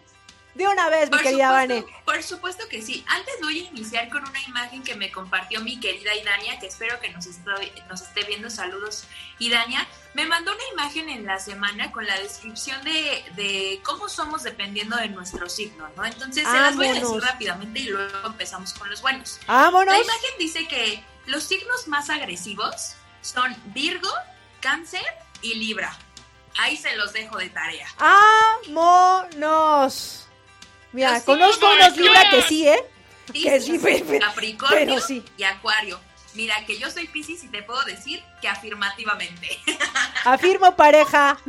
de 0.54 0.66
una 0.68 0.88
vez, 0.88 1.10
mi 1.10 1.16
Por 1.16 1.22
querida 1.22 1.50
Vane. 1.50 1.80
supuesto, 1.80 2.04
por 2.06 2.22
supuesto 2.22 2.68
que 2.70 2.80
sí. 2.80 3.04
Antes 3.08 3.34
voy 3.42 3.58
a 3.60 3.62
iniciar 3.70 4.08
con 4.08 4.22
una 4.26 4.40
imagen 4.44 4.82
que 4.82 4.94
me 4.94 5.10
compartió 5.12 5.60
mi 5.60 5.78
querida 5.80 6.14
Idania, 6.14 6.58
que 6.58 6.68
espero 6.68 6.98
que 7.00 7.10
nos, 7.10 7.26
estoy- 7.26 7.72
nos 7.90 8.00
esté 8.02 8.22
viendo. 8.24 8.48
Saludos, 8.48 9.04
Idania. 9.38 9.86
Me 10.14 10.24
mandó 10.26 10.52
una 10.52 10.62
imagen 10.72 11.08
en 11.10 11.26
la 11.26 11.38
semana 11.40 11.90
con 11.92 12.06
la 12.06 12.16
descripción 12.20 12.82
de, 12.84 13.24
de 13.34 13.80
cómo 13.82 14.08
somos 14.08 14.44
dependiendo 14.44 14.96
de 14.96 15.08
nuestro 15.08 15.48
signo, 15.50 15.88
¿no? 15.96 16.04
Entonces, 16.04 16.44
se 16.48 16.52
las 16.60 16.76
voy 16.76 16.86
a 16.86 16.94
decir 16.94 17.20
rápidamente 17.20 17.80
y 17.80 17.84
luego 17.88 18.28
empezamos 18.28 18.72
con 18.74 18.88
los 18.88 19.02
buenos. 19.02 19.40
Vámonos. 19.46 19.92
La 19.92 20.00
imagen 20.02 20.30
dice 20.38 20.66
que 20.68 21.04
los 21.26 21.44
signos 21.44 21.88
más 21.88 22.10
agresivos 22.10 22.94
son 23.22 23.54
Virgo, 23.66 24.10
Cáncer 24.60 25.04
y 25.42 25.54
Libra. 25.54 25.96
Ahí 26.58 26.76
se 26.76 26.94
los 26.96 27.12
dejo 27.12 27.38
de 27.38 27.50
tarea. 27.50 27.88
Vámonos. 28.68 30.26
Mira, 30.92 31.14
Los 31.14 31.22
conozco 31.24 31.66
unos 31.72 31.96
Libra 31.96 32.30
que 32.30 32.42
sí, 32.42 32.68
¿eh? 32.68 32.84
Que 33.32 33.60
sí, 33.60 33.80
Capricornio 34.20 34.78
pero 34.78 35.00
sí. 35.00 35.24
y 35.36 35.42
Acuario. 35.42 35.98
Mira, 36.34 36.64
que 36.66 36.78
yo 36.78 36.90
soy 36.90 37.06
Piscis 37.08 37.44
y 37.44 37.48
te 37.48 37.62
puedo 37.62 37.82
decir 37.84 38.22
que 38.40 38.48
afirmativamente. 38.48 39.60
Afirmo 40.24 40.74
pareja. 40.76 41.38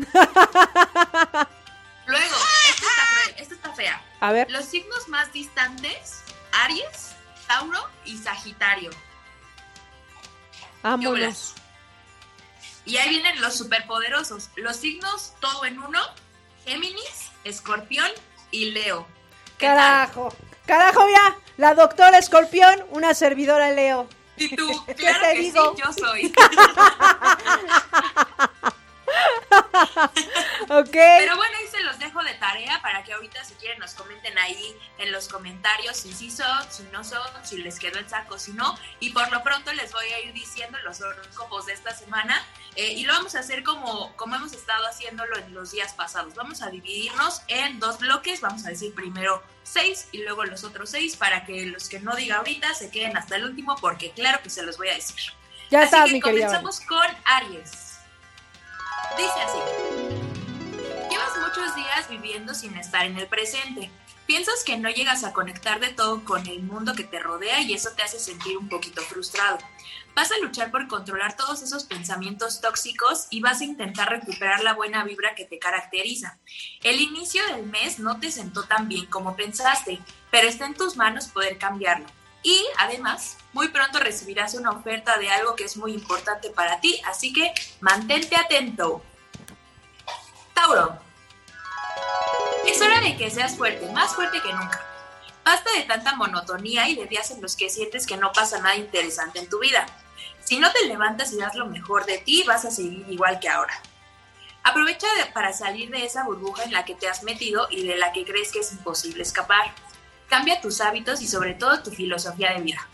Luego, 2.05 2.35
esta 2.69 2.85
está, 2.85 3.41
esta 3.41 3.55
está 3.55 3.73
fea. 3.73 4.01
A 4.19 4.31
ver. 4.31 4.49
Los 4.51 4.65
signos 4.65 5.07
más 5.07 5.33
distantes, 5.33 6.21
Aries, 6.51 7.15
Tauro 7.47 7.89
y 8.05 8.17
Sagitario. 8.17 8.91
Vámonos. 10.85 11.55
Y 12.85 12.97
ahí 12.97 13.09
vienen 13.09 13.41
los 13.41 13.57
superpoderosos. 13.57 14.51
Los 14.55 14.75
signos 14.75 15.33
todo 15.39 15.65
en 15.65 15.79
uno, 15.79 15.99
Géminis, 16.63 17.31
Escorpión 17.43 18.11
y 18.51 18.69
Leo. 18.69 19.07
Carajo. 19.57 20.31
Carajo, 20.67 21.07
mira. 21.07 21.37
La 21.57 21.73
doctora 21.73 22.19
Escorpión, 22.19 22.85
una 22.91 23.15
servidora 23.15 23.71
Leo. 23.71 24.07
¿Y 24.37 24.55
tú? 24.55 24.69
¿Qué 24.85 24.93
Claro 24.93 25.21
te 25.21 25.33
que 25.33 25.39
digo? 25.39 25.75
sí, 25.75 25.81
yo 25.83 25.93
soy. 25.93 26.31
Ok. 30.69 30.91
Pero 30.91 31.35
bueno, 31.35 31.55
ahí 31.59 31.67
se 31.67 31.81
los 31.81 31.99
dejo 31.99 32.23
de 32.23 32.33
tarea 32.35 32.81
para 32.81 33.03
que 33.03 33.13
ahorita 33.13 33.43
si 33.43 33.53
quieren 33.55 33.79
nos 33.79 33.93
comenten 33.93 34.37
ahí 34.39 34.75
en 34.97 35.11
los 35.11 35.27
comentarios 35.27 35.95
si 35.97 36.11
sí 36.13 36.31
son, 36.31 36.71
si 36.71 36.83
no 36.91 37.03
son, 37.03 37.21
si 37.43 37.57
les 37.57 37.77
quedó 37.79 37.99
el 37.99 38.09
saco, 38.09 38.39
si 38.39 38.51
no. 38.53 38.77
Y 38.99 39.11
por 39.11 39.31
lo 39.31 39.43
pronto 39.43 39.71
les 39.73 39.91
voy 39.91 40.07
a 40.07 40.19
ir 40.21 40.33
diciendo 40.33 40.77
los 40.83 41.01
horóscopos 41.01 41.67
de 41.67 41.73
esta 41.73 41.93
semana. 41.93 42.43
eh, 42.75 42.93
y 42.93 43.05
lo 43.05 43.13
vamos 43.13 43.35
a 43.35 43.39
hacer 43.39 43.63
como, 43.63 44.15
como 44.15 44.35
hemos 44.35 44.53
estado 44.53 44.85
haciéndolo 44.87 45.37
en 45.37 45.53
los 45.53 45.71
días 45.71 45.93
pasados. 45.93 46.33
Vamos 46.35 46.61
a 46.61 46.69
dividirnos 46.69 47.41
en 47.47 47.79
dos 47.79 47.99
bloques. 47.99 48.41
Vamos 48.41 48.65
a 48.65 48.69
decir 48.69 48.93
primero 48.95 49.43
seis 49.63 50.07
y 50.11 50.23
luego 50.23 50.45
los 50.45 50.63
otros 50.63 50.89
seis 50.89 51.15
para 51.15 51.45
que 51.45 51.65
los 51.67 51.89
que 51.89 51.99
no 51.99 52.15
diga 52.15 52.37
ahorita 52.37 52.73
se 52.73 52.89
queden 52.91 53.17
hasta 53.17 53.35
el 53.35 53.45
último 53.45 53.75
porque 53.79 54.11
claro 54.11 54.41
que 54.43 54.49
se 54.49 54.63
los 54.63 54.77
voy 54.77 54.89
a 54.89 54.95
decir. 54.95 55.15
Ya 55.69 55.79
Así 55.79 55.85
estás, 55.85 56.05
que 56.05 56.13
mi 56.13 56.21
comenzamos 56.21 56.79
con 56.81 57.07
Aries. 57.25 57.84
Dice 59.17 59.41
así. 59.41 59.59
Llevas 61.09 61.37
muchos 61.37 61.75
días 61.75 62.09
viviendo 62.09 62.53
sin 62.53 62.75
estar 62.77 63.05
en 63.05 63.17
el 63.17 63.27
presente. 63.27 63.89
Piensas 64.27 64.63
que 64.63 64.77
no 64.77 64.89
llegas 64.89 65.23
a 65.23 65.33
conectar 65.33 65.79
de 65.79 65.89
todo 65.89 66.23
con 66.25 66.47
el 66.47 66.63
mundo 66.63 66.95
que 66.95 67.03
te 67.03 67.19
rodea 67.19 67.61
y 67.61 67.73
eso 67.73 67.91
te 67.95 68.01
hace 68.01 68.19
sentir 68.19 68.57
un 68.57 68.69
poquito 68.69 69.01
frustrado. 69.03 69.59
Vas 70.15 70.31
a 70.31 70.39
luchar 70.39 70.71
por 70.71 70.87
controlar 70.87 71.35
todos 71.37 71.61
esos 71.61 71.83
pensamientos 71.83 72.59
tóxicos 72.59 73.27
y 73.29 73.41
vas 73.41 73.61
a 73.61 73.65
intentar 73.65 74.09
recuperar 74.09 74.63
la 74.63 74.73
buena 74.73 75.03
vibra 75.03 75.35
que 75.35 75.45
te 75.45 75.59
caracteriza. 75.59 76.39
El 76.83 77.01
inicio 77.01 77.45
del 77.47 77.65
mes 77.67 77.99
no 77.99 78.19
te 78.19 78.31
sentó 78.31 78.63
tan 78.63 78.87
bien 78.87 79.05
como 79.05 79.35
pensaste, 79.35 79.99
pero 80.31 80.47
está 80.47 80.65
en 80.65 80.73
tus 80.73 80.97
manos 80.97 81.27
poder 81.27 81.57
cambiarlo. 81.57 82.07
Y 82.45 82.63
además, 82.77 83.37
muy 83.53 83.69
pronto 83.69 83.97
recibirás 83.97 84.53
una 84.53 84.69
oferta 84.69 85.17
de 85.17 85.31
algo 85.31 85.55
que 85.55 85.63
es 85.63 85.77
muy 85.77 85.93
importante 85.93 86.51
para 86.51 86.79
ti, 86.79 87.01
así 87.07 87.33
que 87.33 87.51
mantente 87.79 88.35
atento. 88.35 89.01
Tauro. 90.53 90.95
Es 92.67 92.79
hora 92.79 93.01
de 93.01 93.17
que 93.17 93.31
seas 93.31 93.57
fuerte, 93.57 93.89
más 93.93 94.13
fuerte 94.13 94.43
que 94.43 94.53
nunca. 94.53 94.79
Basta 95.43 95.71
de 95.71 95.85
tanta 95.85 96.15
monotonía 96.15 96.87
y 96.87 96.95
de 96.95 97.07
días 97.07 97.31
en 97.31 97.41
los 97.41 97.55
que 97.55 97.71
sientes 97.71 98.05
que 98.05 98.15
no 98.15 98.31
pasa 98.31 98.59
nada 98.59 98.75
interesante 98.75 99.39
en 99.39 99.49
tu 99.49 99.57
vida. 99.57 99.87
Si 100.43 100.59
no 100.59 100.71
te 100.71 100.85
levantas 100.85 101.33
y 101.33 101.37
das 101.37 101.55
lo 101.55 101.65
mejor 101.65 102.05
de 102.05 102.19
ti, 102.19 102.43
vas 102.43 102.63
a 102.63 102.69
seguir 102.69 103.07
igual 103.09 103.39
que 103.39 103.49
ahora. 103.49 103.73
Aprovecha 104.61 105.07
para 105.33 105.51
salir 105.51 105.89
de 105.89 106.05
esa 106.05 106.23
burbuja 106.25 106.63
en 106.63 106.73
la 106.73 106.85
que 106.85 106.93
te 106.93 107.07
has 107.07 107.23
metido 107.23 107.67
y 107.71 107.87
de 107.87 107.95
la 107.95 108.13
que 108.13 108.23
crees 108.23 108.51
que 108.51 108.59
es 108.59 108.71
imposible 108.71 109.23
escapar. 109.23 109.73
Cambia 110.29 110.61
tus 110.61 110.81
hábitos 110.81 111.21
y 111.21 111.27
sobre 111.27 111.53
todo 111.53 111.81
tu 111.83 111.91
filosofía 111.91 112.53
de 112.53 112.61
vida. 112.61 112.87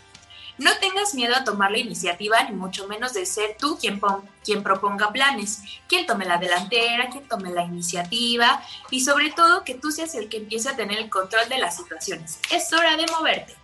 No 0.58 0.70
tengas 0.78 1.14
miedo 1.14 1.34
a 1.34 1.44
tomar 1.44 1.70
la 1.70 1.78
iniciativa, 1.78 2.42
ni 2.44 2.54
mucho 2.54 2.86
menos 2.86 3.14
de 3.14 3.24
ser 3.24 3.56
tú 3.58 3.78
quien, 3.80 4.00
quien 4.44 4.62
proponga 4.62 5.10
planes, 5.10 5.62
quien 5.88 6.06
tome 6.06 6.26
la 6.26 6.36
delantera, 6.36 7.08
quien 7.08 7.26
tome 7.26 7.50
la 7.50 7.64
iniciativa 7.64 8.62
y 8.90 9.02
sobre 9.02 9.32
todo 9.32 9.64
que 9.64 9.74
tú 9.74 9.90
seas 9.90 10.14
el 10.14 10.28
que 10.28 10.36
empiece 10.36 10.68
a 10.68 10.76
tener 10.76 10.98
el 10.98 11.08
control 11.08 11.48
de 11.48 11.58
las 11.58 11.76
situaciones. 11.76 12.38
Es 12.50 12.72
hora 12.72 12.96
de 12.96 13.06
moverte. 13.06 13.56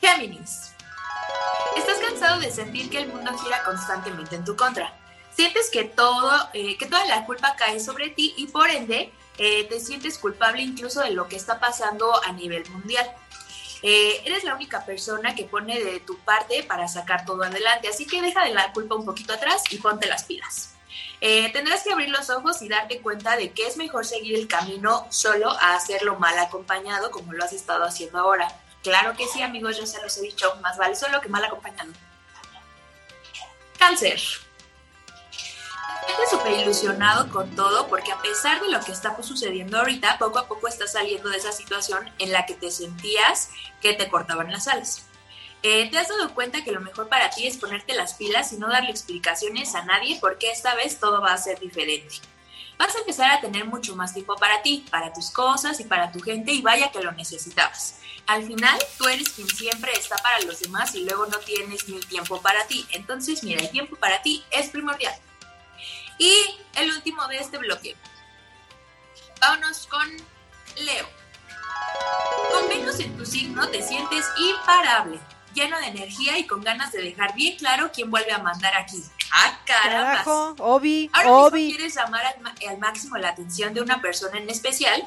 Géminis. 0.00 0.72
Estás 1.76 1.98
cansado 1.98 2.40
de 2.40 2.50
sentir 2.50 2.88
que 2.88 2.98
el 2.98 3.08
mundo 3.08 3.36
gira 3.38 3.64
constantemente 3.64 4.36
en 4.36 4.44
tu 4.44 4.54
contra. 4.56 4.94
Sientes 5.34 5.68
que 5.70 5.84
todo, 5.84 6.48
eh, 6.52 6.78
que 6.78 6.86
toda 6.86 7.04
la 7.06 7.26
culpa 7.26 7.56
cae 7.56 7.80
sobre 7.80 8.10
ti 8.10 8.34
y 8.36 8.46
por 8.46 8.70
ende 8.70 9.12
eh, 9.38 9.64
te 9.64 9.80
sientes 9.80 10.18
culpable 10.18 10.62
incluso 10.62 11.00
de 11.00 11.10
lo 11.10 11.28
que 11.28 11.36
está 11.36 11.58
pasando 11.58 12.22
a 12.24 12.32
nivel 12.32 12.68
mundial. 12.70 13.10
Eh, 13.82 14.22
eres 14.24 14.44
la 14.44 14.54
única 14.54 14.84
persona 14.86 15.34
que 15.34 15.44
pone 15.44 15.82
de 15.82 16.00
tu 16.00 16.18
parte 16.20 16.62
para 16.62 16.88
sacar 16.88 17.26
todo 17.26 17.42
adelante, 17.42 17.88
así 17.88 18.06
que 18.06 18.22
deja 18.22 18.44
de 18.44 18.54
la 18.54 18.72
culpa 18.72 18.94
un 18.94 19.04
poquito 19.04 19.34
atrás 19.34 19.62
y 19.70 19.76
ponte 19.78 20.06
las 20.06 20.24
pilas. 20.24 20.74
Eh, 21.20 21.50
tendrás 21.52 21.82
que 21.82 21.92
abrir 21.92 22.08
los 22.08 22.30
ojos 22.30 22.62
y 22.62 22.68
darte 22.68 23.00
cuenta 23.00 23.36
de 23.36 23.52
que 23.52 23.66
es 23.66 23.76
mejor 23.76 24.06
seguir 24.06 24.36
el 24.36 24.48
camino 24.48 25.06
solo 25.10 25.50
a 25.50 25.74
hacerlo 25.74 26.18
mal 26.18 26.38
acompañado 26.38 27.10
como 27.10 27.32
lo 27.32 27.44
has 27.44 27.52
estado 27.52 27.84
haciendo 27.84 28.18
ahora. 28.18 28.48
Claro 28.82 29.16
que 29.16 29.26
sí, 29.26 29.42
amigos, 29.42 29.76
yo 29.76 29.86
se 29.86 30.00
los 30.02 30.16
he 30.18 30.22
dicho, 30.22 30.54
más 30.62 30.76
vale 30.76 30.94
solo 30.94 31.20
que 31.20 31.28
mal 31.28 31.44
acompañado. 31.44 31.92
Cáncer. 33.78 34.20
Súper 36.30 36.52
ilusionado 36.60 37.30
con 37.30 37.54
todo 37.54 37.86
porque 37.88 38.12
a 38.12 38.20
pesar 38.20 38.60
de 38.60 38.70
lo 38.70 38.80
que 38.80 38.92
está 38.92 39.14
sucediendo 39.22 39.78
ahorita, 39.78 40.18
poco 40.18 40.38
a 40.38 40.48
poco 40.48 40.68
estás 40.68 40.92
saliendo 40.92 41.28
de 41.28 41.36
esa 41.36 41.52
situación 41.52 42.10
en 42.18 42.32
la 42.32 42.46
que 42.46 42.54
te 42.54 42.70
sentías 42.70 43.50
que 43.80 43.92
te 43.92 44.08
cortaban 44.08 44.50
las 44.50 44.66
alas. 44.66 45.04
Eh, 45.62 45.88
te 45.90 45.98
has 45.98 46.08
dado 46.08 46.34
cuenta 46.34 46.62
que 46.62 46.72
lo 46.72 46.80
mejor 46.80 47.08
para 47.08 47.30
ti 47.30 47.46
es 47.46 47.56
ponerte 47.56 47.94
las 47.94 48.14
pilas 48.14 48.52
y 48.52 48.58
no 48.58 48.68
darle 48.68 48.90
explicaciones 48.90 49.74
a 49.74 49.84
nadie 49.84 50.18
porque 50.20 50.50
esta 50.50 50.74
vez 50.74 50.98
todo 51.00 51.20
va 51.20 51.32
a 51.32 51.38
ser 51.38 51.58
diferente. 51.60 52.16
Vas 52.78 52.94
a 52.96 52.98
empezar 52.98 53.30
a 53.30 53.40
tener 53.40 53.64
mucho 53.64 53.94
más 53.94 54.12
tiempo 54.12 54.36
para 54.36 54.60
ti, 54.62 54.84
para 54.90 55.12
tus 55.12 55.30
cosas 55.30 55.78
y 55.80 55.84
para 55.84 56.10
tu 56.10 56.20
gente 56.20 56.52
y 56.52 56.60
vaya 56.60 56.90
que 56.90 57.02
lo 57.02 57.12
necesitabas. 57.12 58.00
Al 58.26 58.44
final, 58.44 58.78
tú 58.98 59.06
eres 59.08 59.30
quien 59.30 59.48
siempre 59.48 59.92
está 59.92 60.16
para 60.16 60.40
los 60.40 60.60
demás 60.60 60.94
y 60.94 61.04
luego 61.04 61.26
no 61.26 61.38
tienes 61.38 61.88
ni 61.88 62.00
tiempo 62.00 62.40
para 62.40 62.66
ti. 62.66 62.86
Entonces, 62.90 63.44
mira, 63.44 63.62
el 63.62 63.70
tiempo 63.70 63.96
para 63.96 64.22
ti 64.22 64.42
es 64.50 64.68
primordial. 64.70 65.14
Y 66.18 66.32
el 66.76 66.90
último 66.90 67.26
de 67.28 67.38
este 67.38 67.58
bloque. 67.58 67.96
Vámonos 69.40 69.86
con 69.86 70.08
Leo. 70.76 71.08
Con 72.52 72.68
Venus 72.68 73.00
en 73.00 73.16
tu 73.16 73.26
signo 73.26 73.68
te 73.68 73.82
sientes 73.82 74.24
imparable 74.38 75.20
lleno 75.54 75.78
de 75.78 75.86
energía 75.86 76.36
y 76.38 76.46
con 76.46 76.60
ganas 76.60 76.92
de 76.92 77.00
dejar 77.02 77.34
bien 77.34 77.56
claro 77.56 77.90
quién 77.94 78.10
vuelve 78.10 78.32
a 78.32 78.38
mandar 78.38 78.74
aquí. 78.76 79.02
¡Ah, 79.32 79.58
caramba! 79.64 80.54
Obi, 80.58 81.10
Ahora 81.12 81.30
Obi. 81.30 81.70
quieres 81.70 81.94
llamar 81.94 82.24
al, 82.26 82.34
al, 82.68 82.78
máximo 82.78 83.16
la 83.16 83.30
atención 83.30 83.72
de 83.72 83.80
una 83.80 84.00
persona 84.00 84.38
en 84.38 84.50
especial, 84.50 85.02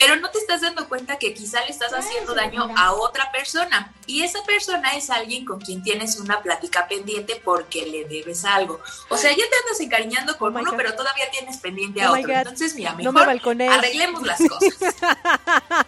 pero 0.00 0.16
no 0.16 0.30
te 0.30 0.38
estás 0.38 0.62
dando 0.62 0.88
cuenta 0.88 1.18
que 1.18 1.34
quizá 1.34 1.60
le 1.60 1.70
estás 1.70 1.92
haciendo 1.92 2.34
daño 2.34 2.74
a 2.74 2.94
otra 2.94 3.30
persona. 3.30 3.92
Y 4.06 4.22
esa 4.22 4.42
persona 4.44 4.92
es 4.96 5.10
alguien 5.10 5.44
con 5.44 5.60
quien 5.60 5.82
tienes 5.82 6.18
una 6.18 6.40
plática 6.42 6.88
pendiente 6.88 7.40
porque 7.44 7.84
le 7.84 8.06
debes 8.06 8.46
algo. 8.46 8.80
O 9.10 9.16
sea, 9.18 9.30
ya 9.30 9.36
te 9.36 9.56
andas 9.62 9.78
encariñando 9.78 10.38
con 10.38 10.56
Oh 10.56 10.60
uno, 10.60 10.72
pero 10.74 10.94
todavía 10.96 11.30
tienes 11.30 11.58
pendiente 11.58 12.00
a 12.00 12.10
Oh 12.12 12.18
otro. 12.18 12.32
Entonces, 12.32 12.74
mira, 12.74 12.92
No 12.92 13.12
mejor 13.12 13.20
me 13.20 13.26
balconees. 13.26 13.72
arreglemos 13.72 14.22
las 14.26 14.40
cosas. 14.40 14.74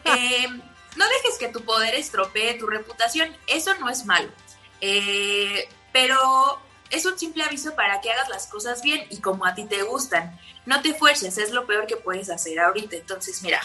Eh, 0.04 0.46
no 0.96 1.08
dejes 1.08 1.38
que 1.38 1.48
tu 1.48 1.62
poder 1.62 1.94
estropee 1.94 2.54
tu 2.58 2.66
reputación. 2.66 3.34
Eso 3.46 3.72
no 3.80 3.88
es 3.88 4.04
malo. 4.04 4.28
Eh, 4.82 5.68
pero 5.90 6.60
es 6.90 7.06
un 7.06 7.18
simple 7.18 7.44
aviso 7.44 7.74
para 7.74 8.02
que 8.02 8.10
hagas 8.12 8.28
las 8.28 8.46
cosas 8.46 8.82
bien 8.82 9.06
y 9.08 9.20
como 9.20 9.46
a 9.46 9.54
ti 9.54 9.64
te 9.64 9.82
gustan. 9.84 10.38
No 10.66 10.82
te 10.82 10.92
fuerces, 10.92 11.38
es 11.38 11.50
lo 11.50 11.66
peor 11.66 11.86
que 11.86 11.96
puedes 11.96 12.28
hacer 12.28 12.60
ahorita. 12.60 12.96
Entonces, 12.96 13.42
mira, 13.42 13.60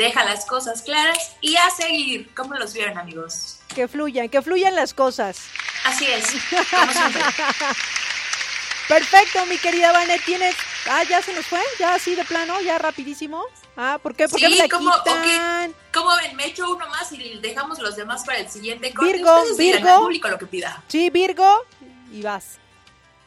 deja 0.00 0.24
las 0.24 0.46
cosas 0.46 0.82
claras 0.82 1.32
y 1.40 1.56
a 1.56 1.70
seguir. 1.70 2.32
¿Cómo 2.34 2.54
los 2.54 2.72
vieron, 2.72 2.98
amigos? 2.98 3.58
Que 3.74 3.86
fluyan, 3.86 4.28
que 4.28 4.40
fluyan 4.42 4.74
las 4.74 4.94
cosas. 4.94 5.38
Así 5.84 6.06
es, 6.06 6.26
como 6.70 6.92
siempre. 6.92 7.22
Perfecto, 8.88 9.46
mi 9.46 9.56
querida 9.58 9.92
Vane, 9.92 10.18
tienes... 10.20 10.56
Ah, 10.88 11.04
ya 11.04 11.22
se 11.22 11.32
nos 11.32 11.46
fue, 11.46 11.60
ya 11.78 11.94
así 11.94 12.14
de 12.16 12.24
plano, 12.24 12.60
ya 12.60 12.78
rapidísimo. 12.78 13.44
Ah, 13.76 14.00
¿por 14.02 14.16
qué? 14.16 14.28
¿Por 14.28 14.40
qué 14.40 14.48
me 14.48 14.56
la 14.56 14.68
¿cómo? 14.68 14.90
quitan? 14.92 15.74
¿Cómo 15.92 16.16
ven? 16.16 16.34
Me 16.34 16.46
echo 16.46 16.68
uno 16.68 16.88
más 16.88 17.12
y 17.12 17.38
dejamos 17.38 17.78
los 17.78 17.94
demás 17.94 18.24
para 18.24 18.38
el 18.38 18.50
siguiente 18.50 18.92
corte. 18.92 19.12
Virgo, 19.12 19.42
Ustedes 19.42 19.58
Virgo. 19.58 19.88
al 19.88 20.00
público 20.00 20.28
lo 20.28 20.38
que 20.38 20.46
pida. 20.46 20.82
Sí, 20.88 21.08
Virgo, 21.10 21.64
y 22.10 22.22
vas. 22.22 22.58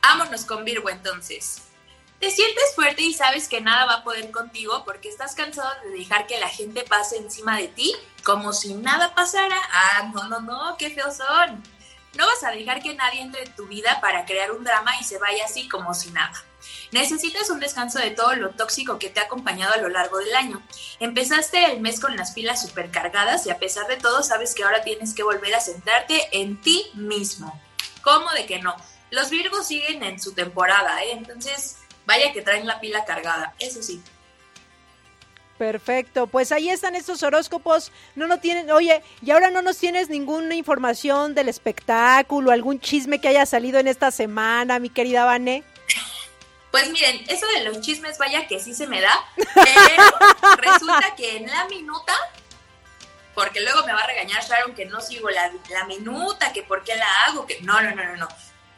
Vámonos 0.01 0.43
con 0.43 0.65
Virgo 0.65 0.89
entonces. 0.89 1.61
Te 2.23 2.31
sientes 2.31 2.73
fuerte 2.73 3.01
y 3.01 3.13
sabes 3.13 3.49
que 3.49 3.59
nada 3.59 3.83
va 3.83 3.93
a 3.95 4.03
poder 4.05 4.31
contigo 4.31 4.85
porque 4.85 5.09
estás 5.09 5.35
cansado 5.35 5.69
de 5.83 5.89
dejar 5.89 6.25
que 6.25 6.39
la 6.39 6.47
gente 6.47 6.85
pase 6.85 7.17
encima 7.17 7.57
de 7.57 7.67
ti 7.67 7.93
como 8.23 8.53
si 8.53 8.75
nada 8.75 9.13
pasara. 9.13 9.57
Ah, 9.73 10.09
no, 10.13 10.29
no, 10.29 10.39
no, 10.39 10.77
qué 10.77 10.89
feos 10.89 11.17
son. 11.17 11.61
No 12.17 12.25
vas 12.25 12.41
a 12.45 12.51
dejar 12.51 12.81
que 12.81 12.95
nadie 12.95 13.19
entre 13.19 13.43
en 13.43 13.53
tu 13.57 13.67
vida 13.67 13.99
para 13.99 14.23
crear 14.23 14.53
un 14.53 14.63
drama 14.63 14.93
y 15.01 15.03
se 15.03 15.17
vaya 15.17 15.43
así 15.43 15.67
como 15.67 15.93
si 15.93 16.11
nada. 16.11 16.31
Necesitas 16.93 17.49
un 17.49 17.59
descanso 17.59 17.99
de 17.99 18.11
todo 18.11 18.33
lo 18.35 18.51
tóxico 18.51 18.97
que 18.99 19.09
te 19.09 19.19
ha 19.19 19.23
acompañado 19.23 19.73
a 19.73 19.81
lo 19.81 19.89
largo 19.89 20.19
del 20.19 20.33
año. 20.33 20.65
Empezaste 21.01 21.73
el 21.73 21.81
mes 21.81 21.99
con 21.99 22.15
las 22.15 22.31
pilas 22.31 22.61
supercargadas 22.61 23.45
y 23.47 23.49
a 23.49 23.59
pesar 23.59 23.87
de 23.87 23.97
todo 23.97 24.23
sabes 24.23 24.55
que 24.55 24.63
ahora 24.63 24.81
tienes 24.81 25.13
que 25.13 25.23
volver 25.23 25.53
a 25.55 25.59
centrarte 25.59 26.29
en 26.31 26.61
ti 26.61 26.85
mismo. 26.93 27.61
¿Cómo 28.01 28.31
de 28.31 28.45
que 28.45 28.59
no? 28.59 28.77
Los 29.11 29.29
Virgos 29.29 29.67
siguen 29.67 30.03
en 30.03 30.21
su 30.21 30.33
temporada, 30.33 31.03
¿eh? 31.03 31.11
Entonces, 31.11 31.77
vaya 32.05 32.34
que 32.34 32.41
traen 32.41 32.67
la 32.67 32.80
pila 32.80 33.05
cargada, 33.05 33.53
eso 33.59 33.81
sí. 33.81 34.01
Perfecto, 35.57 36.27
pues 36.27 36.51
ahí 36.51 36.69
están 36.69 36.95
estos 36.95 37.21
horóscopos. 37.23 37.91
No 38.15 38.27
nos 38.27 38.41
tienen, 38.41 38.71
oye, 38.71 39.03
y 39.21 39.31
ahora 39.31 39.51
no 39.51 39.61
nos 39.61 39.77
tienes 39.77 40.09
ninguna 40.09 40.55
información 40.55 41.35
del 41.35 41.47
espectáculo, 41.47 42.51
algún 42.51 42.80
chisme 42.80 43.21
que 43.21 43.27
haya 43.27 43.45
salido 43.45 43.80
en 43.80 43.88
esta 43.88 44.11
semana, 44.11 44.80
mi 44.80 44.89
querida 44.89 45.25
Vane. 45.25 45.63
Pues 46.71 46.89
miren, 46.89 47.23
eso 47.30 47.45
de 47.55 47.65
los 47.65 47.81
chismes, 47.81 48.17
vaya 48.17 48.47
que 48.47 48.59
sí 48.59 48.73
se 48.73 48.88
me 48.88 48.99
da, 48.99 49.13
pero 49.35 50.03
resulta 50.57 51.15
que 51.15 51.38
en 51.38 51.45
la 51.45 51.65
minuta, 51.65 52.13
porque 53.35 53.61
luego 53.61 53.85
me 53.85 53.93
va 53.93 54.01
a 54.01 54.07
regañar 54.07 54.43
Sharon 54.43 54.73
que 54.73 54.85
no 54.85 54.99
sigo 54.99 55.30
la, 55.30 55.51
la 55.69 55.85
minuta, 55.85 56.51
que 56.51 56.63
por 56.63 56.84
qué 56.84 56.95
la 56.95 57.25
hago, 57.25 57.45
que 57.45 57.61
no, 57.61 57.80
no, 57.80 57.91
no, 57.91 58.03
no, 58.03 58.17
no. 58.17 58.27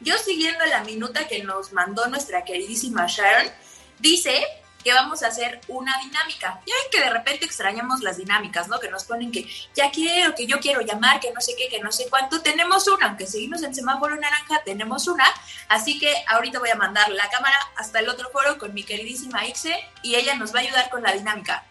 Yo 0.00 0.16
siguiendo 0.18 0.64
la 0.66 0.84
minuta 0.84 1.26
que 1.26 1.42
nos 1.42 1.72
mandó 1.72 2.06
nuestra 2.06 2.44
queridísima 2.44 3.06
Sharon, 3.06 3.50
dice 3.98 4.44
que 4.86 4.92
vamos 4.92 5.24
a 5.24 5.26
hacer 5.26 5.60
una 5.66 5.98
dinámica. 5.98 6.60
Ya 6.64 6.74
ven 6.74 6.90
que 6.92 7.00
de 7.00 7.10
repente 7.10 7.44
extrañamos 7.44 8.02
las 8.02 8.18
dinámicas, 8.18 8.68
¿no? 8.68 8.78
Que 8.78 8.88
nos 8.88 9.02
ponen 9.02 9.32
que 9.32 9.44
ya 9.74 9.90
quiero, 9.90 10.32
que 10.32 10.46
yo 10.46 10.60
quiero 10.60 10.80
llamar, 10.80 11.18
que 11.18 11.32
no 11.32 11.40
sé 11.40 11.56
qué, 11.58 11.68
que 11.68 11.80
no 11.80 11.90
sé 11.90 12.06
cuánto. 12.08 12.40
Tenemos 12.40 12.86
una, 12.86 13.06
aunque 13.06 13.26
seguimos 13.26 13.64
en 13.64 13.74
semáforo 13.74 14.14
naranja, 14.14 14.62
tenemos 14.64 15.08
una. 15.08 15.24
Así 15.68 15.98
que 15.98 16.14
ahorita 16.28 16.60
voy 16.60 16.70
a 16.70 16.76
mandar 16.76 17.08
la 17.08 17.28
cámara 17.30 17.58
hasta 17.76 17.98
el 17.98 18.08
otro 18.08 18.30
foro 18.30 18.58
con 18.58 18.72
mi 18.74 18.84
queridísima 18.84 19.44
Ixe 19.44 19.76
y 20.02 20.14
ella 20.14 20.36
nos 20.36 20.54
va 20.54 20.60
a 20.60 20.62
ayudar 20.62 20.88
con 20.88 21.02
la 21.02 21.10
dinámica. 21.10 21.64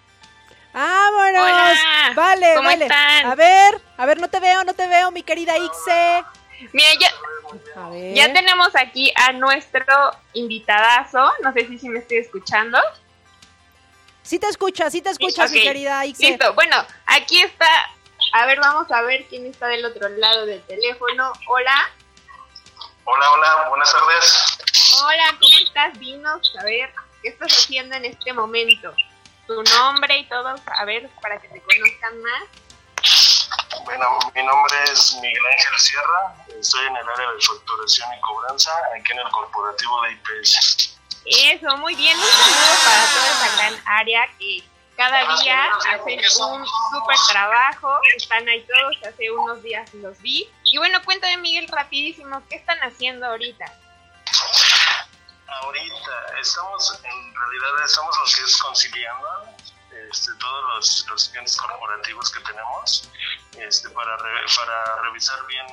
¡Vámonos! 0.74 1.42
Hola, 1.42 2.12
vale, 2.16 2.54
¿cómo 2.54 2.68
vale. 2.68 2.84
están? 2.84 3.28
A 3.28 3.36
ver, 3.36 3.82
a 3.96 4.06
ver, 4.06 4.20
no 4.20 4.30
te 4.30 4.42
veo, 4.42 4.66
no 4.66 4.74
te 4.74 4.88
veo, 4.90 5.10
mi 5.12 5.24
querida 5.24 5.58
Ixe. 5.58 6.26
Mira, 6.72 6.88
ya, 7.00 7.12
A 7.82 7.90
ver. 7.90 8.14
ya 8.14 8.34
tenemos 8.34 8.76
aquí 8.76 9.12
a 9.16 9.32
nuestro 9.34 9.86
invitadazo. 10.34 11.32
No 11.44 11.54
sé 11.54 11.68
si, 11.68 11.78
si 11.78 11.90
me 11.90 12.00
estoy 12.00 12.18
escuchando. 12.18 12.80
Sí 14.24 14.40
te 14.40 14.48
escucha, 14.48 14.90
sí 14.90 15.02
te 15.02 15.10
escuchas, 15.12 15.52
mi 15.52 15.60
Ok, 15.60 15.64
querida. 15.64 16.04
Listo. 16.04 16.54
Bueno, 16.54 16.84
aquí 17.06 17.42
está. 17.42 17.68
A 18.34 18.46
ver, 18.48 18.60
vamos 18.60 18.92
a 18.92 19.02
ver 19.04 19.26
quién 19.28 19.46
está 19.46 19.68
del 19.68 19.86
otro 19.86 20.10
lado 20.10 20.46
del 20.46 20.62
teléfono. 20.64 21.32
Hola. 21.48 21.90
Hola, 23.04 23.32
hola, 23.34 23.70
buenas 23.70 23.92
tardes. 23.94 24.58
Hola, 25.04 25.38
¿cómo 25.40 25.58
estás? 25.64 26.00
Dinos, 26.00 26.56
a 26.60 26.64
ver, 26.64 26.92
¿qué 27.22 27.30
estás 27.30 27.54
haciendo 27.54 27.96
en 27.96 28.06
este 28.06 28.34
momento? 28.34 28.94
Tu 29.46 29.62
nombre 29.62 30.18
y 30.18 30.26
todo, 30.28 30.56
a 30.66 30.86
ver, 30.86 31.08
para 31.22 31.40
que 31.40 31.48
te 31.50 31.62
conozcan 31.62 32.22
más. 32.24 32.44
Bueno, 33.84 34.20
mi 34.34 34.44
nombre 34.44 34.84
es 34.92 35.14
Miguel 35.22 35.46
Ángel 35.52 35.80
Sierra, 35.80 36.36
estoy 36.60 36.88
en 36.88 36.96
el 36.96 37.10
área 37.10 37.32
de 37.32 37.42
facturación 37.42 38.10
y 38.14 38.22
cobranza 38.22 38.72
aquí 38.98 39.12
en 39.12 39.20
el 39.20 39.30
corporativo 39.32 40.02
de 40.02 40.12
IPS. 40.14 40.98
Eso, 41.26 41.78
muy 41.78 41.96
bien. 41.96 42.18
Un 42.18 42.26
saludo 42.26 42.84
para 42.84 43.06
toda 43.08 43.32
esa 43.32 43.56
gran 43.58 43.84
área 43.86 44.28
que 44.38 44.64
cada 44.96 45.36
día 45.38 45.72
hacen 45.92 46.20
un 46.20 46.66
súper 46.66 47.18
trabajo. 47.30 48.00
Están 48.16 48.48
ahí 48.48 48.66
todos, 48.66 48.96
hace 49.14 49.32
unos 49.32 49.62
días 49.64 49.94
los 49.96 50.20
vi. 50.22 50.50
Y 50.64 50.78
bueno, 50.78 51.02
cuéntame, 51.04 51.38
Miguel, 51.38 51.68
rapidísimo, 51.68 52.42
¿qué 52.50 52.56
están 52.58 52.80
haciendo 52.80 53.26
ahorita? 53.26 53.66
Ahorita 55.48 56.12
estamos, 56.42 57.00
en 57.04 57.36
realidad 57.36 57.86
estamos 57.86 58.18
lo 58.18 58.26
que 58.26 58.44
es 58.44 58.58
conciliando 58.58 59.28
este, 60.12 60.32
todos 60.40 60.64
los, 60.76 61.06
los 61.10 61.30
clientes 61.30 61.56
corporativos 61.58 62.32
que 62.32 62.40
tenemos 62.42 63.10
este, 63.58 63.90
para, 63.90 64.16
re- 64.18 64.46
para 64.56 65.02
revisar 65.04 65.46
bien 65.48 65.66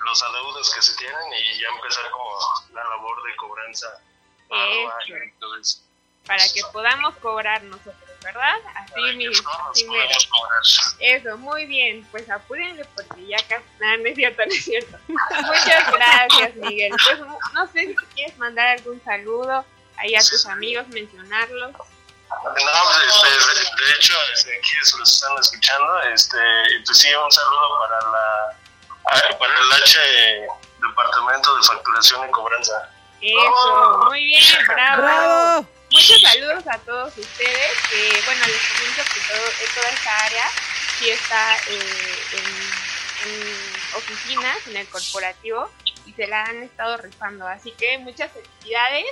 los 0.00 0.22
adeudos 0.22 0.72
que 0.74 0.82
se 0.82 0.94
tienen 0.96 1.32
y 1.32 1.60
ya 1.60 1.68
empezar 1.68 2.10
como 2.10 2.38
la 2.74 2.84
labor 2.84 3.22
de 3.24 3.36
cobranza. 3.36 3.86
Eso. 4.50 5.80
Para 6.26 6.42
que 6.54 6.60
podamos 6.72 7.14
cobrar 7.16 7.62
nosotros, 7.64 7.94
¿verdad? 8.22 8.56
Así, 8.76 8.94
cobrar. 10.30 10.62
Eso, 11.00 11.36
muy 11.38 11.66
bien. 11.66 12.06
Pues 12.10 12.28
apúrenle 12.30 12.84
porque 12.96 13.26
ya 13.26 13.36
casi... 13.46 13.64
No, 13.78 13.96
no 13.98 14.06
es 14.08 14.14
cierto, 14.14 14.42
no 14.46 14.52
es 14.52 14.64
cierto. 14.64 14.98
Muchas 15.08 15.92
gracias, 15.92 16.54
Miguel. 16.56 16.92
Pues 17.04 17.20
no 17.52 17.66
sé 17.66 17.80
si 17.88 17.94
quieres 18.14 18.38
mandar 18.38 18.68
algún 18.68 19.02
saludo 19.04 19.64
ahí 19.98 20.14
a 20.14 20.20
tus 20.20 20.46
amigos, 20.46 20.86
mencionarlos. 20.88 21.74
No, 22.30 22.50
pues, 22.52 22.62
este, 23.06 23.28
de, 23.28 23.84
de 23.86 23.92
hecho, 23.94 24.14
este, 24.34 24.56
aquí 24.58 24.70
se 24.82 24.98
los 24.98 25.12
están 25.12 25.36
escuchando. 25.38 26.00
Este, 26.02 26.38
pues 26.84 26.98
sí, 26.98 27.14
un 27.14 27.30
saludo 27.30 27.78
para 27.80 28.00
la 28.10 28.56
para 29.38 29.60
el 29.60 29.72
H 29.72 30.00
Departamento 30.80 31.56
de 31.56 31.62
Facturación 31.62 32.28
y 32.28 32.30
Cobranza. 32.32 32.90
Eso, 33.20 34.02
muy 34.06 34.24
bien, 34.24 34.66
bravo. 34.66 35.02
¡Bravo! 35.02 35.68
Muchos 35.90 36.20
saludos 36.22 36.64
a 36.66 36.78
todos 36.78 37.16
ustedes, 37.16 37.72
que 37.90 38.22
bueno, 38.24 38.46
les 38.46 38.62
comento 38.72 39.02
que 39.14 39.20
todo, 39.20 39.44
toda 39.74 39.88
esta 39.90 40.18
área 40.24 40.50
sí 40.98 41.10
está 41.10 41.56
eh, 41.68 42.24
en, 42.32 43.30
en 43.30 43.96
oficinas, 43.96 44.66
en 44.66 44.76
el 44.76 44.88
corporativo, 44.88 45.70
y 46.04 46.12
se 46.12 46.26
la 46.26 46.44
han 46.44 46.64
estado 46.64 46.96
rifando. 46.96 47.46
Así 47.46 47.70
que 47.72 47.98
muchas 47.98 48.32
felicidades, 48.32 49.04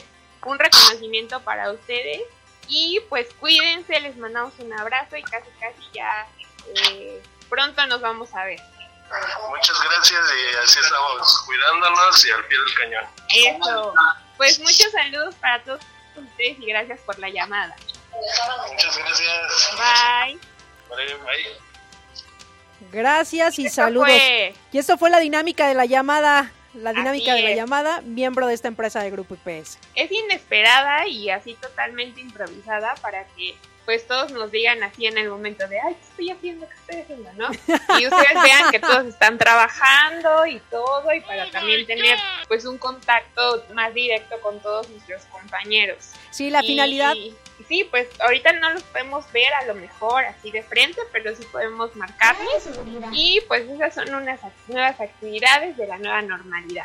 un 0.42 0.58
reconocimiento 0.58 1.40
para 1.40 1.70
ustedes, 1.70 2.22
y 2.68 3.00
pues 3.08 3.28
cuídense, 3.40 4.00
les 4.00 4.16
mandamos 4.16 4.52
un 4.58 4.72
abrazo 4.72 5.16
y 5.16 5.22
casi 5.22 5.48
casi 5.60 5.82
ya 5.92 6.26
eh, 6.74 7.22
pronto 7.48 7.84
nos 7.86 8.00
vamos 8.00 8.32
a 8.34 8.44
ver. 8.44 8.60
Muchas 9.50 9.76
gracias 9.84 10.20
y 10.20 10.56
así 10.56 10.78
estamos 10.80 11.42
cuidándonos 11.46 12.24
y 12.26 12.30
al 12.30 12.44
pie 12.46 12.58
del 12.58 12.74
cañón. 12.74 13.04
Eso. 13.28 13.94
Pues 14.38 14.58
muchos 14.60 14.90
saludos 14.90 15.34
para 15.36 15.62
todos 15.64 15.80
ustedes 16.16 16.58
y 16.58 16.66
gracias 16.66 17.00
por 17.00 17.18
la 17.18 17.28
llamada. 17.28 17.76
Muchas 18.70 18.96
gracias. 18.96 19.70
Bye. 19.76 20.38
Bye, 20.96 21.14
bye. 21.16 21.56
Gracias 22.90 23.58
y 23.58 23.66
Esto 23.66 23.82
saludos. 23.82 24.08
fue- 24.08 24.54
Y 24.72 24.78
esto 24.78 24.98
fue 24.98 25.10
la 25.10 25.18
dinámica 25.18 25.66
de 25.68 25.74
la 25.74 25.84
llamada. 25.86 26.50
La 26.74 26.92
dinámica 26.92 27.34
de 27.34 27.42
la 27.42 27.54
llamada, 27.54 28.00
miembro 28.02 28.46
de 28.46 28.54
esta 28.54 28.68
empresa 28.68 29.02
de 29.02 29.10
Grupo 29.10 29.34
IPS. 29.34 29.78
Es 29.94 30.10
inesperada 30.10 31.06
y 31.06 31.28
así 31.30 31.54
totalmente 31.54 32.20
improvisada 32.20 32.94
para 33.02 33.24
que 33.36 33.54
pues 33.84 34.06
todos 34.06 34.30
nos 34.30 34.52
digan 34.52 34.80
así 34.84 35.06
en 35.06 35.18
el 35.18 35.28
momento 35.28 35.66
de, 35.66 35.80
ay, 35.80 35.94
¿qué 35.94 36.00
estoy 36.10 36.30
haciendo? 36.30 36.68
¿Qué 36.68 36.74
estoy 36.74 37.00
haciendo? 37.02 37.32
¿No? 37.32 37.48
Y 38.00 38.06
ustedes 38.06 38.42
vean 38.42 38.70
que 38.70 38.78
todos 38.78 39.06
están 39.06 39.38
trabajando 39.38 40.46
y 40.46 40.60
todo 40.70 41.12
y 41.12 41.20
para 41.20 41.50
también 41.50 41.84
tener 41.84 42.16
pues 42.46 42.64
un 42.64 42.78
contacto 42.78 43.66
más 43.74 43.92
directo 43.92 44.40
con 44.40 44.60
todos 44.60 44.88
nuestros 44.88 45.22
compañeros. 45.24 46.12
Sí, 46.30 46.48
la 46.50 46.62
Y- 46.62 46.66
finalidad. 46.68 47.14
Sí, 47.72 47.84
pues 47.90 48.06
ahorita 48.20 48.52
no 48.52 48.70
los 48.70 48.82
podemos 48.82 49.24
ver 49.32 49.50
a 49.54 49.64
lo 49.64 49.74
mejor 49.74 50.26
así 50.26 50.50
de 50.50 50.62
frente, 50.62 51.00
pero 51.10 51.34
sí 51.34 51.42
podemos 51.50 51.96
marcarlos. 51.96 52.68
Y 53.12 53.40
pues 53.48 53.66
esas 53.66 53.94
son 53.94 54.14
unas 54.14 54.40
nuevas 54.68 55.00
actividades 55.00 55.78
de 55.78 55.86
la 55.86 55.96
nueva 55.96 56.20
normalidad. 56.20 56.84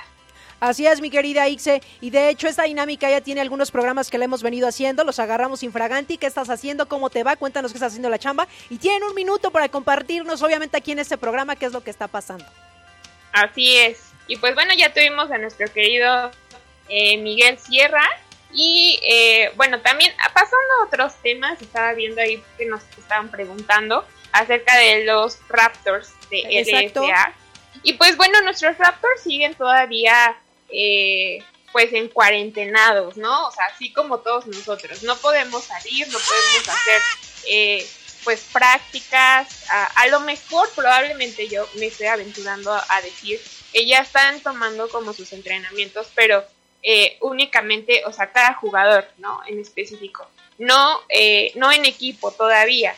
Así 0.61 0.87
es, 0.87 1.01
mi 1.01 1.09
querida 1.09 1.47
Ixe. 1.49 1.81
Y 1.99 2.09
de 2.09 2.29
hecho, 2.29 2.47
esta 2.47 2.63
dinámica 2.63 3.09
ya 3.09 3.19
tiene 3.19 3.41
algunos 3.41 3.69
programas 3.69 4.09
que 4.09 4.17
le 4.17 4.25
hemos 4.25 4.41
venido 4.41 4.65
haciendo. 4.65 5.03
Los 5.03 5.19
agarramos 5.19 5.61
infraganti. 5.61 6.17
¿Qué 6.17 6.25
estás 6.25 6.49
haciendo? 6.49 6.87
¿Cómo 6.87 7.09
te 7.09 7.21
va? 7.23 7.35
Cuéntanos 7.35 7.71
qué 7.71 7.77
estás 7.77 7.91
haciendo 7.91 8.09
la 8.09 8.17
chamba. 8.17 8.47
Y 8.69 8.77
tienen 8.77 9.03
un 9.03 9.13
minuto 9.13 9.51
para 9.51 9.67
compartirnos, 9.67 10.41
obviamente, 10.41 10.77
aquí 10.77 10.93
en 10.93 10.99
este 10.99 11.17
programa, 11.17 11.57
qué 11.57 11.65
es 11.65 11.73
lo 11.73 11.81
que 11.81 11.91
está 11.91 12.07
pasando. 12.07 12.45
Así 13.33 13.77
es. 13.77 14.13
Y 14.27 14.37
pues 14.37 14.55
bueno, 14.55 14.73
ya 14.75 14.93
tuvimos 14.93 15.29
a 15.31 15.37
nuestro 15.37 15.71
querido 15.71 16.31
eh, 16.87 17.17
Miguel 17.17 17.59
Sierra. 17.59 18.07
Y 18.59 18.99
eh, 19.03 19.51
bueno, 19.55 19.81
también 19.81 20.11
ah, 20.17 20.31
pasando 20.33 20.57
a 20.81 20.85
otros 20.87 21.13
temas, 21.21 21.61
estaba 21.61 21.93
viendo 21.93 22.19
ahí 22.19 22.41
que 22.57 22.65
nos 22.65 22.81
estaban 22.97 23.29
preguntando 23.29 24.03
acerca 24.31 24.75
de 24.77 25.05
los 25.05 25.37
Raptors 25.47 26.09
de 26.31 26.39
Exacto. 26.59 27.03
LSA. 27.03 27.33
Y 27.83 27.93
pues 27.93 28.17
bueno, 28.17 28.41
nuestros 28.41 28.75
Raptors 28.79 29.21
siguen 29.21 29.53
todavía 29.53 30.35
eh, 30.69 31.43
pues 31.71 31.93
en 31.93 32.09
cuarentenados, 32.09 33.15
¿no? 33.15 33.47
O 33.47 33.51
sea, 33.51 33.65
así 33.65 33.93
como 33.93 34.21
todos 34.21 34.47
nosotros. 34.47 35.03
No 35.03 35.15
podemos 35.17 35.65
salir, 35.65 36.07
no 36.07 36.17
podemos 36.17 36.67
hacer 36.67 37.01
eh, 37.47 37.87
pues 38.23 38.41
prácticas. 38.51 39.69
A, 39.69 39.83
a 40.01 40.07
lo 40.07 40.21
mejor 40.21 40.67
probablemente 40.75 41.47
yo 41.47 41.69
me 41.75 41.85
estoy 41.85 42.07
aventurando 42.07 42.73
a 42.73 43.01
decir 43.03 43.39
que 43.71 43.85
ya 43.85 43.99
están 43.99 44.39
tomando 44.39 44.89
como 44.89 45.13
sus 45.13 45.31
entrenamientos, 45.31 46.07
pero 46.15 46.43
eh, 46.83 47.17
únicamente, 47.21 48.03
o 48.05 48.13
sea, 48.13 48.31
cada 48.31 48.53
jugador, 48.53 49.07
¿no? 49.17 49.41
En 49.47 49.59
específico. 49.59 50.27
No, 50.57 51.01
eh, 51.09 51.51
no 51.55 51.71
en 51.71 51.85
equipo 51.85 52.31
todavía. 52.31 52.95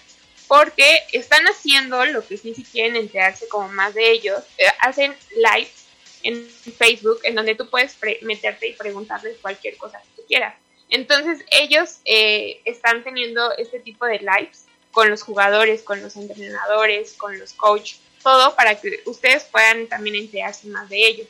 Porque 0.47 1.03
están 1.11 1.45
haciendo 1.45 2.05
lo 2.05 2.25
que 2.25 2.37
sí, 2.37 2.55
si 2.55 2.63
quieren 2.63 2.95
enterarse 2.95 3.47
como 3.47 3.67
más 3.69 3.93
de 3.93 4.11
ellos, 4.11 4.39
eh, 4.57 4.65
hacen 4.79 5.15
lives 5.35 5.85
en 6.23 6.49
Facebook 6.49 7.19
en 7.23 7.35
donde 7.35 7.55
tú 7.55 7.69
puedes 7.69 7.97
meterte 8.21 8.67
y 8.67 8.73
preguntarles 8.73 9.37
cualquier 9.41 9.77
cosa 9.77 10.01
que 10.01 10.21
tú 10.21 10.27
quieras. 10.27 10.55
Entonces 10.89 11.45
ellos 11.51 11.99
eh, 12.05 12.61
están 12.65 13.03
teniendo 13.03 13.55
este 13.57 13.79
tipo 13.79 14.05
de 14.05 14.19
lives 14.19 14.65
con 14.91 15.09
los 15.09 15.21
jugadores, 15.21 15.83
con 15.83 16.01
los 16.01 16.15
entrenadores, 16.15 17.13
con 17.13 17.37
los 17.37 17.53
coaches, 17.53 17.99
todo 18.23 18.55
para 18.55 18.79
que 18.79 19.01
ustedes 19.05 19.43
puedan 19.45 19.87
también 19.87 20.15
enterarse 20.15 20.67
más 20.67 20.89
de 20.89 21.07
ellos. 21.07 21.27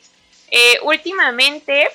Eh, 0.50 0.78
últimamente 0.82 1.88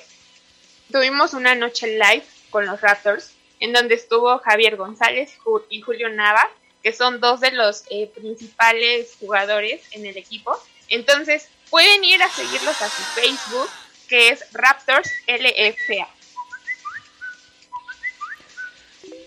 tuvimos 0.90 1.34
una 1.34 1.54
noche 1.54 1.98
live 1.98 2.24
con 2.50 2.66
los 2.66 2.80
Raptors 2.80 3.32
en 3.60 3.72
donde 3.72 3.94
estuvo 3.94 4.38
Javier 4.38 4.76
González 4.76 5.36
y 5.70 5.80
Julio 5.80 6.08
Nava, 6.10 6.50
que 6.82 6.92
son 6.92 7.20
dos 7.20 7.40
de 7.40 7.52
los 7.52 7.84
eh, 7.90 8.06
principales 8.14 9.16
jugadores 9.18 9.82
en 9.92 10.06
el 10.06 10.16
equipo. 10.16 10.58
Entonces 10.88 11.48
pueden 11.70 12.04
ir 12.04 12.22
a 12.22 12.28
seguirlos 12.28 12.80
a 12.82 12.88
su 12.88 13.02
Facebook, 13.20 13.68
que 14.08 14.28
es 14.28 14.44
Raptors 14.52 15.10
LFA. 15.26 16.08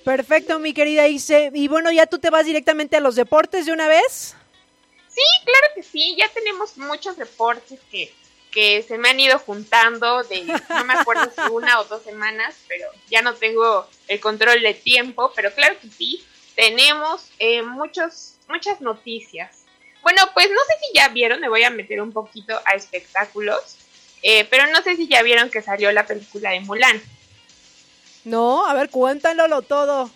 Perfecto, 0.05 0.59
mi 0.59 0.73
querida 0.73 1.07
Ixe. 1.07 1.51
Y 1.53 1.67
bueno, 1.67 1.91
ya 1.91 2.07
tú 2.07 2.19
te 2.19 2.29
vas 2.29 2.45
directamente 2.45 2.97
a 2.97 2.99
los 2.99 3.15
deportes 3.15 3.65
de 3.65 3.73
una 3.73 3.87
vez. 3.87 4.35
Sí, 5.07 5.21
claro 5.43 5.67
que 5.75 5.83
sí, 5.83 6.15
ya 6.17 6.29
tenemos 6.29 6.77
muchos 6.77 7.17
deportes 7.17 7.79
que, 7.91 8.13
que 8.51 8.83
se 8.83 8.97
me 8.97 9.09
han 9.09 9.19
ido 9.19 9.39
juntando 9.39 10.23
de, 10.23 10.43
no 10.69 10.83
me 10.85 10.93
acuerdo 10.93 11.31
si 11.33 11.51
una 11.51 11.79
o 11.79 11.85
dos 11.85 12.03
semanas, 12.03 12.55
pero 12.67 12.87
ya 13.09 13.21
no 13.21 13.35
tengo 13.35 13.87
el 14.07 14.19
control 14.19 14.61
de 14.61 14.73
tiempo, 14.73 15.31
pero 15.35 15.53
claro 15.53 15.77
que 15.79 15.89
sí, 15.89 16.25
tenemos 16.55 17.29
eh, 17.39 17.61
muchos, 17.61 18.35
muchas 18.47 18.81
noticias. 18.81 19.63
Bueno, 20.01 20.21
pues 20.33 20.49
no 20.49 20.59
sé 20.67 20.73
si 20.85 20.93
ya 20.93 21.09
vieron, 21.09 21.39
me 21.39 21.49
voy 21.49 21.63
a 21.63 21.69
meter 21.69 22.01
un 22.01 22.11
poquito 22.11 22.59
a 22.65 22.71
espectáculos, 22.71 23.77
eh, 24.23 24.45
pero 24.45 24.67
no 24.67 24.81
sé 24.81 24.95
si 24.95 25.07
ya 25.07 25.21
vieron 25.21 25.49
que 25.49 25.61
salió 25.61 25.91
la 25.91 26.05
película 26.05 26.51
de 26.51 26.61
Mulan. 26.61 27.01
No, 28.23 28.65
a 28.65 28.73
ver, 28.73 28.89
cuéntanoslo 28.89 29.61
todo. 29.61 30.09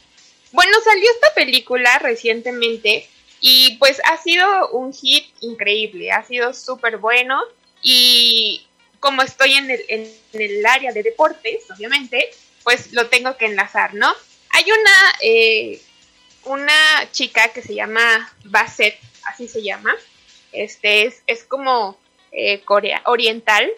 Bueno, 0.51 0.77
salió 0.83 1.09
esta 1.11 1.33
película 1.33 1.99
recientemente 1.99 3.09
y 3.39 3.77
pues 3.77 4.01
ha 4.05 4.17
sido 4.17 4.69
un 4.69 4.93
hit 4.93 5.25
increíble, 5.41 6.11
ha 6.11 6.23
sido 6.23 6.53
súper 6.53 6.97
bueno 6.97 7.41
y 7.83 8.65
como 8.99 9.21
estoy 9.21 9.53
en 9.53 9.69
el, 9.69 9.83
en 9.89 10.11
el 10.33 10.65
área 10.65 10.91
de 10.93 11.03
deportes, 11.03 11.69
obviamente, 11.69 12.29
pues 12.63 12.93
lo 12.93 13.09
tengo 13.09 13.35
que 13.37 13.45
enlazar, 13.45 13.93
¿no? 13.93 14.11
Hay 14.51 14.63
una, 14.71 15.15
eh, 15.21 15.81
una 16.45 17.11
chica 17.11 17.49
que 17.49 17.61
se 17.61 17.75
llama 17.75 18.33
Basset, 18.45 18.97
así 19.25 19.47
se 19.47 19.61
llama, 19.61 19.93
este 20.53 21.05
es, 21.05 21.21
es 21.27 21.43
como 21.43 21.97
eh, 22.31 22.61
Corea 22.61 23.01
oriental 23.05 23.69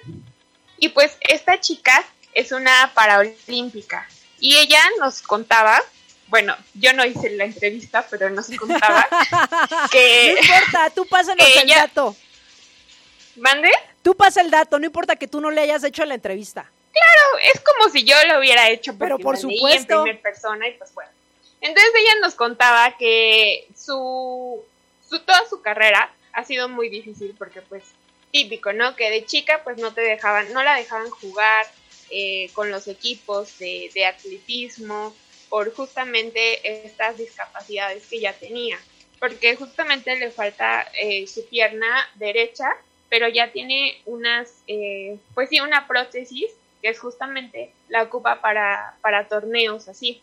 y 0.78 0.90
pues 0.90 1.18
esta 1.22 1.60
chica 1.60 2.06
es 2.34 2.52
una 2.52 2.92
paraolímpica 2.94 4.08
y 4.40 4.58
ella 4.58 4.82
nos 5.00 5.22
contaba 5.22 5.82
bueno, 6.28 6.58
yo 6.74 6.92
no 6.94 7.06
hice 7.06 7.30
la 7.32 7.46
entrevista, 7.46 8.06
pero 8.10 8.32
nos 8.32 8.48
contaba 8.58 9.08
que... 9.92 10.34
No 10.34 10.42
importa, 10.42 10.90
tú 10.90 11.06
pásanos 11.06 11.46
el 11.48 11.64
ella- 11.64 11.82
dato. 11.82 12.16
¿Mande? 13.36 13.70
Tú 14.06 14.16
pasa 14.16 14.42
el 14.42 14.52
dato, 14.52 14.78
no 14.78 14.86
importa 14.86 15.16
que 15.16 15.28
tú 15.28 15.42
no 15.42 15.50
le 15.50 15.62
hayas 15.62 15.84
hecho 15.84 16.06
la 16.06 16.14
entrevista. 16.14 16.70
Claro, 16.92 17.52
es 17.52 17.60
como 17.62 17.90
si 17.90 18.04
yo 18.04 18.16
lo 18.28 18.38
hubiera 18.38 18.70
hecho, 18.70 18.96
Pero 19.00 19.16
porque 19.18 19.24
por 19.24 19.38
supuesto. 19.38 19.96
en 19.96 20.04
primera 20.04 20.22
persona 20.22 20.68
y 20.68 20.74
pues 20.74 20.94
bueno. 20.94 21.10
Entonces 21.60 21.92
ella 21.98 22.20
nos 22.22 22.36
contaba 22.36 22.96
que 23.00 23.68
su, 23.76 24.64
su 25.10 25.20
toda 25.22 25.50
su 25.50 25.60
carrera 25.64 26.14
ha 26.34 26.44
sido 26.44 26.70
muy 26.70 26.90
difícil 26.90 27.34
porque 27.36 27.64
pues 27.64 27.82
típico, 28.32 28.74
¿no? 28.74 28.96
Que 28.96 29.10
de 29.10 29.26
chica 29.26 29.62
pues 29.64 29.80
no 29.80 29.92
te 29.92 30.02
dejaban, 30.02 30.54
no 30.54 30.62
la 30.62 30.76
dejaban 30.76 31.10
jugar 31.10 31.66
eh, 32.12 32.52
con 32.54 32.70
los 32.70 32.88
equipos 32.88 33.58
de, 33.58 33.90
de 33.96 34.06
atletismo 34.06 35.16
por 35.50 35.74
justamente 35.74 36.86
estas 36.86 37.18
discapacidades 37.18 38.06
que 38.06 38.20
ya 38.20 38.34
tenía. 38.34 38.78
Porque 39.20 39.56
justamente 39.56 40.16
le 40.16 40.30
falta 40.30 40.88
eh, 40.94 41.26
su 41.26 41.48
pierna 41.48 42.08
derecha, 42.14 42.70
pero 43.10 43.28
ya 43.28 43.52
tiene 43.52 44.02
unas, 44.06 44.54
eh, 44.68 45.18
pues 45.34 45.50
sí, 45.50 45.60
una 45.60 45.88
prótesis 45.88 46.52
que 46.82 46.90
es 46.90 47.00
justamente 47.00 47.72
la 47.90 48.04
ocupa 48.04 48.42
para, 48.42 48.96
para 49.02 49.28
torneos 49.28 49.88
así. 49.88 50.22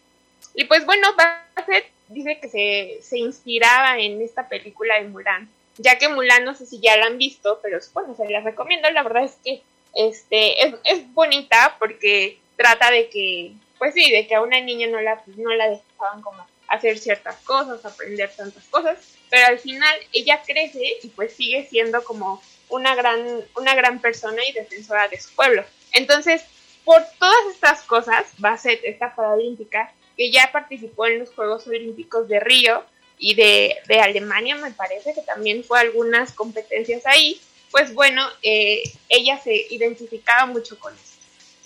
Y 0.55 0.65
pues 0.65 0.85
bueno, 0.87 1.09
Bassett 1.17 1.87
dice 2.09 2.39
que 2.41 2.49
se, 2.49 2.99
se 3.03 3.19
inspiraba 3.19 3.99
en 3.99 4.21
esta 4.21 4.49
película 4.49 5.01
de 5.01 5.09
Mulan, 5.09 5.49
ya 5.79 5.99
que 5.99 6.09
Mulan 6.09 6.45
no 6.45 6.55
sé 6.55 6.67
si 6.67 6.81
ya 6.81 6.97
la 6.97 7.07
han 7.07 7.19
visto, 7.19 7.61
pero 7.63 7.79
bueno, 7.95 8.15
se 8.15 8.29
las 8.29 8.45
recomiendo, 8.45 8.91
la 8.91 9.03
verdad 9.03 9.25
es 9.25 9.39
que 9.45 9.63
este, 9.95 10.67
es, 10.67 10.75
es 10.85 11.13
bonita 11.15 11.77
porque 11.79 12.39
trata 12.57 12.91
de 12.91 13.09
que, 13.09 13.53
pues 13.79 13.95
sí, 13.95 14.11
de 14.11 14.27
que 14.27 14.35
a 14.35 14.43
una 14.43 14.61
niña 14.61 14.87
no 14.89 15.01
la, 15.01 15.23
no 15.37 15.55
la 15.55 15.69
dejaban 15.69 16.23
como 16.23 16.47
hacer 16.69 16.99
ciertas 16.99 17.37
cosas, 17.43 17.85
aprender 17.85 18.31
tantas 18.35 18.65
cosas, 18.65 18.99
pero 19.29 19.47
al 19.47 19.59
final 19.59 19.95
ella 20.13 20.43
crece 20.45 20.97
y 21.03 21.09
pues 21.09 21.35
sigue 21.35 21.67
siendo 21.67 22.03
como 22.05 22.43
una 22.73 22.95
gran, 22.95 23.45
una 23.57 23.75
gran 23.75 24.01
persona 24.01 24.45
y 24.45 24.53
defensora 24.53 25.09
de 25.09 25.21
su 25.21 25.35
pueblo. 25.35 25.65
Entonces, 25.93 26.43
por 26.85 27.03
todas 27.19 27.39
estas 27.53 27.83
cosas, 27.83 28.27
Basset, 28.39 28.81
esta 28.85 29.15
paralímpica, 29.15 29.93
que 30.17 30.31
ya 30.31 30.51
participó 30.53 31.07
en 31.07 31.21
los 31.21 31.31
Juegos 31.31 31.67
Olímpicos 31.67 32.29
de 32.29 32.41
Río 32.41 32.85
y 33.19 33.35
de, 33.35 33.77
de 33.87 34.01
Alemania, 34.01 34.57
me 34.57 34.73
parece 34.73 35.15
que 35.15 35.23
también 35.23 35.65
fue 35.65 35.81
algunas 35.81 36.33
competencias 36.33 37.07
ahí, 37.07 37.41
pues 37.71 37.95
bueno, 37.95 38.27
eh, 38.43 38.83
ella 39.09 39.39
se 39.39 39.55
identificaba 39.71 40.47
mucho 40.47 40.79
con 40.79 40.95
eso. 40.95 41.13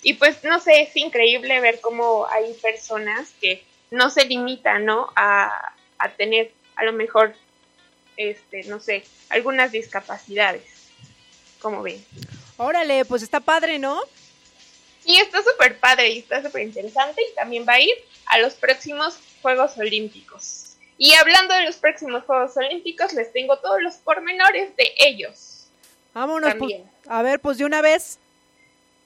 Y 0.03 0.13
pues 0.13 0.43
no 0.43 0.59
sé, 0.59 0.81
es 0.81 0.95
increíble 0.95 1.59
ver 1.59 1.81
cómo 1.81 2.27
hay 2.27 2.53
personas 2.53 3.33
que 3.41 3.63
no 3.91 4.09
se 4.09 4.25
limitan, 4.25 4.85
¿no? 4.85 5.11
A, 5.15 5.73
a 5.97 6.09
tener 6.09 6.51
a 6.75 6.83
lo 6.83 6.93
mejor, 6.93 7.33
este, 8.15 8.63
no 8.65 8.79
sé, 8.79 9.03
algunas 9.29 9.71
discapacidades. 9.71 10.76
Como 11.59 11.81
ven. 11.81 12.03
Órale, 12.57 13.05
pues 13.05 13.23
está 13.23 13.39
padre, 13.39 13.79
¿no? 13.79 14.01
Sí, 15.05 15.17
está 15.17 15.41
súper 15.41 15.79
padre 15.79 16.09
y 16.09 16.19
está 16.19 16.43
súper 16.43 16.63
interesante 16.63 17.21
y 17.21 17.35
también 17.35 17.65
va 17.67 17.73
a 17.73 17.79
ir 17.79 17.95
a 18.25 18.39
los 18.39 18.55
próximos 18.55 19.17
Juegos 19.41 19.77
Olímpicos. 19.77 20.75
Y 20.97 21.13
hablando 21.13 21.53
de 21.53 21.65
los 21.65 21.77
próximos 21.77 22.23
Juegos 22.25 22.57
Olímpicos, 22.57 23.13
les 23.13 23.31
tengo 23.31 23.57
todos 23.59 23.81
los 23.81 23.95
pormenores 23.95 24.75
de 24.75 24.93
ellos. 24.97 25.67
Vámonos, 26.13 26.55
pues, 26.55 26.81
a 27.07 27.21
ver, 27.21 27.39
pues 27.39 27.57
de 27.57 27.65
una 27.65 27.81
vez. 27.81 28.17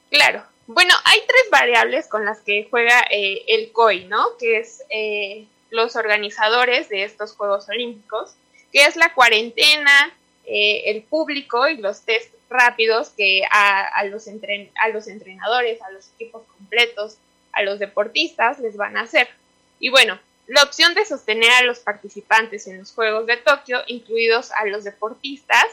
Claro. 0.09 0.43
Bueno, 0.67 0.93
hay 1.03 1.19
tres 1.27 1.49
variables 1.51 2.07
con 2.07 2.25
las 2.25 2.39
que 2.39 2.67
juega 2.69 3.01
eh, 3.11 3.43
el 3.47 3.71
COI, 3.73 4.05
¿no? 4.05 4.37
Que 4.37 4.59
es 4.59 4.83
eh, 4.89 5.45
los 5.69 5.95
organizadores 5.97 6.87
de 6.87 7.03
estos 7.03 7.33
Juegos 7.35 7.67
Olímpicos, 7.67 8.35
que 8.71 8.85
es 8.85 8.95
la 8.95 9.13
cuarentena, 9.13 10.15
eh, 10.53 10.91
el 10.91 11.03
público 11.03 11.65
y 11.69 11.77
los 11.77 12.01
test 12.01 12.33
rápidos 12.49 13.11
que 13.11 13.43
a, 13.49 14.03
los 14.03 14.27
a 14.27 14.89
los 14.89 15.07
entrenadores, 15.07 15.81
a 15.81 15.91
los 15.91 16.09
equipos 16.15 16.43
completos, 16.57 17.15
a 17.53 17.63
los 17.63 17.79
deportistas 17.79 18.59
les 18.59 18.75
van 18.75 18.97
a 18.97 19.03
hacer. 19.03 19.29
Y 19.79 19.91
bueno, 19.91 20.19
la 20.47 20.63
opción 20.63 20.93
de 20.93 21.05
sostener 21.05 21.49
a 21.51 21.63
los 21.63 21.79
participantes 21.79 22.67
en 22.67 22.79
los 22.79 22.91
Juegos 22.91 23.27
de 23.27 23.37
Tokio, 23.37 23.79
incluidos 23.87 24.51
a 24.51 24.65
los 24.65 24.83
deportistas, 24.83 25.65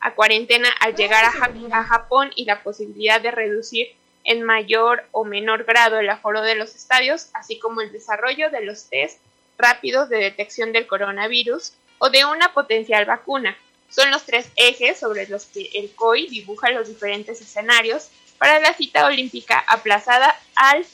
a 0.00 0.14
cuarentena 0.14 0.68
al 0.80 0.94
llegar 0.94 1.24
a, 1.24 1.30
a 1.30 1.84
Japón 1.84 2.30
y 2.36 2.44
la 2.44 2.62
posibilidad 2.62 3.22
de 3.22 3.30
reducir 3.30 3.88
en 4.24 4.42
mayor 4.42 5.04
o 5.12 5.24
menor 5.24 5.64
grado 5.64 5.98
el 5.98 6.10
aforo 6.10 6.42
de 6.42 6.56
los 6.56 6.74
estadios, 6.74 7.30
así 7.32 7.58
como 7.58 7.80
el 7.80 7.90
desarrollo 7.90 8.50
de 8.50 8.60
los 8.66 8.90
test 8.90 9.18
rápidos 9.56 10.10
de 10.10 10.18
detección 10.18 10.72
del 10.72 10.86
coronavirus 10.86 11.72
o 11.96 12.10
de 12.10 12.26
una 12.26 12.52
potencial 12.52 13.06
vacuna, 13.06 13.56
son 13.88 14.10
los 14.10 14.24
tres 14.24 14.48
ejes 14.56 14.98
sobre 14.98 15.26
los 15.28 15.46
que 15.46 15.70
el 15.74 15.90
COI 15.94 16.28
dibuja 16.28 16.70
los 16.70 16.88
diferentes 16.88 17.40
escenarios 17.40 18.08
para 18.38 18.60
la 18.60 18.74
cita 18.74 19.06
olímpica 19.06 19.58
aplazada 19.68 20.38
al 20.54 20.84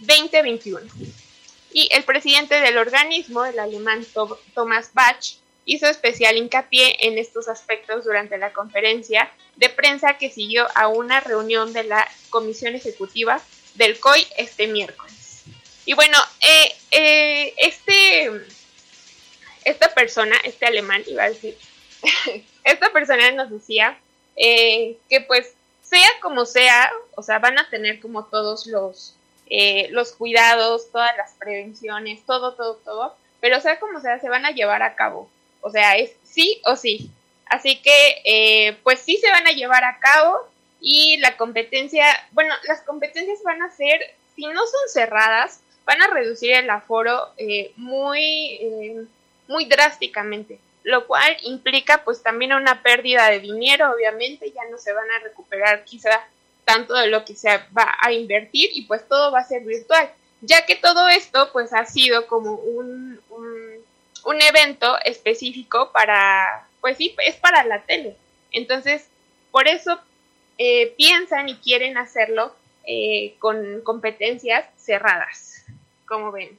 2021. 0.00 0.90
Y 1.72 1.88
el 1.92 2.02
presidente 2.04 2.60
del 2.60 2.78
organismo, 2.78 3.44
el 3.44 3.58
alemán 3.58 4.04
Thomas 4.54 4.90
Bach, 4.92 5.24
hizo 5.64 5.86
especial 5.86 6.36
hincapié 6.36 6.96
en 7.06 7.18
estos 7.18 7.48
aspectos 7.48 8.04
durante 8.04 8.38
la 8.38 8.52
conferencia 8.52 9.30
de 9.56 9.68
prensa 9.68 10.18
que 10.18 10.30
siguió 10.30 10.66
a 10.74 10.88
una 10.88 11.20
reunión 11.20 11.72
de 11.72 11.84
la 11.84 12.08
Comisión 12.30 12.74
Ejecutiva 12.74 13.40
del 13.74 14.00
COI 14.00 14.26
este 14.36 14.66
miércoles. 14.66 15.44
Y 15.84 15.94
bueno, 15.94 16.18
eh, 16.40 16.76
eh, 16.90 17.54
este, 17.58 18.30
esta 19.64 19.94
persona, 19.94 20.36
este 20.44 20.66
alemán, 20.66 21.02
iba 21.06 21.24
a 21.24 21.30
decir, 21.30 21.56
esta 22.64 22.92
persona 22.92 23.30
nos 23.32 23.50
decía 23.50 23.98
eh, 24.36 24.96
que 25.08 25.20
pues 25.20 25.54
sea 25.82 26.08
como 26.22 26.46
sea, 26.46 26.90
o 27.16 27.22
sea, 27.22 27.38
van 27.38 27.58
a 27.58 27.68
tener 27.68 28.00
como 28.00 28.24
todos 28.24 28.66
los, 28.66 29.16
eh, 29.48 29.88
los 29.90 30.12
cuidados, 30.12 30.90
todas 30.92 31.16
las 31.16 31.32
prevenciones, 31.32 32.24
todo, 32.24 32.54
todo, 32.54 32.76
todo, 32.76 33.16
pero 33.40 33.60
sea 33.60 33.80
como 33.80 34.00
sea, 34.00 34.20
se 34.20 34.28
van 34.28 34.46
a 34.46 34.52
llevar 34.52 34.82
a 34.82 34.94
cabo. 34.94 35.28
O 35.60 35.70
sea, 35.70 35.96
es 35.96 36.12
sí 36.22 36.60
o 36.64 36.76
sí. 36.76 37.10
Así 37.46 37.82
que, 37.82 38.22
eh, 38.24 38.78
pues 38.84 39.00
sí 39.00 39.16
se 39.16 39.30
van 39.30 39.46
a 39.46 39.52
llevar 39.52 39.82
a 39.82 39.98
cabo 39.98 40.48
y 40.80 41.16
la 41.18 41.36
competencia, 41.36 42.06
bueno, 42.30 42.54
las 42.68 42.82
competencias 42.82 43.42
van 43.42 43.60
a 43.62 43.70
ser, 43.70 44.00
si 44.36 44.46
no 44.46 44.60
son 44.66 44.88
cerradas, 44.92 45.60
van 45.84 46.00
a 46.00 46.06
reducir 46.06 46.52
el 46.52 46.70
aforo 46.70 47.30
muy, 47.76 49.08
muy 49.48 49.64
drásticamente 49.64 50.60
lo 50.82 51.06
cual 51.06 51.36
implica 51.42 52.04
pues 52.04 52.22
también 52.22 52.52
una 52.52 52.82
pérdida 52.82 53.28
de 53.30 53.40
dinero, 53.40 53.90
obviamente, 53.92 54.50
ya 54.52 54.62
no 54.70 54.78
se 54.78 54.92
van 54.92 55.10
a 55.10 55.18
recuperar 55.20 55.84
quizá 55.84 56.26
tanto 56.64 56.94
de 56.94 57.08
lo 57.08 57.24
que 57.24 57.34
se 57.34 57.48
va 57.76 57.96
a 58.00 58.12
invertir 58.12 58.70
y 58.74 58.82
pues 58.82 59.06
todo 59.08 59.32
va 59.32 59.40
a 59.40 59.44
ser 59.44 59.62
virtual, 59.64 60.10
ya 60.40 60.64
que 60.66 60.76
todo 60.76 61.08
esto 61.08 61.50
pues 61.52 61.72
ha 61.72 61.84
sido 61.84 62.26
como 62.26 62.54
un, 62.54 63.20
un, 64.24 64.42
evento 64.42 64.96
específico 65.04 65.90
para, 65.92 66.66
pues 66.80 66.96
sí, 66.96 67.14
es 67.26 67.36
para 67.36 67.64
la 67.64 67.82
tele. 67.82 68.16
Entonces, 68.52 69.06
por 69.50 69.68
eso 69.68 70.00
eh, 70.58 70.94
piensan 70.96 71.48
y 71.48 71.56
quieren 71.56 71.98
hacerlo 71.98 72.54
eh, 72.84 73.34
con 73.38 73.82
competencias 73.82 74.64
cerradas, 74.78 75.64
como 76.06 76.32
ven 76.32 76.58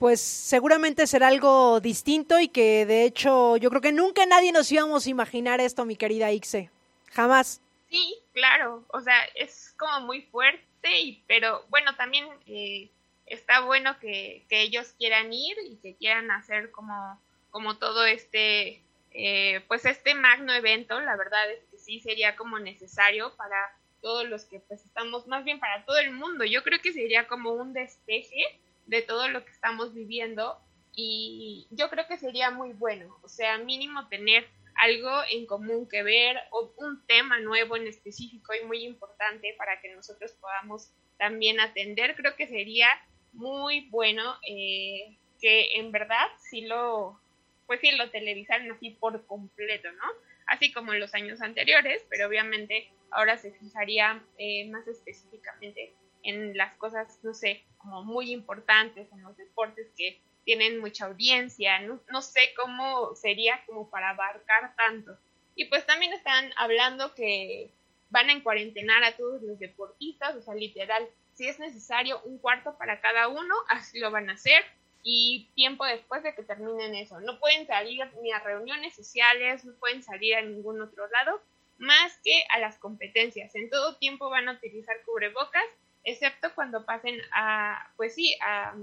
pues 0.00 0.22
seguramente 0.22 1.06
será 1.06 1.28
algo 1.28 1.78
distinto 1.78 2.40
y 2.40 2.48
que 2.48 2.86
de 2.86 3.04
hecho 3.04 3.58
yo 3.58 3.68
creo 3.68 3.82
que 3.82 3.92
nunca 3.92 4.24
nadie 4.24 4.50
nos 4.50 4.72
íbamos 4.72 5.04
a 5.04 5.10
imaginar 5.10 5.60
esto, 5.60 5.84
mi 5.84 5.94
querida 5.94 6.32
Ixe. 6.32 6.70
Jamás. 7.12 7.60
Sí, 7.90 8.16
claro, 8.32 8.82
o 8.94 9.00
sea, 9.02 9.22
es 9.34 9.74
como 9.76 10.00
muy 10.06 10.22
fuerte, 10.22 11.00
y, 11.02 11.22
pero 11.26 11.66
bueno, 11.68 11.94
también 11.96 12.26
eh, 12.46 12.88
está 13.26 13.60
bueno 13.60 13.98
que, 13.98 14.46
que, 14.48 14.62
ellos 14.62 14.94
quieran 14.96 15.34
ir 15.34 15.58
y 15.70 15.76
que 15.82 15.94
quieran 15.96 16.30
hacer 16.30 16.70
como, 16.70 17.20
como 17.50 17.76
todo 17.76 18.06
este, 18.06 18.82
eh, 19.10 19.62
pues 19.68 19.84
este 19.84 20.14
magno 20.14 20.54
evento, 20.54 20.98
la 20.98 21.14
verdad 21.16 21.50
es 21.52 21.62
que 21.70 21.76
sí 21.76 22.00
sería 22.00 22.36
como 22.36 22.58
necesario 22.58 23.36
para 23.36 23.76
todos 24.00 24.26
los 24.26 24.46
que 24.46 24.60
pues 24.60 24.82
estamos, 24.82 25.26
más 25.26 25.44
bien 25.44 25.60
para 25.60 25.84
todo 25.84 25.98
el 25.98 26.12
mundo, 26.12 26.46
yo 26.46 26.62
creo 26.62 26.80
que 26.80 26.94
sería 26.94 27.26
como 27.26 27.50
un 27.50 27.74
despeje 27.74 28.58
de 28.90 29.02
todo 29.02 29.28
lo 29.28 29.44
que 29.44 29.52
estamos 29.52 29.94
viviendo 29.94 30.58
y 30.92 31.68
yo 31.70 31.88
creo 31.88 32.06
que 32.08 32.18
sería 32.18 32.50
muy 32.50 32.72
bueno, 32.72 33.16
o 33.22 33.28
sea, 33.28 33.56
mínimo 33.58 34.08
tener 34.08 34.48
algo 34.74 35.10
en 35.30 35.46
común 35.46 35.88
que 35.88 36.02
ver 36.02 36.36
o 36.50 36.74
un 36.76 37.06
tema 37.06 37.38
nuevo 37.38 37.76
en 37.76 37.86
específico 37.86 38.52
y 38.52 38.66
muy 38.66 38.84
importante 38.84 39.54
para 39.56 39.80
que 39.80 39.94
nosotros 39.94 40.32
podamos 40.32 40.90
también 41.18 41.60
atender, 41.60 42.16
creo 42.16 42.34
que 42.34 42.48
sería 42.48 42.88
muy 43.32 43.88
bueno 43.90 44.36
eh, 44.44 45.16
que 45.40 45.76
en 45.76 45.92
verdad 45.92 46.26
si 46.50 46.62
lo, 46.62 47.20
pues 47.66 47.80
sí 47.80 47.92
lo 47.92 48.10
televisaran 48.10 48.72
así 48.72 48.90
por 48.90 49.24
completo, 49.26 49.92
¿no? 49.92 50.04
Así 50.46 50.72
como 50.72 50.92
en 50.92 50.98
los 50.98 51.14
años 51.14 51.40
anteriores, 51.42 52.04
pero 52.10 52.26
obviamente 52.26 52.90
ahora 53.12 53.36
se 53.38 53.52
fijaría 53.52 54.20
eh, 54.36 54.68
más 54.68 54.88
específicamente 54.88 55.94
en 56.22 56.56
las 56.56 56.74
cosas, 56.74 57.18
no 57.22 57.34
sé, 57.34 57.64
como 57.78 58.02
muy 58.04 58.32
importantes, 58.32 59.10
en 59.12 59.22
los 59.22 59.36
deportes 59.36 59.88
que 59.96 60.20
tienen 60.44 60.80
mucha 60.80 61.06
audiencia, 61.06 61.80
no, 61.80 62.22
sé 62.22 62.40
cómo 62.56 63.14
sería 63.14 63.62
como 63.66 63.88
para 63.90 64.10
abarcar 64.10 64.74
tanto. 64.76 65.16
Y 65.54 65.66
pues 65.66 65.86
también 65.86 66.12
están 66.12 66.50
hablando 66.56 67.14
que 67.14 67.70
van 68.10 68.28
a 68.28 68.32
encuarentenar 68.32 69.04
a 69.04 69.16
todos 69.16 69.42
los 69.42 69.58
deportistas, 69.58 70.34
o 70.34 70.42
sea, 70.42 70.54
literal, 70.54 71.06
si 71.34 71.46
es 71.46 71.58
necesario 71.58 72.20
un 72.24 72.38
cuarto 72.38 72.76
para 72.76 73.00
cada 73.00 73.28
uno, 73.28 73.54
así 73.68 73.98
lo 73.98 74.10
van 74.10 74.30
a 74.30 74.34
hacer 74.34 74.64
y 75.02 75.48
tiempo 75.54 75.84
después 75.84 76.22
de 76.22 76.34
que 76.34 76.42
terminen 76.42 76.94
eso. 76.94 77.20
No 77.20 77.38
pueden 77.38 77.66
salir 77.66 78.00
ni 78.22 78.32
a 78.32 78.40
reuniones 78.40 78.94
sociales, 78.94 79.64
no 79.64 79.74
pueden 79.74 80.02
salir 80.02 80.34
a 80.34 80.42
ningún 80.42 80.80
otro 80.80 81.08
lado, 81.08 81.40
más 81.78 82.18
que 82.24 82.44
a 82.50 82.58
las 82.58 82.78
competencias. 82.78 83.54
En 83.54 83.70
todo 83.70 83.96
tiempo 83.96 84.28
van 84.28 84.48
a 84.48 84.52
utilizar 84.52 84.96
cubrebocas 85.06 85.64
excepto 86.04 86.54
cuando 86.54 86.84
pasen 86.84 87.20
a, 87.32 87.90
pues 87.96 88.14
sí, 88.14 88.36
a, 88.42 88.74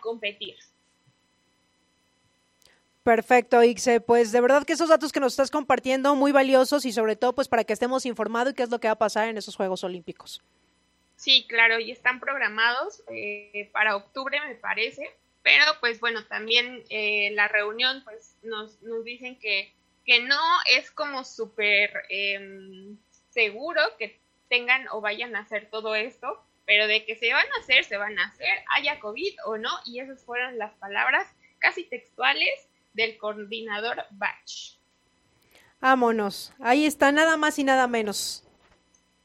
competir. 0.00 0.56
Perfecto, 3.02 3.62
Ixe. 3.62 4.00
Pues 4.00 4.32
de 4.32 4.40
verdad 4.40 4.64
que 4.64 4.74
esos 4.74 4.90
datos 4.90 5.12
que 5.12 5.20
nos 5.20 5.32
estás 5.32 5.50
compartiendo 5.50 6.14
muy 6.14 6.32
valiosos 6.32 6.84
y 6.84 6.92
sobre 6.92 7.16
todo 7.16 7.34
pues 7.34 7.48
para 7.48 7.64
que 7.64 7.72
estemos 7.72 8.04
informados 8.04 8.52
y 8.52 8.56
qué 8.56 8.62
es 8.62 8.70
lo 8.70 8.80
que 8.80 8.88
va 8.88 8.92
a 8.92 8.98
pasar 8.98 9.28
en 9.28 9.38
esos 9.38 9.56
Juegos 9.56 9.82
Olímpicos. 9.84 10.42
Sí, 11.16 11.46
claro, 11.48 11.80
y 11.80 11.90
están 11.90 12.20
programados 12.20 13.02
eh, 13.08 13.70
para 13.72 13.96
octubre 13.96 14.38
me 14.46 14.54
parece, 14.54 15.10
pero 15.42 15.64
pues 15.80 16.00
bueno, 16.00 16.24
también 16.26 16.84
eh, 16.90 17.30
la 17.32 17.48
reunión 17.48 18.02
pues 18.04 18.36
nos, 18.42 18.80
nos 18.82 19.04
dicen 19.04 19.36
que, 19.38 19.72
que 20.04 20.20
no 20.20 20.40
es 20.66 20.90
como 20.90 21.24
súper 21.24 21.90
em, 22.10 22.96
seguro 23.30 23.80
que 23.98 24.18
tengan 24.48 24.88
o 24.88 25.00
vayan 25.00 25.36
a 25.36 25.40
hacer 25.40 25.68
todo 25.70 25.94
esto, 25.94 26.42
pero 26.66 26.86
de 26.86 27.04
que 27.04 27.16
se 27.16 27.32
van 27.32 27.46
a 27.46 27.60
hacer, 27.60 27.84
se 27.84 27.96
van 27.96 28.18
a 28.18 28.26
hacer, 28.26 28.64
haya 28.76 29.00
COVID 29.00 29.34
o 29.46 29.56
no, 29.58 29.70
y 29.86 30.00
esas 30.00 30.24
fueron 30.24 30.58
las 30.58 30.74
palabras 30.74 31.26
casi 31.58 31.84
textuales 31.84 32.68
del 32.92 33.16
coordinador 33.16 34.04
Batch. 34.10 34.76
Vámonos, 35.80 36.52
ahí 36.60 36.86
está, 36.86 37.12
nada 37.12 37.36
más 37.36 37.58
y 37.58 37.64
nada 37.64 37.86
menos. 37.86 38.44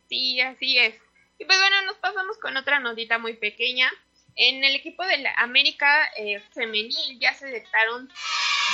Sí, 0.08 0.40
así 0.40 0.78
es. 0.78 0.96
Y 1.40 1.46
pues 1.46 1.58
bueno, 1.58 1.82
nos 1.84 1.98
pasamos 1.98 2.38
con 2.38 2.56
otra 2.56 2.80
notita 2.80 3.18
muy 3.18 3.34
pequeña. 3.34 3.92
En 4.36 4.64
el 4.64 4.76
equipo 4.76 5.04
de 5.06 5.18
la 5.18 5.34
América 5.34 6.08
eh, 6.16 6.40
femenil 6.54 7.20
ya 7.20 7.34
se 7.34 7.48
detectaron, 7.48 8.08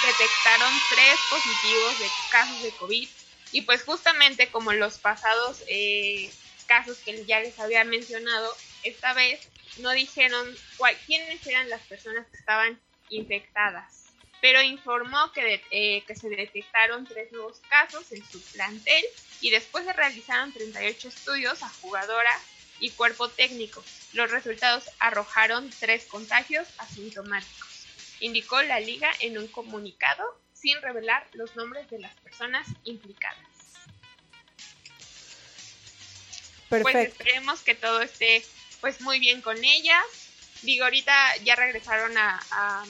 detectaron 0.05 0.73
tres 0.89 1.19
positivos 1.29 1.99
de 1.99 2.07
casos 2.31 2.63
de 2.63 2.71
COVID. 2.71 3.07
Y 3.51 3.61
pues 3.61 3.83
justamente 3.83 4.49
como 4.49 4.73
los 4.73 4.99
pasados 4.99 5.63
eh, 5.67 6.29
casos 6.67 6.99
que 6.99 7.25
ya 7.25 7.39
les 7.39 7.59
había 7.59 7.83
mencionado, 7.83 8.55
esta 8.83 9.13
vez 9.13 9.49
no 9.77 9.91
dijeron 9.91 10.55
cuál, 10.77 10.95
quiénes 11.05 11.45
eran 11.47 11.69
las 11.69 11.81
personas 11.81 12.27
que 12.27 12.37
estaban 12.37 12.79
infectadas, 13.09 14.05
pero 14.41 14.61
informó 14.61 15.31
que, 15.33 15.61
eh, 15.71 16.03
que 16.05 16.15
se 16.15 16.29
detectaron 16.29 17.05
tres 17.05 17.31
nuevos 17.31 17.59
casos 17.69 18.11
en 18.11 18.23
su 18.23 18.41
plantel 18.51 19.03
y 19.41 19.49
después 19.49 19.85
se 19.85 19.93
realizaron 19.93 20.53
38 20.53 21.07
estudios 21.07 21.63
a 21.63 21.69
jugadoras 21.69 22.41
y 22.79 22.91
cuerpo 22.91 23.29
técnico. 23.29 23.83
Los 24.13 24.31
resultados 24.31 24.89
arrojaron 24.99 25.69
tres 25.79 26.05
contagios 26.05 26.67
asintomáticos, 26.77 27.87
indicó 28.19 28.61
la 28.61 28.79
liga 28.79 29.11
en 29.19 29.37
un 29.37 29.47
comunicado 29.47 30.23
sin 30.59 30.81
revelar 30.81 31.27
los 31.33 31.55
nombres 31.55 31.89
de 31.89 31.99
las 31.99 32.13
personas 32.15 32.67
implicadas. 32.83 33.37
Pues 36.69 36.83
Perfecto. 36.83 36.91
Pues 36.91 37.07
esperemos 37.07 37.61
que 37.61 37.75
todo 37.75 38.01
esté 38.01 38.43
pues 38.81 39.01
muy 39.01 39.19
bien 39.19 39.41
con 39.41 39.57
ellas. 39.63 40.03
Digo, 40.61 40.83
ahorita 40.83 41.37
ya 41.37 41.55
regresaron 41.55 42.17
a, 42.17 42.39
a, 42.51 42.85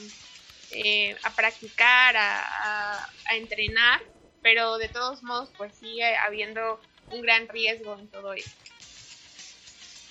eh, 0.72 1.16
practicar, 1.36 2.16
a, 2.16 3.04
a, 3.26 3.36
entrenar, 3.36 4.02
pero 4.42 4.76
de 4.78 4.88
todos 4.88 5.22
modos 5.22 5.50
pues 5.56 5.72
sigue 5.74 6.16
habiendo 6.16 6.80
un 7.10 7.22
gran 7.22 7.48
riesgo 7.48 7.98
en 7.98 8.08
todo 8.08 8.34
esto. 8.34 8.50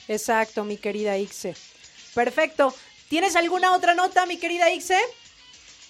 Exacto, 0.07 0.63
mi 0.63 0.77
querida 0.77 1.17
Ixe. 1.17 1.55
Perfecto. 2.15 2.73
¿Tienes 3.09 3.35
alguna 3.35 3.73
otra 3.75 3.93
nota, 3.93 4.25
mi 4.25 4.37
querida 4.37 4.71
Ixe? 4.71 4.99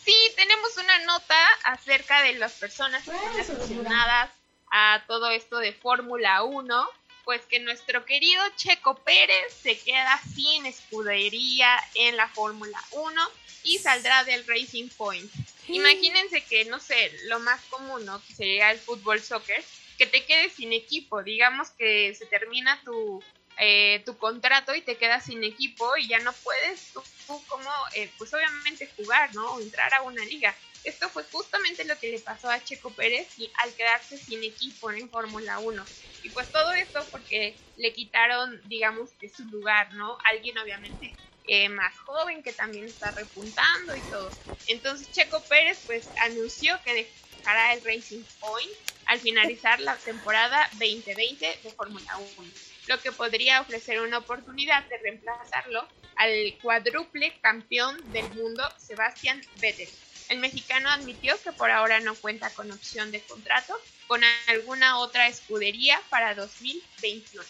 Sí, 0.10 0.34
tenemos 0.36 0.76
una 0.78 0.98
nota 1.06 1.38
acerca 1.66 2.24
de 2.24 2.34
las 2.34 2.54
personas 2.54 3.04
que 3.04 3.12
están 3.12 3.40
aficionadas 3.40 4.32
a 4.72 5.04
todo 5.06 5.30
esto 5.30 5.60
de 5.60 5.72
Fórmula 5.72 6.42
1 6.42 6.90
pues 7.26 7.46
que 7.46 7.60
nuestro 7.60 8.06
querido 8.06 8.42
Checo 8.56 8.96
Pérez 9.04 9.54
se 9.62 9.78
queda 9.78 10.20
sin 10.34 10.66
escudería 10.66 11.78
en 11.94 12.18
la 12.18 12.28
Fórmula 12.28 12.84
1 12.90 13.22
y 13.66 13.78
saldrá 13.78 14.24
del 14.24 14.48
Racing 14.48 14.90
Point. 14.98 15.32
Imagínense 15.68 16.44
que, 16.44 16.66
no 16.66 16.80
sé, 16.80 17.12
lo 17.26 17.40
más 17.42 17.62
común, 17.66 18.04
¿no? 18.04 18.20
Que 18.26 18.34
sería 18.34 18.72
el 18.72 18.80
fútbol 18.80 19.22
soccer, 19.22 19.64
que 20.00 20.08
te 20.08 20.26
quedes 20.26 20.54
sin 20.54 20.74
equipo, 20.74 21.22
digamos 21.22 21.70
que 21.70 22.16
se 22.16 22.26
termina 22.26 22.82
tu, 22.84 23.24
eh, 23.60 24.02
tu 24.06 24.18
contrato 24.18 24.74
y 24.74 24.82
te 24.82 24.98
quedas 24.98 25.26
sin 25.26 25.44
equipo 25.44 25.98
y 25.98 26.08
ya 26.08 26.20
no 26.20 26.32
puedes 26.34 26.94
tú, 26.94 27.04
como, 27.48 27.70
eh, 27.96 28.10
pues 28.18 28.34
obviamente 28.34 28.90
jugar, 28.96 29.34
¿no? 29.36 29.54
O 29.54 29.62
entrar 29.62 29.94
a 29.94 30.02
una 30.02 30.24
liga. 30.26 30.56
Esto 30.84 31.10
fue 31.10 31.24
justamente 31.26 31.84
lo 31.84 32.00
que 32.00 32.10
le 32.10 32.20
pasó 32.20 32.50
a 32.50 32.64
Checo 32.64 32.92
Pérez 32.92 33.28
y 33.38 33.52
al 33.58 33.74
quedarse 33.74 34.18
sin 34.18 34.44
equipo 34.44 34.90
en 34.92 35.10
Fórmula 35.10 35.60
1. 35.60 35.86
Y 36.24 36.30
pues 36.30 36.50
todo 36.52 36.72
esto 36.74 37.06
porque 37.12 37.58
le 37.76 37.94
quitaron, 37.94 38.62
digamos, 38.66 39.18
de 39.20 39.30
su 39.30 39.44
lugar, 39.46 39.94
¿no? 39.94 40.18
Alguien 40.26 40.58
obviamente 40.58 41.16
eh, 41.46 41.68
más 41.70 41.98
joven 42.00 42.44
que 42.44 42.54
también 42.54 42.86
está 42.86 43.12
repuntando 43.12 43.96
y 43.96 44.02
todo. 44.04 44.32
Entonces 44.68 45.12
Checo 45.12 45.44
Pérez 45.50 45.84
pues 45.86 46.12
anunció 46.22 46.80
que 46.84 47.12
dejará 47.40 47.74
el 47.74 47.84
Racing 47.84 48.24
Point 48.40 48.72
al 49.06 49.20
finalizar 49.20 49.80
la 49.80 49.98
temporada 49.98 50.70
2020 50.74 51.60
de 51.64 51.72
Fórmula 51.72 52.18
1, 52.38 52.52
lo 52.90 53.00
que 53.00 53.12
podría 53.12 53.62
ofrecer 53.62 54.02
una 54.02 54.18
oportunidad 54.18 54.84
de 54.86 54.98
reemplazarlo 54.98 55.88
al 56.16 56.58
cuádruple 56.60 57.40
campeón 57.40 57.96
del 58.12 58.28
mundo 58.34 58.68
Sebastián 58.80 59.40
Vettel. 59.62 59.88
El 60.28 60.40
mexicano 60.40 60.90
admitió 60.90 61.40
que 61.44 61.52
por 61.52 61.70
ahora 61.70 62.00
no 62.00 62.16
cuenta 62.16 62.50
con 62.50 62.72
opción 62.72 63.12
de 63.12 63.22
contrato 63.22 63.80
con 64.08 64.22
alguna 64.48 64.98
otra 64.98 65.28
escudería 65.28 66.02
para 66.10 66.34
2021. 66.34 67.44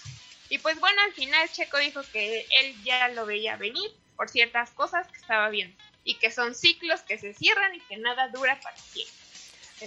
Y 0.50 0.58
pues 0.58 0.78
bueno, 0.82 1.02
al 1.04 1.14
final 1.14 1.50
Checo 1.50 1.78
dijo 1.78 2.02
que 2.12 2.46
él 2.60 2.76
ya 2.84 3.08
lo 3.08 3.26
veía 3.26 3.56
venir 3.56 3.90
por 4.18 4.28
ciertas 4.28 4.72
cosas 4.72 5.08
que 5.08 5.20
estaba 5.20 5.48
viendo 5.48 5.82
y 6.04 6.16
que 6.16 6.32
son 6.32 6.54
ciclos 6.54 7.02
que 7.04 7.18
se 7.18 7.34
cierran 7.34 7.76
y 7.76 7.80
que 7.80 7.96
nada 7.96 8.28
dura 8.28 8.60
para 8.60 8.76
siempre. 8.76 9.19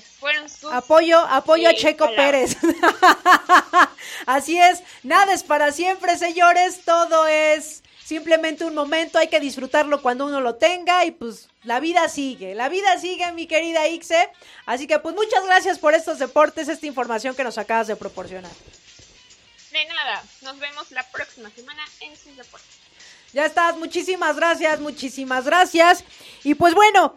Fueron 0.00 0.46
apoyo, 0.72 1.18
apoyo 1.18 1.68
a 1.68 1.74
Checo 1.74 2.08
Pérez. 2.14 2.56
Así 4.26 4.58
es, 4.58 4.82
nada 5.02 5.32
es 5.32 5.42
para 5.42 5.72
siempre, 5.72 6.16
señores, 6.16 6.80
todo 6.84 7.26
es 7.26 7.82
simplemente 8.04 8.64
un 8.64 8.74
momento, 8.74 9.18
hay 9.18 9.28
que 9.28 9.40
disfrutarlo 9.40 10.02
cuando 10.02 10.26
uno 10.26 10.40
lo 10.40 10.56
tenga 10.56 11.04
y 11.04 11.12
pues 11.12 11.48
la 11.64 11.80
vida 11.80 12.08
sigue, 12.08 12.54
la 12.54 12.68
vida 12.68 12.98
sigue, 12.98 13.30
mi 13.32 13.46
querida 13.46 13.88
Ixe. 13.88 14.30
Así 14.66 14.86
que 14.86 14.98
pues 14.98 15.14
muchas 15.14 15.44
gracias 15.44 15.78
por 15.78 15.94
estos 15.94 16.18
deportes, 16.18 16.68
esta 16.68 16.86
información 16.86 17.34
que 17.34 17.44
nos 17.44 17.58
acabas 17.58 17.86
de 17.86 17.96
proporcionar. 17.96 18.52
De 19.70 19.84
nada, 19.86 20.22
nos 20.42 20.58
vemos 20.58 20.90
la 20.90 21.02
próxima 21.10 21.50
semana 21.50 21.82
en 22.00 22.16
sus 22.16 22.36
deportes. 22.36 22.68
Ya 23.32 23.46
estás, 23.46 23.76
muchísimas 23.78 24.36
gracias, 24.36 24.78
muchísimas 24.80 25.46
gracias. 25.46 26.04
Y 26.44 26.54
pues 26.54 26.74
bueno, 26.74 27.16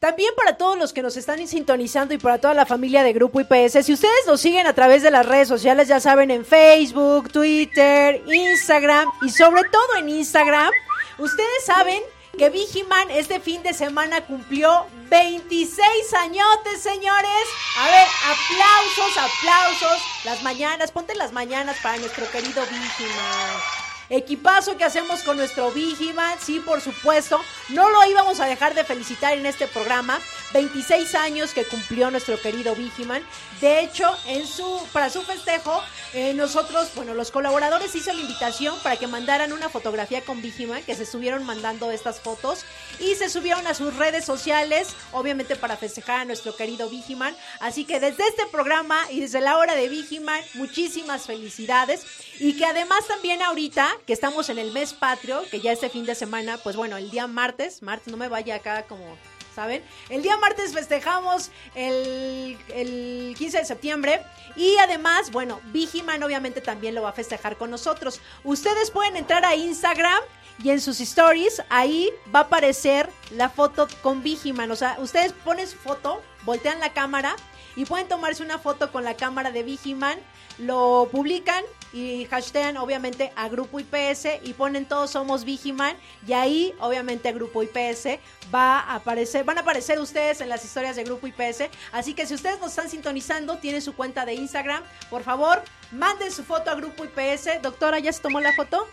también 0.00 0.32
para 0.34 0.56
todos 0.56 0.78
los 0.78 0.94
que 0.94 1.02
nos 1.02 1.18
están 1.18 1.46
sintonizando 1.46 2.14
y 2.14 2.18
para 2.18 2.38
toda 2.38 2.54
la 2.54 2.64
familia 2.64 3.02
de 3.02 3.12
Grupo 3.12 3.38
IPS, 3.40 3.84
si 3.84 3.92
ustedes 3.92 4.26
nos 4.26 4.40
siguen 4.40 4.66
a 4.66 4.72
través 4.72 5.02
de 5.02 5.10
las 5.10 5.26
redes 5.26 5.46
sociales, 5.46 5.88
ya 5.88 6.00
saben, 6.00 6.30
en 6.30 6.46
Facebook, 6.46 7.30
Twitter, 7.30 8.22
Instagram 8.26 9.10
y 9.20 9.28
sobre 9.28 9.62
todo 9.64 9.96
en 9.98 10.08
Instagram, 10.08 10.70
ustedes 11.18 11.64
saben 11.66 12.02
que 12.38 12.48
Vigiman 12.48 13.10
este 13.10 13.40
fin 13.40 13.62
de 13.62 13.74
semana 13.74 14.24
cumplió 14.24 14.86
26 15.10 16.14
añotes, 16.14 16.80
señores. 16.80 17.44
A 17.78 17.90
ver, 17.90 18.06
aplausos, 18.24 19.18
aplausos. 19.18 20.02
Las 20.24 20.42
mañanas, 20.42 20.92
ponte 20.92 21.14
las 21.14 21.32
mañanas 21.32 21.76
para 21.82 21.98
nuestro 21.98 22.30
querido 22.30 22.62
Vigiman. 22.62 23.89
Equipazo 24.10 24.76
que 24.76 24.82
hacemos 24.82 25.22
con 25.22 25.36
nuestro 25.36 25.70
Vigiman, 25.70 26.36
sí, 26.40 26.58
por 26.58 26.80
supuesto. 26.80 27.40
No 27.68 27.88
lo 27.90 28.04
íbamos 28.06 28.40
a 28.40 28.46
dejar 28.46 28.74
de 28.74 28.82
felicitar 28.82 29.38
en 29.38 29.46
este 29.46 29.68
programa. 29.68 30.18
26 30.52 31.14
años 31.14 31.54
que 31.54 31.64
cumplió 31.64 32.10
nuestro 32.10 32.36
querido 32.40 32.74
Vigiman. 32.74 33.22
De 33.60 33.80
hecho, 33.80 34.06
en 34.26 34.46
su, 34.46 34.80
para 34.92 35.10
su 35.10 35.22
festejo, 35.22 35.82
eh, 36.14 36.32
nosotros, 36.32 36.88
bueno, 36.94 37.12
los 37.12 37.30
colaboradores 37.30 37.94
hizo 37.94 38.12
la 38.12 38.20
invitación 38.20 38.78
para 38.82 38.96
que 38.96 39.06
mandaran 39.06 39.52
una 39.52 39.68
fotografía 39.68 40.22
con 40.22 40.40
Vigiman, 40.40 40.82
que 40.82 40.94
se 40.94 41.02
estuvieron 41.02 41.44
mandando 41.44 41.90
estas 41.90 42.20
fotos 42.20 42.64
y 42.98 43.14
se 43.16 43.28
subieron 43.28 43.66
a 43.66 43.74
sus 43.74 43.94
redes 43.96 44.24
sociales, 44.24 44.88
obviamente 45.12 45.56
para 45.56 45.76
festejar 45.76 46.20
a 46.20 46.24
nuestro 46.24 46.56
querido 46.56 46.88
Vigiman. 46.88 47.36
Así 47.60 47.84
que 47.84 48.00
desde 48.00 48.26
este 48.26 48.46
programa 48.46 48.98
y 49.10 49.20
desde 49.20 49.42
la 49.42 49.58
hora 49.58 49.74
de 49.74 49.88
Vigiman, 49.88 50.40
muchísimas 50.54 51.26
felicidades. 51.26 52.06
Y 52.38 52.54
que 52.54 52.64
además 52.64 53.06
también 53.06 53.42
ahorita, 53.42 53.90
que 54.06 54.14
estamos 54.14 54.48
en 54.48 54.58
el 54.58 54.72
mes 54.72 54.94
patrio, 54.94 55.42
que 55.50 55.60
ya 55.60 55.72
este 55.72 55.90
fin 55.90 56.06
de 56.06 56.14
semana, 56.14 56.56
pues 56.56 56.76
bueno, 56.76 56.96
el 56.96 57.10
día 57.10 57.26
martes, 57.26 57.82
martes, 57.82 58.08
no 58.08 58.16
me 58.16 58.28
vaya 58.28 58.54
acá 58.54 58.84
como 58.84 59.18
¿saben? 59.54 59.82
El 60.08 60.22
día 60.22 60.36
martes 60.36 60.72
festejamos 60.72 61.50
el, 61.74 62.58
el 62.74 63.34
15 63.36 63.58
de 63.58 63.64
septiembre 63.64 64.22
y 64.56 64.76
además, 64.76 65.30
bueno, 65.30 65.60
Vigiman 65.66 66.22
obviamente 66.22 66.60
también 66.60 66.94
lo 66.94 67.02
va 67.02 67.10
a 67.10 67.12
festejar 67.12 67.56
con 67.56 67.70
nosotros. 67.70 68.20
Ustedes 68.44 68.90
pueden 68.90 69.16
entrar 69.16 69.44
a 69.44 69.54
Instagram 69.54 70.22
y 70.62 70.70
en 70.70 70.80
sus 70.80 71.00
stories 71.00 71.62
ahí 71.68 72.10
va 72.34 72.40
a 72.40 72.42
aparecer 72.42 73.08
la 73.30 73.48
foto 73.48 73.88
con 74.02 74.22
Vigiman. 74.22 74.70
O 74.70 74.76
sea, 74.76 74.96
ustedes 75.00 75.32
ponen 75.32 75.66
su 75.66 75.76
foto, 75.76 76.20
voltean 76.44 76.80
la 76.80 76.92
cámara 76.92 77.34
y 77.76 77.84
pueden 77.84 78.08
tomarse 78.08 78.42
una 78.42 78.58
foto 78.58 78.92
con 78.92 79.04
la 79.04 79.14
cámara 79.14 79.50
de 79.50 79.62
Vigiman, 79.62 80.18
lo 80.58 81.08
publican 81.10 81.64
y 81.92 82.26
hashtean 82.30 82.76
obviamente 82.76 83.32
a 83.36 83.48
Grupo 83.48 83.80
IPS 83.80 84.26
y 84.42 84.52
ponen 84.54 84.86
todos 84.86 85.10
somos 85.10 85.44
Vigiman 85.44 85.96
y 86.26 86.32
ahí 86.32 86.74
obviamente 86.80 87.32
Grupo 87.32 87.62
IPS 87.62 88.18
va 88.54 88.80
a 88.80 88.96
aparecer, 88.96 89.44
van 89.44 89.58
a 89.58 89.62
aparecer 89.62 89.98
ustedes 89.98 90.40
en 90.40 90.48
las 90.48 90.64
historias 90.64 90.96
de 90.96 91.04
Grupo 91.04 91.26
IPS, 91.26 91.64
así 91.92 92.14
que 92.14 92.26
si 92.26 92.34
ustedes 92.34 92.60
nos 92.60 92.70
están 92.70 92.88
sintonizando, 92.88 93.58
tienen 93.58 93.82
su 93.82 93.94
cuenta 93.94 94.24
de 94.24 94.34
Instagram, 94.34 94.82
por 95.08 95.22
favor, 95.22 95.62
manden 95.92 96.30
su 96.30 96.44
foto 96.44 96.70
a 96.70 96.74
Grupo 96.74 97.04
IPS. 97.04 97.62
Doctora, 97.62 97.98
¿ya 97.98 98.12
se 98.12 98.20
tomó 98.20 98.40
la 98.40 98.52
foto? 98.52 98.86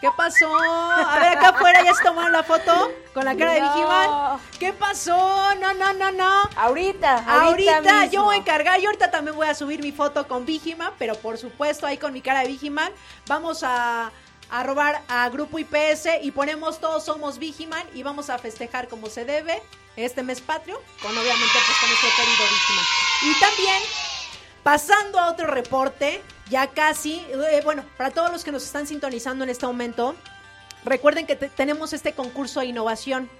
¿Qué 0.00 0.08
pasó? 0.16 0.56
A 0.56 1.18
ver, 1.18 1.36
acá 1.36 1.50
afuera 1.50 1.84
ya 1.84 1.92
se 1.92 2.02
tomaron 2.02 2.32
la 2.32 2.42
foto 2.42 2.90
con 3.12 3.24
la 3.24 3.36
cara 3.36 3.52
de 3.52 3.60
Vigiman. 3.60 4.40
¿Qué 4.58 4.72
pasó? 4.72 5.54
No, 5.56 5.74
no, 5.74 5.92
no, 5.92 6.10
no. 6.10 6.48
Ahorita, 6.56 7.18
ahorita. 7.18 7.76
Ahorita 7.76 8.06
yo 8.06 8.24
voy 8.24 8.36
a 8.36 8.38
encargar. 8.38 8.80
Yo 8.80 8.88
ahorita 8.88 9.10
también 9.10 9.36
voy 9.36 9.46
a 9.46 9.54
subir 9.54 9.82
mi 9.82 9.92
foto 9.92 10.26
con 10.26 10.46
Vigiman, 10.46 10.92
pero 10.98 11.14
por 11.16 11.36
supuesto 11.36 11.86
ahí 11.86 11.98
con 11.98 12.14
mi 12.14 12.22
cara 12.22 12.40
de 12.40 12.48
Vigiman. 12.48 12.90
Vamos 13.26 13.62
a, 13.62 14.10
a 14.50 14.62
robar 14.62 15.02
a 15.08 15.28
Grupo 15.28 15.58
IPS 15.58 16.08
y 16.22 16.30
ponemos 16.30 16.80
todos 16.80 17.04
somos 17.04 17.38
Vigiman 17.38 17.86
y 17.92 18.02
vamos 18.02 18.30
a 18.30 18.38
festejar 18.38 18.88
como 18.88 19.08
se 19.08 19.26
debe 19.26 19.62
este 19.96 20.22
mes 20.22 20.40
patrio 20.40 20.80
con 21.02 21.10
obviamente 21.10 21.58
pues 21.66 21.78
con 21.78 21.88
nuestro 21.90 22.08
querido 22.16 22.44
Vigiman. 22.44 22.84
Y 23.22 23.38
también, 23.38 23.82
pasando 24.62 25.18
a 25.18 25.28
otro 25.28 25.46
reporte, 25.46 26.22
ya 26.50 26.66
casi, 26.66 27.24
eh, 27.30 27.60
bueno, 27.64 27.84
para 27.96 28.10
todos 28.10 28.30
los 28.30 28.44
que 28.44 28.52
nos 28.52 28.64
están 28.64 28.86
sintonizando 28.86 29.44
en 29.44 29.50
este 29.50 29.66
momento, 29.66 30.14
recuerden 30.84 31.26
que 31.26 31.36
tenemos 31.36 31.92
este 31.92 32.12
concurso 32.12 32.60
de 32.60 32.66
innovación 32.66 33.30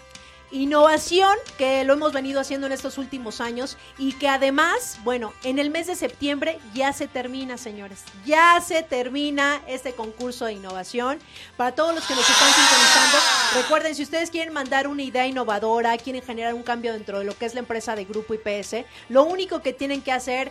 innovación 0.53 1.37
que 1.59 1.85
lo 1.85 1.93
hemos 1.93 2.13
venido 2.13 2.41
haciendo 2.41 2.67
en 2.67 2.73
estos 2.73 2.99
últimos 2.99 3.41
años 3.41 3.77
y 3.99 4.13
que 4.15 4.29
además, 4.29 4.99
bueno, 5.05 5.33
en 5.45 5.59
el 5.59 5.71
mes 5.71 5.87
de 5.87 5.95
septiembre 5.95 6.59
ya 6.75 6.93
se 6.93 7.07
termina, 7.07 7.57
señores. 7.57 8.03
Ya 8.25 8.61
se 8.61 8.83
termina 8.83 9.61
este 9.67 9.93
concurso 9.93 10.47
de 10.47 10.55
innovación. 10.55 11.19
Para 11.57 11.75
todos 11.75 11.95
los 11.95 12.07
que 12.07 12.15
nos 12.15 12.29
están 12.29 12.49
sintonizando, 12.53 13.19
recuerden, 13.63 13.95
si 13.95 14.03
ustedes 14.03 14.31
quieren 14.31 14.53
mandar 14.53 14.89
una 14.89 15.03
idea 15.03 15.27
innovadora, 15.27 15.97
quieren 15.99 16.23
generar 16.23 16.55
un 16.55 16.63
cambio 16.63 16.93
dentro 16.93 17.21
de 17.21 17.25
lo 17.25 17.37
que 17.37 17.47
es 17.47 17.55
la 17.55 17.61
empresa 17.61 17.95
de 17.95 18.05
Grupo 18.05 18.35
IPS, 18.35 18.85
lo 19.09 19.25
único 19.25 19.63
que 19.63 19.73
tienen 19.73 20.03
que 20.03 20.13
hacer 20.13 20.51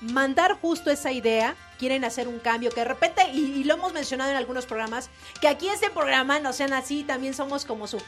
mandar 0.00 0.58
justo 0.60 0.90
esa 0.90 1.12
idea 1.12 1.54
quieren 1.78 2.04
hacer 2.04 2.28
un 2.28 2.38
cambio, 2.38 2.70
que 2.70 2.80
de 2.80 2.84
repente, 2.84 3.28
y, 3.32 3.64
lo 3.64 3.74
hemos 3.74 3.92
mencionado 3.92 4.30
en 4.30 4.36
algunos 4.36 4.66
programas, 4.66 5.10
que 5.40 5.48
aquí 5.48 5.68
este 5.68 5.90
programa 5.90 6.38
no 6.38 6.52
sean 6.52 6.72
así, 6.72 7.02
también 7.02 7.34
somos 7.34 7.64
como 7.64 7.88
su, 7.88 8.00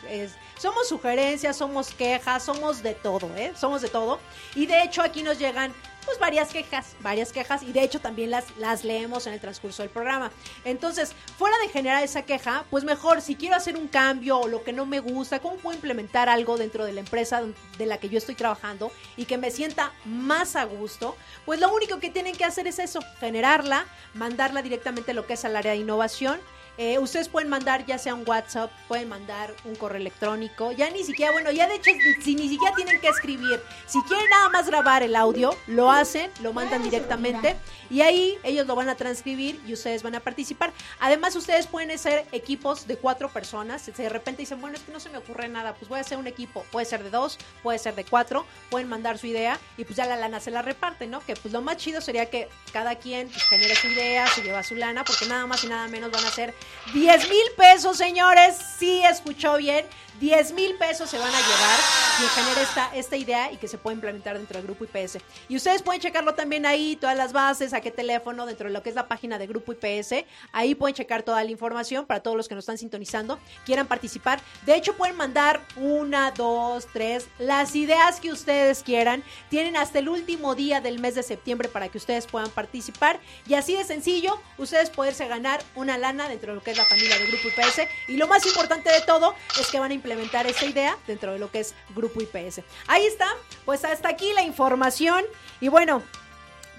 somos 0.59 0.89
sugerencias, 0.89 1.57
somos 1.57 1.91
quejas, 1.91 2.45
somos 2.45 2.85
de 2.85 2.95
todo, 2.95 3.35
¿eh? 3.37 3.53
Somos 3.57 3.83
de 3.83 3.89
todo. 3.89 4.21
Y 4.55 4.67
de 4.67 4.83
hecho 4.83 5.03
aquí 5.03 5.25
nos 5.25 5.41
llegan 5.41 5.75
pues 6.05 6.19
varias 6.19 6.51
quejas, 6.51 6.97
varias 7.01 7.33
quejas 7.33 7.63
y 7.63 7.73
de 7.73 7.83
hecho 7.83 8.01
también 8.01 8.31
las, 8.31 8.45
las 8.59 8.85
leemos 8.85 9.27
en 9.27 9.35
el 9.35 9.41
transcurso 9.41 9.83
del 9.83 9.91
programa. 9.91 10.31
Entonces, 10.65 11.15
fuera 11.37 11.57
de 11.59 11.69
generar 11.69 12.03
esa 12.03 12.23
queja, 12.23 12.65
pues 12.71 12.85
mejor 12.85 13.21
si 13.21 13.37
quiero 13.37 13.57
hacer 13.57 13.77
un 13.77 13.89
cambio 13.89 14.39
o 14.39 14.49
lo 14.49 14.65
que 14.65 14.73
no 14.73 14.87
me 14.87 15.01
gusta, 15.01 15.41
cómo 15.41 15.57
puedo 15.57 15.77
implementar 15.77 16.29
algo 16.29 16.57
dentro 16.57 16.85
de 16.85 16.93
la 16.93 17.01
empresa 17.01 17.43
de 17.79 17.87
la 17.87 17.99
que 17.99 18.09
yo 18.09 18.19
estoy 18.19 18.35
trabajando 18.35 18.93
y 19.17 19.25
que 19.25 19.39
me 19.39 19.51
sienta 19.51 19.93
más 20.05 20.57
a 20.57 20.65
gusto, 20.65 21.17
pues 21.45 21.61
lo 21.61 21.73
único 21.73 21.99
que 22.01 22.11
tienen 22.11 22.35
que 22.35 22.45
hacer 22.45 22.67
es 22.67 22.79
eso, 22.79 23.01
generarla, 23.21 23.87
mandarla 24.15 24.63
directamente 24.63 25.13
a 25.13 25.15
lo 25.15 25.27
que 25.27 25.35
es 25.35 25.45
al 25.45 25.57
área 25.57 25.73
de 25.73 25.79
innovación 25.79 26.41
eh, 26.77 26.99
ustedes 26.99 27.29
pueden 27.29 27.49
mandar 27.49 27.87
ya 27.87 27.99
sea 27.99 28.15
un 28.15 28.25
WhatsApp, 28.27 28.71
pueden 28.89 29.09
mandar 29.09 29.55
un 29.65 29.77
correo 29.77 30.01
electrónico, 30.01 30.73
ya 30.73 30.91
ni 30.91 31.05
siquiera, 31.05 31.33
bueno, 31.33 31.51
ya 31.51 31.69
de 31.69 31.77
hecho, 31.77 31.91
si 32.23 32.35
ni 32.35 32.49
siquiera 32.49 32.75
tienen 32.75 33.01
que 33.01 33.09
escribir, 33.09 33.61
si 33.87 34.01
quieren 34.03 34.29
nada 34.31 34.49
más 34.49 34.67
grabar 34.67 35.03
el 35.03 35.15
audio, 35.17 35.57
lo 35.67 35.91
hacen, 35.91 36.31
lo 36.43 36.53
mandan 36.53 36.83
directamente 36.83 37.57
y 37.91 38.01
ahí 38.01 38.39
ellos 38.43 38.67
lo 38.67 38.75
van 38.75 38.89
a 38.89 38.97
transcribir 38.97 39.61
y 39.67 39.73
ustedes 39.73 40.03
van 40.03 40.15
a 40.15 40.21
participar. 40.21 40.73
Además, 41.01 41.37
ustedes 41.37 41.67
pueden 41.67 41.97
ser 41.99 42.27
equipos 42.33 42.87
de 42.87 42.97
cuatro 42.97 43.29
personas, 43.29 43.83
si 43.83 43.93
de 43.93 44.09
repente 44.09 44.43
dicen, 44.43 44.61
bueno, 44.61 44.77
es 44.77 44.83
que 44.83 44.93
no 44.93 45.01
se 45.01 45.11
me 45.11 45.19
ocurre 45.19 45.49
nada, 45.49 45.75
pues 45.75 45.89
voy 45.89 45.99
a 45.99 46.01
hacer 46.01 46.19
un 46.19 46.27
equipo, 46.27 46.65
puede 46.73 46.87
ser 46.87 47.03
de 47.03 47.11
dos, 47.11 47.39
puede 47.63 47.79
ser 47.79 47.95
de 47.95 48.05
cuatro, 48.05 48.47
pueden 48.71 48.89
mandar 48.89 49.19
su 49.19 49.27
idea 49.27 49.59
y 49.77 49.85
pues 49.85 49.97
ya 49.97 50.07
la 50.07 50.17
lana 50.17 50.41
se 50.41 50.51
la 50.51 50.63
reparte, 50.63 51.07
¿no? 51.07 51.21
Que 51.21 51.37
pues 51.37 51.53
lo 51.53 51.63
más 51.63 51.77
chido 51.77 52.01
sería 52.01 52.27
que 52.27 52.49
cada 52.73 52.97
quien 52.97 53.29
pues, 53.29 53.43
genere 53.45 53.75
su 53.77 53.87
idea, 53.89 54.27
se 54.27 54.43
lleva 54.43 54.63
su 54.63 54.75
lana, 54.75 55.05
porque 55.05 55.27
nada 55.27 55.47
más 55.47 55.63
y 55.65 55.69
nada 55.69 55.87
menos 55.89 56.11
van 56.11 56.25
a 56.25 56.31
ser 56.31 56.55
10 56.93 57.29
mil 57.29 57.47
pesos, 57.57 57.97
señores. 57.97 58.57
Sí, 58.79 59.03
escuchó 59.05 59.57
bien. 59.57 59.87
10 60.21 60.53
mil 60.53 60.77
pesos 60.77 61.11
se 61.11 61.19
van 61.19 61.29
a 61.29 61.41
llevar 61.41 61.81
y 62.23 62.41
genera 62.41 62.63
esta, 62.63 62.95
esta 62.95 63.17
idea 63.17 63.53
y 63.53 63.57
que 63.57 63.67
se 63.67 63.79
puede 63.79 63.95
implementar 63.95 64.37
dentro 64.37 64.59
del 64.59 64.67
grupo 64.67 64.85
IPS. 64.85 65.19
Y 65.49 65.57
ustedes 65.57 65.83
pueden 65.83 66.01
checarlo 66.01 66.35
también 66.35 66.67
ahí, 66.67 66.97
todas 66.97 67.17
las 67.17 67.33
bases, 67.33 67.73
a 67.73 67.81
qué 67.81 67.91
teléfono, 67.91 68.47
dentro 68.47 68.69
de 68.69 68.73
lo 68.73 68.83
que 68.83 68.91
es 68.91 68.95
la 68.95 69.09
página 69.09 69.39
de 69.39 69.47
grupo 69.47 69.73
IPS. 69.73 70.25
Ahí 70.53 70.75
pueden 70.75 70.95
checar 70.95 71.23
toda 71.23 71.43
la 71.43 71.51
información 71.51 72.07
para 72.07 72.21
todos 72.21 72.37
los 72.37 72.49
que 72.49 72.55
nos 72.55 72.63
están 72.63 72.79
sintonizando, 72.79 73.39
quieran 73.65 73.87
participar. 73.87 74.41
De 74.65 74.77
hecho, 74.77 74.97
pueden 74.97 75.17
mandar 75.17 75.61
una, 75.77 76.31
dos, 76.31 76.87
tres, 76.93 77.27
las 77.39 77.75
ideas 77.75 78.21
que 78.21 78.31
ustedes 78.31 78.83
quieran. 78.83 79.25
Tienen 79.51 79.77
hasta 79.77 79.99
el 79.99 80.09
último 80.09 80.55
día 80.55 80.81
del 80.81 81.01
mes 81.01 81.17
de 81.17 81.23
septiembre 81.23 81.69
para 81.69 81.89
que 81.89 81.99
ustedes 81.99 82.27
puedan 82.27 82.51
participar. 82.51 83.19
Y 83.49 83.55
así 83.55 83.77
de 83.77 83.85
sencillo, 83.85 84.41
ustedes 84.59 84.91
poderse 84.91 85.27
ganar 85.27 85.63
una 85.75 85.99
lana 85.99 86.29
dentro 86.29 86.53
de 86.53 86.57
lo 86.57 86.63
que 86.63 86.71
es 86.71 86.77
la 86.77 86.85
familia 86.85 87.19
de 87.19 87.27
grupo 87.27 87.49
IPS. 87.49 87.89
Y 88.09 88.17
lo 88.17 88.29
más 88.29 88.47
importante 88.47 88.91
de 88.91 89.01
todo 89.01 89.35
es 89.61 89.67
que 89.71 89.81
van 89.81 89.91
a 89.91 89.95
implementar 90.05 90.47
esa 90.47 90.67
idea 90.67 90.99
dentro 91.07 91.33
de 91.33 91.39
lo 91.39 91.51
que 91.51 91.61
es 91.61 91.75
Grupo 91.95 92.21
IPS. 92.21 92.61
Ahí 92.87 93.07
está, 93.07 93.27
pues 93.65 93.85
hasta 93.87 94.11
aquí 94.11 94.35
la 94.35 94.43
información 94.43 95.25
y 95.61 95.69
bueno, 95.69 96.03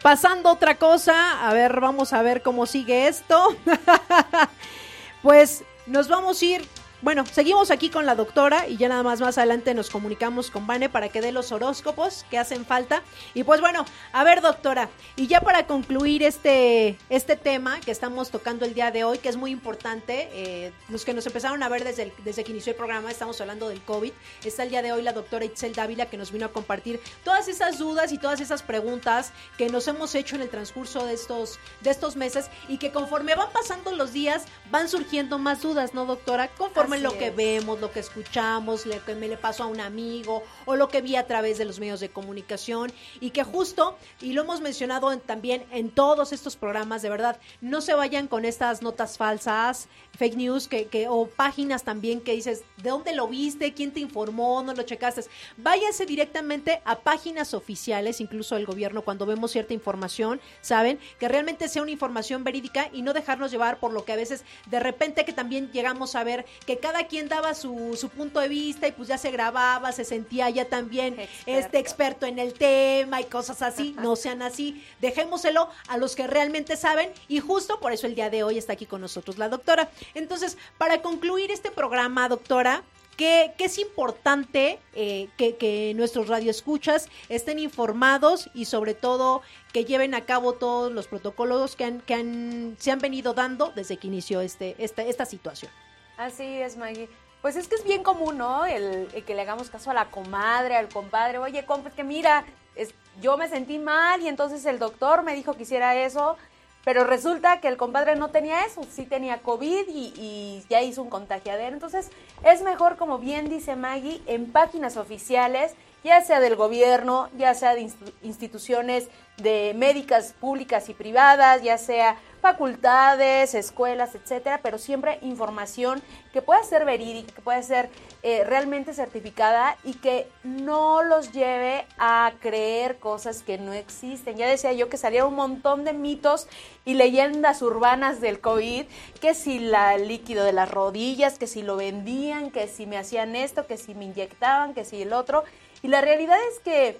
pasando 0.04 0.52
otra 0.52 0.78
cosa, 0.78 1.48
a 1.48 1.52
ver, 1.52 1.80
vamos 1.80 2.14
a 2.14 2.22
ver 2.22 2.44
cómo 2.44 2.68
sigue 2.68 3.08
esto. 3.08 3.56
pues 5.24 5.64
nos 5.88 6.08
vamos 6.08 6.40
a 6.40 6.46
ir 6.46 6.68
bueno, 7.06 7.24
seguimos 7.28 7.70
aquí 7.70 7.92
con 7.92 8.08
la 8.08 8.16
doctora 8.16 8.68
y 8.68 8.78
ya 8.78 8.90
nada 8.90 9.04
más 9.04 9.22
más 9.22 9.38
adelante 9.38 9.76
nos 9.76 9.92
comunicamos 9.92 10.50
con 10.50 10.66
Vane 10.66 10.90
para 10.90 11.10
que 11.10 11.22
dé 11.22 11.32
los 11.32 11.52
horóscopos 11.52 12.26
que 12.32 12.40
hacen 12.40 12.66
falta. 12.66 13.04
Y 13.36 13.44
pues 13.44 13.62
bueno, 13.62 13.86
a 14.12 14.24
ver 14.24 14.42
doctora, 14.42 14.90
y 15.16 15.28
ya 15.28 15.40
para 15.40 15.68
concluir 15.68 16.24
este, 16.24 16.98
este 17.12 17.36
tema 17.36 17.80
que 17.80 17.92
estamos 17.92 18.32
tocando 18.32 18.66
el 18.66 18.74
día 18.74 18.90
de 18.90 19.04
hoy, 19.04 19.20
que 19.20 19.30
es 19.30 19.38
muy 19.38 19.52
importante, 19.52 20.30
eh, 20.34 20.74
los 20.90 21.06
que 21.06 21.14
nos 21.14 21.28
empezaron 21.28 21.62
a 21.62 21.70
ver 21.70 21.84
desde, 21.84 22.12
desde 22.24 22.44
que 22.44 22.52
inició 22.52 22.72
el 22.72 22.78
programa, 22.78 23.12
estamos 23.12 23.40
hablando 23.40 23.70
del 23.70 23.84
COVID, 23.84 24.12
está 24.44 24.64
el 24.64 24.72
día 24.72 24.82
de 24.82 24.92
hoy 24.92 25.04
la 25.04 25.14
doctora 25.14 25.46
Itzel 25.46 25.76
Dávila 25.76 26.08
que 26.08 26.18
nos 26.18 26.32
vino 26.32 26.48
a 26.48 26.52
compartir 26.52 27.00
todas 27.24 27.48
esas 27.48 27.78
dudas 27.78 28.14
y 28.14 28.18
todas 28.18 28.42
esas 28.42 28.64
preguntas 28.64 29.32
que 29.60 29.70
nos 29.70 29.88
hemos 29.88 30.16
hecho 30.16 30.38
en 30.38 30.42
el 30.42 30.50
transcurso 30.50 31.06
de 31.06 31.14
estos, 31.14 31.60
de 31.82 31.92
estos 31.92 32.16
meses 32.16 32.50
y 32.68 32.80
que 32.80 32.92
conforme 32.92 33.36
van 33.36 33.52
pasando 33.54 33.92
los 33.92 34.12
días 34.12 34.46
van 34.72 34.90
surgiendo 34.90 35.38
más 35.38 35.62
dudas, 35.62 35.94
¿no 35.94 36.08
doctora? 36.08 36.48
Conforme 36.48 36.95
lo 37.02 37.18
que 37.18 37.32
vemos, 37.32 37.80
lo 37.80 37.92
que 37.92 38.00
escuchamos, 38.00 38.86
lo 38.86 39.04
que 39.04 39.16
me 39.16 39.28
le 39.28 39.38
pasó 39.38 39.64
a 39.64 39.68
un 39.68 39.80
amigo 39.80 40.44
o 40.66 40.76
lo 40.76 40.88
que 40.90 41.02
vi 41.02 41.16
a 41.16 41.26
través 41.26 41.58
de 41.58 41.66
los 41.66 41.80
medios 41.80 42.00
de 42.00 42.10
comunicación 42.10 42.92
y 43.20 43.32
que 43.32 43.44
justo, 43.44 43.98
y 44.22 44.34
lo 44.34 44.44
hemos 44.44 44.62
mencionado 44.62 45.16
también 45.20 45.66
en 45.72 45.90
todos 45.90 46.34
estos 46.34 46.56
programas, 46.56 47.02
de 47.02 47.10
verdad, 47.10 47.40
no 47.62 47.82
se 47.82 47.94
vayan 47.94 48.28
con 48.28 48.46
estas 48.46 48.82
notas 48.82 49.18
falsas, 49.18 49.88
fake 50.18 50.36
news 50.36 50.68
que, 50.68 50.88
que 50.88 51.08
o 51.08 51.28
páginas 51.28 51.84
también 51.84 52.22
que 52.22 52.34
dices, 52.34 52.64
¿de 52.78 52.90
dónde 52.90 53.16
lo 53.16 53.28
viste? 53.28 53.74
¿Quién 53.74 53.92
te 53.92 54.00
informó? 54.00 54.64
¿No 54.64 54.74
lo 54.74 54.84
checaste? 54.84 55.26
Váyanse 55.58 56.06
directamente 56.06 56.82
a 56.86 57.00
páginas 57.00 57.54
oficiales, 57.54 58.22
incluso 58.22 58.58
el 58.58 58.66
gobierno, 58.66 59.04
cuando 59.04 59.26
vemos 59.26 59.52
cierta 59.52 59.74
información, 59.74 60.42
¿saben? 60.62 61.00
Que 61.20 61.28
realmente 61.28 61.70
sea 61.70 61.82
una 61.82 61.92
información 61.92 62.44
verídica 62.44 62.90
y 62.92 63.02
no 63.02 63.14
dejarnos 63.14 63.52
llevar 63.52 63.80
por 63.80 63.94
lo 63.94 64.06
que 64.06 64.14
a 64.14 64.16
veces 64.16 64.44
de 64.68 64.80
repente 64.80 65.26
que 65.26 65.34
también 65.34 65.72
llegamos 65.72 66.16
a 66.16 66.24
ver 66.24 66.46
que 66.66 66.80
cada 66.86 67.08
quien 67.08 67.28
daba 67.28 67.56
su, 67.56 67.98
su 68.00 68.10
punto 68.10 68.40
de 68.40 68.48
vista 68.48 68.88
y 68.88 68.92
pues 68.92 69.08
ya 69.08 69.18
se 69.18 69.32
grababa, 69.32 69.92
se 69.92 70.06
sentía 70.06 70.52
ya 70.52 70.66
también 70.66 71.18
este 71.48 71.80
experto 71.80 72.28
en 72.28 72.38
el 72.38 72.54
tema 72.54 73.20
y 73.22 73.24
cosas 73.24 73.64
así. 73.64 73.96
No 74.00 74.16
sean 74.16 74.44
así. 74.44 74.86
Dejémoselo 75.02 75.68
a 75.88 75.98
los 75.98 76.16
que 76.16 76.28
realmente 76.28 76.78
saben 76.78 77.10
y 77.28 77.40
justo 77.40 77.80
por 77.80 77.92
eso 77.92 78.06
el 78.06 78.14
día 78.14 78.30
de 78.30 78.44
hoy 78.44 78.60
está 78.60 78.74
aquí 78.74 78.86
con 78.86 79.02
nosotros 79.02 79.40
la 79.40 79.50
doctora. 79.50 79.90
Entonces, 80.14 80.60
para 80.78 81.02
concluir 81.02 81.50
este 81.50 81.72
programa, 81.72 82.30
doctora, 82.30 82.84
que, 83.18 83.56
es 83.58 83.80
importante 83.80 84.78
eh, 84.94 85.30
que, 85.38 85.56
que, 85.56 85.94
nuestros 85.96 86.28
radioescuchas 86.28 87.10
estén 87.30 87.58
informados 87.58 88.52
y 88.54 88.66
sobre 88.66 88.94
todo 88.94 89.42
que 89.74 89.86
lleven 89.86 90.14
a 90.14 90.22
cabo 90.22 90.54
todos 90.54 90.92
los 90.92 91.08
protocolos 91.08 91.76
que, 91.76 91.86
han, 91.86 92.02
que 92.02 92.14
han, 92.14 92.76
se 92.78 92.92
han 92.92 93.00
venido 93.00 93.34
dando 93.34 93.72
desde 93.76 93.98
que 93.98 94.06
inició 94.06 94.42
este, 94.42 94.76
esta, 94.78 95.02
esta 95.02 95.26
situación. 95.26 95.72
Así 96.18 96.44
es, 96.62 96.78
Maggie. 96.78 97.10
Pues 97.42 97.56
es 97.56 97.68
que 97.68 97.76
es 97.76 97.84
bien 97.84 98.04
común, 98.04 98.38
¿no? 98.38 98.66
El, 98.66 99.08
que 99.26 99.36
le 99.36 99.42
hagamos 99.42 99.70
caso 99.70 99.92
a 99.92 99.94
la 99.94 100.10
comadre, 100.10 100.76
al 100.76 100.90
compadre. 100.90 101.38
Oye, 101.38 101.66
compa, 101.66 101.90
es 101.90 101.96
que 101.96 102.04
mira, 102.04 102.46
es, 102.76 102.94
yo 103.22 103.38
me 103.38 103.48
sentí 103.50 103.78
mal 103.78 104.22
y 104.22 104.28
entonces 104.28 104.66
el 104.66 104.80
doctor 104.80 105.24
me 105.24 105.36
dijo 105.36 105.54
que 105.54 105.64
hiciera 105.64 105.96
eso, 105.96 106.38
pero 106.84 107.04
resulta 107.04 107.60
que 107.62 107.68
el 107.68 107.78
compadre 107.78 108.16
no 108.16 108.30
tenía 108.30 108.66
eso, 108.66 108.82
sí 108.90 109.06
tenía 109.06 109.42
COVID 109.42 109.88
y, 109.88 110.14
y 110.16 110.66
ya 110.70 110.82
hizo 110.82 111.04
un 111.04 111.10
contagiadero. 111.10 111.74
Entonces 111.74 112.10
es 112.44 112.62
mejor, 112.64 112.98
como 112.98 113.20
bien 113.20 113.50
dice 113.50 113.76
Maggie, 113.76 114.22
en 114.26 114.52
páginas 114.52 114.98
oficiales, 114.98 115.76
ya 116.04 116.22
sea 116.22 116.40
del 116.40 116.56
gobierno, 116.56 117.30
ya 117.36 117.54
sea 117.56 117.74
de 117.74 117.92
instituciones 118.22 119.08
de 119.38 119.74
médicas 119.76 120.34
públicas 120.40 120.88
y 120.90 120.94
privadas, 120.94 121.64
ya 121.64 121.80
sea 121.80 122.18
facultades, 122.46 123.56
escuelas, 123.56 124.14
etcétera, 124.14 124.60
pero 124.62 124.78
siempre 124.78 125.18
información 125.24 126.00
que 126.32 126.44
pueda 126.44 126.62
ser 126.62 126.86
verídica, 126.86 127.34
que 127.34 127.42
pueda 127.42 127.60
ser 127.64 127.90
eh, 128.22 128.44
realmente 128.44 128.94
certificada 128.94 129.78
y 129.84 129.96
que 129.96 130.28
no 130.44 131.02
los 131.02 131.32
lleve 131.32 131.88
a 131.98 132.34
creer 132.42 133.00
cosas 133.00 133.42
que 133.42 133.58
no 133.58 133.74
existen. 133.74 134.38
Ya 134.38 134.48
decía 134.48 134.74
yo 134.74 134.90
que 134.90 134.98
salieron 134.98 135.30
un 135.30 135.38
montón 135.38 135.86
de 135.86 135.94
mitos 135.94 136.48
y 136.86 136.94
leyendas 136.94 137.64
urbanas 137.64 138.22
del 138.22 138.40
COVID, 138.40 138.86
que 139.20 139.34
si 139.34 139.58
la 139.58 139.98
líquido 139.98 140.44
de 140.46 140.54
las 140.54 140.70
rodillas, 140.70 141.40
que 141.40 141.48
si 141.48 141.64
lo 141.64 141.78
vendían, 141.78 142.52
que 142.52 142.68
si 142.68 142.86
me 142.86 143.00
hacían 143.00 143.36
esto, 143.36 143.66
que 143.66 143.78
si 143.78 143.96
me 143.96 144.06
inyectaban, 144.06 144.76
que 144.76 144.86
si 144.86 145.02
el 145.02 145.14
otro. 145.14 145.46
Y 145.82 145.88
la 145.88 146.02
realidad 146.02 146.38
es 146.52 146.60
que 146.60 147.00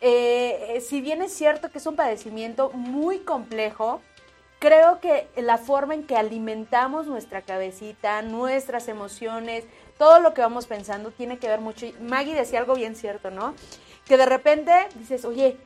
eh, 0.00 0.80
si 0.88 1.00
bien 1.00 1.20
es 1.20 1.32
cierto 1.32 1.72
que 1.72 1.78
es 1.78 1.86
un 1.86 1.96
padecimiento 1.96 2.70
muy 2.70 3.18
complejo, 3.18 4.00
creo 4.64 4.98
que 4.98 5.28
la 5.36 5.58
forma 5.58 5.92
en 5.92 6.06
que 6.06 6.16
alimentamos 6.16 7.06
nuestra 7.06 7.42
cabecita, 7.42 8.22
nuestras 8.22 8.88
emociones, 8.88 9.64
todo 9.98 10.20
lo 10.20 10.32
que 10.32 10.40
vamos 10.40 10.66
pensando 10.66 11.10
tiene 11.10 11.38
que 11.38 11.48
ver 11.48 11.60
mucho. 11.60 11.86
Maggie 12.00 12.34
decía 12.34 12.60
algo 12.60 12.74
bien 12.74 12.96
cierto, 12.96 13.30
¿no? 13.30 13.54
Que 14.06 14.16
de 14.16 14.24
repente 14.24 14.72
dices, 14.94 15.26
oye, 15.26 15.58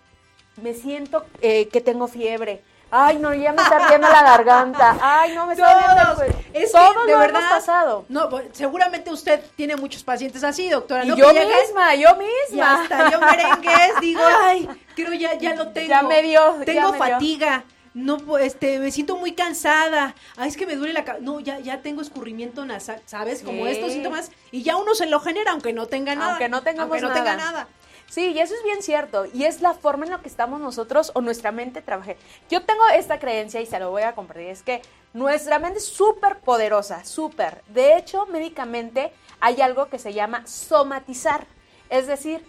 me 0.60 0.74
siento 0.74 1.24
eh, 1.42 1.68
que 1.68 1.80
tengo 1.80 2.08
fiebre, 2.08 2.60
Ay, 2.90 3.18
no, 3.18 3.34
ya 3.34 3.52
me 3.52 3.60
está 3.60 3.84
ardiendo 3.84 4.08
la 4.08 4.22
garganta. 4.22 4.96
Ay, 5.02 5.34
no, 5.34 5.46
me 5.46 5.52
está 5.52 5.78
ardiendo 5.78 6.22
es 6.54 6.72
Todos 6.72 6.94
que 6.94 7.06
de 7.06 7.12
lo 7.12 7.18
verdad 7.18 7.40
hemos 7.42 7.50
pasado. 7.50 8.06
No, 8.08 8.30
pues, 8.30 8.46
seguramente 8.52 9.10
usted 9.10 9.42
tiene 9.56 9.76
muchos 9.76 10.02
pacientes 10.02 10.42
así, 10.42 10.70
doctora. 10.70 11.04
Y 11.04 11.08
¿no? 11.08 11.16
yo 11.16 11.28
Que 11.28 11.34
llegan 11.34 11.60
misma, 11.60 11.94
yo 11.96 12.08
y 12.18 12.54
misma. 12.54 12.82
hasta 12.82 13.10
yo 13.10 13.20
merengues 13.20 14.00
digo, 14.00 14.22
ay, 14.42 14.66
creo 14.96 15.12
ya 15.12 15.34
ya 15.34 15.54
lo 15.54 15.68
tengo. 15.68 15.88
Ya 15.88 16.02
me 16.02 16.22
dio, 16.22 16.58
ya 16.60 16.64
Tengo 16.64 16.92
me 16.92 16.98
dio. 16.98 17.62
No, 17.94 18.38
este, 18.38 18.78
me 18.78 18.90
siento 18.90 19.16
muy 19.16 19.32
cansada. 19.32 20.14
Ay, 20.36 20.48
es 20.48 20.56
que 20.56 20.66
me 20.66 20.76
duele 20.76 20.92
la 20.92 21.04
cabeza. 21.04 21.24
No, 21.24 21.40
ya, 21.40 21.58
ya 21.60 21.82
tengo 21.82 22.00
escurrimiento 22.02 22.64
nasal, 22.64 23.00
¿sabes? 23.06 23.42
Como 23.42 23.64
Sí. 23.64 23.70
estos 23.72 23.92
síntomas. 23.92 24.30
Y 24.50 24.62
ya 24.62 24.76
uno 24.76 24.94
se 24.94 25.06
lo 25.06 25.20
genera, 25.20 25.52
aunque 25.52 25.72
no 25.72 25.86
tenga 25.86 26.14
nada. 26.14 26.30
Aunque 26.32 26.48
no 26.48 26.62
tengamos 26.62 26.92
Aunque 26.92 27.02
no 27.02 27.08
nada. 27.08 27.20
tenga 27.20 27.36
nada. 27.36 27.68
Sí, 28.08 28.32
y 28.34 28.38
eso 28.38 28.54
es 28.54 28.62
bien 28.64 28.82
cierto. 28.82 29.26
Y 29.34 29.44
es 29.44 29.60
la 29.60 29.74
forma 29.74 30.06
en 30.06 30.12
la 30.12 30.20
que 30.22 30.28
estamos 30.28 30.60
nosotros 30.60 31.10
o 31.14 31.20
nuestra 31.20 31.52
mente 31.52 31.82
trabaja. 31.82 32.14
Yo 32.48 32.62
tengo 32.62 32.80
esta 32.94 33.18
creencia 33.18 33.60
y 33.60 33.66
se 33.66 33.78
lo 33.78 33.90
voy 33.90 34.02
a 34.02 34.14
compartir. 34.14 34.46
Es 34.48 34.62
que 34.62 34.80
nuestra 35.12 35.58
mente 35.58 35.78
es 35.78 35.84
súper 35.86 36.38
poderosa, 36.38 37.04
súper. 37.04 37.62
De 37.68 37.98
hecho, 37.98 38.24
médicamente 38.26 39.12
hay 39.40 39.60
algo 39.60 39.88
que 39.90 39.98
se 39.98 40.14
llama 40.14 40.46
somatizar. 40.46 41.46
Es 41.90 42.06
decir, 42.06 42.42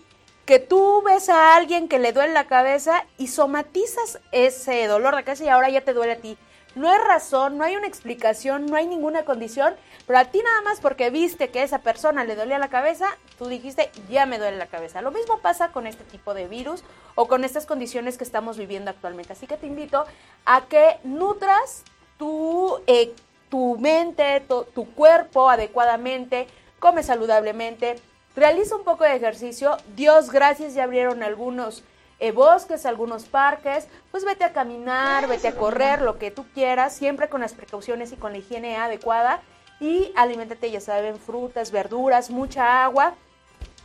que 0.50 0.58
tú 0.58 1.04
ves 1.04 1.30
a 1.30 1.56
alguien 1.56 1.88
que 1.88 2.00
le 2.00 2.12
duele 2.12 2.34
la 2.34 2.48
cabeza 2.48 3.06
y 3.20 3.28
somatizas 3.28 4.20
ese 4.32 4.88
dolor 4.88 5.16
de 5.16 5.24
cabeza 5.24 5.44
y 5.44 5.48
ahora 5.48 5.70
ya 5.70 5.82
te 5.82 5.94
duele 5.94 6.14
a 6.14 6.18
ti. 6.18 6.40
No 6.74 6.90
hay 6.90 6.98
razón, 6.98 7.60
no 7.60 7.64
hay 7.64 7.76
una 7.76 7.86
explicación, 7.86 8.66
no 8.66 8.76
hay 8.76 8.88
ninguna 8.88 9.26
condición, 9.26 9.76
pero 10.08 10.18
a 10.18 10.26
ti 10.26 10.42
nada 10.44 10.64
más 10.64 10.80
porque 10.80 11.12
viste 11.12 11.50
que 11.50 11.60
a 11.60 11.64
esa 11.64 11.84
persona 11.84 12.24
le 12.24 12.36
dolía 12.36 12.58
la 12.58 12.70
cabeza, 12.70 13.16
tú 13.38 13.46
dijiste, 13.46 13.92
ya 14.10 14.26
me 14.26 14.40
duele 14.40 14.58
la 14.58 14.66
cabeza. 14.66 15.04
Lo 15.04 15.12
mismo 15.12 15.38
pasa 15.38 15.72
con 15.72 15.86
este 15.86 16.04
tipo 16.04 16.34
de 16.34 16.48
virus 16.48 16.84
o 17.14 17.28
con 17.28 17.44
estas 17.44 17.68
condiciones 17.68 18.18
que 18.18 18.24
estamos 18.24 18.58
viviendo 18.58 18.90
actualmente. 18.90 19.34
Así 19.34 19.46
que 19.46 19.56
te 19.56 19.68
invito 19.68 20.06
a 20.46 20.62
que 20.62 20.98
nutras 21.04 21.84
tu, 22.18 22.82
eh, 22.88 23.14
tu 23.52 23.78
mente, 23.78 24.40
tu, 24.48 24.64
tu 24.64 24.92
cuerpo 24.96 25.48
adecuadamente, 25.48 26.48
come 26.80 27.04
saludablemente, 27.04 27.98
realiza 28.36 28.76
un 28.76 28.84
poco 28.84 29.04
de 29.04 29.16
ejercicio. 29.16 29.78
Dios 29.96 30.32
gracias, 30.32 30.74
ya 30.74 30.84
abrieron 30.84 31.24
algunos 31.24 31.84
eh, 32.20 32.32
bosques, 32.32 32.86
algunos 32.86 33.26
parques, 33.26 33.88
pues 34.12 34.26
vete 34.26 34.44
a 34.44 34.52
caminar, 34.52 35.28
vete 35.28 35.48
a 35.48 35.56
correr, 35.56 36.02
lo 36.02 36.18
que 36.18 36.32
tú 36.32 36.46
quieras, 36.54 36.94
siempre 36.94 37.30
con 37.30 37.42
las 37.42 37.54
precauciones 37.54 38.12
y 38.12 38.18
con 38.18 38.34
la 38.34 38.40
higiene 38.40 38.78
adecuada. 38.78 39.42
Y 39.80 40.12
aliméntate, 40.16 40.70
ya 40.70 40.82
saben, 40.82 41.18
frutas, 41.18 41.72
verduras, 41.72 42.30
mucha 42.30 42.84
agua. 42.84 43.16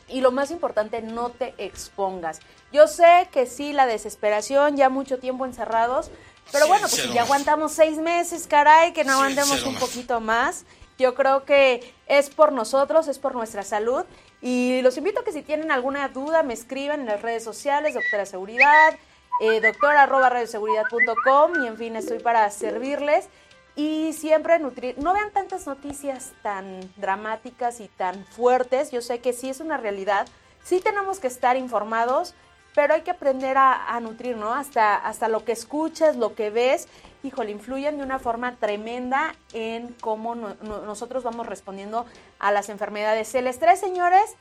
Y 0.09 0.21
lo 0.21 0.33
más 0.33 0.51
importante, 0.51 1.01
no 1.01 1.31
te 1.31 1.55
expongas. 1.59 2.41
Yo 2.73 2.89
sé 2.89 3.29
que 3.31 3.47
sí, 3.47 3.73
la 3.73 3.87
desesperación, 3.87 4.77
ya 4.77 4.89
mucho 4.89 5.19
tiempo 5.19 5.47
encerrados, 5.47 6.11
pero 6.53 6.67
bueno, 6.67 6.89
pues 6.89 7.03
si 7.03 7.13
ya 7.13 7.23
aguantamos 7.23 7.73
seis 7.73 7.99
meses, 7.99 8.47
caray, 8.47 8.93
que 8.93 9.05
no 9.05 9.13
aguantemos 9.15 9.63
un 9.65 9.77
poquito 9.77 10.21
más. 10.21 10.65
Yo 10.99 11.15
creo 11.15 11.45
que 11.45 11.93
es 12.07 12.31
por 12.31 12.53
nosotros, 12.53 13.09
es 13.09 13.19
por 13.19 13.35
nuestra 13.35 13.63
salud. 13.63 14.05
Y 14.45 14.83
los 14.83 14.99
invito 14.99 15.21
a 15.21 15.25
que 15.25 15.33
si 15.33 15.41
tienen 15.41 15.71
alguna 15.71 16.07
duda 16.09 16.43
me 16.43 16.53
escriban 16.53 17.01
en 17.01 17.07
las 17.07 17.23
redes 17.23 17.43
sociales, 17.43 17.95
doctora 17.95 18.27
seguridad, 18.27 18.95
eh, 19.41 19.63
doctora 19.63 20.03
arroba 20.03 20.29
radioseguridad.com 20.29 21.65
y 21.65 21.67
en 21.67 21.79
fin, 21.79 21.97
estoy 21.97 22.19
para 22.19 22.51
servirles. 22.51 23.31
Y 23.75 24.13
siempre 24.13 24.59
nutrir, 24.59 24.99
no 24.99 25.15
vean 25.15 25.33
tantas 25.33 25.67
noticias 25.67 26.35
tan 26.43 26.93
dramáticas 26.97 27.81
y 27.81 27.89
tan 27.89 28.27
fuertes, 28.27 28.91
yo 28.91 29.01
sé 29.01 29.21
que 29.21 29.33
sí 29.33 29.49
es 29.49 29.61
una 29.61 29.79
realidad, 29.79 30.29
sí 30.63 30.79
tenemos 30.79 31.21
que 31.21 31.27
estar 31.27 31.57
informados, 31.57 32.35
pero 32.75 32.93
hay 32.93 33.01
que 33.01 33.13
aprender 33.13 33.57
a, 33.57 33.99
nutrir, 34.01 34.37
¿no? 34.37 34.53
Hasta, 34.53 34.95
hasta 34.95 35.27
lo 35.27 35.43
que 35.47 35.53
escuchas, 35.53 36.17
lo 36.17 36.35
que 36.35 36.51
ves, 36.51 36.87
híjole, 37.25 37.51
influyen 37.51 37.97
de 37.99 38.05
una 38.05 38.19
forma 38.19 38.57
tremenda 38.57 39.35
en 39.53 39.95
cómo 39.95 40.35
no- 40.35 40.55
no- 40.63 40.83
nosotros 40.83 41.25
vamos 41.25 41.47
respondiendo 41.47 42.07
a 42.39 42.53
las 42.53 42.69
enfermedades. 42.69 43.35
El 43.35 43.47
estrés, 43.47 43.81
señores, 43.81 44.37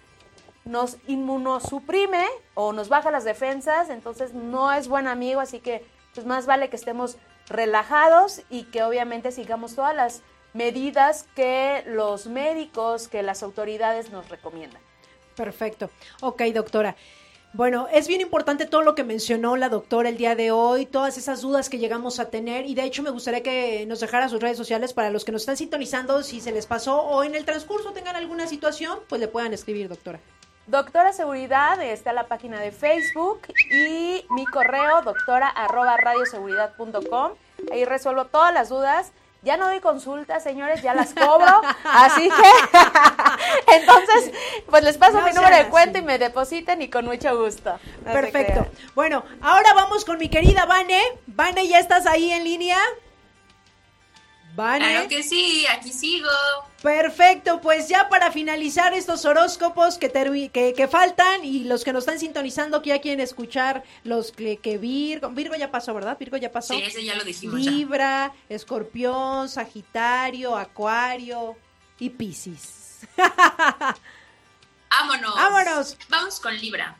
nos 0.65 0.97
inmunosuprime 1.07 2.25
o 2.53 2.71
nos 2.73 2.89
baja 2.89 3.09
las 3.11 3.23
defensas, 3.23 3.89
entonces 3.89 4.33
no 4.33 4.71
es 4.71 4.87
buen 4.87 5.07
amigo, 5.07 5.39
así 5.41 5.59
que 5.59 5.85
pues 6.13 6.25
más 6.27 6.45
vale 6.45 6.69
que 6.69 6.75
estemos 6.75 7.17
relajados 7.47 8.41
y 8.49 8.65
que 8.65 8.83
obviamente 8.83 9.31
sigamos 9.31 9.75
todas 9.75 9.95
las 9.95 10.21
medidas 10.53 11.25
que 11.35 11.83
los 11.87 12.27
médicos, 12.27 13.07
que 13.07 13.23
las 13.23 13.41
autoridades 13.43 14.11
nos 14.11 14.29
recomiendan. 14.29 14.81
Perfecto. 15.35 15.89
Ok, 16.21 16.43
doctora. 16.53 16.95
Bueno, 17.53 17.87
es 17.91 18.07
bien 18.07 18.19
importante 18.19 18.65
todo 18.65 18.81
lo 18.81 18.95
que 18.95 19.03
mencionó 19.03 19.55
la 19.57 19.69
doctora 19.69 20.09
el 20.09 20.17
día 20.17 20.33
de 20.33 20.49
hoy, 20.49 20.87
todas 20.87 21.19
esas 21.19 21.41
dudas 21.41 21.69
que 21.69 21.77
llegamos 21.77 22.19
a 22.19 22.31
tener 22.31 22.65
y 22.65 22.73
de 22.73 22.83
hecho 22.83 23.03
me 23.03 23.11
gustaría 23.11 23.43
que 23.43 23.85
nos 23.85 23.99
dejara 23.99 24.27
sus 24.27 24.41
redes 24.41 24.57
sociales 24.57 24.91
para 24.91 25.11
los 25.11 25.23
que 25.23 25.31
nos 25.31 25.43
están 25.43 25.57
sintonizando, 25.57 26.23
si 26.23 26.41
se 26.41 26.51
les 26.51 26.65
pasó 26.65 26.99
o 26.99 27.23
en 27.23 27.35
el 27.35 27.45
transcurso 27.45 27.91
tengan 27.91 28.15
alguna 28.15 28.47
situación, 28.47 28.97
pues 29.07 29.21
le 29.21 29.27
puedan 29.27 29.53
escribir, 29.53 29.87
doctora. 29.87 30.19
Doctora 30.65 31.13
Seguridad, 31.13 31.79
está 31.79 32.11
la 32.11 32.27
página 32.27 32.59
de 32.59 32.71
Facebook 32.71 33.41
y 33.69 34.25
mi 34.31 34.45
correo 34.45 35.03
doctora 35.03 35.47
arroba 35.47 35.95
radioseguridad.com. 35.97 37.33
Ahí 37.71 37.85
resuelvo 37.85 38.25
todas 38.25 38.51
las 38.51 38.69
dudas. 38.69 39.11
Ya 39.43 39.57
no 39.57 39.67
doy 39.67 39.81
consultas, 39.81 40.41
señores, 40.41 40.81
ya 40.81 40.93
las 40.93 41.13
cobro. 41.13 41.61
así 41.83 42.29
que, 42.29 43.73
entonces, 43.75 44.31
pues 44.69 44.83
les 44.83 44.97
paso 44.97 45.19
No 45.19 45.25
mi 45.25 45.33
número 45.33 45.53
de 45.53 45.61
así. 45.63 45.69
cuenta 45.69 45.99
y 45.99 46.01
me 46.01 46.17
depositen 46.17 46.81
y 46.81 46.89
con 46.89 47.05
mucho 47.05 47.37
gusto. 47.37 47.77
No 48.05 48.13
Perfecto. 48.13 48.65
Bueno, 48.95 49.23
ahora 49.41 49.73
vamos 49.73 50.05
con 50.05 50.17
mi 50.17 50.29
querida 50.29 50.65
Vane. 50.65 51.01
Vane, 51.27 51.67
¿ya 51.67 51.79
estás 51.79 52.05
ahí 52.05 52.31
en 52.31 52.45
línea? 52.45 52.77
Vane. 54.55 54.91
Claro 54.91 55.07
que 55.09 55.23
sí, 55.23 55.65
aquí 55.67 55.91
sigo. 55.91 56.29
Perfecto, 56.83 57.61
pues 57.61 57.87
ya 57.87 58.09
para 58.09 58.29
finalizar 58.29 58.93
estos 58.93 59.23
horóscopos 59.23 59.97
que, 59.97 60.11
termi- 60.11 60.51
que, 60.51 60.73
que 60.73 60.89
faltan 60.89 61.45
y 61.45 61.63
los 61.63 61.85
que 61.85 61.93
nos 61.93 62.01
están 62.03 62.19
sintonizando 62.19 62.81
que 62.81 62.89
ya 62.89 62.99
quieren 62.99 63.21
escuchar 63.21 63.85
los 64.03 64.33
que, 64.33 64.57
que 64.57 64.77
Virgo, 64.77 65.29
Virgo 65.29 65.55
ya 65.55 65.71
pasó, 65.71 65.93
¿verdad? 65.93 66.17
Virgo 66.19 66.35
ya 66.35 66.51
pasó. 66.51 66.73
Sí, 66.73 66.83
ese 66.83 67.05
ya 67.05 67.15
lo 67.15 67.23
dijimos 67.23 67.63
ya. 67.63 67.71
Libra, 67.71 68.33
Escorpión, 68.49 69.47
Sagitario, 69.47 70.57
Acuario 70.57 71.55
y 71.99 72.09
Piscis. 72.09 72.99
Vámonos. 74.89 75.35
Vámonos. 75.35 75.97
Vamos 76.09 76.39
con 76.41 76.53
Libra. 76.59 76.97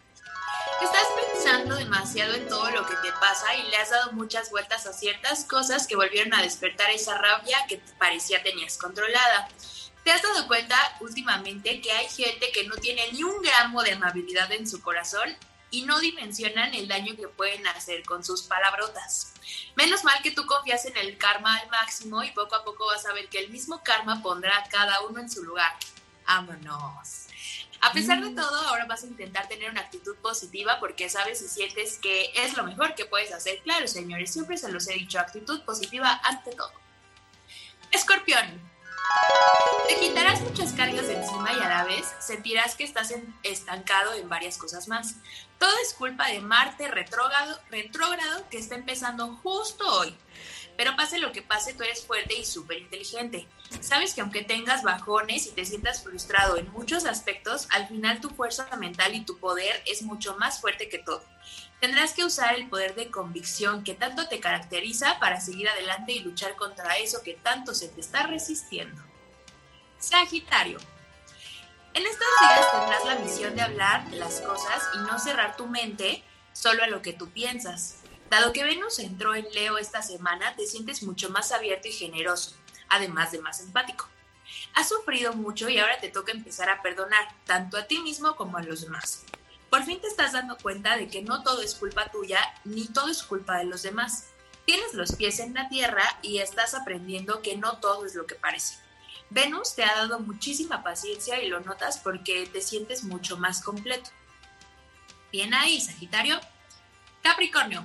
Estás 0.82 1.08
pensando 1.34 1.76
demasiado 1.76 2.34
en 2.36 2.48
todo 2.48 2.70
lo 2.72 2.86
que 2.86 2.96
te 2.96 3.12
pasa 3.20 3.54
y 3.56 3.70
le 3.70 3.76
has 3.78 3.90
dado 3.90 4.14
muchas 4.14 4.50
vueltas 4.50 4.86
a 4.86 4.94
ciertas 4.94 5.44
cosas 5.46 5.88
que 5.88 5.96
volvieron 5.98 6.34
a 6.34 6.42
despertar 6.42 6.90
esa 6.90 7.18
rabia 7.18 7.58
que 7.68 7.82
parecía 8.00 8.42
tenías 8.44 8.78
controlada. 8.78 9.50
¿Te 10.04 10.12
has 10.12 10.22
dado 10.22 10.48
cuenta 10.48 10.78
últimamente 11.00 11.80
que 11.82 11.92
hay 11.92 12.08
gente 12.10 12.52
que 12.52 12.68
no 12.68 12.76
tiene 12.76 13.10
ni 13.14 13.24
un 13.24 13.42
gramo 13.42 13.84
de 13.84 13.94
amabilidad 13.94 14.52
en 14.52 14.68
su 14.68 14.82
corazón 14.82 15.34
y 15.72 15.84
no 15.84 16.00
dimensionan 16.00 16.74
el 16.74 16.90
daño 16.90 17.16
que 17.16 17.30
pueden 17.30 17.66
hacer 17.68 18.04
con 18.04 18.24
sus 18.24 18.44
palabrotas? 18.44 19.34
Menos 19.76 20.04
mal 20.04 20.22
que 20.22 20.32
tú 20.32 20.46
confías 20.46 20.86
en 20.86 20.98
el 20.98 21.18
karma 21.18 21.56
al 21.56 21.70
máximo 21.70 22.22
y 22.22 22.32
poco 22.32 22.56
a 22.56 22.66
poco 22.66 22.86
vas 22.88 23.06
a 23.06 23.14
ver 23.14 23.30
que 23.30 23.40
el 23.40 23.50
mismo 23.50 23.82
karma 23.82 24.22
pondrá 24.22 24.58
a 24.58 24.68
cada 24.68 25.02
uno 25.02 25.22
en 25.22 25.30
su 25.30 25.42
lugar. 25.44 25.72
¡Vámonos! 26.28 27.28
A 27.80 27.92
pesar 27.92 28.22
de 28.22 28.30
todo, 28.30 28.68
ahora 28.68 28.86
vas 28.86 29.04
a 29.04 29.08
intentar 29.08 29.48
tener 29.48 29.70
una 29.70 29.82
actitud 29.82 30.16
positiva 30.18 30.80
porque 30.80 31.10
sabes 31.10 31.42
y 31.42 31.48
sientes 31.48 31.98
que 31.98 32.32
es 32.36 32.56
lo 32.56 32.64
mejor 32.64 32.96
que 32.96 33.06
puedes 33.06 33.34
hacer. 33.34 33.60
Claro, 33.64 33.88
señores, 33.88 34.32
siempre 34.32 34.58
se 34.58 34.72
los 34.72 34.88
he 34.88 34.94
dicho, 34.94 35.20
actitud 35.20 35.62
positiva 35.64 36.20
ante 36.24 36.52
todo. 36.52 36.72
Escorpión. 37.92 38.73
Te 39.88 40.00
quitarás 40.00 40.42
muchas 40.42 40.74
cargas 40.74 41.08
de 41.08 41.18
encima 41.18 41.54
y 41.54 41.60
a 41.62 41.70
la 41.70 41.84
vez 41.84 42.06
sentirás 42.20 42.76
que 42.76 42.84
estás 42.84 43.14
estancado 43.44 44.14
en 44.14 44.30
varias 44.30 44.58
cosas 44.58 44.88
más. 44.88 45.16
Todo 45.60 45.74
es 45.84 45.94
culpa 45.94 46.28
de 46.28 46.40
Marte 46.40 46.88
retrógrado, 46.88 47.60
retrógrado 47.70 48.48
que 48.50 48.58
está 48.58 48.76
empezando 48.76 49.36
justo 49.44 49.86
hoy. 50.00 50.16
Pero 50.76 50.96
pase 50.96 51.20
lo 51.20 51.32
que 51.32 51.42
pase, 51.42 51.74
tú 51.74 51.84
eres 51.84 52.06
fuerte 52.06 52.36
y 52.36 52.46
súper 52.46 52.80
inteligente. 52.80 53.48
Sabes 53.82 54.14
que 54.14 54.22
aunque 54.22 54.44
tengas 54.44 54.84
bajones 54.84 55.46
y 55.48 55.52
te 55.52 55.66
sientas 55.66 56.04
frustrado 56.04 56.58
en 56.58 56.72
muchos 56.72 57.06
aspectos, 57.06 57.68
al 57.72 57.88
final 57.88 58.22
tu 58.22 58.30
fuerza 58.30 58.68
mental 58.78 59.14
y 59.14 59.22
tu 59.22 59.38
poder 59.38 59.84
es 59.86 60.02
mucho 60.02 60.36
más 60.38 60.60
fuerte 60.60 60.90
que 60.90 61.00
todo. 61.00 61.24
Tendrás 61.84 62.14
que 62.14 62.24
usar 62.24 62.56
el 62.56 62.70
poder 62.70 62.96
de 62.96 63.12
convicción 63.12 63.84
que 63.84 63.94
tanto 63.94 64.30
te 64.30 64.40
caracteriza 64.40 65.20
para 65.20 65.42
seguir 65.42 65.68
adelante 65.68 66.14
y 66.14 66.20
luchar 66.20 66.56
contra 66.56 66.98
eso 66.98 67.24
que 67.24 67.34
tanto 67.34 67.76
se 67.76 67.90
te 67.90 68.00
está 68.00 68.26
resistiendo. 68.26 69.04
Sagitario. 70.00 70.78
En 71.94 72.06
estos 72.06 72.28
días 72.40 72.72
tendrás 72.72 73.06
la 73.06 73.16
misión 73.16 73.54
de 73.58 73.64
hablar 73.64 74.10
las 74.14 74.40
cosas 74.40 74.82
y 74.96 75.00
no 75.00 75.20
cerrar 75.20 75.58
tu 75.58 75.68
mente 75.68 76.24
solo 76.54 76.84
a 76.84 76.88
lo 76.88 77.02
que 77.02 77.12
tú 77.12 77.30
piensas. 77.32 77.98
Dado 78.30 78.54
que 78.54 78.64
Venus 78.64 79.00
entró 79.00 79.36
en 79.36 79.52
Leo 79.52 79.78
esta 79.78 80.02
semana, 80.02 80.56
te 80.56 80.66
sientes 80.66 81.04
mucho 81.04 81.32
más 81.32 81.52
abierto 81.52 81.90
y 81.90 81.92
generoso, 81.92 82.56
además 82.88 83.34
de 83.34 83.42
más 83.42 83.60
empático. 83.60 84.08
Has 84.74 84.88
sufrido 84.88 85.34
mucho 85.34 85.68
y 85.68 85.80
ahora 85.80 86.00
te 86.00 86.08
toca 86.08 86.32
empezar 86.32 86.70
a 86.70 86.82
perdonar, 86.82 87.28
tanto 87.44 87.76
a 87.76 87.84
ti 87.88 88.00
mismo 88.00 88.38
como 88.38 88.58
a 88.58 88.64
los 88.64 88.84
demás. 88.84 89.26
Por 89.74 89.82
fin 89.86 90.00
te 90.00 90.06
estás 90.06 90.34
dando 90.34 90.56
cuenta 90.56 90.98
de 90.98 91.08
que 91.08 91.24
no 91.24 91.42
todo 91.42 91.64
es 91.64 91.74
culpa 91.74 92.12
tuya, 92.12 92.40
ni 92.64 92.86
todo 92.86 93.08
es 93.08 93.24
culpa 93.24 93.58
de 93.58 93.64
los 93.64 93.82
demás. 93.82 94.26
Tienes 94.68 94.94
los 94.94 95.16
pies 95.16 95.40
en 95.40 95.56
la 95.56 95.68
tierra 95.68 96.04
y 96.22 96.38
estás 96.38 96.76
aprendiendo 96.76 97.42
que 97.42 97.58
no 97.58 97.80
todo 97.80 98.06
es 98.06 98.14
lo 98.14 98.28
que 98.28 98.36
parece. 98.36 98.76
Venus 99.32 99.74
te 99.74 99.84
ha 99.84 99.96
dado 99.96 100.20
muchísima 100.20 100.84
paciencia 100.84 101.42
y 101.42 101.50
lo 101.50 101.60
notas 101.60 101.98
porque 101.98 102.46
te 102.46 102.62
sientes 102.62 103.04
mucho 103.04 103.36
más 103.38 103.64
completo. 103.64 104.12
Bien 105.32 105.56
ahí, 105.56 105.82
Sagitario. 105.82 106.40
Capricornio. 107.24 107.84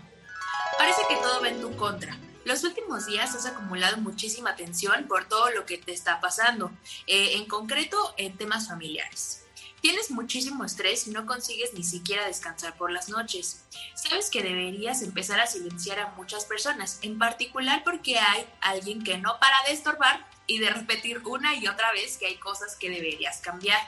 Parece 0.76 1.00
que 1.08 1.16
todo 1.16 1.40
va 1.40 1.48
en 1.48 1.62
tu 1.62 1.74
contra. 1.74 2.18
Los 2.44 2.64
últimos 2.64 3.06
días 3.06 3.34
has 3.34 3.46
acumulado 3.46 3.96
muchísima 3.96 4.56
tensión 4.56 5.08
por 5.08 5.26
todo 5.26 5.52
lo 5.52 5.64
que 5.64 5.78
te 5.78 5.94
está 5.94 6.20
pasando, 6.20 6.70
eh, 7.06 7.36
en 7.36 7.46
concreto 7.46 8.12
en 8.18 8.36
temas 8.36 8.68
familiares. 8.68 9.47
Tienes 9.80 10.10
muchísimo 10.10 10.64
estrés 10.64 11.06
y 11.06 11.10
no 11.10 11.24
consigues 11.24 11.72
ni 11.72 11.84
siquiera 11.84 12.26
descansar 12.26 12.76
por 12.76 12.90
las 12.90 13.08
noches. 13.08 13.64
Sabes 13.94 14.28
que 14.28 14.42
deberías 14.42 15.02
empezar 15.02 15.38
a 15.38 15.46
silenciar 15.46 16.00
a 16.00 16.10
muchas 16.16 16.44
personas, 16.46 16.98
en 17.02 17.18
particular 17.18 17.84
porque 17.84 18.18
hay 18.18 18.46
alguien 18.60 19.04
que 19.04 19.18
no 19.18 19.38
para 19.38 19.56
de 19.66 19.72
estorbar 19.72 20.26
y 20.46 20.58
de 20.58 20.70
repetir 20.70 21.22
una 21.24 21.54
y 21.54 21.68
otra 21.68 21.92
vez 21.92 22.16
que 22.16 22.26
hay 22.26 22.36
cosas 22.36 22.74
que 22.74 22.90
deberías 22.90 23.38
cambiar. 23.38 23.78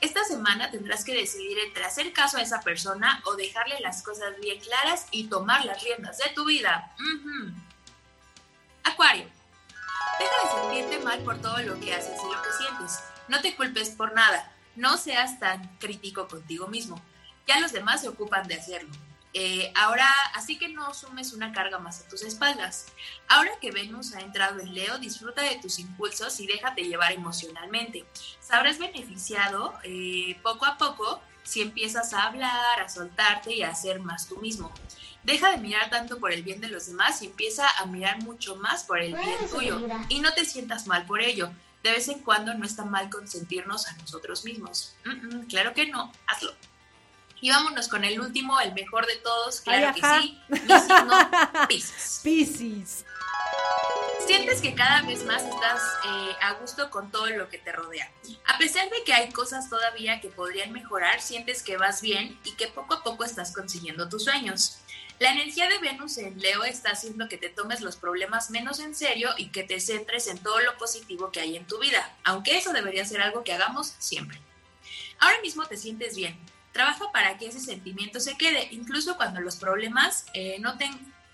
Esta 0.00 0.24
semana 0.24 0.70
tendrás 0.70 1.04
que 1.04 1.14
decidir 1.14 1.58
entre 1.58 1.84
hacer 1.84 2.12
caso 2.12 2.38
a 2.38 2.42
esa 2.42 2.62
persona 2.62 3.22
o 3.26 3.36
dejarle 3.36 3.78
las 3.80 4.02
cosas 4.02 4.34
bien 4.40 4.58
claras 4.58 5.06
y 5.12 5.28
tomar 5.28 5.64
las 5.64 5.82
riendas 5.82 6.18
de 6.18 6.30
tu 6.30 6.44
vida. 6.46 6.92
Acuario. 8.82 9.26
Deja 10.18 10.32
de 10.42 10.60
sentirte 10.60 11.04
mal 11.04 11.20
por 11.20 11.40
todo 11.40 11.58
lo 11.58 11.78
que 11.78 11.94
haces 11.94 12.18
y 12.18 12.34
lo 12.34 12.42
que 12.42 12.52
sientes. 12.58 12.98
No 13.28 13.40
te 13.40 13.54
culpes 13.54 13.90
por 13.90 14.12
nada 14.12 14.49
no 14.76 14.96
seas 14.96 15.38
tan 15.38 15.76
crítico 15.78 16.28
contigo 16.28 16.68
mismo. 16.68 17.00
Ya 17.46 17.60
los 17.60 17.72
demás 17.72 18.02
se 18.02 18.08
ocupan 18.08 18.46
de 18.46 18.54
hacerlo. 18.54 18.90
Eh, 19.32 19.72
ahora, 19.76 20.08
así 20.34 20.58
que 20.58 20.68
no 20.68 20.92
sumes 20.92 21.32
una 21.32 21.52
carga 21.52 21.78
más 21.78 22.00
a 22.00 22.08
tus 22.08 22.22
espaldas. 22.22 22.86
Ahora 23.28 23.52
que 23.60 23.70
Venus 23.70 24.14
ha 24.14 24.20
entrado 24.20 24.58
en 24.60 24.74
Leo, 24.74 24.98
disfruta 24.98 25.42
de 25.42 25.56
tus 25.56 25.78
impulsos 25.78 26.40
y 26.40 26.46
déjate 26.46 26.82
llevar 26.82 27.12
emocionalmente. 27.12 28.04
Sabrás 28.40 28.78
beneficiado 28.78 29.74
eh, 29.84 30.36
poco 30.42 30.66
a 30.66 30.78
poco 30.78 31.22
si 31.44 31.62
empiezas 31.62 32.12
a 32.12 32.24
hablar, 32.24 32.80
a 32.80 32.88
soltarte 32.88 33.54
y 33.54 33.62
a 33.62 33.70
hacer 33.70 34.00
más 34.00 34.26
tú 34.26 34.36
mismo. 34.38 34.72
Deja 35.22 35.50
de 35.50 35.58
mirar 35.58 35.90
tanto 35.90 36.18
por 36.18 36.32
el 36.32 36.42
bien 36.42 36.60
de 36.60 36.68
los 36.68 36.86
demás 36.86 37.22
y 37.22 37.26
empieza 37.26 37.68
a 37.78 37.86
mirar 37.86 38.22
mucho 38.22 38.56
más 38.56 38.84
por 38.84 39.00
el 39.00 39.14
bien 39.14 39.50
tuyo. 39.50 39.80
Y 40.08 40.20
no 40.20 40.32
te 40.32 40.44
sientas 40.44 40.86
mal 40.86 41.06
por 41.06 41.20
ello 41.20 41.50
de 41.82 41.92
vez 41.92 42.08
en 42.08 42.20
cuando 42.20 42.54
no 42.54 42.64
está 42.64 42.84
mal 42.84 43.08
consentirnos 43.10 43.86
a 43.86 43.92
nosotros 43.94 44.44
mismos. 44.44 44.94
claro 45.48 45.72
que 45.74 45.86
no, 45.86 46.12
hazlo. 46.26 46.54
Y 47.42 47.50
vámonos 47.50 47.88
con 47.88 48.04
el 48.04 48.20
último, 48.20 48.60
el 48.60 48.74
mejor 48.74 49.06
de 49.06 49.16
todos, 49.16 49.62
claro 49.62 49.94
que 49.94 50.00
sí, 50.00 50.38
mi 50.48 50.58
signo, 50.58 51.66
Pisces. 51.68 52.20
Pisces. 52.22 53.04
Sientes 54.26 54.60
que 54.60 54.74
cada 54.74 55.02
vez 55.02 55.24
más 55.24 55.42
estás 55.42 55.82
eh, 56.06 56.32
a 56.42 56.52
gusto 56.54 56.90
con 56.90 57.10
todo 57.10 57.26
lo 57.30 57.48
que 57.48 57.58
te 57.58 57.72
rodea. 57.72 58.12
A 58.46 58.58
pesar 58.58 58.88
de 58.90 59.02
que 59.04 59.14
hay 59.14 59.32
cosas 59.32 59.70
todavía 59.70 60.20
que 60.20 60.28
podrían 60.28 60.72
mejorar, 60.72 61.20
sientes 61.22 61.62
que 61.62 61.78
vas 61.78 62.02
bien 62.02 62.38
y 62.44 62.52
que 62.52 62.68
poco 62.68 62.94
a 62.94 63.02
poco 63.02 63.24
estás 63.24 63.54
consiguiendo 63.54 64.08
tus 64.08 64.24
sueños. 64.24 64.80
La 65.20 65.32
energía 65.32 65.68
de 65.68 65.76
Venus 65.76 66.16
en 66.16 66.40
Leo 66.40 66.64
está 66.64 66.92
haciendo 66.92 67.28
que 67.28 67.36
te 67.36 67.50
tomes 67.50 67.82
los 67.82 67.96
problemas 67.96 68.48
menos 68.48 68.80
en 68.80 68.94
serio 68.94 69.28
y 69.36 69.50
que 69.50 69.62
te 69.62 69.78
centres 69.78 70.26
en 70.28 70.38
todo 70.38 70.58
lo 70.60 70.78
positivo 70.78 71.30
que 71.30 71.40
hay 71.40 71.56
en 71.56 71.66
tu 71.66 71.78
vida, 71.78 72.16
aunque 72.24 72.56
eso 72.56 72.72
debería 72.72 73.04
ser 73.04 73.20
algo 73.20 73.44
que 73.44 73.52
hagamos 73.52 73.94
siempre. 73.98 74.40
Ahora 75.18 75.38
mismo 75.42 75.66
te 75.66 75.76
sientes 75.76 76.16
bien. 76.16 76.38
Trabaja 76.72 77.12
para 77.12 77.36
que 77.36 77.48
ese 77.48 77.60
sentimiento 77.60 78.18
se 78.18 78.38
quede, 78.38 78.68
incluso 78.70 79.18
cuando 79.18 79.42
los 79.42 79.56
problemas 79.56 80.24
eh, 80.32 80.56
no 80.58 80.74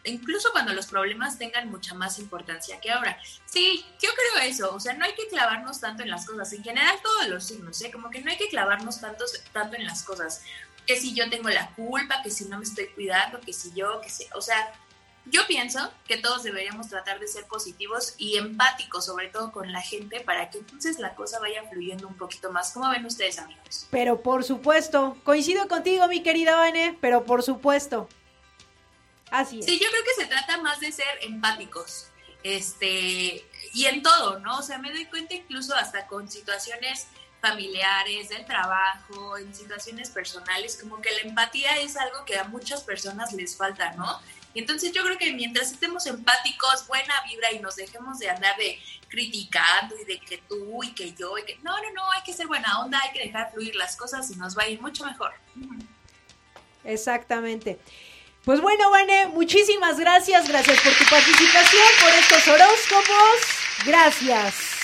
incluso 0.02 0.50
cuando 0.50 0.72
los 0.72 0.86
problemas 0.86 1.38
tengan 1.38 1.70
mucha 1.70 1.94
más 1.94 2.18
importancia 2.18 2.80
que 2.80 2.90
ahora. 2.90 3.16
Sí, 3.44 3.86
yo 4.02 4.10
creo 4.14 4.42
eso, 4.48 4.74
o 4.74 4.80
sea, 4.80 4.94
no 4.94 5.04
hay 5.04 5.14
que 5.14 5.28
clavarnos 5.28 5.78
tanto 5.78 6.02
en 6.02 6.10
las 6.10 6.26
cosas, 6.26 6.52
en 6.52 6.64
general 6.64 6.96
todos 7.04 7.28
los 7.28 7.44
signos, 7.44 7.80
¿eh? 7.82 7.92
como 7.92 8.10
que 8.10 8.20
no 8.20 8.32
hay 8.32 8.36
que 8.36 8.48
clavarnos 8.48 9.00
tanto, 9.00 9.24
tanto 9.52 9.76
en 9.76 9.84
las 9.84 10.02
cosas 10.02 10.42
que 10.86 10.96
si 10.96 11.14
yo 11.14 11.28
tengo 11.28 11.48
la 11.48 11.70
culpa, 11.74 12.22
que 12.22 12.30
si 12.30 12.44
no 12.46 12.58
me 12.58 12.64
estoy 12.64 12.86
cuidando, 12.88 13.40
que 13.40 13.52
si 13.52 13.72
yo, 13.74 14.00
que 14.00 14.08
si, 14.08 14.24
o 14.34 14.40
sea, 14.40 14.72
yo 15.28 15.46
pienso 15.48 15.92
que 16.06 16.18
todos 16.18 16.44
deberíamos 16.44 16.88
tratar 16.88 17.18
de 17.18 17.26
ser 17.26 17.46
positivos 17.46 18.14
y 18.16 18.36
empáticos, 18.36 19.06
sobre 19.06 19.28
todo 19.28 19.50
con 19.50 19.72
la 19.72 19.80
gente, 19.80 20.20
para 20.20 20.50
que 20.50 20.58
entonces 20.58 20.98
la 21.00 21.16
cosa 21.16 21.40
vaya 21.40 21.64
fluyendo 21.68 22.06
un 22.06 22.16
poquito 22.16 22.52
más. 22.52 22.70
¿Cómo 22.70 22.88
ven 22.90 23.04
ustedes, 23.04 23.38
amigos? 23.38 23.88
Pero 23.90 24.22
por 24.22 24.44
supuesto, 24.44 25.16
coincido 25.24 25.66
contigo, 25.66 26.06
mi 26.06 26.22
querida 26.22 26.54
Vane, 26.56 26.96
pero 27.00 27.24
por 27.24 27.42
supuesto. 27.42 28.08
Así 29.30 29.58
es. 29.58 29.66
Sí, 29.66 29.80
yo 29.82 29.90
creo 29.90 30.04
que 30.04 30.22
se 30.22 30.28
trata 30.28 30.58
más 30.58 30.78
de 30.78 30.92
ser 30.92 31.06
empáticos. 31.22 32.06
Este, 32.44 33.44
y 33.74 33.86
en 33.86 34.02
todo, 34.02 34.38
¿no? 34.38 34.58
O 34.58 34.62
sea, 34.62 34.78
me 34.78 34.92
doy 34.92 35.06
cuenta 35.06 35.34
incluso 35.34 35.74
hasta 35.74 36.06
con 36.06 36.30
situaciones 36.30 37.08
familiares, 37.40 38.28
del 38.28 38.44
trabajo, 38.44 39.36
en 39.38 39.54
situaciones 39.54 40.10
personales, 40.10 40.78
como 40.80 41.00
que 41.00 41.10
la 41.10 41.20
empatía 41.28 41.76
es 41.78 41.96
algo 41.96 42.24
que 42.24 42.38
a 42.38 42.44
muchas 42.44 42.82
personas 42.82 43.32
les 43.32 43.56
falta, 43.56 43.92
¿no? 43.92 44.20
Y 44.54 44.60
entonces 44.60 44.90
yo 44.92 45.04
creo 45.04 45.18
que 45.18 45.34
mientras 45.34 45.70
estemos 45.70 46.06
empáticos, 46.06 46.86
buena 46.86 47.14
vibra 47.28 47.52
y 47.52 47.58
nos 47.58 47.76
dejemos 47.76 48.18
de 48.18 48.30
andar 48.30 48.56
de 48.56 48.78
criticando 49.08 49.94
y 50.00 50.04
de 50.06 50.18
que 50.18 50.38
tú 50.48 50.82
y 50.82 50.92
que 50.92 51.12
yo 51.12 51.36
y 51.36 51.44
que 51.44 51.58
no, 51.62 51.76
no, 51.76 51.92
no, 51.94 52.10
hay 52.12 52.22
que 52.22 52.32
ser 52.32 52.46
buena 52.46 52.80
onda, 52.80 52.98
hay 53.02 53.12
que 53.12 53.26
dejar 53.26 53.52
fluir 53.52 53.76
las 53.76 53.96
cosas 53.96 54.30
y 54.30 54.36
nos 54.36 54.56
va 54.56 54.62
a 54.62 54.68
ir 54.68 54.80
mucho 54.80 55.04
mejor. 55.04 55.32
Exactamente. 56.84 57.78
Pues 58.46 58.60
bueno, 58.60 58.90
Vane, 58.90 59.26
muchísimas 59.26 59.98
gracias, 59.98 60.48
gracias 60.48 60.80
por 60.80 60.92
tu 60.94 61.04
participación, 61.04 61.88
por 62.00 62.14
estos 62.14 62.48
horóscopos. 62.48 63.84
Gracias. 63.84 64.75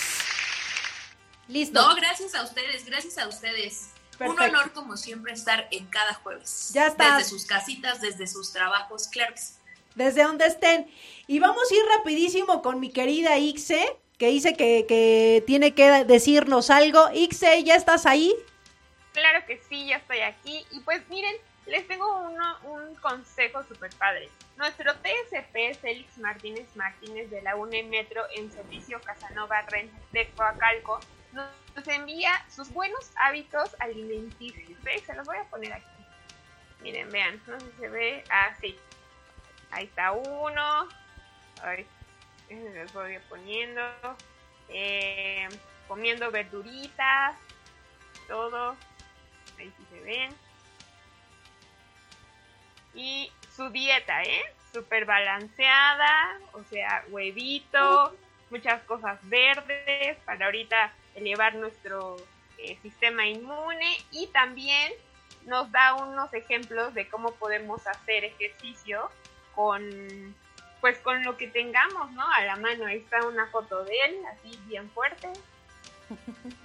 Listo. 1.49 1.81
No, 1.81 1.95
gracias 1.97 2.35
a 2.35 2.43
ustedes, 2.43 2.85
gracias 2.85 3.19
a 3.19 3.29
ustedes. 3.29 3.91
Un 4.21 4.39
honor 4.39 4.73
como 4.73 4.97
siempre 4.97 5.33
estar 5.33 5.67
en 5.71 5.87
cada 5.87 6.15
jueves. 6.15 6.71
Ya 6.73 6.87
está. 6.87 7.17
Desde 7.17 7.29
sus 7.29 7.45
casitas, 7.45 8.01
desde 8.01 8.27
sus 8.27 8.53
trabajos, 8.53 9.09
claro 9.09 9.35
Desde 9.95 10.23
donde 10.23 10.47
estén. 10.47 10.89
Y 11.27 11.41
vamos 11.41 11.71
a 11.71 11.75
ir 11.75 11.83
rapidísimo 11.99 12.63
con 12.63 12.79
mi 12.79 12.91
querida 12.91 13.39
Ixe, 13.39 13.97
que 14.19 14.29
dice 14.29 14.55
que, 14.55 14.87
que 14.87 15.43
tiene 15.47 15.75
que 15.75 16.05
decirnos 16.05 16.71
algo. 16.71 17.11
Ixe, 17.13 17.65
¿ya 17.65 17.75
estás 17.75 18.07
ahí? 18.07 18.35
Claro 19.13 19.45
que 19.47 19.61
sí, 19.69 19.87
ya 19.87 19.97
estoy 19.97 20.21
aquí. 20.21 20.65
Y 20.71 20.81
pues 20.81 21.03
miren, 21.09 21.35
les 21.67 21.87
tengo 21.87 22.07
uno, 22.21 22.59
un 22.65 22.95
consejo 22.97 23.63
súper 23.65 23.91
padre. 23.97 24.29
Nuestro 24.57 24.95
TSP 24.95 25.75
Félix 25.81 26.19
Martínez 26.19 26.69
Martínez 26.77 27.31
de 27.31 27.43
la 27.43 27.57
UNE 27.57 27.83
Metro 27.85 28.23
en 28.37 28.53
servicio 28.53 29.01
Casanova 29.01 29.63
Ren 29.63 29.91
de 30.13 30.29
Coacalco 30.31 31.01
nos 31.33 31.89
envía 31.89 32.45
sus 32.49 32.71
buenos 32.73 33.11
hábitos 33.17 33.75
alimenticios. 33.81 34.79
Se 35.05 35.15
los 35.15 35.27
voy 35.27 35.39
a 35.39 35.45
poner 35.45 35.73
aquí. 35.73 35.87
Miren, 36.81 37.11
vean, 37.11 37.41
no 37.47 37.59
sé 37.61 37.67
si 37.67 37.79
se 37.79 37.89
ve. 37.89 38.25
Ah. 38.31 38.55
Ahí 39.71 39.85
está 39.85 40.13
uno. 40.13 40.89
Ahí 41.63 41.87
les 42.51 42.93
voy 42.93 43.19
poniendo. 43.29 43.83
Eh, 44.69 45.49
comiendo 45.89 46.31
verduritas. 46.31 47.37
Todo. 48.29 48.77
Ahí 49.59 49.73
sí 49.77 49.87
se 49.91 50.01
ven. 50.01 50.35
Y 52.95 53.33
su 53.55 53.71
dieta, 53.71 54.23
¿eh? 54.23 54.43
Súper 54.73 55.05
balanceada. 55.05 56.39
O 56.53 56.63
sea, 56.65 57.05
huevito. 57.09 58.17
Muchas 58.51 58.83
cosas 58.83 59.19
verdes. 59.23 60.19
Para 60.27 60.47
ahorita 60.47 60.93
elevar 61.15 61.55
nuestro 61.55 62.17
eh, 62.59 62.79
sistema 62.83 63.27
inmune 63.27 63.99
y 64.11 64.29
también 64.29 64.93
nos 65.47 65.71
da 65.73 65.95
unos 65.95 66.33
ejemplos 66.35 66.95
de 66.95 67.09
cómo 67.09 67.33
podemos 67.33 67.87
hacer 67.87 68.25
ejercicio 68.25 69.11
con 69.55 70.35
pues 70.81 70.99
con 70.99 71.23
lo 71.23 71.37
que 71.37 71.47
tengamos, 71.47 72.11
¿no? 72.11 72.29
A 72.33 72.43
la 72.43 72.57
mano. 72.57 72.87
Ahí 72.87 72.99
está 72.99 73.25
una 73.25 73.47
foto 73.47 73.85
de 73.85 73.95
él, 74.05 74.17
así 74.33 74.59
bien 74.67 74.91
fuerte. 74.91 75.29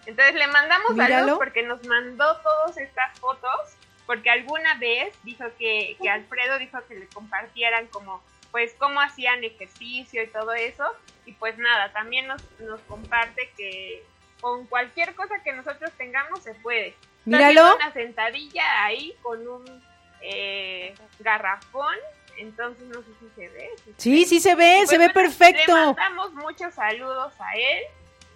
Entonces 0.08 0.34
le 0.34 0.48
mandamos 0.48 0.96
saludos 0.96 1.38
porque 1.38 1.62
nos 1.62 1.86
mandó 1.86 2.36
todas 2.42 2.78
estas 2.78 3.18
fotos, 3.20 3.76
porque 4.08 4.32
alguna 4.32 4.74
vez 4.80 5.14
dijo 5.24 5.46
que, 5.60 5.96
que 6.02 6.10
Alfredo 6.10 6.58
dijo 6.58 6.80
que 6.88 6.96
le 6.96 7.08
compartieran 7.08 7.86
como 7.88 8.24
pues 8.52 8.74
cómo 8.80 9.02
hacían 9.02 9.44
ejercicio 9.44 10.24
y 10.24 10.28
todo 10.28 10.54
eso. 10.54 10.84
Y 11.28 11.34
pues 11.34 11.60
nada, 11.60 11.94
también 11.94 12.26
nos, 12.26 12.42
nos 12.62 12.80
comparte 12.82 13.52
que 13.56 14.04
con 14.42 14.68
cualquier 14.68 15.16
cosa 15.16 15.42
que 15.44 15.54
nosotros 15.54 15.92
tengamos 15.98 16.42
se 16.42 16.54
puede. 16.56 16.96
Míralo. 17.26 17.76
Una 17.76 17.92
sentadilla 17.92 18.86
ahí 18.86 19.16
con 19.22 19.48
un 19.48 19.84
eh, 20.22 20.96
garrafón, 21.20 21.96
entonces 22.38 22.88
no 22.88 23.02
sé 23.02 23.10
si 23.20 23.30
se 23.36 23.50
ve. 23.50 23.70
sí, 23.98 24.26
sí 24.26 24.40
se 24.40 24.56
ve, 24.56 24.86
se 24.88 24.98
ve 24.98 25.10
perfecto. 25.10 25.76
Le 25.76 25.86
mandamos 25.86 26.34
muchos 26.34 26.74
saludos 26.74 27.34
a 27.40 27.54
él, 27.56 27.84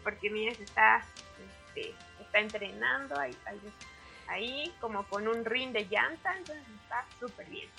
porque 0.03 0.29
mire, 0.29 0.55
se 0.55 0.63
está, 0.63 1.05
este, 1.67 1.93
está 2.19 2.39
entrenando 2.39 3.17
ahí, 3.19 3.35
ahí, 4.27 4.73
como 4.79 5.03
con 5.07 5.27
un 5.27 5.45
ring 5.45 5.71
de 5.71 5.85
llanta, 5.85 6.35
entonces 6.37 6.63
está 6.83 7.05
súper 7.19 7.47
bien. 7.47 7.69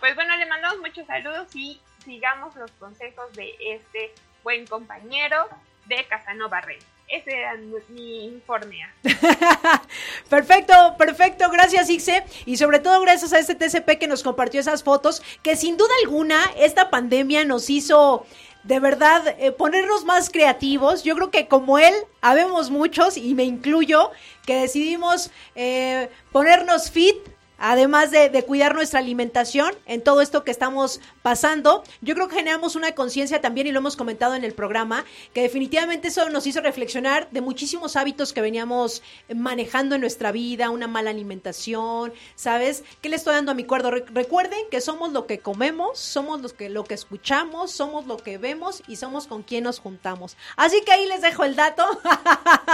Pues 0.00 0.14
bueno, 0.16 0.36
le 0.36 0.46
mandamos 0.46 0.80
muchos 0.80 1.06
saludos 1.06 1.54
y 1.54 1.80
sigamos 2.04 2.56
los 2.56 2.72
consejos 2.72 3.32
de 3.34 3.54
este 3.60 4.12
buen 4.42 4.66
compañero 4.66 5.48
de 5.86 6.04
Casanova 6.06 6.60
Rey. 6.60 6.78
Ese 7.12 7.30
era 7.30 7.58
mi 7.90 8.24
informe. 8.24 8.78
perfecto, 10.30 10.72
perfecto, 10.96 11.50
gracias 11.50 11.90
Ixe 11.90 12.24
y 12.46 12.56
sobre 12.56 12.78
todo 12.78 13.02
gracias 13.02 13.34
a 13.34 13.38
este 13.38 13.54
TCP 13.54 13.98
que 13.98 14.06
nos 14.08 14.22
compartió 14.22 14.60
esas 14.60 14.82
fotos, 14.82 15.22
que 15.42 15.54
sin 15.54 15.76
duda 15.76 15.90
alguna 16.02 16.42
esta 16.56 16.88
pandemia 16.88 17.44
nos 17.44 17.68
hizo 17.68 18.24
de 18.62 18.80
verdad 18.80 19.36
eh, 19.38 19.52
ponernos 19.52 20.06
más 20.06 20.30
creativos. 20.30 21.02
Yo 21.02 21.14
creo 21.14 21.30
que 21.30 21.48
como 21.48 21.78
él, 21.78 21.92
habemos 22.22 22.70
muchos 22.70 23.18
y 23.18 23.34
me 23.34 23.44
incluyo 23.44 24.10
que 24.46 24.62
decidimos 24.62 25.30
eh, 25.54 26.08
ponernos 26.32 26.90
fit 26.90 27.16
además 27.62 28.10
de, 28.10 28.30
cuidar 28.42 28.74
nuestra 28.74 28.98
alimentación 28.98 29.72
en 29.86 30.02
todo 30.02 30.20
esto 30.20 30.42
que 30.42 30.50
estamos 30.50 31.00
pasando, 31.22 31.84
yo 32.00 32.14
creo 32.14 32.26
que 32.26 32.34
generamos 32.34 32.74
una 32.74 32.92
conciencia 32.92 33.40
también, 33.40 33.68
y 33.68 33.72
lo 33.72 33.78
hemos 33.78 33.94
comentado 33.96 34.34
en 34.34 34.42
el 34.42 34.52
programa, 34.52 35.04
que 35.32 35.42
definitivamente 35.42 36.08
eso 36.08 36.28
nos 36.28 36.44
hizo 36.46 36.60
reflexionar 36.60 37.28
de 37.30 37.40
muchísimos 37.40 37.94
hábitos 37.94 38.32
que 38.32 38.40
veníamos 38.40 39.02
manejando 39.32 39.94
en 39.94 40.00
nuestra 40.00 40.32
vida, 40.32 40.70
una 40.70 40.88
mala 40.88 41.10
alimentación, 41.10 42.12
¿sabes? 42.34 42.82
¿Qué 43.00 43.08
le 43.08 43.16
estoy 43.16 43.34
dando 43.34 43.52
a 43.52 43.54
mi 43.54 43.64
cuerpo? 43.64 43.90
recuerden 43.90 44.60
que 44.70 44.80
somos 44.80 45.12
lo 45.12 45.26
que 45.26 45.38
comemos, 45.38 45.98
somos 45.98 46.42
los 46.42 46.52
que, 46.52 46.68
lo 46.68 46.84
que 46.84 46.94
escuchamos, 46.94 47.70
somos 47.70 48.06
lo 48.06 48.16
que 48.16 48.38
vemos 48.38 48.82
y 48.88 48.96
somos 48.96 49.28
con 49.28 49.44
quien 49.44 49.64
nos 49.64 49.78
juntamos. 49.78 50.36
Así 50.56 50.82
que 50.82 50.92
ahí 50.92 51.06
les 51.06 51.22
dejo 51.22 51.44
el 51.44 51.54
dato. 51.54 51.84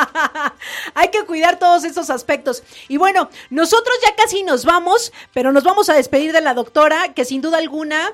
Hay 0.95 1.09
que 1.11 1.25
cuidar 1.25 1.59
todos 1.59 1.85
estos 1.85 2.09
aspectos. 2.11 2.63
Y 2.89 2.97
bueno, 2.97 3.29
nosotros 3.51 3.95
ya 4.05 4.17
casi 4.17 4.43
nos 4.43 4.65
vamos 4.65 4.78
pero 5.33 5.53
nos 5.53 5.65
vamos 5.65 5.89
a 5.89 5.95
despedir 5.95 6.33
de 6.33 6.41
la 6.41 6.55
doctora, 6.55 7.15
que 7.15 7.25
sin 7.25 7.41
duda 7.41 7.59
alguna 7.59 8.13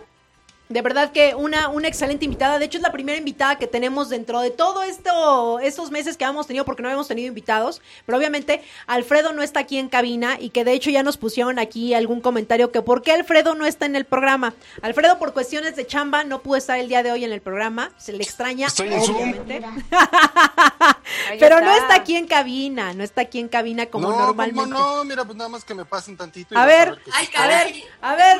de 0.69 0.81
verdad 0.81 1.12
que 1.12 1.35
una, 1.35 1.69
una 1.69 1.89
excelente 1.89 2.24
invitada. 2.24 2.59
De 2.59 2.65
hecho, 2.65 2.78
es 2.78 2.82
la 2.82 2.93
primera 2.93 3.19
invitada 3.19 3.59
que 3.59 3.66
tenemos 3.66 4.09
dentro 4.09 4.41
de 4.41 4.51
todo 4.51 4.82
esto, 4.82 5.59
estos 5.61 5.91
meses 5.91 6.16
que 6.16 6.24
hemos 6.24 6.47
tenido, 6.47 6.65
porque 6.65 6.82
no 6.82 6.89
habíamos 6.89 7.07
tenido 7.07 7.28
invitados. 7.28 7.82
Pero 8.07 8.16
obviamente, 8.16 8.62
Alfredo 8.86 9.32
no 9.32 9.43
está 9.43 9.61
aquí 9.61 9.78
en 9.78 9.89
cabina 9.89 10.39
y 10.41 10.51
que 10.51 10.65
de 10.65 10.73
hecho 10.73 10.91
ya 10.91 11.03
nos 11.03 11.19
pusieron 11.19 11.59
aquí 11.59 11.93
algún 11.93 12.20
comentario 12.20 12.73
que 12.73 12.81
por 12.81 13.03
qué 13.03 13.12
Alfredo 13.12 13.55
no 13.55 13.66
está 13.66 13.86
en 13.86 13.95
el 13.95 14.07
programa. 14.07 14.55
Alfredo, 14.81 15.19
por 15.19 15.35
cuestiones 15.35 15.77
de 15.77 15.86
chamba, 15.86 16.24
no 16.24 16.43
pudo 16.43 16.57
estar 16.57 16.78
el 16.78 16.89
día 16.89 17.03
de 17.03 17.12
hoy 17.12 17.24
en 17.24 17.32
el 17.32 17.43
programa. 17.43 17.91
Se 17.99 18.12
le 18.12 18.24
extraña, 18.24 18.69
obviamente. 18.69 19.61
pero 21.39 21.60
no 21.60 21.74
está 21.76 21.94
aquí 21.97 22.16
en 22.16 22.26
cabina, 22.26 22.93
no 22.94 23.05
está 23.05 23.22
aquí 23.22 23.39
en 23.39 23.48
cabina 23.48 23.86
como 23.86 24.10
no, 24.10 24.18
normalmente. 24.18 24.70
no, 24.70 25.05
mira, 25.05 25.24
pues 25.24 25.36
nada 25.36 25.48
más 25.48 25.64
que 25.64 25.74
me 25.74 25.85
pasen 25.85 26.16
tantito. 26.16 26.56
a, 26.59 26.66
ver, 26.66 26.89
a 27.36 27.47
ver, 27.47 27.85
a 28.01 28.14
ver, 28.14 28.39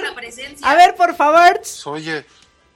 a 0.63 0.75
ver, 0.75 0.95
por 0.95 1.15
favor. 1.15 1.61
Oye, 1.87 2.25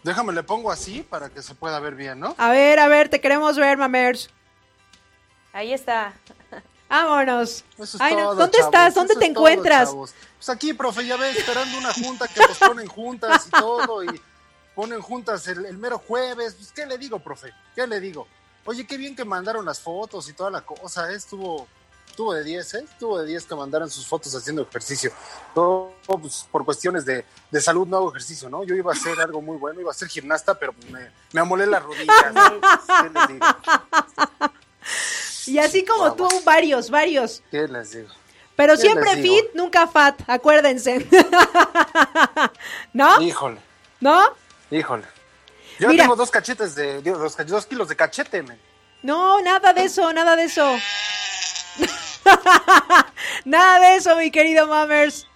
déjame 0.02 0.32
le 0.32 0.42
pongo 0.42 0.70
así 0.70 1.02
para 1.02 1.30
que 1.30 1.42
se 1.42 1.54
pueda 1.54 1.78
ver 1.80 1.94
bien, 1.94 2.20
¿no? 2.20 2.34
A 2.38 2.50
ver, 2.50 2.78
a 2.78 2.88
ver, 2.88 3.08
te 3.08 3.20
queremos 3.20 3.56
ver, 3.56 3.78
Mamers. 3.78 4.30
Ahí 5.52 5.72
está. 5.72 6.14
Vámonos. 6.88 7.64
¿Dónde 7.76 8.58
estás? 8.58 8.94
¿Dónde 8.94 9.14
te 9.16 9.26
encuentras? 9.26 9.94
Pues 9.94 10.48
aquí, 10.48 10.72
profe, 10.72 11.04
ya 11.04 11.16
ves, 11.16 11.36
esperando 11.36 11.78
una 11.78 11.92
junta 11.92 12.26
que 12.28 12.40
pues 12.40 12.58
ponen 12.58 12.86
juntas 12.86 13.48
y 13.48 13.50
todo, 13.50 14.04
y 14.04 14.20
ponen 14.74 15.00
juntas 15.00 15.46
el, 15.48 15.76
mero 15.76 15.98
jueves. 15.98 16.54
Pues, 16.54 16.72
¿qué 16.72 16.86
le 16.86 16.96
digo, 16.96 17.18
profe? 17.18 17.52
¿Qué 17.74 17.86
le 17.86 18.00
digo? 18.00 18.26
Oye, 18.68 18.86
qué 18.86 18.98
bien 18.98 19.16
que 19.16 19.24
mandaron 19.24 19.64
las 19.64 19.80
fotos 19.80 20.28
y 20.28 20.34
toda 20.34 20.50
la 20.50 20.60
cosa, 20.60 21.10
¿eh? 21.10 21.16
estuvo 21.16 21.66
estuvo 22.06 22.34
de 22.34 22.44
10, 22.44 22.74
¿eh? 22.74 22.84
Estuvo 22.84 23.18
de 23.18 23.24
10 23.24 23.46
que 23.46 23.54
mandaran 23.54 23.88
sus 23.88 24.06
fotos 24.06 24.34
haciendo 24.34 24.60
ejercicio. 24.60 25.10
Todo 25.54 25.94
pues, 26.04 26.46
por 26.52 26.66
cuestiones 26.66 27.06
de, 27.06 27.24
de, 27.50 27.60
salud 27.62 27.88
no 27.88 27.96
hago 27.96 28.10
ejercicio, 28.10 28.50
¿no? 28.50 28.64
Yo 28.64 28.74
iba 28.74 28.92
a 28.92 28.94
hacer 28.94 29.18
algo 29.22 29.40
muy 29.40 29.56
bueno, 29.56 29.80
iba 29.80 29.90
a 29.90 29.94
ser 29.94 30.08
gimnasta, 30.08 30.52
pero 30.58 30.74
me, 30.92 31.10
me 31.32 31.40
amolé 31.40 31.66
las 31.66 31.82
rodillas. 31.82 32.14
¿Qué 33.02 33.10
les 33.14 33.28
digo? 33.28 33.46
Y 35.46 35.58
así 35.60 35.82
como 35.86 36.12
tú, 36.12 36.28
varios, 36.44 36.90
varios. 36.90 37.42
¿Qué 37.50 37.66
les 37.68 37.92
digo? 37.92 38.10
Pero 38.54 38.76
siempre 38.76 39.16
fit, 39.16 39.46
nunca 39.54 39.86
fat, 39.86 40.20
acuérdense. 40.26 41.08
¿No? 42.92 43.18
Híjole. 43.22 43.60
¿No? 44.00 44.24
Híjole. 44.70 45.04
Yo 45.78 45.88
tengo 45.90 46.16
dos 46.16 46.30
cachetes 46.30 46.74
de, 46.74 47.00
dos, 47.02 47.36
dos 47.46 47.66
kilos 47.66 47.88
de 47.88 47.96
cachete. 47.96 48.44
No, 49.02 49.40
nada 49.40 49.72
de 49.72 49.84
eso, 49.84 50.12
nada 50.12 50.36
de 50.36 50.44
eso. 50.44 50.76
Nada 53.44 53.80
de 53.80 53.96
eso, 53.96 54.16
mi 54.16 54.30
querido 54.30 54.66
Mammers. 54.66 55.26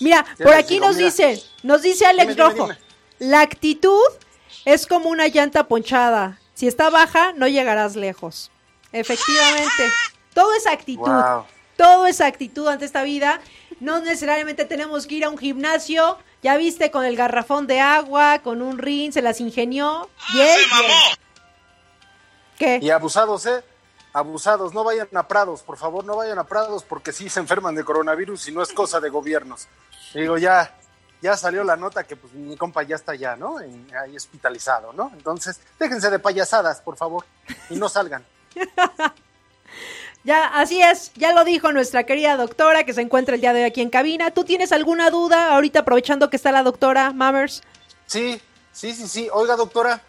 Mira, 0.00 0.24
por 0.42 0.54
aquí 0.54 0.78
nos 0.78 0.96
dice, 0.96 1.42
nos 1.62 1.82
dice 1.82 2.06
Alex 2.06 2.36
Rojo, 2.36 2.68
la 3.18 3.40
actitud 3.40 4.00
es 4.64 4.86
como 4.86 5.08
una 5.08 5.28
llanta 5.28 5.66
ponchada. 5.66 6.38
Si 6.54 6.66
está 6.66 6.90
baja, 6.90 7.32
no 7.34 7.48
llegarás 7.48 7.96
lejos. 7.96 8.50
Efectivamente, 8.92 9.90
todo 10.32 10.54
es 10.54 10.66
actitud. 10.66 11.22
Todo 11.76 12.06
es 12.06 12.20
actitud 12.20 12.66
ante 12.68 12.86
esta 12.86 13.02
vida. 13.02 13.40
No 13.80 14.00
necesariamente 14.00 14.64
tenemos 14.64 15.06
que 15.06 15.16
ir 15.16 15.24
a 15.24 15.28
un 15.28 15.36
gimnasio. 15.36 16.18
Ya 16.46 16.56
viste 16.56 16.92
con 16.92 17.04
el 17.04 17.16
garrafón 17.16 17.66
de 17.66 17.80
agua, 17.80 18.38
con 18.38 18.62
un 18.62 18.78
rin, 18.78 19.12
se 19.12 19.20
las 19.20 19.40
ingenió. 19.40 20.08
¿Qué? 22.56 22.78
Y 22.80 22.90
abusados, 22.90 23.46
¿eh? 23.46 23.64
abusados, 24.12 24.72
no 24.72 24.84
vayan 24.84 25.08
a 25.14 25.26
Prados, 25.26 25.64
por 25.64 25.76
favor, 25.76 26.04
no 26.04 26.14
vayan 26.14 26.38
a 26.38 26.44
Prados 26.44 26.84
porque 26.84 27.10
sí 27.10 27.28
se 27.28 27.40
enferman 27.40 27.74
de 27.74 27.82
coronavirus 27.82 28.46
y 28.46 28.52
no 28.52 28.62
es 28.62 28.72
cosa 28.72 29.00
de 29.00 29.08
gobiernos. 29.08 29.66
Digo, 30.14 30.38
ya, 30.38 30.72
ya 31.20 31.36
salió 31.36 31.64
la 31.64 31.74
nota 31.74 32.04
que 32.04 32.14
pues 32.14 32.32
mi 32.32 32.56
compa 32.56 32.84
ya 32.84 32.94
está 32.94 33.16
ya, 33.16 33.34
¿no? 33.34 33.58
ahí 33.58 34.16
hospitalizado, 34.16 34.92
¿no? 34.92 35.10
Entonces, 35.14 35.58
déjense 35.80 36.10
de 36.10 36.20
payasadas, 36.20 36.80
por 36.80 36.96
favor, 36.96 37.24
y 37.70 37.74
no 37.74 37.88
salgan. 37.88 38.24
ya, 40.26 40.46
así 40.48 40.82
es, 40.82 41.12
ya 41.14 41.32
lo 41.32 41.44
dijo 41.44 41.72
nuestra 41.72 42.04
querida 42.04 42.36
doctora 42.36 42.84
que 42.84 42.92
se 42.92 43.00
encuentra 43.00 43.36
el 43.36 43.40
día 43.40 43.52
de 43.52 43.60
hoy 43.60 43.66
aquí 43.66 43.80
en 43.80 43.90
cabina. 43.90 44.32
¿Tú 44.32 44.44
tienes 44.44 44.72
alguna 44.72 45.08
duda 45.08 45.54
ahorita 45.54 45.80
aprovechando 45.80 46.28
que 46.28 46.36
está 46.36 46.50
la 46.50 46.64
doctora 46.64 47.12
Mammers? 47.12 47.62
Sí, 48.06 48.42
sí, 48.72 48.92
sí, 48.92 49.06
sí. 49.06 49.28
Oiga, 49.32 49.54
doctora, 49.54 50.02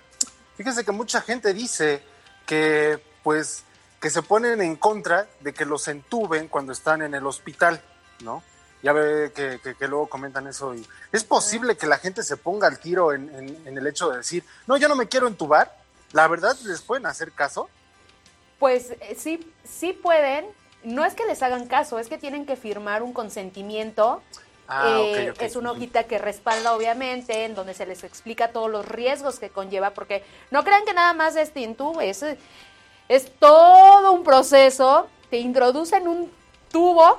fíjese 0.57 0.83
que 0.83 0.91
mucha 0.91 1.21
gente 1.21 1.53
dice 1.53 2.01
que 2.47 2.99
pues 3.21 3.63
que 3.99 4.09
se 4.09 4.23
ponen 4.23 4.59
en 4.61 4.75
contra 4.75 5.27
de 5.41 5.53
que 5.53 5.65
los 5.65 5.87
entuben 5.87 6.47
cuando 6.47 6.73
están 6.73 7.03
en 7.03 7.13
el 7.13 7.25
hospital, 7.27 7.79
¿no? 8.21 8.43
Ya 8.81 8.93
ve 8.93 9.31
que, 9.33 9.87
luego 9.87 10.07
comentan 10.07 10.47
eso 10.47 10.73
y 10.73 10.87
es 11.11 11.23
posible 11.23 11.77
que 11.77 11.87
la 11.87 11.97
gente 11.99 12.23
se 12.23 12.37
ponga 12.37 12.67
al 12.67 12.79
tiro 12.79 13.13
en, 13.13 13.29
el 13.65 13.85
hecho 13.85 14.09
de 14.09 14.17
decir, 14.17 14.43
no, 14.65 14.77
yo 14.77 14.87
no 14.87 14.95
me 14.95 15.07
quiero 15.07 15.27
entubar. 15.27 15.75
¿La 16.13 16.27
verdad 16.27 16.57
les 16.63 16.81
pueden 16.81 17.05
hacer 17.05 17.31
caso? 17.33 17.69
Pues 18.59 18.91
eh, 19.01 19.15
sí, 19.17 19.39
sí 19.63 19.93
pueden. 19.93 20.45
No 20.83 21.05
es 21.05 21.13
que 21.13 21.25
les 21.25 21.41
hagan 21.43 21.67
caso, 21.67 21.99
es 21.99 22.07
que 22.07 22.17
tienen 22.17 22.45
que 22.45 22.55
firmar 22.55 23.03
un 23.03 23.13
consentimiento. 23.13 24.21
Ah, 24.67 24.99
eh, 24.99 25.33
es 25.39 25.55
una 25.55 25.71
hojita 25.71 26.03
que 26.03 26.17
respalda, 26.17 26.75
obviamente, 26.75 27.45
en 27.45 27.55
donde 27.55 27.73
se 27.73 27.85
les 27.85 28.03
explica 28.03 28.49
todos 28.49 28.69
los 28.69 28.85
riesgos 28.85 29.39
que 29.39 29.49
conlleva, 29.49 29.91
porque 29.91 30.23
no 30.51 30.63
crean 30.63 30.83
que 30.85 30.93
nada 30.93 31.13
más 31.13 31.35
intube, 31.55 32.09
es, 32.09 32.25
es 33.07 33.31
todo 33.39 34.11
un 34.11 34.23
proceso, 34.23 35.07
te 35.29 35.37
introducen 35.37 36.07
un 36.07 36.29
tubo 36.69 37.17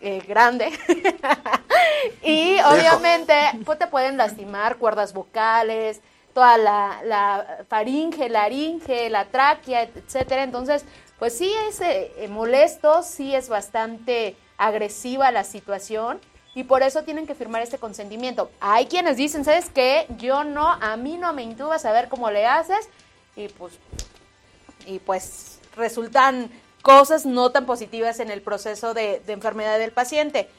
eh, 0.00 0.22
grande 0.26 0.70
y 2.22 2.58
obviamente 2.60 3.34
pues, 3.64 3.78
te 3.78 3.86
pueden 3.86 4.16
lastimar 4.16 4.76
cuerdas 4.76 5.12
vocales, 5.12 6.00
toda 6.36 6.58
la, 6.58 7.64
faringe, 7.70 8.28
laringe, 8.28 9.08
la 9.08 9.24
tráquea, 9.24 9.84
etcétera. 9.84 10.42
Entonces, 10.42 10.84
pues 11.18 11.38
sí 11.38 11.50
es 11.66 11.80
eh, 11.80 12.12
eh, 12.18 12.28
molesto, 12.28 13.02
sí 13.02 13.34
es 13.34 13.48
bastante 13.48 14.36
agresiva 14.58 15.30
la 15.32 15.44
situación 15.44 16.20
y 16.54 16.64
por 16.64 16.82
eso 16.82 17.04
tienen 17.04 17.26
que 17.26 17.34
firmar 17.34 17.62
este 17.62 17.78
consentimiento. 17.78 18.50
Hay 18.60 18.84
quienes 18.84 19.16
dicen, 19.16 19.46
¿sabes 19.46 19.70
qué? 19.70 20.06
Yo 20.18 20.44
no, 20.44 20.68
a 20.68 20.98
mí 20.98 21.16
no 21.16 21.32
me 21.32 21.42
intubas 21.42 21.86
a 21.86 21.92
ver 21.92 22.10
cómo 22.10 22.30
le 22.30 22.44
haces 22.44 22.90
y 23.34 23.48
pues 23.48 23.72
y 24.84 24.98
pues 24.98 25.58
resultan 25.74 26.50
cosas 26.82 27.24
no 27.24 27.50
tan 27.50 27.64
positivas 27.64 28.20
en 28.20 28.30
el 28.30 28.42
proceso 28.42 28.92
de, 28.92 29.22
enfermedad 29.28 29.78
del 29.78 29.90
paciente. 29.90 30.50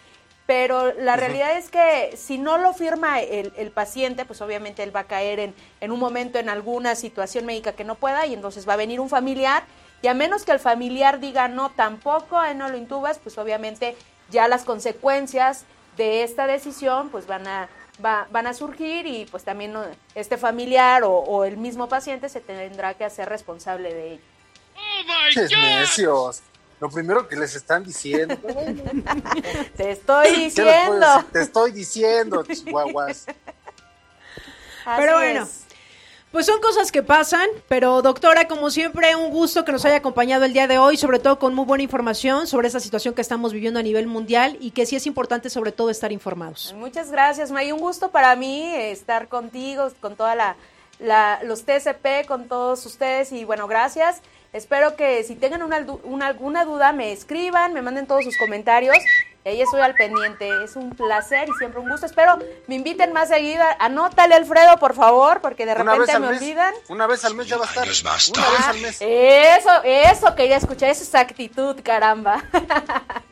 Pero 0.48 0.94
la 0.94 1.18
realidad 1.18 1.58
es 1.58 1.70
que 1.70 2.16
si 2.16 2.38
no 2.38 2.58
lo 2.58 2.74
firma 2.74 3.20
el, 3.20 3.72
paciente, 3.72 4.24
pues 4.24 4.42
obviamente 4.42 4.82
él 4.82 4.96
va 4.96 5.02
a 5.02 5.04
caer 5.04 5.40
en, 5.40 5.54
en, 5.82 5.92
un 5.92 6.00
momento 6.00 6.40
en 6.40 6.48
alguna 6.48 6.96
situación 6.96 7.46
médica 7.46 7.74
que 7.74 7.84
no 7.84 7.96
pueda 7.96 8.26
y 8.26 8.34
entonces 8.34 8.68
va 8.68 8.74
a 8.74 8.78
venir 8.78 9.02
un 9.02 9.10
familiar 9.10 9.64
y 10.02 10.08
a 10.08 10.14
menos 10.14 10.44
que 10.44 10.52
el 10.52 10.60
familiar 10.60 11.20
diga 11.20 11.48
no, 11.48 11.72
tampoco, 11.72 12.42
él 12.44 12.58
no 12.58 12.70
lo 12.70 12.78
intubas, 12.78 13.20
pues 13.20 13.38
obviamente 13.38 13.96
ya 14.30 14.48
las 14.48 14.64
consecuencias 14.64 15.66
de 15.98 16.24
esta 16.24 16.48
decisión 16.48 17.10
pues 17.10 17.26
van 17.26 17.48
a, 17.48 17.68
van 18.00 18.48
a 18.48 18.54
surgir 18.54 19.08
y 19.08 19.26
pues 19.26 19.44
también 19.44 19.74
este 20.14 20.38
familiar 20.38 21.02
o, 21.04 21.44
el 21.46 21.58
mismo 21.58 21.90
paciente 21.90 22.30
se 22.30 22.42
tendrá 22.42 22.94
que 22.94 23.04
hacer 23.04 23.28
responsable 23.28 23.94
de 23.94 24.14
ello. 24.14 24.22
¡Oh, 24.76 25.58
necios! 25.58 26.42
Lo 26.80 26.90
primero 26.90 27.28
que 27.28 27.36
les 27.36 27.56
están 27.56 27.84
diciendo. 27.84 28.36
Te 29.76 29.92
estoy 29.92 30.32
diciendo. 30.36 31.08
Te 31.32 31.42
estoy 31.42 31.72
diciendo, 31.72 32.44
chihuahuas. 32.44 33.26
Así 34.86 35.02
Pero 35.02 35.14
bueno. 35.18 35.44
es. 35.44 35.64
Pues 36.32 36.46
son 36.46 36.60
cosas 36.62 36.92
que 36.92 37.02
pasan, 37.02 37.48
pero 37.70 38.02
doctora, 38.02 38.48
como 38.50 38.70
siempre, 38.70 39.16
un 39.16 39.32
gusto 39.32 39.64
que 39.64 39.72
nos 39.72 39.86
haya 39.86 39.96
acompañado 39.96 40.44
el 40.44 40.52
día 40.54 40.68
de 40.68 40.78
hoy, 40.78 40.98
sobre 40.98 41.20
todo 41.20 41.40
con 41.40 41.56
muy 41.56 41.66
buena 41.66 41.84
información 41.86 42.48
sobre 42.48 42.68
esa 42.68 42.82
situación 42.82 43.14
que 43.16 43.22
estamos 43.22 43.54
viviendo 43.54 43.80
a 43.80 43.84
nivel 43.84 44.08
mundial 44.08 44.58
y 44.60 44.72
que 44.72 44.86
sí 44.86 44.98
es 44.98 45.08
importante 45.08 45.50
sobre 45.50 45.72
todo 45.72 45.90
estar 45.90 46.12
informados. 46.12 46.74
Muchas 46.78 47.10
gracias, 47.12 47.50
May. 47.50 47.72
Un 47.72 47.80
gusto 47.80 48.12
para 48.12 48.36
mí 48.36 48.76
estar 48.76 49.30
contigo, 49.30 49.90
con 50.02 50.18
toda 50.18 50.36
la, 50.36 50.58
la- 51.00 51.40
los 51.44 51.64
TCP, 51.64 52.28
con 52.28 52.48
todos 52.50 52.86
ustedes 52.86 53.32
y 53.32 53.46
bueno, 53.46 53.68
gracias. 53.68 54.18
Espero 54.58 54.96
que 54.96 55.24
si 55.24 55.36
tengan 55.36 55.62
una, 55.64 55.86
una- 56.04 56.28
alguna 56.28 56.66
duda 56.66 56.92
me 56.92 57.12
escriban, 57.12 57.74
me 57.74 57.82
manden 57.82 58.08
todos 58.08 58.24
sus 58.24 58.38
comentarios. 58.38 58.98
Y 59.46 59.50
ahí 59.50 59.62
estoy 59.62 59.80
al 59.80 59.94
pendiente. 59.94 60.50
Es 60.66 60.76
un 60.76 60.90
placer 60.90 61.48
y 61.48 61.54
siempre 61.54 61.80
un 61.80 61.88
gusto. 61.90 62.06
Espero 62.06 62.38
me 62.68 62.76
inviten 62.76 63.14
más 63.14 63.30
seguido. 63.30 63.64
Anótale, 63.80 64.36
Alfredo, 64.36 64.78
por 64.78 64.94
favor, 64.94 65.40
porque 65.40 65.66
de 65.66 65.74
repente 65.76 66.20
me 66.20 66.28
mes. 66.32 66.42
olvidan. 66.42 66.74
Una 66.90 67.08
vez 67.08 67.24
al 67.24 67.34
mes 67.36 67.48
ya 67.48 67.56
va 67.58 67.64
a 67.64 67.68
estar. 67.70 67.88
Una 67.88 68.50
vez 68.50 68.68
al 68.68 68.78
mes. 68.80 68.98
Eso, 69.00 69.70
eso 69.86 70.36
quería 70.36 70.58
escuchar, 70.58 70.90
esa 70.90 71.04
es 71.04 71.16
actitud, 71.16 71.78
caramba. 71.82 72.44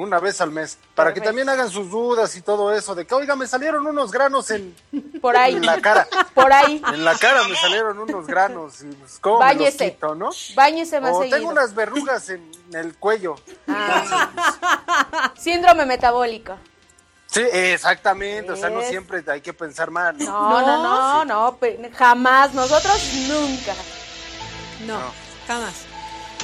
Una 0.00 0.20
vez 0.20 0.40
al 0.40 0.50
mes. 0.52 0.78
Para 0.94 1.12
que 1.12 1.20
también 1.20 1.48
hagan 1.48 1.68
sus 1.70 1.90
dudas 1.90 2.34
y 2.36 2.42
todo 2.42 2.72
eso. 2.72 2.94
De 2.94 3.04
que, 3.06 3.14
oiga, 3.14 3.34
me 3.36 3.46
salieron 3.46 3.86
unos 3.86 4.10
granos 4.12 4.50
en, 4.50 4.74
Por 5.20 5.36
ahí. 5.36 5.56
en 5.56 5.66
la 5.66 5.80
cara. 5.80 6.06
Por 6.34 6.52
ahí. 6.52 6.80
En 6.92 7.04
la 7.04 7.16
cara 7.18 7.42
me 7.48 7.56
salieron 7.56 7.98
unos 7.98 8.26
granos. 8.26 8.80
Y 8.82 8.86
pues, 8.94 9.18
¿Cómo 9.20 9.40
me 9.40 9.46
los 9.46 9.56
Báñese. 9.56 9.92
quito, 9.92 10.14
no? 10.14 10.30
Báñese 10.54 11.00
más 11.00 11.12
O 11.14 11.18
seguido. 11.20 11.36
tengo 11.38 11.50
unas 11.50 11.74
verrugas 11.74 12.28
en 12.30 12.48
el 12.72 12.94
cuello. 12.96 13.34
Ah. 13.66 15.32
Síndrome 15.38 15.84
metabólico. 15.86 16.56
Sí, 17.26 17.42
exactamente. 17.52 18.52
O 18.52 18.56
sea, 18.56 18.70
no 18.70 18.80
Es- 18.80 18.88
siempre 18.88 19.22
hay 19.26 19.40
que 19.40 19.52
pensar 19.52 19.90
mal. 19.90 20.16
¿no? 20.16 20.24
No, 20.24 20.60
no, 20.62 20.82
no, 20.82 21.24
no, 21.24 21.56
pe- 21.56 21.90
jamás. 21.96 22.54
Nosotros 22.54 23.02
nunca. 23.28 23.74
No, 24.86 24.98
jamás. 25.46 25.74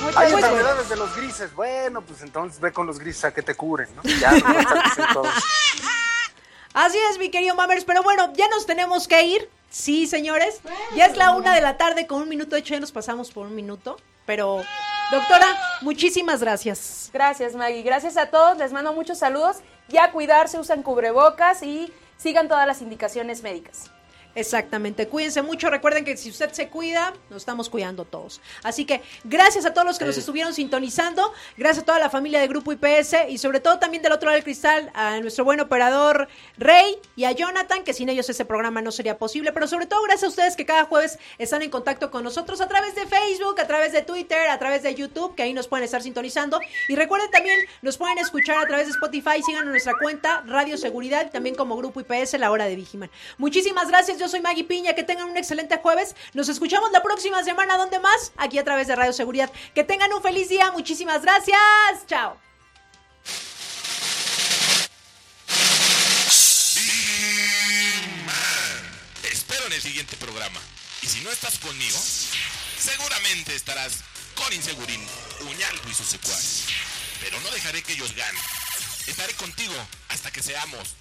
Muchas 0.00 0.16
Hay 0.16 0.30
gracias. 0.30 0.50
enfermedades 0.50 0.88
de 0.88 0.96
los 0.96 1.16
grises. 1.16 1.54
Bueno, 1.54 2.02
pues 2.02 2.22
entonces 2.22 2.60
ve 2.60 2.72
con 2.72 2.86
los 2.86 2.98
grises 2.98 3.24
a 3.24 3.34
que 3.34 3.42
te 3.42 3.54
cubren, 3.54 3.88
¿no? 3.94 4.02
Ya, 4.02 4.32
no. 4.32 5.22
Así 6.74 6.98
es, 7.10 7.18
mi 7.18 7.30
querido 7.30 7.54
Mammers, 7.54 7.84
pero 7.84 8.02
bueno, 8.02 8.32
ya 8.34 8.48
nos 8.48 8.66
tenemos 8.66 9.06
que 9.06 9.22
ir. 9.22 9.48
Sí, 9.70 10.06
señores. 10.06 10.60
Ya 10.96 11.06
es 11.06 11.16
la 11.16 11.30
una 11.32 11.54
de 11.54 11.60
la 11.60 11.76
tarde 11.76 12.06
con 12.06 12.22
un 12.22 12.28
minuto. 12.28 12.56
De 12.56 12.60
hecho, 12.60 12.74
ya 12.74 12.80
nos 12.80 12.92
pasamos 12.92 13.30
por 13.30 13.46
un 13.46 13.54
minuto. 13.54 13.96
Pero, 14.26 14.62
doctora, 15.10 15.46
muchísimas 15.82 16.40
gracias. 16.40 17.10
Gracias, 17.12 17.54
Maggie. 17.54 17.82
Gracias 17.82 18.16
a 18.16 18.26
todos. 18.26 18.58
Les 18.58 18.72
mando 18.72 18.92
muchos 18.92 19.18
saludos. 19.18 19.58
Ya 19.88 20.10
cuidarse, 20.12 20.58
usan 20.58 20.82
cubrebocas 20.82 21.62
y 21.62 21.92
sigan 22.16 22.48
todas 22.48 22.66
las 22.66 22.82
indicaciones 22.82 23.42
médicas. 23.42 23.90
Exactamente, 24.34 25.06
cuídense 25.06 25.42
mucho. 25.42 25.70
Recuerden 25.70 26.04
que 26.04 26.16
si 26.16 26.30
usted 26.30 26.50
se 26.52 26.68
cuida, 26.68 27.12
nos 27.30 27.42
estamos 27.42 27.68
cuidando 27.68 28.04
todos. 28.04 28.40
Así 28.62 28.84
que 28.84 29.00
gracias 29.22 29.64
a 29.64 29.72
todos 29.72 29.86
los 29.86 29.98
que 29.98 30.04
nos 30.04 30.16
estuvieron 30.16 30.52
sintonizando, 30.52 31.32
gracias 31.56 31.82
a 31.82 31.86
toda 31.86 31.98
la 31.98 32.10
familia 32.10 32.40
de 32.40 32.48
Grupo 32.48 32.72
IPS 32.72 33.14
y 33.28 33.38
sobre 33.38 33.60
todo 33.60 33.78
también 33.78 34.02
del 34.02 34.12
otro 34.12 34.26
lado 34.26 34.34
del 34.34 34.44
cristal 34.44 34.90
a 34.94 35.20
nuestro 35.20 35.44
buen 35.44 35.60
operador 35.60 36.28
Rey 36.58 36.96
y 37.14 37.24
a 37.24 37.32
Jonathan, 37.32 37.84
que 37.84 37.92
sin 37.92 38.08
ellos 38.08 38.28
ese 38.28 38.44
programa 38.44 38.82
no 38.82 38.90
sería 38.90 39.18
posible, 39.18 39.52
pero 39.52 39.68
sobre 39.68 39.86
todo 39.86 40.02
gracias 40.02 40.24
a 40.24 40.28
ustedes 40.28 40.56
que 40.56 40.66
cada 40.66 40.84
jueves 40.84 41.18
están 41.38 41.62
en 41.62 41.70
contacto 41.70 42.10
con 42.10 42.24
nosotros 42.24 42.60
a 42.60 42.66
través 42.66 42.94
de 42.96 43.06
Facebook, 43.06 43.60
a 43.60 43.66
través 43.66 43.92
de 43.92 44.02
Twitter, 44.02 44.48
a 44.48 44.58
través 44.58 44.82
de 44.82 44.94
YouTube, 44.94 45.34
que 45.36 45.44
ahí 45.44 45.54
nos 45.54 45.68
pueden 45.68 45.84
estar 45.84 46.02
sintonizando. 46.02 46.58
Y 46.88 46.96
recuerden 46.96 47.30
también, 47.30 47.58
nos 47.82 47.96
pueden 47.96 48.18
escuchar 48.18 48.58
a 48.58 48.66
través 48.66 48.86
de 48.86 48.92
Spotify, 48.92 49.42
sigan 49.44 49.66
nuestra 49.66 49.94
cuenta 50.00 50.42
Radio 50.46 50.76
Seguridad, 50.76 51.30
también 51.30 51.54
como 51.54 51.76
Grupo 51.76 52.00
IPS, 52.00 52.34
la 52.38 52.50
hora 52.50 52.64
de 52.64 52.74
Vigiman. 52.74 53.10
Muchísimas 53.38 53.88
gracias, 53.88 54.18
yo 54.24 54.28
soy 54.30 54.40
Maggie 54.40 54.64
Piña, 54.64 54.94
que 54.94 55.02
tengan 55.02 55.28
un 55.28 55.36
excelente 55.36 55.76
jueves. 55.76 56.16
Nos 56.32 56.48
escuchamos 56.48 56.90
la 56.92 57.02
próxima 57.02 57.44
semana, 57.44 57.76
¿dónde 57.76 57.98
más? 57.98 58.32
Aquí 58.38 58.58
a 58.58 58.64
través 58.64 58.86
de 58.86 58.96
Radio 58.96 59.12
Seguridad. 59.12 59.52
Que 59.74 59.84
tengan 59.84 60.10
un 60.14 60.22
feliz 60.22 60.48
día, 60.48 60.70
muchísimas 60.70 61.20
gracias. 61.20 61.60
Chao. 62.06 62.40
Espero 69.30 69.66
en 69.66 69.72
el 69.74 69.82
siguiente 69.82 70.16
programa. 70.16 70.58
Y 71.02 71.06
si 71.06 71.20
no 71.20 71.30
estás 71.30 71.58
conmigo, 71.58 71.98
seguramente 72.78 73.54
estarás 73.54 74.04
con 74.36 74.50
Insegurín, 74.54 75.06
Uñalco 75.42 75.90
y 75.90 75.94
sus 75.94 76.06
secuaces. 76.06 76.68
Pero 77.20 77.38
no 77.40 77.50
dejaré 77.50 77.82
que 77.82 77.92
ellos 77.92 78.14
ganen. 78.16 78.42
Estaré 79.06 79.34
contigo 79.34 79.74
hasta 80.08 80.30
que 80.30 80.42
seamos 80.42 80.96